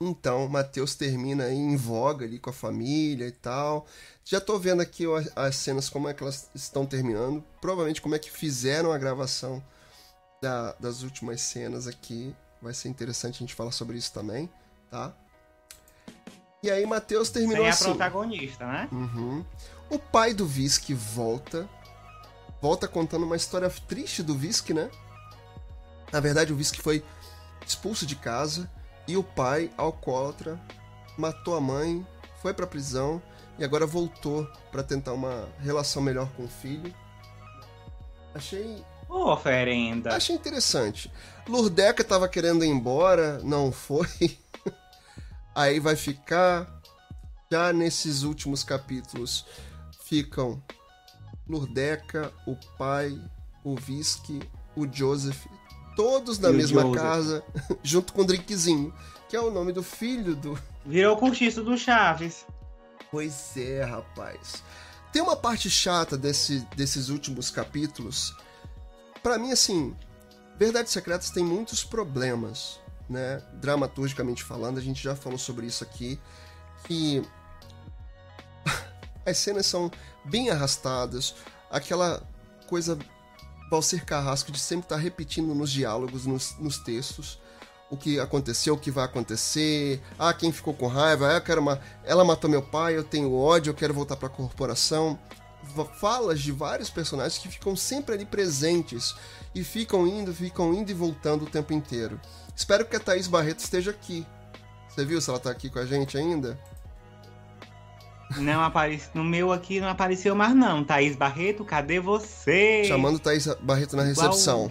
Então, 0.00 0.48
Matheus 0.48 0.94
termina 0.94 1.44
aí 1.44 1.56
em 1.56 1.76
voga 1.76 2.24
ali 2.24 2.38
com 2.38 2.50
a 2.50 2.52
família 2.52 3.26
e 3.26 3.32
tal. 3.32 3.86
Já 4.24 4.40
tô 4.40 4.58
vendo 4.58 4.82
aqui 4.82 5.04
as 5.34 5.56
cenas, 5.56 5.88
como 5.88 6.08
é 6.08 6.14
que 6.14 6.22
elas 6.22 6.48
estão 6.54 6.84
terminando. 6.86 7.42
Provavelmente 7.60 8.00
como 8.00 8.14
é 8.14 8.18
que 8.18 8.30
fizeram 8.30 8.92
a 8.92 8.98
gravação 8.98 9.62
da, 10.42 10.72
das 10.80 11.02
últimas 11.02 11.40
cenas 11.40 11.86
aqui. 11.86 12.34
Vai 12.60 12.74
ser 12.74 12.88
interessante 12.88 13.36
a 13.36 13.38
gente 13.38 13.54
falar 13.54 13.72
sobre 13.72 13.96
isso 13.96 14.12
também, 14.12 14.50
tá? 14.90 15.14
E 16.64 16.70
aí, 16.70 16.86
Matheus 16.86 17.28
terminou 17.28 17.64
Sem 17.64 17.68
assim. 17.68 17.84
a 17.84 17.88
protagonista, 17.88 18.66
né? 18.66 18.88
Uhum. 18.90 19.44
O 19.90 19.98
pai 19.98 20.32
do 20.32 20.46
Visky 20.46 20.94
volta. 20.94 21.68
Volta 22.58 22.88
contando 22.88 23.26
uma 23.26 23.36
história 23.36 23.68
triste 23.86 24.22
do 24.22 24.34
Visky, 24.34 24.72
né? 24.72 24.88
Na 26.10 26.20
verdade, 26.20 26.54
o 26.54 26.56
Visky 26.56 26.80
foi 26.80 27.04
expulso 27.66 28.06
de 28.06 28.16
casa 28.16 28.66
e 29.06 29.14
o 29.14 29.22
pai, 29.22 29.70
alcoólatra, 29.76 30.58
matou 31.18 31.54
a 31.54 31.60
mãe, 31.60 32.06
foi 32.40 32.54
pra 32.54 32.66
prisão 32.66 33.20
e 33.58 33.64
agora 33.64 33.84
voltou 33.84 34.50
para 34.72 34.82
tentar 34.82 35.12
uma 35.12 35.46
relação 35.60 36.00
melhor 36.00 36.30
com 36.34 36.44
o 36.44 36.48
filho. 36.48 36.94
Achei. 38.34 38.82
Oh, 39.06 39.32
oferenda. 39.32 40.16
Achei 40.16 40.34
interessante. 40.34 41.12
Lurdeca 41.46 42.02
tava 42.02 42.26
querendo 42.26 42.64
ir 42.64 42.68
embora, 42.68 43.38
não 43.42 43.70
foi. 43.70 44.08
Aí 45.54 45.78
vai 45.78 45.96
ficar. 45.96 46.82
Já 47.52 47.72
nesses 47.72 48.22
últimos 48.22 48.64
capítulos, 48.64 49.46
ficam 50.04 50.60
Lurdeca, 51.48 52.32
o 52.46 52.56
pai, 52.76 53.16
o 53.62 53.76
Visky, 53.76 54.40
o 54.74 54.86
Joseph, 54.90 55.46
todos 55.94 56.38
na 56.38 56.50
e 56.50 56.54
mesma 56.54 56.90
casa, 56.92 57.44
junto 57.82 58.12
com 58.12 58.22
o 58.22 58.24
Drinkzinho, 58.24 58.92
que 59.28 59.36
é 59.36 59.40
o 59.40 59.50
nome 59.50 59.72
do 59.72 59.82
filho 59.82 60.34
do. 60.34 60.58
Virou 60.84 61.16
curtiço 61.16 61.62
do 61.62 61.76
Chaves. 61.78 62.46
Pois 63.10 63.56
é, 63.56 63.84
rapaz. 63.84 64.62
Tem 65.12 65.22
uma 65.22 65.36
parte 65.36 65.70
chata 65.70 66.16
desse, 66.16 66.66
desses 66.74 67.08
últimos 67.08 67.50
capítulos. 67.50 68.34
para 69.22 69.38
mim, 69.38 69.52
assim, 69.52 69.94
Verdades 70.58 70.92
Secretas 70.92 71.30
tem 71.30 71.44
muitos 71.44 71.84
problemas, 71.84 72.80
né? 73.08 73.42
Dramaturgicamente 73.54 74.42
falando, 74.42 74.78
a 74.78 74.82
gente 74.82 75.02
já 75.02 75.14
falou 75.14 75.38
sobre 75.38 75.66
isso 75.66 75.84
aqui. 75.84 76.20
Que 76.84 77.22
as 79.24 79.38
cenas 79.38 79.66
são 79.66 79.90
bem 80.24 80.50
arrastadas, 80.50 81.34
aquela 81.70 82.22
coisa 82.66 82.98
Valcer 83.70 84.04
Carrasco 84.04 84.52
de 84.52 84.58
sempre 84.58 84.86
estar 84.86 84.96
tá 84.96 85.00
repetindo 85.00 85.54
nos 85.54 85.70
diálogos, 85.70 86.26
nos, 86.26 86.56
nos 86.58 86.78
textos, 86.78 87.40
o 87.90 87.96
que 87.96 88.18
aconteceu, 88.18 88.74
o 88.74 88.78
que 88.78 88.90
vai 88.90 89.04
acontecer, 89.04 90.00
ah, 90.18 90.32
quem 90.32 90.52
ficou 90.52 90.74
com 90.74 90.86
raiva, 90.86 91.28
ah, 91.28 91.34
eu 91.34 91.40
quero 91.40 91.60
uma... 91.60 91.80
ela 92.04 92.24
matou 92.24 92.48
meu 92.48 92.62
pai, 92.62 92.96
eu 92.96 93.04
tenho 93.04 93.34
ódio, 93.34 93.70
eu 93.70 93.74
quero 93.74 93.94
voltar 93.94 94.16
para 94.16 94.28
a 94.28 94.30
corporação. 94.30 95.18
Falas 95.98 96.40
de 96.40 96.52
vários 96.52 96.90
personagens 96.90 97.38
que 97.38 97.48
ficam 97.48 97.74
sempre 97.74 98.14
ali 98.14 98.26
presentes 98.26 99.14
e 99.54 99.64
ficam 99.64 100.06
indo, 100.06 100.32
ficam 100.34 100.74
indo 100.74 100.90
e 100.90 100.94
voltando 100.94 101.44
o 101.44 101.50
tempo 101.50 101.72
inteiro. 101.72 102.20
Espero 102.56 102.84
que 102.84 102.96
a 102.96 103.00
Thaís 103.00 103.26
Barreto 103.26 103.60
esteja 103.60 103.90
aqui. 103.90 104.26
Você 104.88 105.04
viu 105.04 105.20
se 105.20 105.28
ela 105.28 105.38
está 105.38 105.50
aqui 105.50 105.68
com 105.68 105.78
a 105.78 105.86
gente 105.86 106.16
ainda? 106.16 106.58
Não 108.36 108.62
aparece. 108.62 109.08
No 109.14 109.24
meu 109.24 109.52
aqui 109.52 109.80
não 109.80 109.88
apareceu 109.88 110.34
mais, 110.34 110.54
não. 110.54 110.84
Thaís 110.84 111.16
Barreto, 111.16 111.64
cadê 111.64 112.00
você? 112.00 112.84
Chamando 112.84 113.18
Thaís 113.18 113.46
Barreto 113.60 113.96
na 113.96 114.02
recepção. 114.02 114.70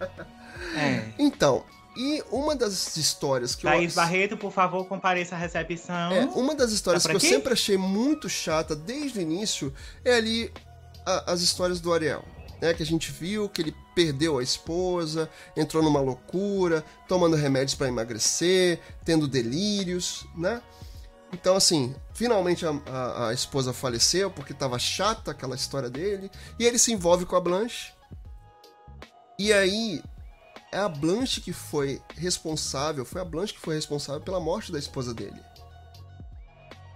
é. 0.76 1.04
Então, 1.18 1.64
e 1.96 2.22
uma 2.30 2.56
das 2.56 2.96
histórias 2.96 3.54
que 3.54 3.62
Thaís 3.62 3.96
eu... 3.96 4.02
Barreto, 4.02 4.36
por 4.36 4.52
favor, 4.52 4.86
compareça 4.86 5.34
à 5.34 5.38
recepção. 5.38 6.12
É, 6.12 6.24
uma 6.26 6.54
das 6.54 6.72
histórias 6.72 7.02
tá 7.02 7.10
que 7.10 7.16
eu 7.16 7.20
sempre 7.20 7.52
achei 7.52 7.76
muito 7.76 8.28
chata 8.28 8.74
desde 8.74 9.18
o 9.18 9.22
início 9.22 9.72
é 10.04 10.14
ali 10.14 10.50
a, 11.04 11.32
as 11.32 11.42
histórias 11.42 11.80
do 11.80 11.92
Ariel. 11.92 12.24
Né, 12.62 12.72
que 12.72 12.82
a 12.82 12.86
gente 12.86 13.10
viu 13.10 13.48
que 13.48 13.60
ele 13.60 13.74
perdeu 13.92 14.38
a 14.38 14.42
esposa, 14.42 15.28
entrou 15.56 15.82
numa 15.82 16.00
loucura, 16.00 16.84
tomando 17.08 17.34
remédios 17.34 17.74
para 17.74 17.88
emagrecer, 17.88 18.78
tendo 19.04 19.26
delírios, 19.26 20.24
né? 20.36 20.62
Então, 21.32 21.56
assim, 21.56 21.92
finalmente 22.14 22.64
a, 22.64 22.70
a, 22.86 23.28
a 23.30 23.34
esposa 23.34 23.72
faleceu 23.72 24.30
porque 24.30 24.52
estava 24.52 24.78
chata 24.78 25.32
aquela 25.32 25.56
história 25.56 25.90
dele. 25.90 26.30
E 26.56 26.64
ele 26.64 26.78
se 26.78 26.92
envolve 26.92 27.26
com 27.26 27.34
a 27.34 27.40
Blanche. 27.40 27.92
E 29.36 29.52
aí, 29.52 30.00
é 30.70 30.78
a 30.78 30.88
Blanche 30.88 31.40
que 31.40 31.52
foi 31.52 32.00
responsável, 32.16 33.04
foi 33.04 33.20
a 33.20 33.24
Blanche 33.24 33.54
que 33.54 33.60
foi 33.60 33.74
responsável 33.74 34.20
pela 34.20 34.38
morte 34.38 34.70
da 34.70 34.78
esposa 34.78 35.12
dele. 35.12 35.40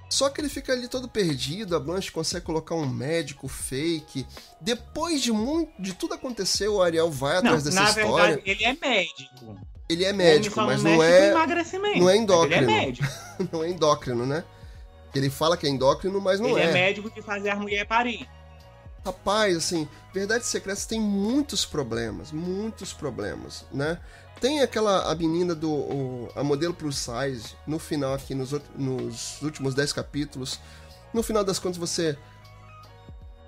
Só 0.08 0.30
que 0.30 0.40
ele 0.40 0.48
fica 0.48 0.72
ali 0.72 0.86
todo 0.86 1.08
perdido, 1.08 1.74
a 1.74 1.80
Blanche 1.80 2.12
consegue 2.12 2.44
colocar 2.44 2.74
um 2.74 2.86
médico 2.86 3.48
fake. 3.48 4.26
Depois 4.60 5.20
de 5.20 5.32
muito, 5.32 5.70
de 5.80 5.94
tudo 5.94 6.14
acontecer, 6.14 6.68
o 6.68 6.80
Ariel 6.80 7.10
vai 7.10 7.38
atrás 7.38 7.64
não, 7.64 7.70
dessa 7.70 7.82
na 7.82 7.88
história. 7.88 8.36
Verdade, 8.36 8.50
ele 8.50 8.64
é 8.64 8.74
médico. 8.74 9.60
Ele 9.88 10.04
é 10.04 10.12
médico, 10.12 10.60
mas 10.62 10.82
não 10.82 11.02
é. 11.02 11.32
Não 11.98 12.10
é 12.10 12.16
endócrino. 12.16 12.62
Ele 12.62 12.72
é 12.72 12.84
médico. 12.84 13.08
não 13.52 13.64
é 13.64 13.70
endócrino, 13.70 14.26
né? 14.26 14.44
Ele 15.14 15.30
fala 15.30 15.56
que 15.56 15.66
é 15.66 15.70
endócrino, 15.70 16.20
mas 16.20 16.38
não 16.38 16.50
ele 16.50 16.60
é. 16.60 16.62
Ele 16.62 16.70
é 16.70 16.72
médico 16.72 17.10
que 17.10 17.22
faz 17.22 17.44
as 17.44 17.58
mulheres 17.58 17.88
parir. 17.88 18.28
Rapaz, 19.04 19.56
assim, 19.56 19.88
Verdades 20.12 20.48
Secretas 20.48 20.84
tem 20.84 21.00
muitos 21.00 21.64
problemas, 21.64 22.32
muitos 22.32 22.92
problemas, 22.92 23.64
né? 23.72 24.00
Tem 24.40 24.60
aquela 24.60 25.10
a 25.10 25.14
menina 25.14 25.54
do 25.54 25.72
o, 25.72 26.28
a 26.34 26.44
modelo 26.44 26.74
plus 26.74 26.96
size 26.98 27.54
no 27.66 27.78
final 27.78 28.14
aqui 28.14 28.34
nos, 28.34 28.52
nos 28.74 29.40
últimos 29.42 29.74
10 29.74 29.92
capítulos. 29.92 30.60
No 31.12 31.22
final 31.22 31.42
das 31.42 31.58
contas 31.58 31.78
você 31.78 32.18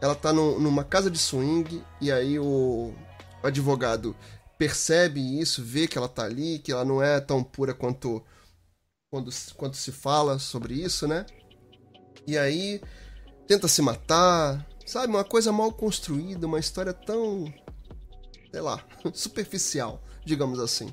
ela 0.01 0.15
tá 0.15 0.33
no, 0.33 0.59
numa 0.61 0.85
casa 0.85 1.11
de 1.11 1.19
swing 1.19 1.83
e 2.01 2.11
aí 2.11 2.39
o, 2.39 2.95
advogado 3.43 4.17
percebe 4.57 5.41
isso, 5.41 5.63
vê 5.63 5.87
que 5.87 5.97
ela 5.97 6.09
tá 6.09 6.25
ali, 6.25 6.59
que 6.59 6.73
ela 6.73 6.85
não 6.85 7.03
é 7.03 7.21
tão 7.21 7.43
pura 7.43 7.73
quanto 7.73 8.23
quando, 9.11 9.31
quanto 9.57 9.77
se 9.77 9.93
fala 9.93 10.39
sobre 10.39 10.75
isso, 10.75 11.07
né? 11.07 11.25
E 12.27 12.37
aí 12.37 12.81
tenta 13.47 13.69
se 13.69 13.81
matar, 13.81 14.67
sabe? 14.85 15.09
Uma 15.09 15.25
coisa 15.25 15.53
mal 15.53 15.73
construída, 15.73 16.47
uma 16.47 16.59
história 16.59 16.93
tão, 16.93 17.53
sei 18.51 18.61
lá, 18.61 18.85
superficial, 19.15 20.03
digamos 20.29 20.61
assim. 20.61 20.93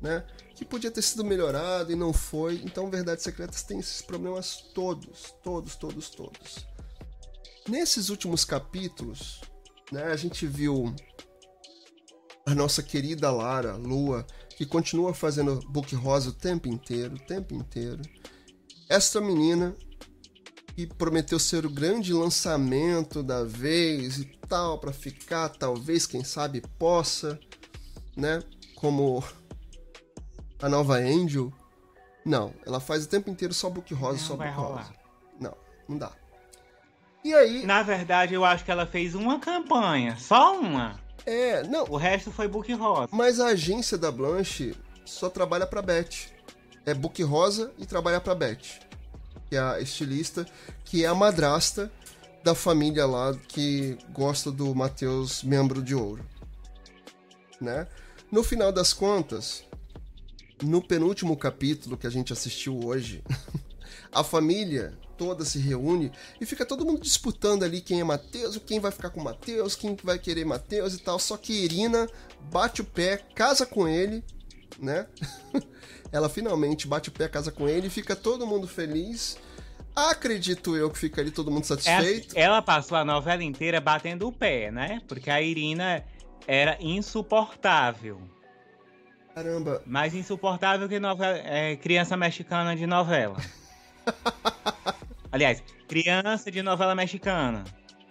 né? 0.00 0.24
Que 0.54 0.64
podia 0.64 0.90
ter 0.90 1.02
sido 1.02 1.24
melhorado 1.24 1.92
e 1.92 1.94
não 1.94 2.12
foi. 2.12 2.60
Então, 2.64 2.90
Verdades 2.90 3.22
Secretas 3.22 3.62
tem 3.62 3.78
esses 3.78 4.02
problemas 4.02 4.56
todos, 4.74 5.34
todos, 5.42 5.76
todos, 5.76 6.10
todos. 6.10 6.66
Nesses 7.68 8.08
últimos 8.08 8.44
capítulos, 8.44 9.40
né, 9.92 10.04
a 10.04 10.16
gente 10.16 10.46
viu 10.46 10.94
a 12.46 12.54
nossa 12.54 12.82
querida 12.82 13.30
Lara, 13.30 13.76
Lua, 13.76 14.26
que 14.56 14.66
continua 14.66 15.14
fazendo 15.14 15.60
book 15.68 15.94
rosa 15.94 16.30
o 16.30 16.32
tempo 16.32 16.68
inteiro, 16.68 17.14
o 17.14 17.26
tempo 17.26 17.54
inteiro. 17.54 18.02
Esta 18.88 19.20
menina 19.20 19.76
que 20.74 20.86
prometeu 20.86 21.38
ser 21.38 21.66
o 21.66 21.70
grande 21.70 22.12
lançamento 22.12 23.22
da 23.22 23.44
vez 23.44 24.18
e 24.18 24.24
tal, 24.48 24.78
para 24.78 24.92
ficar, 24.92 25.48
talvez, 25.50 26.06
quem 26.06 26.24
sabe, 26.24 26.62
possa, 26.78 27.38
né? 28.16 28.42
Como 28.80 29.22
a 30.62 30.66
nova 30.66 30.94
Angel. 30.94 31.52
Não, 32.24 32.54
ela 32.66 32.80
faz 32.80 33.04
o 33.04 33.08
tempo 33.08 33.28
inteiro 33.28 33.52
só 33.52 33.68
book 33.68 33.92
rosa, 33.92 34.18
não 34.18 34.26
só 34.26 34.36
book 34.36 34.48
rolar. 34.50 34.78
rosa. 34.78 34.94
Não, 35.38 35.54
não 35.86 35.98
dá. 35.98 36.10
E 37.22 37.34
aí. 37.34 37.66
Na 37.66 37.82
verdade, 37.82 38.32
eu 38.32 38.42
acho 38.42 38.64
que 38.64 38.70
ela 38.70 38.86
fez 38.86 39.14
uma 39.14 39.38
campanha, 39.38 40.16
só 40.16 40.58
uma. 40.58 40.98
É, 41.26 41.62
não. 41.64 41.84
O 41.90 41.98
resto 41.98 42.32
foi 42.32 42.48
book 42.48 42.72
rosa. 42.72 43.08
Mas 43.12 43.38
a 43.38 43.48
agência 43.48 43.98
da 43.98 44.10
Blanche 44.10 44.74
só 45.04 45.28
trabalha 45.28 45.66
pra 45.66 45.82
Beth. 45.82 46.30
É 46.86 46.94
book 46.94 47.22
rosa 47.22 47.70
e 47.76 47.84
trabalha 47.84 48.18
pra 48.18 48.34
Beth. 48.34 48.80
Que 49.50 49.56
é 49.56 49.60
a 49.60 49.78
estilista, 49.78 50.46
que 50.86 51.04
é 51.04 51.08
a 51.08 51.14
madrasta 51.14 51.92
da 52.42 52.54
família 52.54 53.04
lá 53.04 53.34
que 53.48 53.98
gosta 54.10 54.50
do 54.50 54.74
Matheus 54.74 55.42
membro 55.42 55.82
de 55.82 55.94
ouro. 55.94 56.24
Né? 57.60 57.86
No 58.30 58.44
final 58.44 58.70
das 58.70 58.92
contas, 58.92 59.64
no 60.62 60.80
penúltimo 60.80 61.36
capítulo 61.36 61.96
que 61.96 62.06
a 62.06 62.10
gente 62.10 62.32
assistiu 62.32 62.78
hoje, 62.84 63.24
a 64.12 64.22
família 64.22 64.96
toda 65.18 65.44
se 65.44 65.58
reúne 65.58 66.12
e 66.40 66.46
fica 66.46 66.64
todo 66.64 66.84
mundo 66.84 67.00
disputando 67.00 67.64
ali 67.64 67.80
quem 67.80 68.00
é 68.00 68.04
Mateus, 68.04 68.56
quem 68.64 68.78
vai 68.78 68.92
ficar 68.92 69.10
com 69.10 69.20
Mateus, 69.20 69.74
quem 69.74 69.96
vai 70.02 70.18
querer 70.18 70.44
Mateus 70.44 70.94
e 70.94 70.98
tal. 70.98 71.18
Só 71.18 71.36
que 71.36 71.52
Irina 71.52 72.08
bate 72.52 72.80
o 72.80 72.84
pé, 72.84 73.18
casa 73.34 73.66
com 73.66 73.88
ele, 73.88 74.22
né? 74.78 75.08
Ela 76.12 76.28
finalmente 76.28 76.86
bate 76.86 77.08
o 77.08 77.12
pé, 77.12 77.28
casa 77.28 77.50
com 77.50 77.68
ele, 77.68 77.90
fica 77.90 78.14
todo 78.14 78.46
mundo 78.46 78.68
feliz. 78.68 79.36
Acredito 79.94 80.76
eu 80.76 80.88
que 80.88 80.98
fica 80.98 81.20
ali 81.20 81.32
todo 81.32 81.50
mundo 81.50 81.64
satisfeito. 81.64 82.34
Ela, 82.36 82.46
ela 82.46 82.62
passou 82.62 82.96
a 82.96 83.04
novela 83.04 83.42
inteira 83.42 83.80
batendo 83.80 84.28
o 84.28 84.32
pé, 84.32 84.70
né? 84.70 85.02
Porque 85.08 85.28
a 85.28 85.42
Irina 85.42 86.04
era 86.50 86.76
insuportável. 86.80 88.20
Caramba. 89.32 89.80
Mais 89.86 90.16
insuportável 90.16 90.88
que 90.88 90.98
novela, 90.98 91.38
é, 91.38 91.76
criança 91.76 92.16
mexicana 92.16 92.74
de 92.74 92.88
novela. 92.88 93.36
Aliás, 95.30 95.62
criança 95.86 96.50
de 96.50 96.60
novela 96.60 96.92
mexicana. 96.96 97.62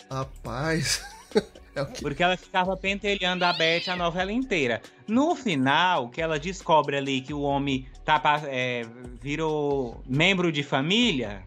Rapaz. 0.10 1.06
é 1.76 1.84
Porque 1.84 2.24
ela 2.24 2.38
ficava 2.38 2.78
pentelhando 2.78 3.44
a 3.44 3.52
Beth 3.52 3.90
a 3.90 3.98
novela 3.98 4.32
inteira. 4.32 4.82
No 5.06 5.36
final, 5.36 6.08
que 6.08 6.22
ela 6.22 6.40
descobre 6.40 6.96
ali 6.96 7.20
que 7.20 7.34
o 7.34 7.42
homem 7.42 7.90
tá, 8.06 8.22
é, 8.46 8.86
virou 9.22 10.02
membro 10.08 10.50
de 10.50 10.64
família. 10.64 11.44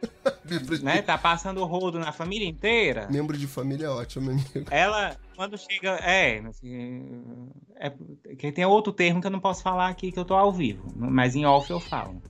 né? 0.80 1.02
Tá 1.02 1.18
passando 1.18 1.60
o 1.60 1.64
rodo 1.64 1.98
na 1.98 2.12
família 2.12 2.46
inteira. 2.46 3.08
Membro 3.10 3.36
de 3.36 3.48
família 3.48 3.86
é 3.86 3.90
ótimo, 3.90 4.30
amigo. 4.30 4.66
Ela, 4.70 5.16
quando 5.40 5.56
chega. 5.56 5.92
É, 6.02 6.38
assim, 6.40 7.50
é, 7.76 7.90
que 8.36 8.52
tem 8.52 8.66
outro 8.66 8.92
termo 8.92 9.22
que 9.22 9.26
eu 9.26 9.30
não 9.30 9.40
posso 9.40 9.62
falar 9.62 9.88
aqui, 9.88 10.12
que 10.12 10.18
eu 10.18 10.24
tô 10.24 10.34
ao 10.34 10.52
vivo. 10.52 10.92
Mas 10.94 11.34
em 11.34 11.46
off 11.46 11.70
eu 11.70 11.80
falo. 11.80 12.22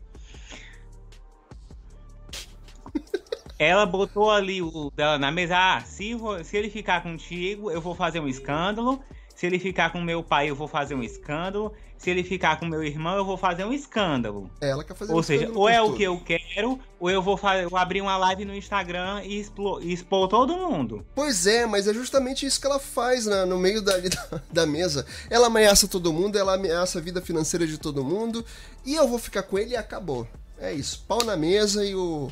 ela 3.59 3.85
botou 3.85 4.31
ali 4.31 4.63
o 4.63 4.93
dela 4.95 5.19
na 5.19 5.33
mesa. 5.33 5.57
Ah, 5.59 5.81
se, 5.81 6.17
se 6.45 6.57
ele 6.57 6.71
ficar 6.71 7.03
contigo, 7.03 7.69
eu 7.69 7.81
vou 7.81 7.97
fazer 7.97 8.21
um 8.21 8.29
escândalo. 8.29 9.03
Se 9.41 9.47
ele 9.47 9.59
ficar 9.59 9.91
com 9.91 10.03
meu 10.03 10.23
pai, 10.23 10.51
eu 10.51 10.55
vou 10.55 10.69
fazer 10.69 10.95
um 10.95 11.03
escândalo. 11.03 11.73
Se 11.97 12.11
ele 12.11 12.23
ficar 12.23 12.61
com 12.61 12.67
meu 12.67 12.85
irmão, 12.85 13.17
eu 13.17 13.25
vou 13.25 13.39
fazer 13.39 13.65
um 13.65 13.73
escândalo. 13.73 14.51
É, 14.61 14.69
ela 14.69 14.85
quer 14.85 14.95
fazer 14.95 15.15
ou 15.15 15.21
um 15.21 15.23
seja, 15.23 15.51
ou 15.55 15.67
é 15.67 15.81
tudo. 15.81 15.95
o 15.95 15.97
que 15.97 16.03
eu 16.03 16.21
quero, 16.21 16.79
ou 16.99 17.11
eu 17.11 17.23
vou 17.23 17.39
fazer, 17.39 17.65
eu 17.65 17.75
abrir 17.75 18.03
uma 18.03 18.19
live 18.19 18.45
no 18.45 18.55
Instagram 18.55 19.23
e 19.25 19.41
expor, 19.41 19.83
expor 19.83 20.29
todo 20.29 20.55
mundo. 20.59 21.07
Pois 21.15 21.47
é, 21.47 21.65
mas 21.65 21.89
é 21.89 21.95
justamente 21.95 22.45
isso 22.45 22.61
que 22.61 22.67
ela 22.67 22.79
faz 22.79 23.25
né, 23.25 23.47
no 23.47 23.57
meio 23.57 23.81
da, 23.81 23.97
da, 24.31 24.43
da 24.53 24.67
mesa. 24.67 25.07
Ela 25.31 25.47
ameaça 25.47 25.89
todo 25.89 26.13
mundo, 26.13 26.37
ela 26.37 26.53
ameaça 26.53 26.99
a 26.99 27.03
vida 27.03 27.23
financeira 27.23 27.67
de 27.67 27.79
todo 27.79 28.05
mundo. 28.05 28.45
E 28.85 28.95
eu 28.95 29.09
vou 29.09 29.19
ficar 29.19 29.43
com 29.45 29.59
ele 29.59 29.73
e 29.73 29.77
acabou. 29.77 30.29
É 30.59 30.71
isso. 30.71 31.03
Pau 31.09 31.25
na 31.25 31.35
mesa 31.35 31.83
e 31.83 31.95
o 31.95 32.31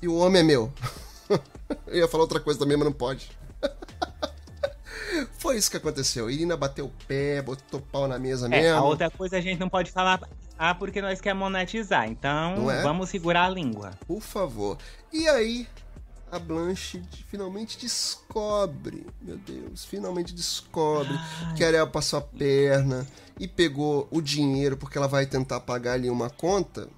e 0.00 0.08
o 0.08 0.16
homem 0.16 0.40
é 0.40 0.42
meu. 0.42 0.72
Eu 1.86 1.98
ia 1.98 2.08
falar 2.08 2.22
outra 2.22 2.40
coisa 2.40 2.58
também, 2.58 2.78
mas 2.78 2.86
não 2.86 2.92
pode. 2.94 3.30
Foi 5.38 5.56
isso 5.56 5.70
que 5.70 5.76
aconteceu. 5.76 6.30
Irina 6.30 6.56
bateu 6.56 6.86
o 6.86 6.92
pé, 7.06 7.42
botou 7.42 7.80
pau 7.80 8.08
na 8.08 8.18
mesa 8.18 8.48
mesmo. 8.48 8.64
É, 8.64 8.70
a 8.70 8.82
outra 8.82 9.10
coisa 9.10 9.38
a 9.38 9.40
gente 9.40 9.58
não 9.58 9.68
pode 9.68 9.90
falar. 9.90 10.20
Ah, 10.58 10.74
porque 10.74 11.02
nós 11.02 11.20
quer 11.20 11.34
monetizar. 11.34 12.08
Então, 12.08 12.70
é? 12.70 12.82
vamos 12.82 13.10
segurar 13.10 13.46
a 13.46 13.48
língua. 13.48 13.90
Por 14.06 14.20
favor. 14.20 14.78
E 15.12 15.28
aí, 15.28 15.66
a 16.32 16.38
Blanche 16.38 17.02
finalmente 17.28 17.78
descobre, 17.78 19.06
meu 19.20 19.36
Deus, 19.36 19.84
finalmente 19.84 20.32
descobre 20.32 21.12
Ai. 21.12 21.54
que 21.54 21.62
a 21.62 21.66
Ariel 21.66 21.88
passou 21.88 22.20
a 22.20 22.22
perna 22.22 23.06
e 23.38 23.46
pegou 23.46 24.08
o 24.10 24.22
dinheiro 24.22 24.76
porque 24.76 24.96
ela 24.96 25.06
vai 25.06 25.26
tentar 25.26 25.60
pagar 25.60 25.92
ali 25.92 26.08
uma 26.08 26.30
conta 26.30 26.88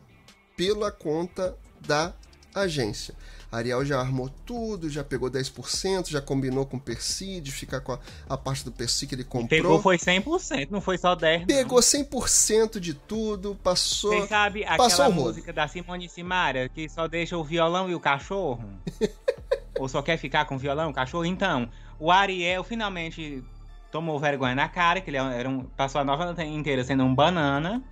pela 0.56 0.92
conta 0.92 1.56
da 1.80 2.12
agência. 2.54 3.14
Ariel 3.56 3.84
já 3.84 4.00
armou 4.00 4.28
tudo, 4.44 4.90
já 4.90 5.04
pegou 5.04 5.30
10%, 5.30 6.10
já 6.10 6.20
combinou 6.20 6.66
com 6.66 6.76
o 6.76 6.80
Percy 6.80 7.40
de 7.40 7.52
ficar 7.52 7.80
com 7.80 7.92
a, 7.92 7.98
a 8.28 8.36
parte 8.36 8.64
do 8.64 8.72
Percy 8.72 9.06
que 9.06 9.14
ele 9.14 9.24
comprou. 9.24 9.48
Pegou 9.48 9.80
foi 9.80 9.96
100%, 9.96 10.68
não 10.70 10.80
foi 10.80 10.98
só 10.98 11.14
10%. 11.14 11.46
Pegou 11.46 11.78
100% 11.78 12.80
de 12.80 12.94
tudo, 12.94 13.54
passou. 13.62 14.12
Você 14.12 14.26
sabe 14.26 14.64
aquela 14.64 15.10
música 15.10 15.52
da 15.52 15.68
Simone 15.68 16.08
Simaria 16.08 16.68
que 16.68 16.88
só 16.88 17.06
deixa 17.06 17.36
o 17.36 17.44
violão 17.44 17.88
e 17.88 17.94
o 17.94 18.00
cachorro? 18.00 18.64
Ou 19.78 19.88
só 19.88 20.02
quer 20.02 20.16
ficar 20.16 20.44
com 20.44 20.56
o 20.56 20.58
violão 20.58 20.88
e 20.88 20.90
o 20.92 20.94
cachorro? 20.94 21.24
Então, 21.24 21.68
o 21.98 22.10
Ariel 22.10 22.62
finalmente 22.62 23.42
tomou 23.90 24.18
vergonha 24.18 24.54
na 24.54 24.68
cara, 24.68 25.00
que 25.00 25.10
ele 25.10 25.16
era 25.16 25.48
um, 25.48 25.62
passou 25.76 26.00
a 26.00 26.04
novela 26.04 26.34
inteira 26.44 26.82
sendo 26.82 27.04
um 27.04 27.14
banana. 27.14 27.82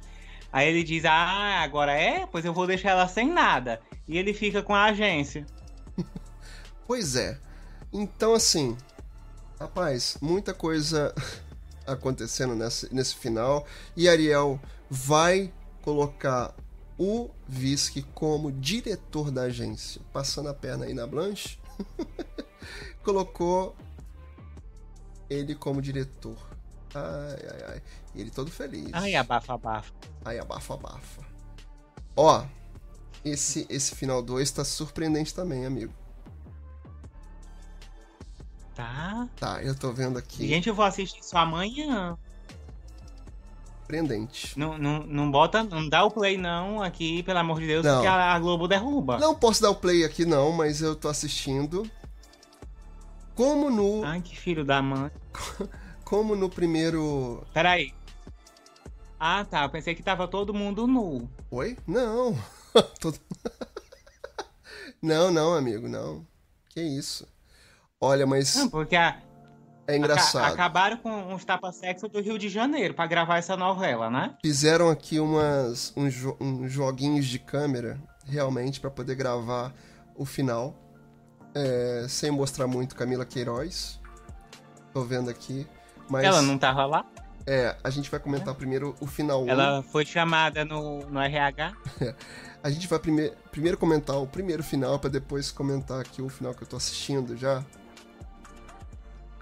Aí 0.53 0.69
ele 0.69 0.85
diz: 0.85 1.05
Ah, 1.05 1.63
agora 1.63 1.93
é? 1.93 2.27
Pois 2.27 2.45
eu 2.45 2.53
vou 2.53 2.67
deixar 2.67 2.91
ela 2.91 3.09
sem 3.09 3.33
nada. 3.33 3.81
E 4.07 4.19
ele 4.19 4.35
fica 4.35 4.63
com 4.63 4.75
a 4.75 4.85
agência. 4.85 5.47
pois 6.87 7.17
é. 7.17 7.39
Então, 7.93 8.35
assim, 8.35 8.77
rapaz, 9.59 10.19
muita 10.21 10.53
coisa 10.53 11.15
acontecendo 11.87 12.55
nesse, 12.55 12.95
nesse 12.95 13.15
final. 13.15 13.67
E 13.97 14.09
Ariel 14.09 14.61
vai 14.91 15.53
colocar 15.81 16.55
o 16.99 17.31
Visky 17.49 18.03
como 18.15 18.53
diretor 18.53 19.31
da 19.31 19.43
agência. 19.43 20.01
Passando 20.13 20.49
a 20.49 20.55
perna 20.55 20.85
aí 20.85 20.95
na 20.95 21.07
Blanche. 21.07 21.59
Colocou 23.03 23.75
ele 25.29 25.55
como 25.55 25.81
diretor. 25.81 26.37
Ai, 26.95 27.49
ai, 27.51 27.65
ai. 27.71 27.83
E 28.15 28.21
ele 28.21 28.31
todo 28.31 28.51
feliz. 28.51 28.91
Ai, 28.93 29.15
abafa, 29.15 29.55
abafa. 29.55 29.93
Ai, 30.25 30.39
abafa, 30.39 30.75
abafa. 30.75 31.23
Ó, 32.17 32.45
esse, 33.25 33.67
esse 33.71 33.95
final 33.95 34.23
2 34.23 34.51
tá 34.51 34.65
surpreendente 34.65 35.35
também, 35.35 35.65
amigo. 35.65 35.93
Tá. 38.75 39.29
Tá, 39.37 39.63
eu 39.63 39.75
tô 39.75 39.93
vendo 39.93 40.19
aqui. 40.19 40.47
Gente, 40.47 40.69
eu 40.69 40.75
vou 40.75 40.85
assistir 40.85 41.21
isso 41.21 41.37
amanhã. 41.37 42.17
Surpreendente. 43.79 44.59
Não, 44.59 44.79
não, 44.79 45.01
não 45.01 45.31
bota, 45.31 45.63
não 45.63 45.89
dá 45.89 46.05
o 46.05 46.11
play 46.11 46.37
não 46.37 46.83
aqui, 46.83 47.23
pelo 47.23 47.39
amor 47.39 47.61
de 47.61 47.67
Deus, 47.67 47.85
não. 47.85 47.95
porque 47.95 48.07
a 48.09 48.39
Globo 48.39 48.67
derruba. 48.67 49.19
Não 49.19 49.35
posso 49.35 49.61
dar 49.61 49.71
o 49.71 49.75
play 49.75 50.05
aqui 50.05 50.25
não, 50.25 50.53
mas 50.53 50.81
eu 50.81 50.97
tô 50.97 51.09
assistindo. 51.09 51.89
Como 53.35 53.71
no. 53.71 54.05
Ai, 54.05 54.21
que 54.21 54.39
filho 54.39 54.65
da 54.65 54.83
mãe. 54.83 55.11
Como 56.05 56.35
no 56.35 56.49
primeiro. 56.49 57.43
Peraí. 57.55 57.93
Ah, 59.25 59.45
tá. 59.45 59.63
Eu 59.63 59.71
pensei 59.71 59.95
que 59.95 60.03
tava 60.03 60.27
todo 60.27 60.53
mundo 60.53 60.85
nu. 60.85 61.31
Oi? 61.49 61.79
Não. 61.87 62.37
todo... 63.01 63.17
não, 65.01 65.31
não, 65.31 65.55
amigo, 65.55 65.89
não. 65.89 66.27
Que 66.71 66.83
isso. 66.83 67.25
Olha, 68.01 68.27
mas. 68.27 68.57
Não, 68.57 68.69
porque 68.69 68.97
a... 68.97 69.23
É 69.87 69.97
engraçado. 69.97 70.43
Aca 70.43 70.55
acabaram 70.55 70.97
com 70.97 71.33
uns 71.33 71.45
tapa-sexo 71.45 72.09
do 72.09 72.21
Rio 72.21 72.37
de 72.37 72.49
Janeiro 72.49 72.95
para 72.95 73.07
gravar 73.07 73.39
essa 73.39 73.57
novela, 73.57 74.11
né? 74.11 74.37
Fizeram 74.43 74.91
aqui 74.91 75.21
umas, 75.21 75.93
uns, 75.97 76.13
jo 76.13 76.37
uns 76.41 76.73
joguinhos 76.73 77.27
de 77.27 77.39
câmera, 77.39 78.03
realmente, 78.27 78.81
para 78.81 78.91
poder 78.91 79.15
gravar 79.15 79.73
o 80.17 80.25
final. 80.25 80.75
É, 81.55 82.07
sem 82.09 82.33
mostrar 82.33 82.67
muito 82.67 82.97
Camila 82.97 83.25
Queiroz. 83.25 84.01
Tô 84.93 85.05
vendo 85.05 85.31
aqui. 85.31 85.65
Mas... 86.09 86.25
Ela 86.25 86.43
não 86.43 86.59
tava 86.59 86.85
lá? 86.87 87.07
É, 87.47 87.77
a 87.83 87.91
gente 87.91 88.11
vai 88.11 88.21
comentar 88.21 88.55
é. 88.55 88.57
primeiro 88.57 88.95
o 89.01 89.07
final. 89.07 89.47
Ela 89.49 89.83
foi 89.83 90.05
chamada 90.05 90.65
no, 90.65 91.01
no 91.07 91.21
RH? 91.21 91.75
a 92.63 92.71
gente 92.71 92.87
vai 92.87 92.99
primeir, 92.99 93.35
primeiro 93.51 93.77
comentar 93.77 94.17
o 94.17 94.27
primeiro 94.27 94.63
final, 94.63 94.99
para 94.99 95.11
depois 95.11 95.51
comentar 95.51 96.01
aqui 96.01 96.23
o 96.23 96.29
final 96.29 96.55
que 96.55 96.63
eu 96.63 96.69
tô 96.69 96.77
assistindo 96.77 97.37
já. 97.37 97.65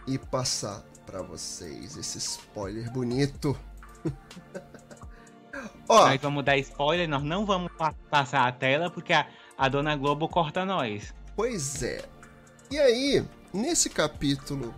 E 0.06 0.18
passar 0.18 0.82
para 1.05 1.22
vocês 1.22 1.97
esse 1.97 2.18
spoiler 2.18 2.90
bonito. 2.90 3.56
Ó, 5.89 6.06
nós 6.06 6.20
vamos 6.20 6.44
dar 6.44 6.56
spoiler, 6.59 7.09
nós 7.09 7.22
não 7.22 7.44
vamos 7.44 7.70
passar 8.09 8.47
a 8.47 8.52
tela 8.52 8.90
porque 8.90 9.12
a, 9.12 9.27
a 9.59 9.68
Dona 9.68 9.94
Globo 9.97 10.28
corta 10.28 10.64
nós. 10.64 11.12
Pois 11.36 11.82
é. 11.82 12.05
E 12.70 12.78
aí, 12.78 13.24
nesse 13.52 13.90
capítulo, 13.90 14.72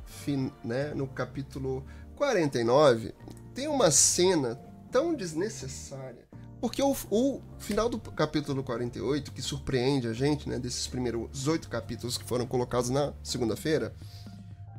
né, 0.64 0.92
no 0.94 1.06
capítulo 1.06 1.84
49, 2.22 3.12
tem 3.52 3.66
uma 3.66 3.90
cena 3.90 4.54
tão 4.92 5.12
desnecessária. 5.12 6.24
Porque 6.60 6.80
o, 6.80 6.94
o, 7.10 7.40
final 7.58 7.88
do 7.88 7.98
capítulo 7.98 8.62
48, 8.62 9.32
que 9.32 9.42
surpreende 9.42 10.06
a 10.06 10.12
gente, 10.12 10.48
né, 10.48 10.56
desses 10.56 10.86
primeiros 10.86 11.48
oito 11.48 11.68
capítulos 11.68 12.16
que 12.16 12.24
foram 12.24 12.46
colocados 12.46 12.90
na 12.90 13.12
segunda-feira, 13.24 13.92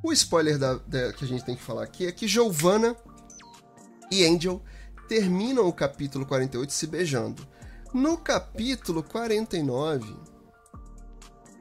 o 0.02 0.14
spoiler 0.14 0.58
da, 0.58 0.76
da, 0.76 1.12
que 1.12 1.26
a 1.26 1.28
gente 1.28 1.44
tem 1.44 1.54
que 1.54 1.62
falar 1.62 1.84
aqui 1.84 2.08
é 2.08 2.14
que 2.14 2.30
Giovanna 2.30 2.96
e 4.10 4.26
Angel 4.26 4.62
terminam 5.10 5.68
o 5.68 5.74
capítulo 5.74 6.26
48 6.26 6.72
se 6.72 6.88
beijando. 6.88 7.46
No 7.94 8.18
capítulo 8.18 9.04
49, 9.04 10.16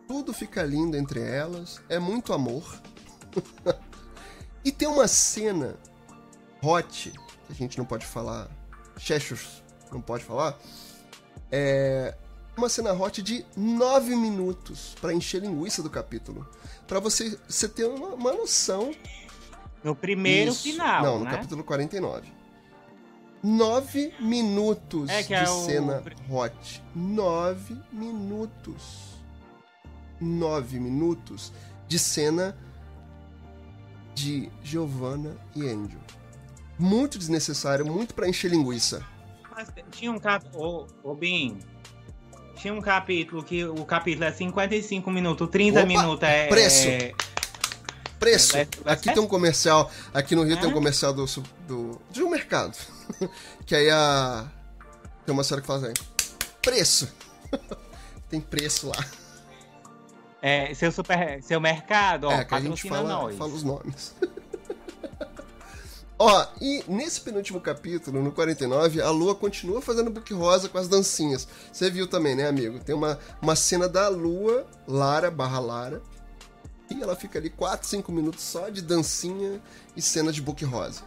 tudo 0.07 0.33
fica 0.33 0.63
lindo 0.63 0.97
entre 0.97 1.21
elas, 1.21 1.81
é 1.89 1.99
muito 1.99 2.33
amor. 2.33 2.81
e 4.65 4.71
tem 4.73 4.89
uma 4.89 5.09
cena 5.09 5.77
hot, 6.63 7.11
que 7.11 7.53
a 7.53 7.55
gente 7.55 7.79
não 7.79 7.85
pode 7.85 8.07
falar, 8.07 8.49
Chechos 8.99 9.63
não 9.91 10.01
pode 10.01 10.25
falar, 10.25 10.59
é 11.51 12.15
uma 12.57 12.69
cena 12.69 12.93
hot 12.93 13.23
de 13.23 13.45
9 13.57 14.15
minutos 14.15 14.95
para 15.01 15.13
encher 15.13 15.41
linguiça 15.41 15.83
do 15.83 15.91
capítulo. 15.91 16.47
para 16.87 17.01
você, 17.01 17.39
você 17.49 17.69
ter 17.69 17.87
uma, 17.87 18.09
uma 18.09 18.33
noção. 18.33 18.95
No 19.83 19.97
primeiro 19.97 20.53
Isso. 20.53 20.63
final. 20.63 21.03
Não, 21.03 21.19
no 21.19 21.25
né? 21.25 21.33
capítulo 21.33 21.65
49. 21.65 22.33
9 23.43 24.15
minutos 24.21 25.11
é 25.11 25.23
de 25.23 25.35
é 25.35 25.47
cena 25.47 26.03
o... 26.29 26.37
hot. 26.37 26.83
9 26.95 27.77
minutos 27.91 29.13
nove 30.23 30.79
minutos 30.79 31.53
de 31.89 31.99
cena 31.99 32.57
de 34.15 34.51
Giovanna 34.63 35.37
e 35.55 35.63
Angel. 35.63 36.01
Muito 36.79 37.19
desnecessário, 37.19 37.87
muito 37.87 38.15
para 38.15 38.29
encher 38.29 38.51
linguiça. 38.51 39.05
Mas 39.51 39.69
tinha 39.91 40.11
um 40.11 40.19
capítulo. 40.19 40.89
Ô, 41.03 41.11
ô 41.11 41.15
Bin, 41.15 41.59
tinha 42.57 42.73
um 42.73 42.81
capítulo 42.81 43.43
que 43.43 43.65
o 43.65 43.85
capítulo 43.85 44.25
é 44.25 44.33
55 44.33 45.11
minutos, 45.11 45.49
30 45.51 45.79
Opa, 45.79 45.87
minutos 45.87 46.29
é. 46.29 46.47
Preço! 46.49 46.89
É... 46.89 47.13
Preço! 48.19 48.57
É, 48.57 48.69
aqui 48.85 49.13
tem 49.13 49.21
um 49.21 49.27
comercial. 49.27 49.91
Aqui 50.15 50.37
no 50.37 50.45
Rio 50.45 50.57
tem 50.57 50.71
um 50.71 50.73
comercial 50.73 51.13
do, 51.13 51.27
do, 51.67 52.01
de 52.11 52.23
um 52.23 52.31
mercado. 52.31 52.77
que 53.67 53.75
aí 53.75 53.91
a. 53.91 54.49
Tem 55.27 55.33
uma 55.33 55.43
senhora 55.43 55.61
que 55.61 55.67
fala 55.67 55.81
assim: 55.81 55.95
preço! 56.63 57.13
tem 58.31 58.41
preço 58.41 58.89
lá. 58.89 59.05
É, 60.45 60.75
seu, 60.75 60.91
super, 60.91 61.41
seu 61.41 61.61
mercado, 61.61 62.27
ó, 62.27 62.33
é, 62.33 62.45
que 62.45 62.53
a 62.53 62.61
gente 62.61 62.89
fala, 62.89 63.09
nós. 63.09 63.37
fala 63.37 63.53
os 63.53 63.63
nomes. 63.63 64.13
ó, 66.19 66.47
e 66.61 66.83
nesse 66.89 67.21
penúltimo 67.21 67.61
capítulo, 67.61 68.21
no 68.21 68.33
49, 68.33 69.01
a 69.01 69.11
Lua 69.11 69.37
continua 69.37 69.81
fazendo 69.81 70.11
book 70.11 70.35
rosa 70.35 70.69
com 70.69 70.79
as 70.79 70.89
dancinhas. 70.89 71.47
Você 71.73 71.89
viu 71.89 72.09
também, 72.09 72.35
né, 72.35 72.49
amigo? 72.49 72.81
Tem 72.81 72.93
uma, 72.93 73.21
uma 73.41 73.55
cena 73.55 73.89
da 73.89 74.09
Lua, 74.09 74.67
Lara 74.89 75.31
barra 75.31 75.61
Lara, 75.61 76.03
e 76.91 77.01
ela 77.01 77.15
fica 77.15 77.39
ali 77.39 77.49
4, 77.49 77.87
5 77.87 78.11
minutos 78.11 78.43
só 78.43 78.69
de 78.69 78.83
dancinha 78.83 79.63
e 79.97 80.03
cena 80.03 80.33
de 80.33 80.43
book 80.43 80.65
rosa. 80.65 81.05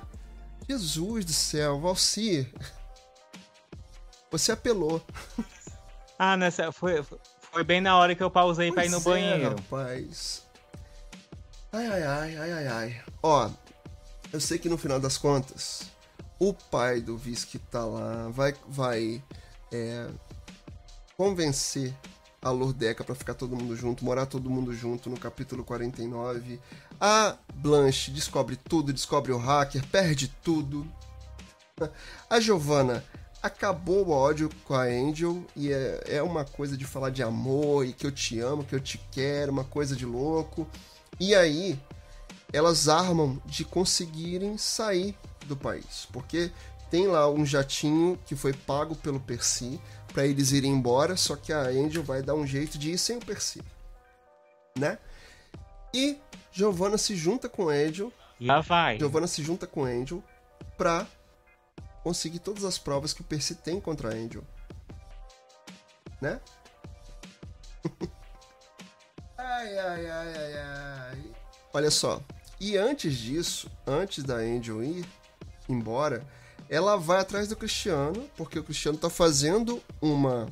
Jesus 0.67 1.25
do 1.25 1.33
céu, 1.33 1.77
Valci, 1.77 2.49
você 4.31 4.53
apelou. 4.53 5.05
Ah, 6.17 6.37
nessa 6.37 6.71
foi, 6.71 7.03
foi 7.03 7.19
bem 7.63 7.81
na 7.81 7.97
hora 7.97 8.15
que 8.15 8.23
eu 8.23 8.29
pausei 8.29 8.71
pois 8.71 8.75
pra 8.75 8.85
ir 8.85 8.89
no 8.89 8.97
é, 8.97 9.01
banheiro. 9.01 9.49
rapaz. 9.49 10.43
Ai, 11.71 11.87
ai, 11.87 12.03
ai, 12.03 12.37
ai, 12.37 12.51
ai, 12.51 12.67
ai. 12.67 13.01
Ó, 13.21 13.49
eu 14.31 14.39
sei 14.39 14.57
que 14.57 14.69
no 14.69 14.77
final 14.77 14.99
das 14.99 15.17
contas, 15.17 15.83
o 16.39 16.53
pai 16.53 17.01
do 17.01 17.17
Viz 17.17 17.45
que 17.45 17.59
tá 17.59 17.85
lá 17.85 18.29
vai, 18.29 18.53
vai 18.67 19.23
é, 19.71 20.07
convencer 21.17 21.93
a 22.41 22.51
Lordeca 22.51 23.03
para 23.03 23.15
ficar 23.15 23.33
todo 23.33 23.55
mundo 23.55 23.75
junto, 23.75 24.05
morar 24.05 24.27
todo 24.27 24.49
mundo 24.49 24.73
junto 24.73 25.09
no 25.09 25.19
capítulo 25.19 25.63
49. 25.63 26.59
A 27.01 27.35
Blanche 27.55 28.11
descobre 28.11 28.55
tudo, 28.55 28.93
descobre 28.93 29.31
o 29.31 29.37
hacker, 29.37 29.83
perde 29.87 30.27
tudo. 30.43 30.87
A 32.29 32.39
Giovanna 32.39 33.03
acabou 33.45 34.07
o 34.07 34.11
ódio 34.11 34.49
com 34.63 34.73
a 34.73 34.83
Angel 34.83 35.43
e 35.55 35.71
é, 35.71 36.03
é 36.07 36.23
uma 36.23 36.43
coisa 36.43 36.75
de 36.75 36.85
falar 36.85 37.09
de 37.09 37.21
amor 37.21 37.85
e 37.85 37.93
que 37.93 38.05
eu 38.05 38.11
te 38.11 38.39
amo, 38.39 38.63
que 38.63 38.73
eu 38.73 38.79
te 38.79 38.99
quero, 39.11 39.51
uma 39.51 39.63
coisa 39.63 39.95
de 39.95 40.05
louco. 40.05 40.67
E 41.19 41.35
aí 41.35 41.79
elas 42.51 42.87
armam 42.87 43.41
de 43.45 43.63
conseguirem 43.63 44.57
sair 44.57 45.15
do 45.45 45.55
país, 45.55 46.07
porque 46.11 46.51
tem 46.89 47.07
lá 47.07 47.29
um 47.29 47.45
jatinho 47.45 48.17
que 48.25 48.35
foi 48.35 48.53
pago 48.53 48.95
pelo 48.95 49.19
Percy 49.19 49.79
para 50.13 50.25
eles 50.25 50.51
irem 50.51 50.71
embora, 50.71 51.15
só 51.17 51.35
que 51.35 51.51
a 51.51 51.61
Angel 51.61 52.03
vai 52.03 52.23
dar 52.23 52.35
um 52.35 52.47
jeito 52.47 52.77
de 52.77 52.91
ir 52.91 52.97
sem 52.97 53.17
o 53.17 53.25
Percy, 53.25 53.61
né? 54.77 54.97
E 55.93 56.17
Giovanna 56.51 56.97
se 56.97 57.15
junta 57.15 57.47
com 57.47 57.69
Angel. 57.69 58.11
Lá 58.39 58.61
vai. 58.61 58.97
Giovanna 58.97 59.27
se 59.27 59.43
junta 59.43 59.67
com 59.67 59.83
Angel 59.83 60.23
pra 60.77 61.05
conseguir 62.05 62.37
todas 62.37 62.63
as 62.63 62.77
provas 62.77 63.13
que 63.13 63.21
o 63.21 63.23
Percy 63.23 63.55
tem 63.55 63.81
contra 63.81 64.09
a 64.09 64.13
Angel. 64.13 64.43
Né? 66.21 66.39
ai, 69.35 69.79
ai, 69.79 70.05
ai, 70.05 70.33
ai, 70.37 70.53
ai. 70.53 71.31
Olha 71.73 71.89
só. 71.89 72.21
E 72.59 72.77
antes 72.77 73.17
disso, 73.17 73.71
antes 73.87 74.23
da 74.23 74.35
Angel 74.35 74.83
ir 74.83 75.03
embora, 75.67 76.23
ela 76.69 76.95
vai 76.95 77.21
atrás 77.21 77.47
do 77.47 77.55
Cristiano, 77.55 78.29
porque 78.37 78.59
o 78.59 78.63
Cristiano 78.63 78.99
tá 78.99 79.09
fazendo 79.09 79.81
uma 79.99 80.47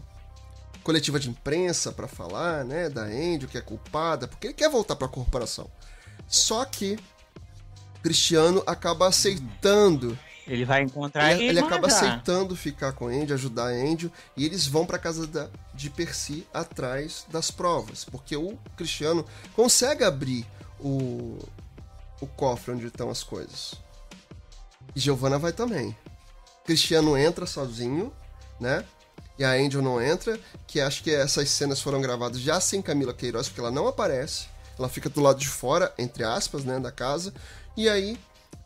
coletiva 0.84 1.20
de 1.20 1.30
imprensa 1.30 1.92
para 1.92 2.08
falar, 2.08 2.66
né, 2.66 2.90
da 2.90 3.04
Angel 3.04 3.48
que 3.48 3.60
é 3.60 3.62
culpada, 3.62 4.28
porque 4.28 4.48
ele 4.48 4.54
quer 4.56 4.72
voltar 4.72 4.96
para 4.96 5.06
a 5.06 5.12
corporação. 5.12 5.70
Só 6.28 6.66
que 6.66 6.98
Cristiano 8.02 8.64
acaba 8.66 9.08
aceitando 9.08 10.18
ele 10.48 10.66
vai 10.66 10.82
encontrar 10.82 11.34
ele, 11.34 11.46
ele 11.46 11.60
acaba 11.60 11.88
aceitando 11.88 12.56
ficar 12.56 12.92
com 12.92 13.08
a 13.08 13.12
Andy, 13.12 13.34
ajudar 13.34 13.68
a 13.68 13.72
Andy, 13.72 14.12
e 14.36 14.46
eles 14.46 14.68
vão 14.68 14.86
para 14.86 15.00
casa 15.00 15.26
da, 15.26 15.50
de 15.74 15.90
Percy 15.90 16.46
atrás 16.54 17.26
das 17.30 17.50
provas, 17.50 18.04
porque 18.04 18.36
o 18.36 18.58
Cristiano 18.76 19.26
consegue 19.56 20.04
abrir 20.04 20.46
o, 20.80 21.38
o 22.20 22.28
cofre 22.28 22.74
onde 22.74 22.88
estão 22.88 23.10
as 23.10 23.24
coisas. 23.24 23.76
E 24.96 25.00
Giovanna 25.00 25.40
vai 25.40 25.54
também. 25.54 25.96
Cristiano 26.66 27.18
entra 27.18 27.46
sozinho, 27.46 28.12
né? 28.60 28.86
E 29.38 29.44
a 29.44 29.52
Angel 29.52 29.82
não 29.82 30.02
entra, 30.02 30.40
que 30.68 30.80
acho 30.80 31.04
que 31.04 31.12
essas 31.12 31.50
cenas 31.50 31.82
foram 31.82 32.00
gravadas 32.00 32.40
já 32.40 32.60
sem 32.60 32.82
Camila 32.82 33.14
Queiroz, 33.14 33.48
porque 33.48 33.62
ela 33.62 33.72
não 33.72 33.88
aparece. 33.88 34.46
Ela 34.78 34.90
fica 34.90 35.10
do 35.10 35.22
lado 35.22 35.40
de 35.40 35.48
fora, 35.48 35.94
entre 35.98 36.24
aspas, 36.24 36.64
né, 36.64 36.80
da 36.80 36.92
casa. 36.92 37.34
E 37.76 37.90
aí 37.90 38.18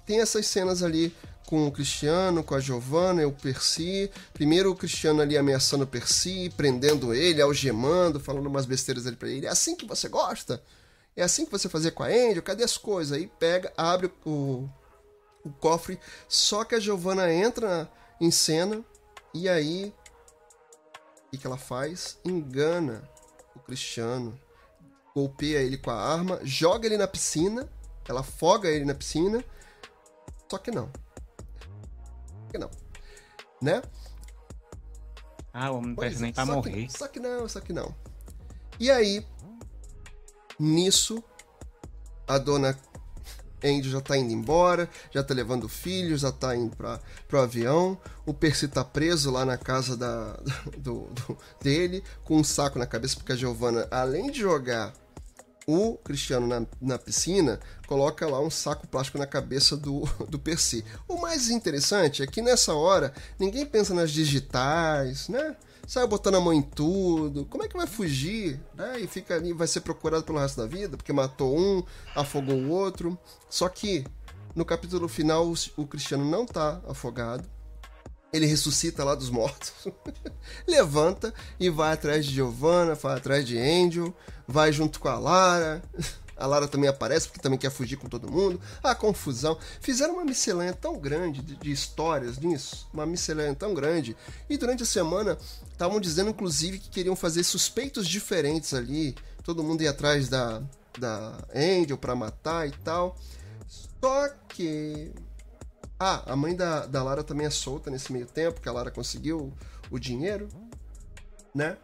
tem 0.06 0.20
essas 0.20 0.46
cenas 0.48 0.84
ali 0.84 1.16
com 1.48 1.66
o 1.66 1.72
Cristiano, 1.72 2.44
com 2.44 2.54
a 2.54 2.60
Giovanna 2.60 3.22
e 3.22 3.26
o 3.26 3.32
Percy. 3.32 4.12
Primeiro 4.34 4.70
o 4.70 4.76
Cristiano 4.76 5.22
ali 5.22 5.38
ameaçando 5.38 5.86
o 5.86 5.88
Percy, 5.88 6.52
prendendo 6.58 7.14
ele, 7.14 7.42
algemando, 7.42 8.20
falando 8.20 8.48
umas 8.48 8.66
besteiras 8.66 9.08
ali 9.08 9.16
pra 9.16 9.30
ele. 9.30 9.46
É 9.46 9.50
assim 9.50 9.74
que 9.74 9.86
você 9.86 10.10
gosta? 10.10 10.62
É 11.16 11.24
assim 11.24 11.46
que 11.46 11.52
você 11.52 11.70
fazia 11.70 11.90
com 11.90 12.04
a 12.04 12.08
Angel? 12.08 12.44
Cadê 12.44 12.66
as 12.66 12.78
coisas? 12.78 13.18
Aí 13.18 13.32
pega, 13.40 13.72
abre 13.78 14.12
o, 14.26 14.68
o 15.42 15.50
cofre, 15.62 15.98
só 16.28 16.66
que 16.66 16.76
a 16.76 16.82
Giovanna 16.82 17.32
entra 17.32 17.90
em 18.20 18.30
cena 18.30 18.84
e 19.34 19.48
aí 19.48 19.94
o 21.28 21.32
que, 21.32 21.38
que 21.38 21.48
ela 21.48 21.58
faz? 21.58 22.20
Engana 22.26 23.10
o 23.56 23.60
Cristiano, 23.60 24.38
golpeia 25.16 25.60
ele 25.60 25.78
com 25.78 25.92
a 25.92 25.96
arma, 25.96 26.42
joga 26.44 26.86
ele 26.86 26.98
na 26.98 27.08
piscina, 27.08 27.70
ela 28.06 28.20
afoga 28.20 28.68
ele 28.70 28.84
na 28.84 28.94
piscina, 28.94 29.42
só 30.50 30.58
que 30.58 30.72
não 30.72 30.92
que 32.48 32.58
não. 32.58 32.70
Né? 33.62 33.82
Ah, 35.54 35.72
o 35.72 35.78
homem 35.78 35.96
não 35.96 36.20
nem 36.20 36.34
pra 36.34 36.46
morrer. 36.46 36.86
Que, 36.86 36.98
só 36.98 37.08
que 37.08 37.20
não, 37.20 37.48
só 37.50 37.60
que 37.60 37.74
não. 37.74 37.94
E 38.80 38.92
aí, 38.92 39.26
nisso, 40.60 41.24
a 42.28 42.38
dona 42.38 42.78
Andy 43.64 43.90
já 43.90 44.02
tá 44.02 44.16
indo 44.16 44.32
embora, 44.32 44.90
já 45.12 45.24
tá 45.24 45.34
levando 45.34 45.64
o 45.64 45.70
filho, 45.70 46.18
já 46.18 46.32
tá 46.32 46.56
indo 46.56 46.76
para 46.76 47.00
pro 47.28 47.40
avião. 47.40 47.98
O 48.26 48.34
Percy 48.34 48.68
tá 48.68 48.84
preso 48.84 49.32
lá 49.32 49.46
na 49.46 49.58
casa 49.58 49.98
da, 49.98 50.40
do, 50.78 51.08
do, 51.08 51.38
dele, 51.62 52.04
com 52.24 52.38
um 52.38 52.44
saco 52.44 52.78
na 52.78 52.86
cabeça, 52.86 53.16
porque 53.16 53.32
a 53.32 53.36
Giovanna, 53.36 53.88
além 53.90 54.30
de 54.30 54.40
jogar 54.42 54.94
o 55.70 55.98
Cristiano 55.98 56.48
na, 56.48 56.66
na 56.82 56.98
piscina, 56.98 57.60
coloca 57.88 58.26
lá 58.26 58.40
um 58.40 58.50
saco 58.50 58.88
plástico 58.88 59.18
na 59.18 59.28
cabeça 59.28 59.76
do, 59.76 60.04
do 60.30 60.40
Percy. 60.40 60.84
O 61.10 61.18
mais 61.18 61.50
interessante 61.50 62.24
é 62.24 62.28
que 62.28 62.42
nessa 62.42 62.74
hora 62.74 63.14
ninguém 63.38 63.66
pensa 63.66 63.94
nas 63.94 64.12
digitais, 64.12 65.28
né? 65.28 65.58
Sai 65.86 66.08
botando 66.08 66.36
a 66.36 66.42
mão 66.42 66.54
em 66.54 66.62
tudo. 66.62 67.46
Como 67.46 67.64
é 67.64 67.68
que 67.68 67.76
vai 67.76 67.88
fugir? 67.88 68.60
Né? 68.76 69.02
E 69.02 69.08
fica 69.08 69.36
ali, 69.36 69.52
vai 69.52 69.68
ser 69.68 69.82
procurado 69.82 70.24
pelo 70.24 70.40
resto 70.40 70.58
da 70.58 70.68
vida, 70.68 70.96
porque 70.96 71.14
matou 71.14 71.58
um, 71.58 71.84
afogou 72.16 72.56
o 72.56 72.70
outro. 72.70 73.18
Só 73.50 73.68
que 73.68 74.06
no 74.56 74.66
capítulo 74.66 75.08
final 75.08 75.54
o 75.76 75.86
Cristiano 75.86 76.26
não 76.26 76.46
tá 76.46 76.82
afogado. 76.88 77.48
Ele 78.32 78.46
ressuscita 78.46 79.04
lá 79.04 79.16
dos 79.16 79.30
mortos, 79.30 79.72
levanta 80.68 81.34
e 81.60 81.70
vai 81.70 81.94
atrás 81.94 82.26
de 82.26 82.34
Giovanna, 82.34 82.94
vai 82.94 83.18
atrás 83.18 83.46
de 83.46 83.58
Angel, 83.58 84.14
vai 84.48 84.72
junto 84.72 85.00
com 85.00 85.08
a 85.08 85.18
Lara. 85.18 85.82
A 86.40 86.46
Lara 86.46 86.68
também 86.68 86.88
aparece 86.88 87.28
porque 87.28 87.42
também 87.42 87.58
quer 87.58 87.72
fugir 87.72 87.98
com 87.98 88.08
todo 88.08 88.32
mundo. 88.32 88.62
A 88.84 88.94
confusão. 88.94 89.58
Fizeram 89.82 90.14
uma 90.14 90.24
miscelânea 90.24 90.74
tão 90.74 91.00
grande 91.00 91.42
de, 91.42 91.56
de 91.56 91.72
histórias 91.72 92.38
nisso, 92.38 92.88
uma 92.94 93.08
miscelânea 93.08 93.56
tão 93.56 93.74
grande. 93.74 94.16
E 94.48 94.56
durante 94.56 94.84
a 94.84 94.86
semana 94.86 95.36
estavam 95.72 96.00
dizendo, 96.00 96.30
inclusive, 96.30 96.78
que 96.78 96.90
queriam 96.90 97.16
fazer 97.16 97.44
suspeitos 97.44 98.08
diferentes 98.08 98.74
ali. 98.76 99.16
Todo 99.44 99.64
mundo 99.64 99.82
ia 99.82 99.90
atrás 99.90 100.30
da, 100.30 100.62
da 101.00 101.44
Angel 101.56 101.98
para 101.98 102.14
matar 102.14 102.68
e 102.68 102.72
tal. 102.84 103.18
Só 104.00 104.30
que 104.48 105.12
ah, 106.00 106.24
a 106.32 106.36
mãe 106.36 106.56
da, 106.56 106.86
da 106.86 107.02
Lara 107.02 107.24
também 107.24 107.48
é 107.48 107.50
solta 107.50 107.90
nesse 107.90 108.14
meio 108.14 108.28
tempo, 108.28 108.62
que 108.62 108.70
a 108.70 108.72
Lara 108.72 108.92
conseguiu 108.92 109.52
o 109.90 109.98
dinheiro, 109.98 110.48
né? 111.54 111.78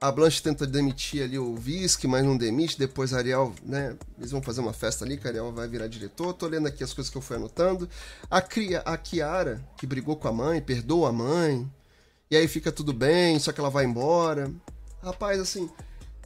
A 0.00 0.12
Blanche 0.12 0.40
tenta 0.40 0.64
demitir 0.64 1.24
ali 1.24 1.38
o 1.38 1.56
Visque, 1.56 2.06
mas 2.06 2.24
não 2.24 2.36
demite. 2.36 2.78
Depois 2.78 3.12
a 3.12 3.18
Ariel, 3.18 3.52
né? 3.64 3.96
Eles 4.16 4.30
vão 4.30 4.40
fazer 4.40 4.60
uma 4.60 4.72
festa 4.72 5.04
ali, 5.04 5.16
que 5.16 5.26
a 5.26 5.30
Ariel 5.30 5.52
vai 5.52 5.66
virar 5.66 5.88
diretor. 5.88 6.32
Tô 6.34 6.46
lendo 6.46 6.68
aqui 6.68 6.84
as 6.84 6.92
coisas 6.92 7.10
que 7.10 7.18
eu 7.18 7.22
fui 7.22 7.36
anotando. 7.36 7.88
A, 8.30 8.40
Cria, 8.40 8.78
a 8.80 8.96
Kiara, 8.96 9.60
que 9.76 9.88
brigou 9.88 10.14
com 10.14 10.28
a 10.28 10.32
mãe, 10.32 10.60
perdoa 10.60 11.08
a 11.08 11.12
mãe. 11.12 11.68
E 12.30 12.36
aí 12.36 12.46
fica 12.46 12.70
tudo 12.70 12.92
bem, 12.92 13.40
só 13.40 13.50
que 13.50 13.58
ela 13.58 13.70
vai 13.70 13.86
embora. 13.86 14.52
Rapaz, 15.02 15.40
assim, 15.40 15.68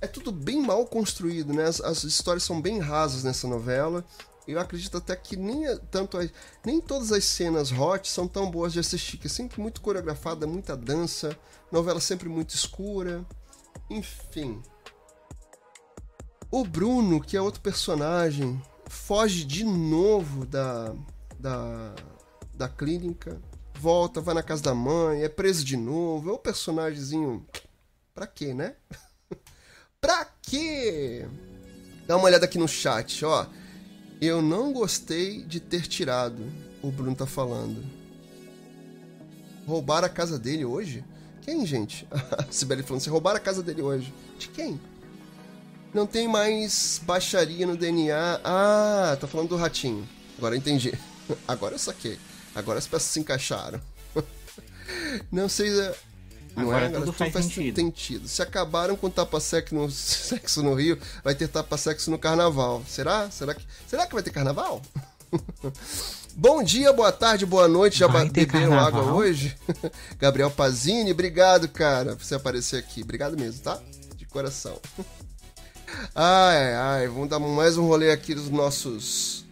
é 0.02 0.06
tudo 0.06 0.30
bem 0.30 0.60
mal 0.60 0.84
construído, 0.84 1.54
né? 1.54 1.64
As, 1.64 1.80
as 1.80 2.04
histórias 2.04 2.42
são 2.42 2.60
bem 2.60 2.78
rasas 2.78 3.24
nessa 3.24 3.48
novela 3.48 4.04
eu 4.46 4.58
acredito 4.58 4.96
até 4.96 5.14
que 5.14 5.36
nem 5.36 5.76
tanto 5.90 6.18
nem 6.64 6.80
todas 6.80 7.12
as 7.12 7.24
cenas 7.24 7.70
hot 7.70 8.08
são 8.08 8.26
tão 8.26 8.50
boas 8.50 8.72
de 8.72 8.80
assistir, 8.80 9.16
que 9.16 9.26
é 9.26 9.30
sempre 9.30 9.60
muito 9.60 9.80
coreografada, 9.80 10.46
muita 10.46 10.76
dança, 10.76 11.36
novela 11.70 12.00
sempre 12.00 12.28
muito 12.28 12.54
escura, 12.54 13.24
enfim. 13.88 14.60
O 16.50 16.64
Bruno, 16.64 17.20
que 17.20 17.36
é 17.36 17.40
outro 17.40 17.60
personagem, 17.60 18.60
foge 18.88 19.44
de 19.44 19.64
novo 19.64 20.44
da 20.44 20.94
da 21.38 21.94
da 22.54 22.68
clínica, 22.68 23.40
volta, 23.74 24.20
vai 24.20 24.34
na 24.34 24.42
casa 24.42 24.62
da 24.62 24.74
mãe, 24.74 25.22
é 25.22 25.28
preso 25.28 25.64
de 25.64 25.76
novo, 25.76 26.30
é 26.30 26.32
o 26.32 26.36
um 26.36 26.38
personagemzinho 26.38 27.46
pra 28.14 28.26
quê, 28.26 28.52
né? 28.52 28.74
pra 30.00 30.24
quê? 30.42 31.26
Dá 32.06 32.16
uma 32.16 32.26
olhada 32.26 32.44
aqui 32.44 32.58
no 32.58 32.68
chat, 32.68 33.24
ó. 33.24 33.46
Eu 34.22 34.40
não 34.40 34.72
gostei 34.72 35.42
de 35.42 35.58
ter 35.58 35.82
tirado, 35.88 36.44
o 36.80 36.92
Bruno 36.92 37.16
tá 37.16 37.26
falando. 37.26 37.82
Roubar 39.66 40.04
a 40.04 40.08
casa 40.08 40.38
dele 40.38 40.64
hoje? 40.64 41.02
Quem, 41.40 41.66
gente? 41.66 42.06
A 42.38 42.44
Sibeli 42.48 42.84
falando, 42.84 43.02
você 43.02 43.10
roubaram 43.10 43.38
a 43.38 43.40
casa 43.40 43.64
dele 43.64 43.82
hoje. 43.82 44.14
De 44.38 44.46
quem? 44.46 44.80
Não 45.92 46.06
tem 46.06 46.28
mais 46.28 47.00
baixaria 47.04 47.66
no 47.66 47.76
DNA. 47.76 48.40
Ah, 48.44 49.16
tá 49.20 49.26
falando 49.26 49.48
do 49.48 49.56
ratinho. 49.56 50.08
Agora 50.38 50.56
entendi. 50.56 50.96
Agora 51.48 51.74
eu 51.74 51.78
saquei. 51.80 52.16
Agora 52.54 52.78
as 52.78 52.86
peças 52.86 53.08
se 53.08 53.18
encaixaram. 53.18 53.80
Não 55.32 55.48
sei. 55.48 55.68
Não 56.54 56.64
Agora 56.64 56.86
é, 56.86 56.88
tudo, 56.88 57.00
tudo 57.00 57.12
faz, 57.12 57.32
faz 57.32 57.46
sentido. 57.46 57.76
sentido. 57.76 58.28
Se 58.28 58.42
acabaram 58.42 58.94
com 58.94 59.08
tapa-sexo 59.08 59.74
no, 59.74 59.88
sexo 59.90 60.62
no 60.62 60.74
Rio, 60.74 60.98
vai 61.24 61.34
ter 61.34 61.48
tapa-sexo 61.48 62.10
no 62.10 62.18
Carnaval. 62.18 62.82
Será? 62.86 63.30
Será 63.30 63.54
que, 63.54 63.64
será 63.86 64.06
que 64.06 64.14
vai 64.14 64.22
ter 64.22 64.30
Carnaval? 64.30 64.82
Bom 66.34 66.62
dia, 66.62 66.92
boa 66.92 67.12
tarde, 67.12 67.44
boa 67.44 67.68
noite. 67.68 67.98
Já 67.98 68.08
beberam 68.08 68.78
água 68.78 69.12
hoje? 69.12 69.54
Gabriel 70.18 70.50
Pazini, 70.50 71.12
obrigado, 71.12 71.68
cara, 71.68 72.16
por 72.16 72.24
você 72.24 72.34
aparecer 72.34 72.78
aqui. 72.78 73.02
Obrigado 73.02 73.36
mesmo, 73.38 73.62
tá? 73.62 73.78
De 74.16 74.24
coração. 74.26 74.78
Ai, 76.14 76.74
ai, 76.74 77.08
vamos 77.08 77.28
dar 77.28 77.38
mais 77.38 77.76
um 77.76 77.86
rolê 77.86 78.10
aqui 78.10 78.34
nos 78.34 78.48
nossos, 78.48 79.44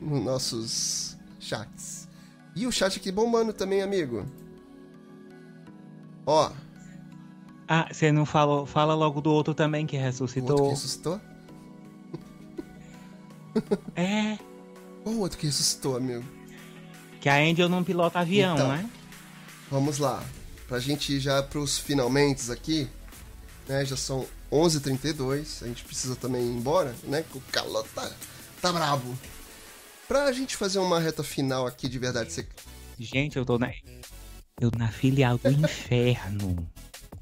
nos 0.00 0.24
nossos 0.24 1.16
chats. 1.38 2.08
E 2.56 2.66
o 2.66 2.72
chat 2.72 2.96
aqui 2.98 3.12
bombando 3.12 3.52
também, 3.52 3.82
amigo. 3.82 4.26
Ó. 6.26 6.50
Ah, 7.68 7.88
você 7.90 8.12
não 8.12 8.26
falou. 8.26 8.66
Fala 8.66 8.94
logo 8.94 9.20
do 9.20 9.30
outro 9.30 9.54
também 9.54 9.86
que 9.86 9.96
ressuscitou. 9.96 10.48
O 10.48 10.52
outro 10.52 10.64
que 10.64 10.70
ressuscitou? 10.70 11.20
é. 13.96 14.38
Qual 15.02 15.14
o 15.14 15.20
outro 15.20 15.38
que 15.38 15.46
ressuscitou, 15.46 15.96
amigo? 15.96 16.24
Que 17.20 17.28
a 17.28 17.36
Angel 17.36 17.68
não 17.68 17.82
pilota 17.82 18.18
avião, 18.18 18.54
então, 18.54 18.68
né? 18.68 18.90
Vamos 19.70 19.98
lá. 19.98 20.22
Pra 20.68 20.78
gente 20.78 21.14
ir 21.14 21.20
já 21.20 21.42
pros 21.42 21.78
finalmente 21.78 22.50
aqui, 22.50 22.88
né? 23.66 23.84
Já 23.84 23.96
são 23.96 24.26
11h32. 24.50 25.62
A 25.62 25.66
gente 25.66 25.84
precisa 25.84 26.16
também 26.16 26.42
ir 26.42 26.56
embora, 26.56 26.94
né? 27.04 27.24
Que 27.30 27.38
o 27.38 27.42
calor 27.52 27.86
tá, 27.94 28.10
tá 28.60 28.72
brabo. 28.72 29.16
Pra 30.06 30.30
gente 30.32 30.56
fazer 30.56 30.78
uma 30.78 31.00
reta 31.00 31.22
final 31.22 31.66
aqui 31.66 31.88
de 31.88 31.98
verdade. 31.98 32.32
Você... 32.32 32.46
Gente, 32.98 33.36
eu 33.36 33.44
tô 33.44 33.58
na. 33.58 33.72
Eu 34.60 34.70
na 34.76 34.88
filial 34.88 35.36
do 35.38 35.50
inferno. 35.50 36.70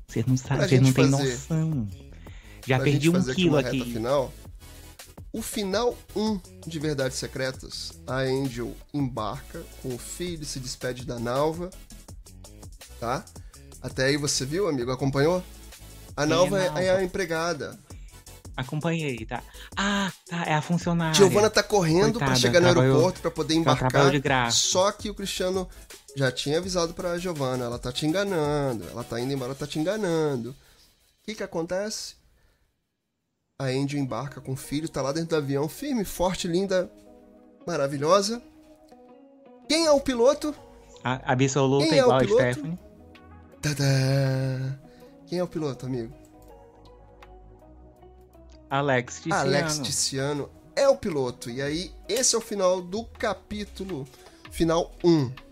Vocês 0.06 0.26
não 0.26 0.36
sabem, 0.36 0.68
vocês 0.68 0.82
não 0.82 0.92
têm 0.92 1.06
noção. 1.06 1.88
Já 2.66 2.78
perdi 2.78 3.08
um 3.08 3.22
quilo 3.34 3.56
aqui. 3.56 3.80
aqui. 3.80 3.92
Final, 3.94 4.32
o 5.32 5.40
final 5.40 5.96
1 6.14 6.40
de 6.66 6.78
Verdades 6.78 7.16
Secretas, 7.16 7.92
a 8.06 8.18
Angel 8.18 8.76
embarca 8.92 9.62
com 9.82 9.94
o 9.94 9.98
filho, 9.98 10.44
se 10.44 10.60
despede 10.60 11.06
da 11.06 11.18
Nalva, 11.18 11.70
tá? 13.00 13.24
Até 13.80 14.04
aí 14.04 14.18
você 14.18 14.44
viu, 14.44 14.68
amigo? 14.68 14.92
Acompanhou? 14.92 15.42
A 16.14 16.26
Nalva 16.26 16.60
é, 16.60 16.70
é, 16.76 16.84
é 16.84 16.96
a 16.96 17.02
empregada. 17.02 17.78
Acompanhei, 18.54 19.24
tá? 19.24 19.42
Ah, 19.74 20.12
tá, 20.28 20.44
é 20.44 20.52
a 20.52 20.60
funcionária. 20.60 21.14
Giovana 21.14 21.48
tá 21.48 21.62
correndo 21.62 22.18
para 22.18 22.34
chegar 22.36 22.60
no 22.60 22.68
aeroporto 22.68 23.22
para 23.22 23.30
poder 23.30 23.54
embarcar. 23.54 24.52
Só 24.52 24.92
que 24.92 25.08
o 25.08 25.14
Cristiano 25.14 25.66
já 26.14 26.30
tinha 26.30 26.58
avisado 26.58 26.94
pra 26.94 27.18
Giovanna, 27.18 27.64
ela 27.64 27.78
tá 27.78 27.90
te 27.90 28.06
enganando, 28.06 28.88
ela 28.88 29.02
tá 29.02 29.20
indo 29.20 29.32
embora, 29.32 29.54
tá 29.54 29.66
te 29.66 29.78
enganando. 29.78 30.50
O 30.50 30.54
que 31.24 31.34
que 31.34 31.42
acontece? 31.42 32.16
A 33.58 33.66
Angel 33.66 34.00
embarca 34.00 34.40
com 34.40 34.52
o 34.52 34.56
filho, 34.56 34.88
tá 34.88 35.00
lá 35.00 35.12
dentro 35.12 35.30
do 35.30 35.36
avião, 35.36 35.68
firme, 35.68 36.04
forte, 36.04 36.48
linda, 36.48 36.90
maravilhosa. 37.66 38.42
Quem 39.68 39.86
é 39.86 39.90
o 39.90 40.00
piloto? 40.00 40.54
A 41.04 41.32
absoluta 41.32 41.86
Quem 41.86 41.98
é 41.98 42.02
igual 42.02 42.16
o 42.16 42.20
piloto? 42.20 42.42
a 42.42 42.52
Stephanie. 42.52 42.78
Tadã! 43.60 44.78
Quem 45.26 45.38
é 45.38 45.44
o 45.44 45.48
piloto, 45.48 45.86
amigo? 45.86 46.12
Alex 48.68 49.16
Ticiano. 49.16 49.40
Alex 49.40 49.78
Ticiano 49.78 50.50
é 50.74 50.88
o 50.88 50.96
piloto. 50.96 51.48
E 51.50 51.62
aí, 51.62 51.92
esse 52.08 52.34
é 52.34 52.38
o 52.38 52.40
final 52.40 52.82
do 52.82 53.04
capítulo 53.04 54.06
final 54.50 54.90
1 55.04 55.51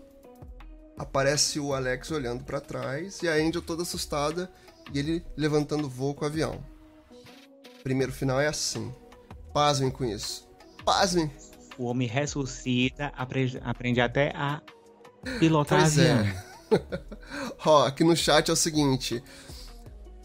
aparece 0.97 1.59
o 1.59 1.73
Alex 1.73 2.11
olhando 2.11 2.43
para 2.43 2.61
trás 2.61 3.21
e 3.21 3.27
a 3.27 3.33
Angel 3.33 3.61
toda 3.61 3.83
assustada 3.83 4.51
e 4.93 4.99
ele 4.99 5.25
levantando 5.35 5.89
voo 5.89 6.13
com 6.13 6.23
o 6.23 6.27
avião. 6.27 6.63
Primeiro 7.83 8.11
final 8.11 8.39
é 8.39 8.47
assim. 8.47 8.93
Pasmem 9.53 9.89
com 9.89 10.05
isso. 10.05 10.47
Pasmem. 10.85 11.31
O 11.77 11.85
homem 11.85 12.07
ressuscita, 12.07 13.11
aprende, 13.15 13.59
aprende 13.63 14.01
até 14.01 14.31
a 14.35 14.61
pilotar 15.39 15.79
pois 15.79 15.97
avião. 15.97 16.19
É. 16.19 16.51
Ó, 17.65 17.85
aqui 17.85 18.03
no 18.03 18.15
chat 18.15 18.49
é 18.49 18.53
o 18.53 18.57
seguinte. 18.57 19.23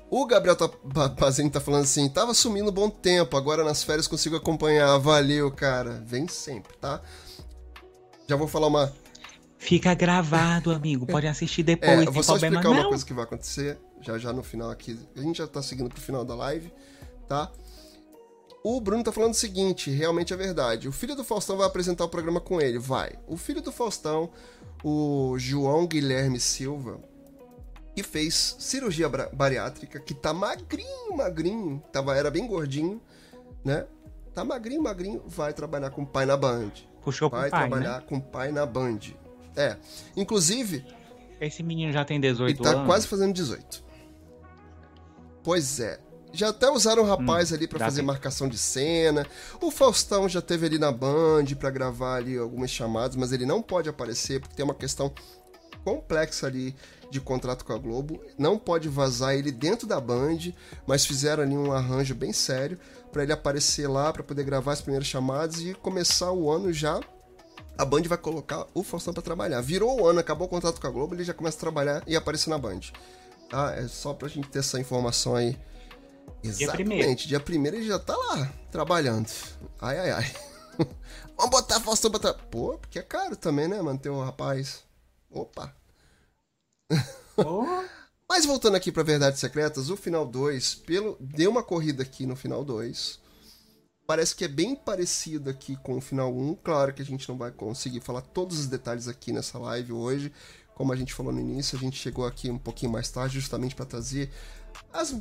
O 0.08 0.24
Gabriel 0.24 0.56
tá, 0.56 0.68
Pazini 1.08 1.50
tá 1.50 1.60
falando 1.60 1.82
assim, 1.82 2.08
tava 2.08 2.32
sumindo 2.32 2.70
um 2.70 2.74
bom 2.74 2.88
tempo, 2.88 3.36
agora 3.36 3.64
nas 3.64 3.82
férias 3.82 4.06
consigo 4.06 4.36
acompanhar. 4.36 4.96
Valeu, 4.98 5.50
cara. 5.50 6.02
Vem 6.04 6.28
sempre, 6.28 6.76
tá? 6.76 7.00
Já 8.28 8.36
vou 8.36 8.46
falar 8.46 8.68
uma 8.68 8.92
Fica 9.58 9.94
gravado, 9.94 10.70
amigo. 10.70 11.06
Pode 11.06 11.26
assistir 11.26 11.62
depois. 11.62 12.00
É, 12.00 12.06
eu 12.06 12.12
vou 12.12 12.22
só 12.22 12.36
explicar 12.36 12.62
não. 12.62 12.72
uma 12.72 12.88
coisa 12.88 13.04
que 13.04 13.12
vai 13.12 13.24
acontecer 13.24 13.78
já 14.00 14.18
já 14.18 14.32
no 14.32 14.42
final 14.42 14.70
aqui. 14.70 14.98
A 15.16 15.20
gente 15.20 15.38
já 15.38 15.46
tá 15.46 15.62
seguindo 15.62 15.88
pro 15.88 16.00
final 16.00 16.24
da 16.24 16.34
live, 16.34 16.72
tá? 17.28 17.50
o 18.68 18.80
Bruno 18.80 19.04
tá 19.04 19.12
falando 19.12 19.30
o 19.30 19.36
seguinte, 19.36 19.92
realmente 19.92 20.34
é 20.34 20.36
verdade. 20.36 20.88
O 20.88 20.92
filho 20.92 21.14
do 21.14 21.22
Faustão 21.22 21.56
vai 21.56 21.68
apresentar 21.68 22.04
o 22.04 22.08
programa 22.08 22.40
com 22.40 22.60
ele, 22.60 22.80
vai. 22.80 23.12
O 23.28 23.36
filho 23.36 23.62
do 23.62 23.70
Faustão, 23.70 24.28
o 24.82 25.36
João 25.38 25.86
Guilherme 25.86 26.40
Silva, 26.40 26.98
que 27.94 28.02
fez 28.02 28.56
cirurgia 28.58 29.08
bariátrica, 29.08 30.00
que 30.00 30.12
tá 30.12 30.34
magrinho, 30.34 31.16
magrinho, 31.16 31.80
tava, 31.92 32.16
era 32.16 32.28
bem 32.28 32.44
gordinho, 32.44 33.00
né? 33.64 33.86
Tá 34.34 34.44
magrinho, 34.44 34.82
magrinho, 34.82 35.22
vai 35.24 35.52
trabalhar 35.52 35.90
com 35.90 36.02
o 36.02 36.06
pai 36.06 36.26
na 36.26 36.36
Band. 36.36 36.72
Puxou 37.02 37.30
vai 37.30 37.42
com 37.42 37.46
o 37.46 37.50
pai, 37.50 37.68
trabalhar 37.68 38.00
né? 38.00 38.04
com 38.08 38.16
o 38.16 38.20
pai 38.20 38.50
na 38.50 38.66
Band. 38.66 38.98
É. 39.56 39.76
Inclusive. 40.16 40.84
Esse 41.40 41.62
menino 41.62 41.92
já 41.92 42.04
tem 42.04 42.20
18 42.20 42.50
ele 42.50 42.62
tá 42.62 42.70
anos. 42.76 42.86
quase 42.86 43.06
fazendo 43.06 43.32
18. 43.32 43.84
Pois 45.42 45.80
é. 45.80 46.00
Já 46.32 46.50
até 46.50 46.68
usaram 46.68 47.02
o 47.02 47.06
rapaz 47.06 47.50
hum, 47.50 47.54
ali 47.54 47.66
para 47.66 47.78
fazer 47.78 48.02
marcação 48.02 48.48
de 48.48 48.58
cena. 48.58 49.26
O 49.60 49.70
Faustão 49.70 50.28
já 50.28 50.42
teve 50.42 50.66
ali 50.66 50.78
na 50.78 50.92
Band 50.92 51.46
para 51.58 51.70
gravar 51.70 52.16
ali 52.16 52.36
algumas 52.36 52.70
chamadas, 52.70 53.16
mas 53.16 53.32
ele 53.32 53.46
não 53.46 53.62
pode 53.62 53.88
aparecer 53.88 54.40
porque 54.40 54.54
tem 54.54 54.64
uma 54.64 54.74
questão 54.74 55.12
complexa 55.84 56.46
ali 56.46 56.74
de 57.10 57.20
contrato 57.20 57.64
com 57.64 57.72
a 57.72 57.78
Globo. 57.78 58.20
Não 58.36 58.58
pode 58.58 58.88
vazar 58.88 59.34
ele 59.34 59.52
dentro 59.52 59.86
da 59.86 60.00
Band, 60.00 60.52
mas 60.86 61.06
fizeram 61.06 61.42
ali 61.42 61.56
um 61.56 61.72
arranjo 61.72 62.14
bem 62.14 62.32
sério 62.32 62.78
para 63.12 63.22
ele 63.22 63.32
aparecer 63.32 63.86
lá 63.88 64.12
para 64.12 64.22
poder 64.22 64.44
gravar 64.44 64.72
as 64.72 64.82
primeiras 64.82 65.06
chamadas 65.06 65.60
e 65.60 65.74
começar 65.74 66.32
o 66.32 66.50
ano 66.50 66.72
já. 66.72 67.00
A 67.78 67.84
Band 67.84 68.02
vai 68.02 68.16
colocar 68.16 68.66
o 68.72 68.82
Faustão 68.82 69.12
para 69.12 69.22
trabalhar. 69.22 69.60
Virou 69.60 70.00
o 70.00 70.06
ano, 70.06 70.20
acabou 70.20 70.46
o 70.46 70.50
contrato 70.50 70.80
com 70.80 70.86
a 70.86 70.90
Globo, 70.90 71.14
ele 71.14 71.24
já 71.24 71.34
começa 71.34 71.56
a 71.56 71.60
trabalhar 71.60 72.02
e 72.06 72.16
aparecer 72.16 72.48
na 72.48 72.58
Band. 72.58 72.80
Tá? 73.50 73.74
É 73.76 73.86
só 73.86 74.14
pra 74.14 74.28
gente 74.28 74.48
ter 74.48 74.60
essa 74.60 74.80
informação 74.80 75.36
aí. 75.36 75.58
Exatamente, 76.42 77.28
dia 77.28 77.40
primeiro 77.40 77.76
ele 77.76 77.86
já 77.86 77.98
tá 77.98 78.16
lá 78.16 78.52
trabalhando. 78.70 79.30
Ai, 79.80 79.98
ai, 79.98 80.10
ai. 80.10 80.34
Vamos 81.36 81.50
botar 81.50 81.80
Faustão 81.80 82.10
pra 82.10 82.20
trabalhar. 82.20 82.46
Pô, 82.48 82.78
porque 82.78 82.98
é 82.98 83.02
caro 83.02 83.36
também, 83.36 83.68
né? 83.68 83.80
Manter 83.82 84.08
o 84.08 84.22
rapaz. 84.22 84.82
Opa. 85.30 85.74
Oh. 87.36 87.64
Mas 88.28 88.44
voltando 88.44 88.74
aqui 88.74 88.90
para 88.90 89.04
Verdades 89.04 89.38
Secretas, 89.38 89.88
o 89.88 89.96
final 89.96 90.26
2, 90.26 90.74
pelo 90.74 91.16
deu 91.20 91.50
uma 91.50 91.62
corrida 91.62 92.02
aqui 92.02 92.26
no 92.26 92.34
final 92.34 92.64
2. 92.64 93.20
Parece 94.06 94.36
que 94.36 94.44
é 94.44 94.48
bem 94.48 94.76
parecido 94.76 95.50
aqui 95.50 95.76
com 95.76 95.96
o 95.96 96.00
final 96.00 96.32
1. 96.32 96.50
Um. 96.50 96.54
Claro 96.54 96.94
que 96.94 97.02
a 97.02 97.04
gente 97.04 97.28
não 97.28 97.36
vai 97.36 97.50
conseguir 97.50 98.00
falar 98.00 98.20
todos 98.20 98.60
os 98.60 98.66
detalhes 98.66 99.08
aqui 99.08 99.32
nessa 99.32 99.58
live 99.58 99.92
hoje. 99.92 100.32
Como 100.74 100.92
a 100.92 100.96
gente 100.96 101.12
falou 101.12 101.32
no 101.32 101.40
início, 101.40 101.76
a 101.76 101.80
gente 101.80 101.96
chegou 101.96 102.24
aqui 102.24 102.50
um 102.50 102.58
pouquinho 102.58 102.92
mais 102.92 103.10
tarde 103.10 103.34
justamente 103.34 103.74
para 103.74 103.84
trazer 103.84 104.30
as 104.92 105.16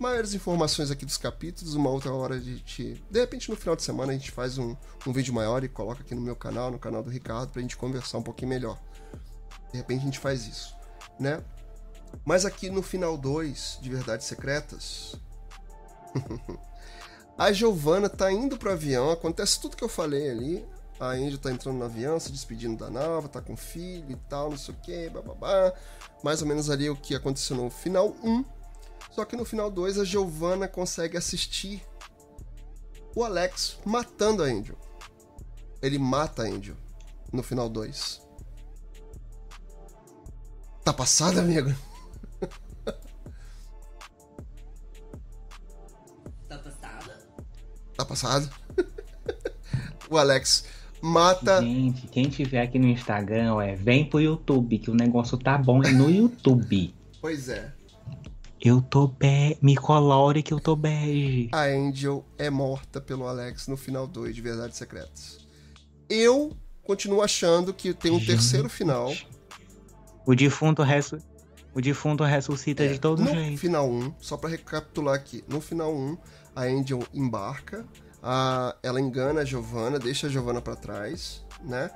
maiores 0.00 0.32
informações 0.32 0.90
aqui 0.90 1.04
dos 1.04 1.18
capítulos. 1.18 1.74
Uma 1.74 1.90
outra 1.90 2.12
hora 2.12 2.36
a 2.36 2.40
gente. 2.40 3.04
De 3.10 3.20
repente 3.20 3.50
no 3.50 3.56
final 3.56 3.76
de 3.76 3.82
semana 3.82 4.12
a 4.12 4.14
gente 4.14 4.30
faz 4.30 4.56
um, 4.56 4.74
um 5.06 5.12
vídeo 5.12 5.34
maior 5.34 5.62
e 5.62 5.68
coloca 5.68 6.00
aqui 6.00 6.14
no 6.14 6.22
meu 6.22 6.36
canal, 6.36 6.70
no 6.70 6.78
canal 6.78 7.02
do 7.02 7.10
Ricardo, 7.10 7.50
pra 7.50 7.60
gente 7.60 7.76
conversar 7.76 8.18
um 8.18 8.22
pouquinho 8.22 8.48
melhor. 8.48 8.80
De 9.70 9.76
repente 9.76 10.00
a 10.00 10.04
gente 10.04 10.18
faz 10.18 10.46
isso, 10.46 10.74
né? 11.20 11.42
Mas 12.24 12.44
aqui 12.44 12.70
no 12.70 12.82
final 12.82 13.16
2 13.18 13.78
de 13.82 13.90
Verdades 13.90 14.26
Secretas, 14.26 15.16
a 17.36 17.52
Giovanna 17.52 18.08
tá 18.08 18.30
indo 18.32 18.56
pro 18.56 18.72
avião, 18.72 19.10
acontece 19.10 19.60
tudo 19.60 19.76
que 19.76 19.84
eu 19.84 19.88
falei 19.88 20.30
ali. 20.30 20.66
A 21.00 21.08
Andy 21.08 21.36
tá 21.36 21.50
entrando 21.50 21.78
no 21.78 21.84
avião, 21.84 22.20
se 22.20 22.30
despedindo 22.30 22.76
da 22.76 22.88
Nava, 22.88 23.28
tá 23.28 23.40
com 23.40 23.56
filho 23.56 24.12
e 24.12 24.16
tal, 24.28 24.50
não 24.50 24.56
sei 24.56 24.72
o 24.72 24.76
que, 24.78 25.10
bababá. 25.10 25.72
Mais 26.22 26.40
ou 26.42 26.46
menos 26.46 26.70
ali 26.70 26.88
o 26.88 26.94
que 26.94 27.14
aconteceu 27.14 27.56
no 27.56 27.68
final 27.70 28.14
1. 28.22 28.30
Um. 28.30 28.44
Só 29.10 29.24
que 29.24 29.36
no 29.36 29.44
final 29.44 29.70
2 29.70 29.98
a 29.98 30.04
Giovanna 30.04 30.68
consegue 30.68 31.16
assistir 31.16 31.82
o 33.16 33.24
Alex 33.24 33.78
matando 33.84 34.42
a 34.42 34.46
Angel. 34.46 34.76
Ele 35.82 35.98
mata 35.98 36.42
a 36.42 36.46
Angel 36.46 36.76
no 37.32 37.42
final 37.42 37.68
2. 37.68 38.22
Tá 40.84 40.92
passado, 40.92 41.40
amigo? 41.40 41.74
Tá 47.96 48.04
passado? 48.04 48.50
o 50.08 50.16
Alex 50.16 50.64
mata. 51.02 51.60
Gente, 51.60 52.06
quem 52.06 52.28
tiver 52.28 52.62
aqui 52.62 52.78
no 52.78 52.86
Instagram, 52.86 53.60
é, 53.62 53.74
vem 53.74 54.04
pro 54.04 54.20
YouTube, 54.20 54.78
que 54.78 54.90
o 54.90 54.94
negócio 54.94 55.36
tá 55.36 55.58
bom 55.58 55.82
é 55.82 55.90
no 55.90 56.08
YouTube. 56.08 56.94
pois 57.20 57.48
é. 57.48 57.72
Eu 58.64 58.80
tô 58.80 59.08
be... 59.08 59.58
Me 59.60 59.76
colore 59.76 60.40
que 60.40 60.54
eu 60.54 60.60
tô 60.60 60.76
bege. 60.76 61.48
A 61.50 61.64
Angel 61.64 62.24
é 62.38 62.48
morta 62.48 63.00
pelo 63.00 63.26
Alex 63.26 63.66
no 63.66 63.76
final 63.76 64.06
2 64.06 64.36
de 64.36 64.40
Verdades 64.40 64.78
Secretas. 64.78 65.38
Eu 66.08 66.56
continuo 66.84 67.22
achando 67.22 67.74
que 67.74 67.92
tem 67.92 68.12
um 68.12 68.20
Gente. 68.20 68.28
terceiro 68.28 68.68
final. 68.68 69.12
O 70.24 70.36
defunto, 70.36 70.82
ressu... 70.82 71.18
o 71.74 71.80
defunto 71.80 72.22
ressuscita 72.22 72.84
é, 72.84 72.88
de 72.88 73.00
todo 73.00 73.20
no 73.20 73.30
jeito. 73.30 73.50
No 73.50 73.58
final 73.58 73.90
1, 73.90 73.98
um, 73.98 74.14
só 74.20 74.36
para 74.36 74.50
recapitular 74.50 75.16
aqui. 75.16 75.42
No 75.48 75.60
final 75.60 75.92
1, 75.92 75.98
um, 75.98 76.18
a 76.54 76.62
Angel 76.62 77.00
embarca. 77.12 77.84
A... 78.22 78.76
Ela 78.82 79.00
engana 79.00 79.40
a 79.40 79.44
Giovanna, 79.44 79.98
deixa 79.98 80.26
a 80.26 80.30
Giovanna 80.30 80.60
para 80.60 80.76
trás, 80.76 81.44
né? 81.62 81.90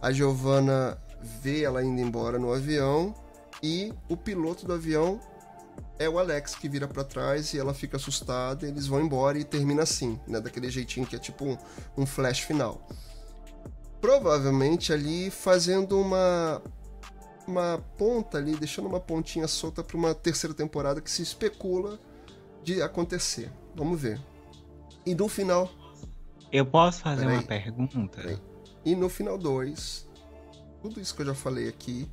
A 0.00 0.12
Giovanna 0.12 0.98
vê 1.42 1.62
ela 1.62 1.82
indo 1.82 2.00
embora 2.00 2.38
no 2.38 2.52
avião 2.52 3.14
e 3.62 3.92
o 4.08 4.16
piloto 4.16 4.66
do 4.66 4.74
avião 4.74 5.18
é 5.98 6.08
o 6.08 6.18
Alex 6.18 6.54
que 6.54 6.68
vira 6.68 6.86
para 6.86 7.02
trás 7.02 7.54
e 7.54 7.58
ela 7.58 7.72
fica 7.72 7.96
assustada, 7.96 8.66
eles 8.66 8.86
vão 8.86 9.00
embora 9.00 9.38
e 9.38 9.44
termina 9.44 9.82
assim, 9.82 10.20
né? 10.26 10.40
Daquele 10.40 10.70
jeitinho 10.70 11.06
que 11.06 11.16
é 11.16 11.18
tipo 11.18 11.44
um, 11.44 11.58
um 11.96 12.06
flash 12.06 12.40
final. 12.40 12.86
Provavelmente 14.00 14.92
ali 14.92 15.30
fazendo 15.30 15.98
uma 15.98 16.62
uma 17.46 17.82
ponta 17.98 18.38
ali, 18.38 18.56
deixando 18.56 18.88
uma 18.88 19.00
pontinha 19.00 19.46
solta 19.46 19.82
para 19.82 19.96
uma 19.96 20.14
terceira 20.14 20.54
temporada 20.54 21.00
que 21.00 21.10
se 21.10 21.22
especula 21.22 21.98
de 22.62 22.80
acontecer. 22.80 23.50
Vamos 23.74 24.00
ver. 24.00 24.20
E 25.04 25.14
no 25.14 25.28
final. 25.28 25.70
Eu 26.52 26.64
posso 26.64 27.00
fazer 27.00 27.26
uma 27.26 27.42
pergunta? 27.42 28.20
Peraí. 28.20 28.38
E 28.84 28.94
no 28.94 29.08
final 29.08 29.36
2, 29.36 30.08
tudo 30.82 31.00
isso 31.00 31.14
que 31.14 31.22
eu 31.22 31.26
já 31.26 31.34
falei 31.34 31.68
aqui 31.68 32.08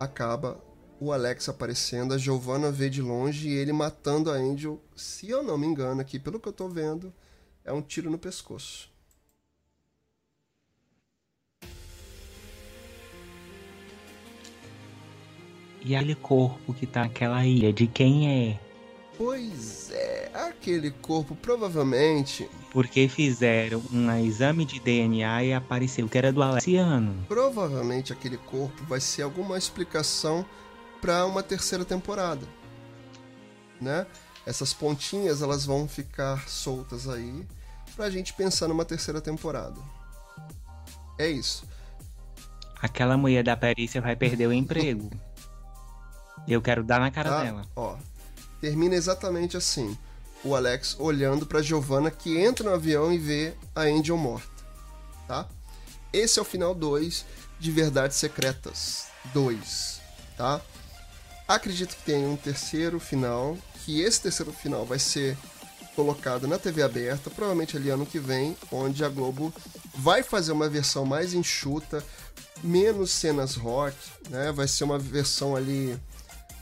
acaba 0.00 0.60
o 1.00 1.12
Alex 1.12 1.48
aparecendo, 1.48 2.12
a 2.12 2.18
Giovanna 2.18 2.72
vê 2.72 2.90
de 2.90 3.00
longe 3.00 3.48
e 3.48 3.52
ele 3.52 3.72
matando 3.72 4.30
a 4.30 4.34
Angel. 4.34 4.82
Se 4.96 5.28
eu 5.28 5.42
não 5.42 5.56
me 5.56 5.66
engano 5.66 6.00
aqui, 6.00 6.18
pelo 6.18 6.40
que 6.40 6.48
eu 6.48 6.52
tô 6.52 6.68
vendo, 6.68 7.12
é 7.64 7.72
um 7.72 7.80
tiro 7.80 8.10
no 8.10 8.18
pescoço. 8.18 8.90
E 15.84 15.94
aquele 15.94 16.16
corpo 16.16 16.74
que 16.74 16.86
tá 16.86 17.04
naquela 17.04 17.46
ilha, 17.46 17.72
de 17.72 17.86
quem 17.86 18.50
é? 18.50 18.67
Pois 19.18 19.90
é, 19.90 20.30
aquele 20.32 20.92
corpo 20.92 21.34
provavelmente. 21.34 22.48
Porque 22.70 23.08
fizeram 23.08 23.82
um 23.92 24.10
exame 24.24 24.64
de 24.64 24.78
DNA 24.78 25.44
e 25.44 25.52
apareceu 25.52 26.08
que 26.08 26.16
era 26.16 26.32
do 26.32 26.40
Alexiano. 26.40 27.26
Provavelmente 27.26 28.12
aquele 28.12 28.36
corpo 28.36 28.84
vai 28.84 29.00
ser 29.00 29.22
alguma 29.22 29.58
explicação 29.58 30.46
para 31.00 31.26
uma 31.26 31.42
terceira 31.42 31.84
temporada, 31.84 32.46
né? 33.80 34.06
Essas 34.46 34.72
pontinhas 34.72 35.42
elas 35.42 35.66
vão 35.66 35.88
ficar 35.88 36.48
soltas 36.48 37.08
aí 37.08 37.44
pra 37.96 38.08
gente 38.10 38.32
pensar 38.32 38.68
numa 38.68 38.84
terceira 38.84 39.20
temporada. 39.20 39.80
É 41.18 41.28
isso. 41.28 41.64
Aquela 42.80 43.16
mulher 43.16 43.42
da 43.42 43.56
perícia 43.56 44.00
vai 44.00 44.14
perder 44.14 44.46
o 44.46 44.52
emprego. 44.52 45.10
Eu 46.46 46.62
quero 46.62 46.84
dar 46.84 47.00
na 47.00 47.10
cara 47.10 47.30
tá? 47.30 47.42
dela. 47.42 47.62
Ó, 47.74 47.96
termina 48.60 48.94
exatamente 48.94 49.56
assim. 49.56 49.96
O 50.44 50.54
Alex 50.54 50.96
olhando 50.98 51.46
para 51.46 51.62
Giovanna 51.62 52.10
que 52.10 52.38
entra 52.38 52.68
no 52.68 52.74
avião 52.74 53.12
e 53.12 53.18
vê 53.18 53.54
a 53.74 53.82
Angel 53.82 54.16
morta, 54.16 54.48
tá? 55.26 55.48
Esse 56.12 56.38
é 56.38 56.42
o 56.42 56.44
final 56.44 56.74
2 56.74 57.24
de 57.58 57.70
Verdades 57.70 58.16
Secretas 58.16 59.06
2, 59.34 60.00
tá? 60.36 60.60
Acredito 61.46 61.96
que 61.96 62.04
tem 62.04 62.26
um 62.26 62.36
terceiro 62.36 63.00
final, 63.00 63.56
que 63.84 64.00
esse 64.00 64.20
terceiro 64.20 64.52
final 64.52 64.86
vai 64.86 64.98
ser 64.98 65.36
colocado 65.96 66.46
na 66.46 66.58
TV 66.58 66.82
aberta, 66.82 67.28
provavelmente 67.30 67.76
ali 67.76 67.90
ano 67.90 68.06
que 68.06 68.20
vem, 68.20 68.56
onde 68.70 69.04
a 69.04 69.08
Globo 69.08 69.52
vai 69.96 70.22
fazer 70.22 70.52
uma 70.52 70.68
versão 70.68 71.04
mais 71.04 71.34
enxuta, 71.34 72.04
menos 72.62 73.10
cenas 73.10 73.56
rock, 73.56 73.96
né? 74.30 74.52
Vai 74.52 74.68
ser 74.68 74.84
uma 74.84 74.98
versão 74.98 75.56
ali 75.56 75.98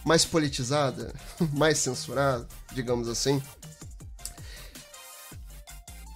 mais 0.06 0.24
politizada, 0.24 1.12
mais 1.52 1.78
censurada, 1.78 2.46
digamos 2.72 3.08
assim. 3.08 3.42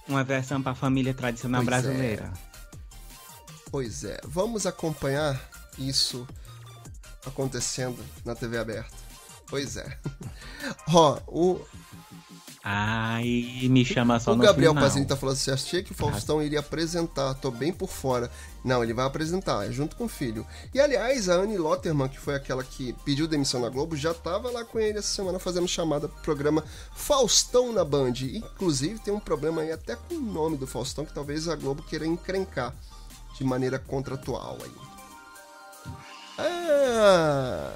Uma 0.07 0.23
versão 0.23 0.63
para 0.63 0.71
a 0.71 0.75
família 0.75 1.13
tradicional 1.13 1.61
pois 1.61 1.67
é. 1.67 1.81
brasileira. 1.81 2.33
É. 2.33 2.51
Pois 3.69 4.03
é, 4.05 4.19
vamos 4.23 4.65
acompanhar 4.65 5.39
isso 5.77 6.25
acontecendo 7.25 8.03
na 8.23 8.33
TV 8.33 8.57
aberta. 8.57 8.95
Pois 9.47 9.75
é. 9.75 9.97
Ó, 10.87 11.19
o 11.27 11.65
Ai, 12.63 13.67
me 13.69 13.83
chama 13.83 14.19
só 14.19 14.33
o 14.33 14.35
no 14.35 14.43
Gabriel 14.43 14.71
final. 14.71 14.83
Pazini 14.83 15.05
tá 15.05 15.17
falando 15.17 15.33
assim, 15.33 15.49
achei 15.49 15.81
que 15.81 15.93
o 15.93 15.95
Faustão 15.95 16.43
iria 16.43 16.59
apresentar, 16.59 17.33
tô 17.33 17.49
bem 17.49 17.73
por 17.73 17.89
fora. 17.89 18.29
Não, 18.63 18.83
ele 18.83 18.93
vai 18.93 19.05
apresentar, 19.05 19.67
é 19.67 19.71
junto 19.71 19.95
com 19.95 20.05
o 20.05 20.07
filho. 20.07 20.45
E 20.71 20.79
aliás, 20.79 21.27
a 21.27 21.33
Anne 21.33 21.57
Lotterman, 21.57 22.07
que 22.07 22.19
foi 22.19 22.35
aquela 22.35 22.63
que 22.63 22.93
pediu 23.03 23.27
demissão 23.27 23.61
na 23.61 23.69
Globo, 23.69 23.95
já 23.95 24.13
tava 24.13 24.51
lá 24.51 24.63
com 24.63 24.79
ele 24.79 24.99
essa 24.99 25.07
semana 25.07 25.39
fazendo 25.39 25.67
chamada 25.67 26.07
pro 26.07 26.21
programa 26.21 26.63
Faustão 26.95 27.73
na 27.73 27.83
Band. 27.83 28.13
Inclusive 28.21 28.99
tem 28.99 29.11
um 29.11 29.19
problema 29.19 29.63
aí 29.63 29.71
até 29.71 29.95
com 29.95 30.13
o 30.13 30.21
nome 30.21 30.55
do 30.55 30.67
Faustão, 30.67 31.03
que 31.03 31.13
talvez 31.13 31.47
a 31.47 31.55
Globo 31.55 31.81
queira 31.81 32.05
encrencar 32.05 32.75
de 33.35 33.43
maneira 33.43 33.79
contratual 33.79 34.59
aí. 34.63 34.71
Ah! 36.37 37.71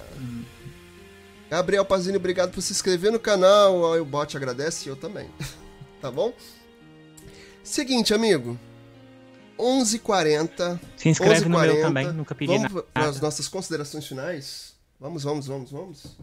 Gabriel 1.49 1.85
Pazini, 1.85 2.17
obrigado 2.17 2.51
por 2.51 2.61
se 2.61 2.71
inscrever 2.73 3.11
no 3.11 3.19
canal. 3.19 3.99
O 3.99 4.05
bot 4.05 4.35
agradece 4.35 4.87
e 4.87 4.89
eu 4.89 4.95
também. 4.95 5.29
tá 6.01 6.09
bom? 6.11 6.33
Seguinte, 7.63 8.13
amigo. 8.13 8.59
11h40. 9.57 10.79
Se 10.97 11.09
inscreve 11.09 11.45
11h40. 11.45 11.47
no 11.47 11.59
meu 11.59 11.81
também, 11.81 12.11
nunca 12.11 12.35
pedi 12.35 12.51
vamos 12.53 12.71
nada. 12.73 12.85
para 12.93 13.05
as 13.07 13.21
nossas 13.21 13.47
considerações 13.47 14.05
finais? 14.05 14.73
Vamos, 14.99 15.23
vamos, 15.23 15.47
vamos, 15.47 15.71
vamos. 15.71 16.17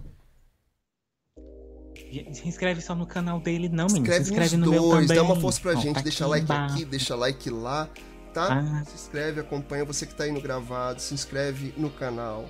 Se 2.32 2.46
inscreve 2.46 2.82
só 2.82 2.94
no 2.94 3.06
canal 3.06 3.40
dele, 3.40 3.68
não, 3.70 3.86
menino. 3.86 4.00
Inscreve 4.04 4.24
Se 4.24 4.30
inscreve 4.32 4.56
nos 4.58 4.68
no 4.68 4.74
dois, 4.74 4.82
meu 4.82 5.00
também. 5.00 5.16
dá 5.16 5.22
uma 5.22 5.40
força 5.40 5.60
pra 5.60 5.72
Ó, 5.72 5.76
gente. 5.80 5.94
tá 5.94 6.00
deixa 6.02 6.26
like 6.26 6.44
embaixo. 6.44 6.74
aqui, 6.74 6.84
deixa 6.84 7.14
like 7.16 7.48
lá, 7.50 7.88
tá? 8.34 8.52
Ah. 8.60 8.84
Se 8.84 8.94
inscreve, 8.94 9.40
acompanha 9.40 9.84
você 9.84 10.04
que 10.06 10.14
tá 10.14 10.24
aí 10.24 10.32
no 10.32 10.40
gravado, 10.42 11.00
se 11.00 11.14
inscreve 11.14 11.72
no 11.76 11.88
canal. 11.90 12.46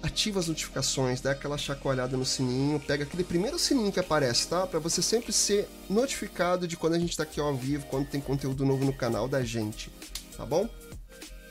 Ativa 0.00 0.38
as 0.38 0.46
notificações, 0.46 1.20
dá 1.20 1.32
aquela 1.32 1.58
chacoalhada 1.58 2.16
no 2.16 2.24
sininho, 2.24 2.78
pega 2.78 3.02
aquele 3.02 3.24
primeiro 3.24 3.58
sininho 3.58 3.90
que 3.90 3.98
aparece, 3.98 4.46
tá? 4.46 4.64
Para 4.64 4.78
você 4.78 5.02
sempre 5.02 5.32
ser 5.32 5.68
notificado 5.90 6.68
de 6.68 6.76
quando 6.76 6.94
a 6.94 6.98
gente 6.98 7.16
tá 7.16 7.24
aqui 7.24 7.40
ao 7.40 7.56
vivo, 7.56 7.86
quando 7.86 8.06
tem 8.06 8.20
conteúdo 8.20 8.64
novo 8.64 8.84
no 8.84 8.92
canal 8.92 9.26
da 9.26 9.42
gente, 9.42 9.90
tá 10.36 10.46
bom? 10.46 10.68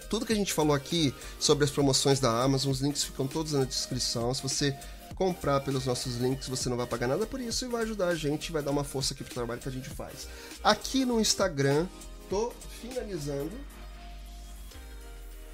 Tudo 0.10 0.26
que 0.26 0.32
a 0.32 0.36
gente 0.36 0.54
falou 0.54 0.74
aqui 0.74 1.14
sobre 1.38 1.66
as 1.66 1.72
promoções 1.72 2.22
da 2.22 2.42
Amazon, 2.42 2.72
os 2.72 2.80
links 2.80 3.04
ficam 3.04 3.28
todos 3.28 3.52
na 3.52 3.66
descrição. 3.66 4.34
Se 4.34 4.42
você 4.42 4.74
comprar 5.16 5.60
pelos 5.60 5.86
nossos 5.86 6.16
links, 6.16 6.48
você 6.48 6.70
não 6.70 6.78
vai 6.78 6.88
pagar 6.88 7.08
nada 7.08 7.26
por 7.26 7.42
isso 7.42 7.66
e 7.66 7.68
vai 7.68 7.84
ajudar 7.84 8.08
a 8.08 8.16
gente, 8.16 8.52
vai 8.52 8.62
dar 8.62 8.72
uma 8.72 8.86
força 8.86 9.14
aqui 9.14 9.26
pro 9.26 9.34
trabalho 9.34 9.60
que 9.60 9.68
a 9.68 9.72
gente 9.72 9.90
faz. 9.90 10.28
Aqui 10.64 11.04
no 11.04 11.20
Instagram, 11.20 11.86
tô 12.30 12.54
finalizando. 12.80 13.52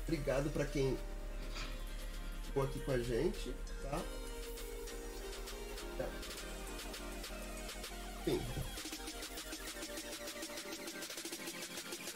Obrigado 0.04 0.52
para 0.52 0.66
quem 0.66 0.96
ficou 2.54 2.64
aqui 2.64 2.80
com 2.82 2.92
a 2.92 3.00
gente, 3.00 3.52
tá? 3.82 4.00
Enfim. 8.28 8.40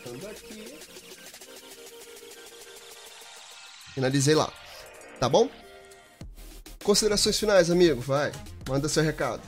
Ando 0.07 0.27
aqui. 0.27 0.79
Finalizei 3.95 4.35
lá. 4.35 4.53
Tá 5.19 5.27
bom? 5.27 5.49
Considerações 6.83 7.39
finais, 7.39 7.71
amigo, 7.71 7.99
vai. 7.99 8.31
Manda 8.69 8.87
seu 8.87 9.03
recado. 9.03 9.41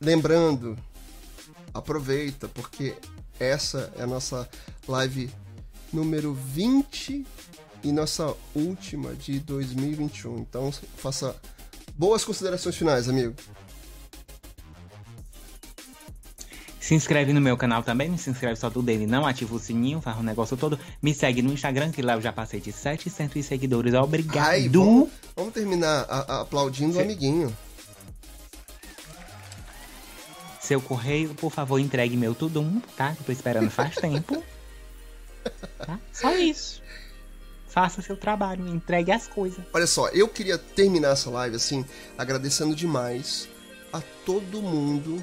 Lembrando, 0.00 0.78
aproveita, 1.74 2.46
porque 2.46 2.96
essa 3.40 3.92
é 3.96 4.04
a 4.04 4.06
nossa 4.06 4.48
live 4.86 5.28
número 5.92 6.32
20 6.32 7.26
e 7.84 7.92
nossa 7.92 8.34
última 8.54 9.14
de 9.14 9.38
2021. 9.40 10.38
Então, 10.38 10.72
faça 10.96 11.36
boas 11.96 12.24
considerações 12.24 12.74
finais, 12.74 13.08
amigo. 13.08 13.34
Se 16.80 16.94
inscreve 16.94 17.32
no 17.32 17.40
meu 17.40 17.56
canal 17.56 17.82
também, 17.82 18.10
não 18.10 18.18
se 18.18 18.28
inscreve 18.28 18.56
só 18.56 18.68
do 18.68 18.82
dele, 18.82 19.06
não 19.06 19.26
ativa 19.26 19.54
o 19.54 19.58
sininho, 19.58 20.02
faz 20.02 20.18
o 20.18 20.22
negócio 20.22 20.54
todo. 20.54 20.78
Me 21.00 21.14
segue 21.14 21.40
no 21.40 21.52
Instagram, 21.52 21.90
que 21.90 22.02
lá 22.02 22.14
eu 22.14 22.20
já 22.20 22.30
passei 22.30 22.60
de 22.60 22.72
700 22.72 23.44
seguidores. 23.44 23.94
Obrigado. 23.94 24.46
Ai, 24.46 24.68
vamos, 24.68 25.08
vamos 25.34 25.54
terminar 25.54 26.04
a, 26.08 26.18
a, 26.18 26.40
aplaudindo 26.42 26.98
o 26.98 27.00
amiguinho. 27.00 27.56
Seu 30.60 30.78
correio, 30.80 31.34
por 31.34 31.50
favor, 31.50 31.78
entregue 31.78 32.18
meu 32.18 32.34
tudum, 32.34 32.80
tá? 32.96 33.14
Que 33.14 33.24
tô 33.24 33.32
esperando 33.32 33.70
faz 33.70 33.94
tempo. 34.00 34.42
Tá? 35.78 35.98
Só 36.12 36.36
isso. 36.36 36.83
Faça 37.74 38.00
seu 38.00 38.16
trabalho, 38.16 38.68
entregue 38.68 39.10
as 39.10 39.26
coisas. 39.26 39.58
Olha 39.72 39.86
só, 39.88 40.06
eu 40.10 40.28
queria 40.28 40.56
terminar 40.56 41.08
essa 41.08 41.28
live 41.28 41.56
assim, 41.56 41.84
agradecendo 42.16 42.72
demais 42.72 43.48
a 43.92 44.00
todo 44.24 44.62
mundo. 44.62 45.22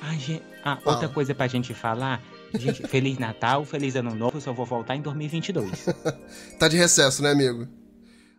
Ai, 0.00 0.18
gente, 0.18 0.42
ah, 0.64 0.80
outra 0.84 1.08
coisa 1.08 1.32
pra 1.32 1.46
gente 1.46 1.72
falar. 1.74 2.20
Gente, 2.52 2.82
Feliz 2.90 3.18
Natal, 3.18 3.64
Feliz 3.64 3.94
Ano 3.94 4.16
Novo, 4.16 4.38
eu 4.38 4.40
só 4.40 4.52
vou 4.52 4.66
voltar 4.66 4.96
em 4.96 5.00
2022. 5.00 5.86
tá 6.58 6.66
de 6.66 6.76
recesso, 6.76 7.22
né, 7.22 7.30
amigo? 7.30 7.68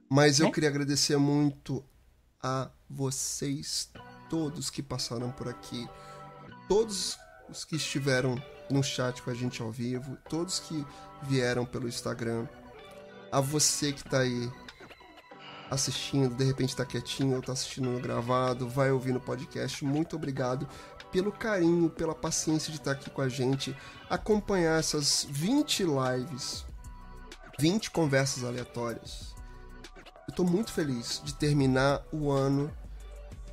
Mas 0.10 0.42
eu 0.42 0.48
é? 0.48 0.52
queria 0.52 0.68
agradecer 0.68 1.16
muito 1.16 1.82
a 2.44 2.70
vocês 2.90 3.90
todos 4.30 4.70
que 4.70 4.84
passaram 4.84 5.32
por 5.32 5.48
aqui, 5.48 5.88
todos 6.68 7.18
os 7.50 7.64
que 7.64 7.78
estiveram 7.78 8.36
no 8.70 8.84
chat 8.84 9.22
com 9.22 9.30
a 9.30 9.34
gente 9.34 9.62
ao 9.62 9.72
vivo, 9.72 10.18
todos 10.28 10.60
que 10.60 10.86
vieram 11.24 11.66
pelo 11.66 11.88
Instagram, 11.88 12.46
a 13.32 13.40
você 13.42 13.92
que 13.92 14.04
tá 14.04 14.20
aí 14.20 14.52
assistindo, 15.70 16.34
de 16.34 16.44
repente 16.44 16.76
tá 16.76 16.86
quietinho 16.86 17.36
ou 17.36 17.42
tá 17.42 17.52
assistindo 17.52 17.90
no 17.90 18.00
gravado, 18.00 18.68
vai 18.68 18.92
ouvir 18.92 19.12
no 19.12 19.20
podcast, 19.20 19.84
muito 19.84 20.16
obrigado 20.16 20.68
pelo 21.12 21.32
carinho, 21.32 21.90
pela 21.90 22.14
paciência 22.14 22.72
de 22.72 22.80
estar 22.80 22.92
aqui 22.92 23.10
com 23.10 23.22
a 23.22 23.30
gente, 23.30 23.76
acompanhar 24.10 24.80
essas 24.80 25.26
20 25.30 25.84
lives, 25.84 26.66
20 27.60 27.92
conversas 27.92 28.44
aleatórias. 28.44 29.36
Eu 30.28 30.36
tô 30.36 30.44
muito 30.44 30.72
feliz 30.72 31.22
de 31.24 31.34
terminar 31.34 32.02
o 32.12 32.30
ano 32.30 32.72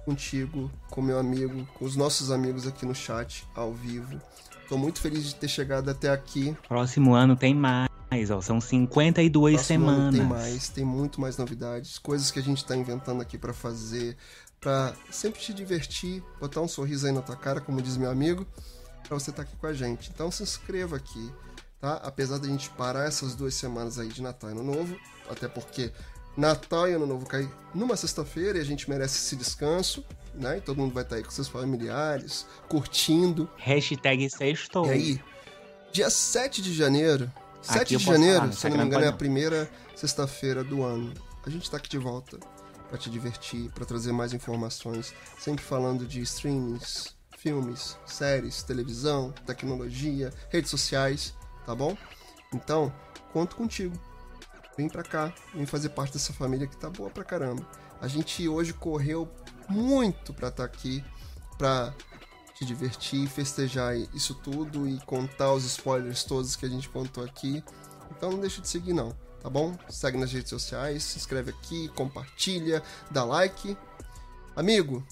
contigo, 0.04 0.70
com 0.90 1.00
meu 1.00 1.18
amigo, 1.18 1.66
com 1.78 1.84
os 1.84 1.96
nossos 1.96 2.30
amigos 2.30 2.66
aqui 2.66 2.84
no 2.84 2.94
chat, 2.94 3.46
ao 3.54 3.72
vivo. 3.72 4.20
Tô 4.68 4.76
muito 4.76 5.00
feliz 5.00 5.24
de 5.24 5.34
ter 5.34 5.48
chegado 5.48 5.88
até 5.90 6.10
aqui. 6.10 6.56
Próximo 6.68 7.14
ano 7.14 7.36
tem 7.36 7.54
mais, 7.54 7.88
ó, 8.30 8.40
são 8.40 8.60
52 8.60 9.54
Próximo 9.54 9.66
semanas. 9.66 10.14
Tem 10.14 10.24
mais, 10.24 10.68
tem 10.68 10.84
muito 10.84 11.20
mais 11.20 11.36
novidades, 11.36 11.98
coisas 11.98 12.30
que 12.30 12.38
a 12.38 12.42
gente 12.42 12.64
tá 12.64 12.76
inventando 12.76 13.20
aqui 13.20 13.36
para 13.36 13.52
fazer, 13.52 14.16
para 14.60 14.94
sempre 15.10 15.40
te 15.40 15.52
divertir, 15.52 16.22
botar 16.40 16.60
um 16.60 16.68
sorriso 16.68 17.06
aí 17.06 17.12
na 17.12 17.22
tua 17.22 17.36
cara, 17.36 17.60
como 17.60 17.82
diz 17.82 17.96
meu 17.96 18.10
amigo, 18.10 18.46
para 19.02 19.18
você 19.18 19.30
estar 19.30 19.42
tá 19.42 19.48
aqui 19.48 19.56
com 19.56 19.66
a 19.66 19.72
gente. 19.72 20.10
Então 20.14 20.30
se 20.30 20.42
inscreva 20.42 20.96
aqui, 20.96 21.32
tá? 21.80 21.94
Apesar 22.04 22.38
da 22.38 22.48
gente 22.48 22.70
parar 22.70 23.06
essas 23.06 23.34
duas 23.34 23.54
semanas 23.54 23.98
aí 23.98 24.08
de 24.08 24.22
Natal 24.22 24.50
e 24.50 24.52
Ano 24.52 24.62
Novo, 24.62 24.96
até 25.28 25.48
porque 25.48 25.92
Natal 26.36 26.88
e 26.88 26.92
Ano 26.92 27.06
Novo 27.06 27.26
cai 27.26 27.48
numa 27.74 27.96
sexta-feira 27.96 28.58
e 28.58 28.60
a 28.60 28.64
gente 28.64 28.88
merece 28.88 29.18
esse 29.18 29.36
descanso, 29.36 30.04
né? 30.34 30.58
E 30.58 30.60
todo 30.60 30.78
mundo 30.78 30.92
vai 30.92 31.02
estar 31.02 31.16
tá 31.16 31.20
aí 31.20 31.24
com 31.24 31.30
seus 31.30 31.48
familiares, 31.48 32.46
curtindo. 32.68 33.48
Hashtag 33.56 34.28
sextou. 34.30 34.86
E 34.86 34.90
aí, 34.90 35.20
dia 35.92 36.10
7 36.10 36.60
de 36.60 36.74
janeiro, 36.74 37.30
7 37.64 37.96
de 37.96 38.04
janeiro, 38.04 38.40
falar, 38.40 38.52
se 38.52 38.66
eu 38.66 38.70
não 38.70 38.78
me 38.78 38.84
engano, 38.84 39.04
é 39.04 39.08
a 39.08 39.12
primeira 39.12 39.70
sexta-feira 39.96 40.62
do 40.62 40.82
ano. 40.82 41.12
A 41.44 41.50
gente 41.50 41.70
tá 41.70 41.78
aqui 41.78 41.88
de 41.88 41.98
volta 41.98 42.38
para 42.88 42.98
te 42.98 43.10
divertir, 43.10 43.70
para 43.70 43.84
trazer 43.84 44.12
mais 44.12 44.32
informações, 44.32 45.14
sempre 45.38 45.64
falando 45.64 46.06
de 46.06 46.20
streamings, 46.20 47.16
filmes, 47.38 47.98
séries, 48.06 48.62
televisão, 48.62 49.32
tecnologia, 49.46 50.32
redes 50.50 50.70
sociais, 50.70 51.34
tá 51.66 51.74
bom? 51.74 51.96
Então, 52.52 52.92
conto 53.32 53.56
contigo. 53.56 53.98
Vem 54.76 54.88
pra 54.88 55.02
cá, 55.02 55.32
vem 55.54 55.66
fazer 55.66 55.90
parte 55.90 56.12
dessa 56.12 56.32
família 56.32 56.66
que 56.66 56.76
tá 56.76 56.90
boa 56.90 57.10
pra 57.10 57.24
caramba. 57.24 57.66
A 58.00 58.08
gente 58.08 58.46
hoje 58.48 58.72
correu 58.72 59.28
muito 59.68 60.34
pra 60.34 60.48
estar 60.48 60.62
tá 60.62 60.64
aqui, 60.64 61.04
pra 61.56 61.94
te 62.54 62.64
divertir, 62.64 63.28
festejar 63.28 63.96
isso 64.14 64.34
tudo 64.34 64.88
e 64.88 64.98
contar 65.00 65.52
os 65.52 65.64
spoilers 65.64 66.24
todos 66.24 66.56
que 66.56 66.66
a 66.66 66.68
gente 66.68 66.88
contou 66.88 67.24
aqui. 67.24 67.62
Então 68.10 68.30
não 68.30 68.40
deixa 68.40 68.60
de 68.60 68.68
seguir 68.68 68.92
não 68.92 69.14
tá 69.44 69.50
bom? 69.50 69.76
Segue 69.90 70.16
nas 70.16 70.32
redes 70.32 70.48
sociais, 70.48 71.02
se 71.02 71.18
inscreve 71.18 71.50
aqui, 71.50 71.88
compartilha, 71.88 72.82
dá 73.10 73.24
like. 73.24 73.76
Amigo, 74.56 75.06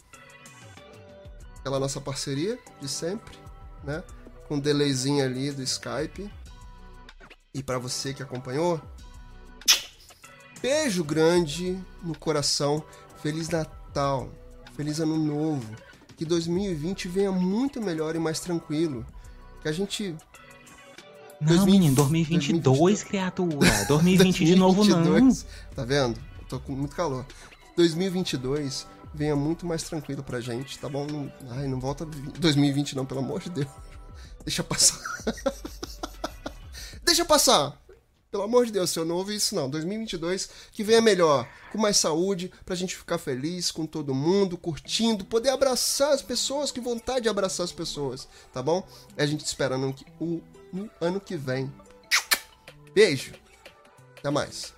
aquela 1.58 1.78
nossa 1.78 2.00
parceria 2.00 2.58
de 2.80 2.88
sempre, 2.88 3.36
né? 3.84 4.02
Com 4.48 4.54
um 4.54 4.58
delayzinho 4.58 5.22
ali 5.22 5.52
do 5.52 5.62
Skype. 5.62 6.32
E 7.52 7.62
para 7.62 7.76
você 7.76 8.14
que 8.14 8.22
acompanhou, 8.22 8.80
beijo 10.62 11.04
grande 11.04 11.78
no 12.02 12.16
coração. 12.16 12.82
Feliz 13.22 13.50
Natal, 13.50 14.30
feliz 14.74 14.98
Ano 14.98 15.18
Novo. 15.18 15.76
Que 16.22 16.26
2020 16.26 17.08
venha 17.08 17.32
muito 17.32 17.80
melhor 17.80 18.14
e 18.14 18.18
mais 18.20 18.38
tranquilo. 18.38 19.04
Que 19.60 19.66
a 19.66 19.72
gente 19.72 20.14
não, 21.40 21.48
2020, 21.48 21.72
menino, 21.72 21.96
2022, 21.96 22.62
2022, 22.62 23.02
criatura. 23.02 23.84
2020 23.88 24.44
de 24.44 24.54
novo 24.54 24.84
não. 24.84 25.02
Tá 25.74 25.84
vendo? 25.84 26.20
Eu 26.38 26.46
tô 26.46 26.60
com 26.60 26.72
muito 26.74 26.94
calor. 26.94 27.26
2022 27.76 28.86
venha 29.12 29.34
muito 29.34 29.66
mais 29.66 29.82
tranquilo 29.82 30.22
pra 30.22 30.40
gente, 30.40 30.78
tá 30.78 30.88
bom? 30.88 31.28
Ai, 31.50 31.66
não 31.66 31.80
volta 31.80 32.04
2020 32.04 32.94
não, 32.94 33.04
pelo 33.04 33.18
amor 33.18 33.40
de 33.40 33.50
Deus. 33.50 33.68
Deixa 34.44 34.62
passar. 34.62 35.00
Deixa 37.04 37.24
passar. 37.24 37.81
Pelo 38.32 38.44
amor 38.44 38.64
de 38.64 38.72
Deus, 38.72 38.88
se 38.88 38.98
eu 38.98 39.04
não 39.04 39.16
ouvi 39.16 39.34
isso 39.34 39.54
não. 39.54 39.68
2022 39.68 40.48
que 40.72 40.82
venha 40.82 41.02
melhor, 41.02 41.46
com 41.70 41.76
mais 41.76 41.98
saúde, 41.98 42.50
pra 42.64 42.74
gente 42.74 42.96
ficar 42.96 43.18
feliz 43.18 43.70
com 43.70 43.84
todo 43.84 44.14
mundo, 44.14 44.56
curtindo, 44.56 45.22
poder 45.22 45.50
abraçar 45.50 46.14
as 46.14 46.22
pessoas, 46.22 46.70
que 46.70 46.80
vontade 46.80 47.24
de 47.24 47.28
abraçar 47.28 47.64
as 47.64 47.72
pessoas, 47.72 48.26
tá 48.50 48.62
bom? 48.62 48.88
A 49.18 49.26
gente 49.26 49.44
espera 49.44 49.76
no, 49.76 49.94
no 50.18 50.90
ano 50.98 51.20
que 51.20 51.36
vem. 51.36 51.70
Beijo. 52.94 53.34
Até 54.16 54.30
mais. 54.30 54.72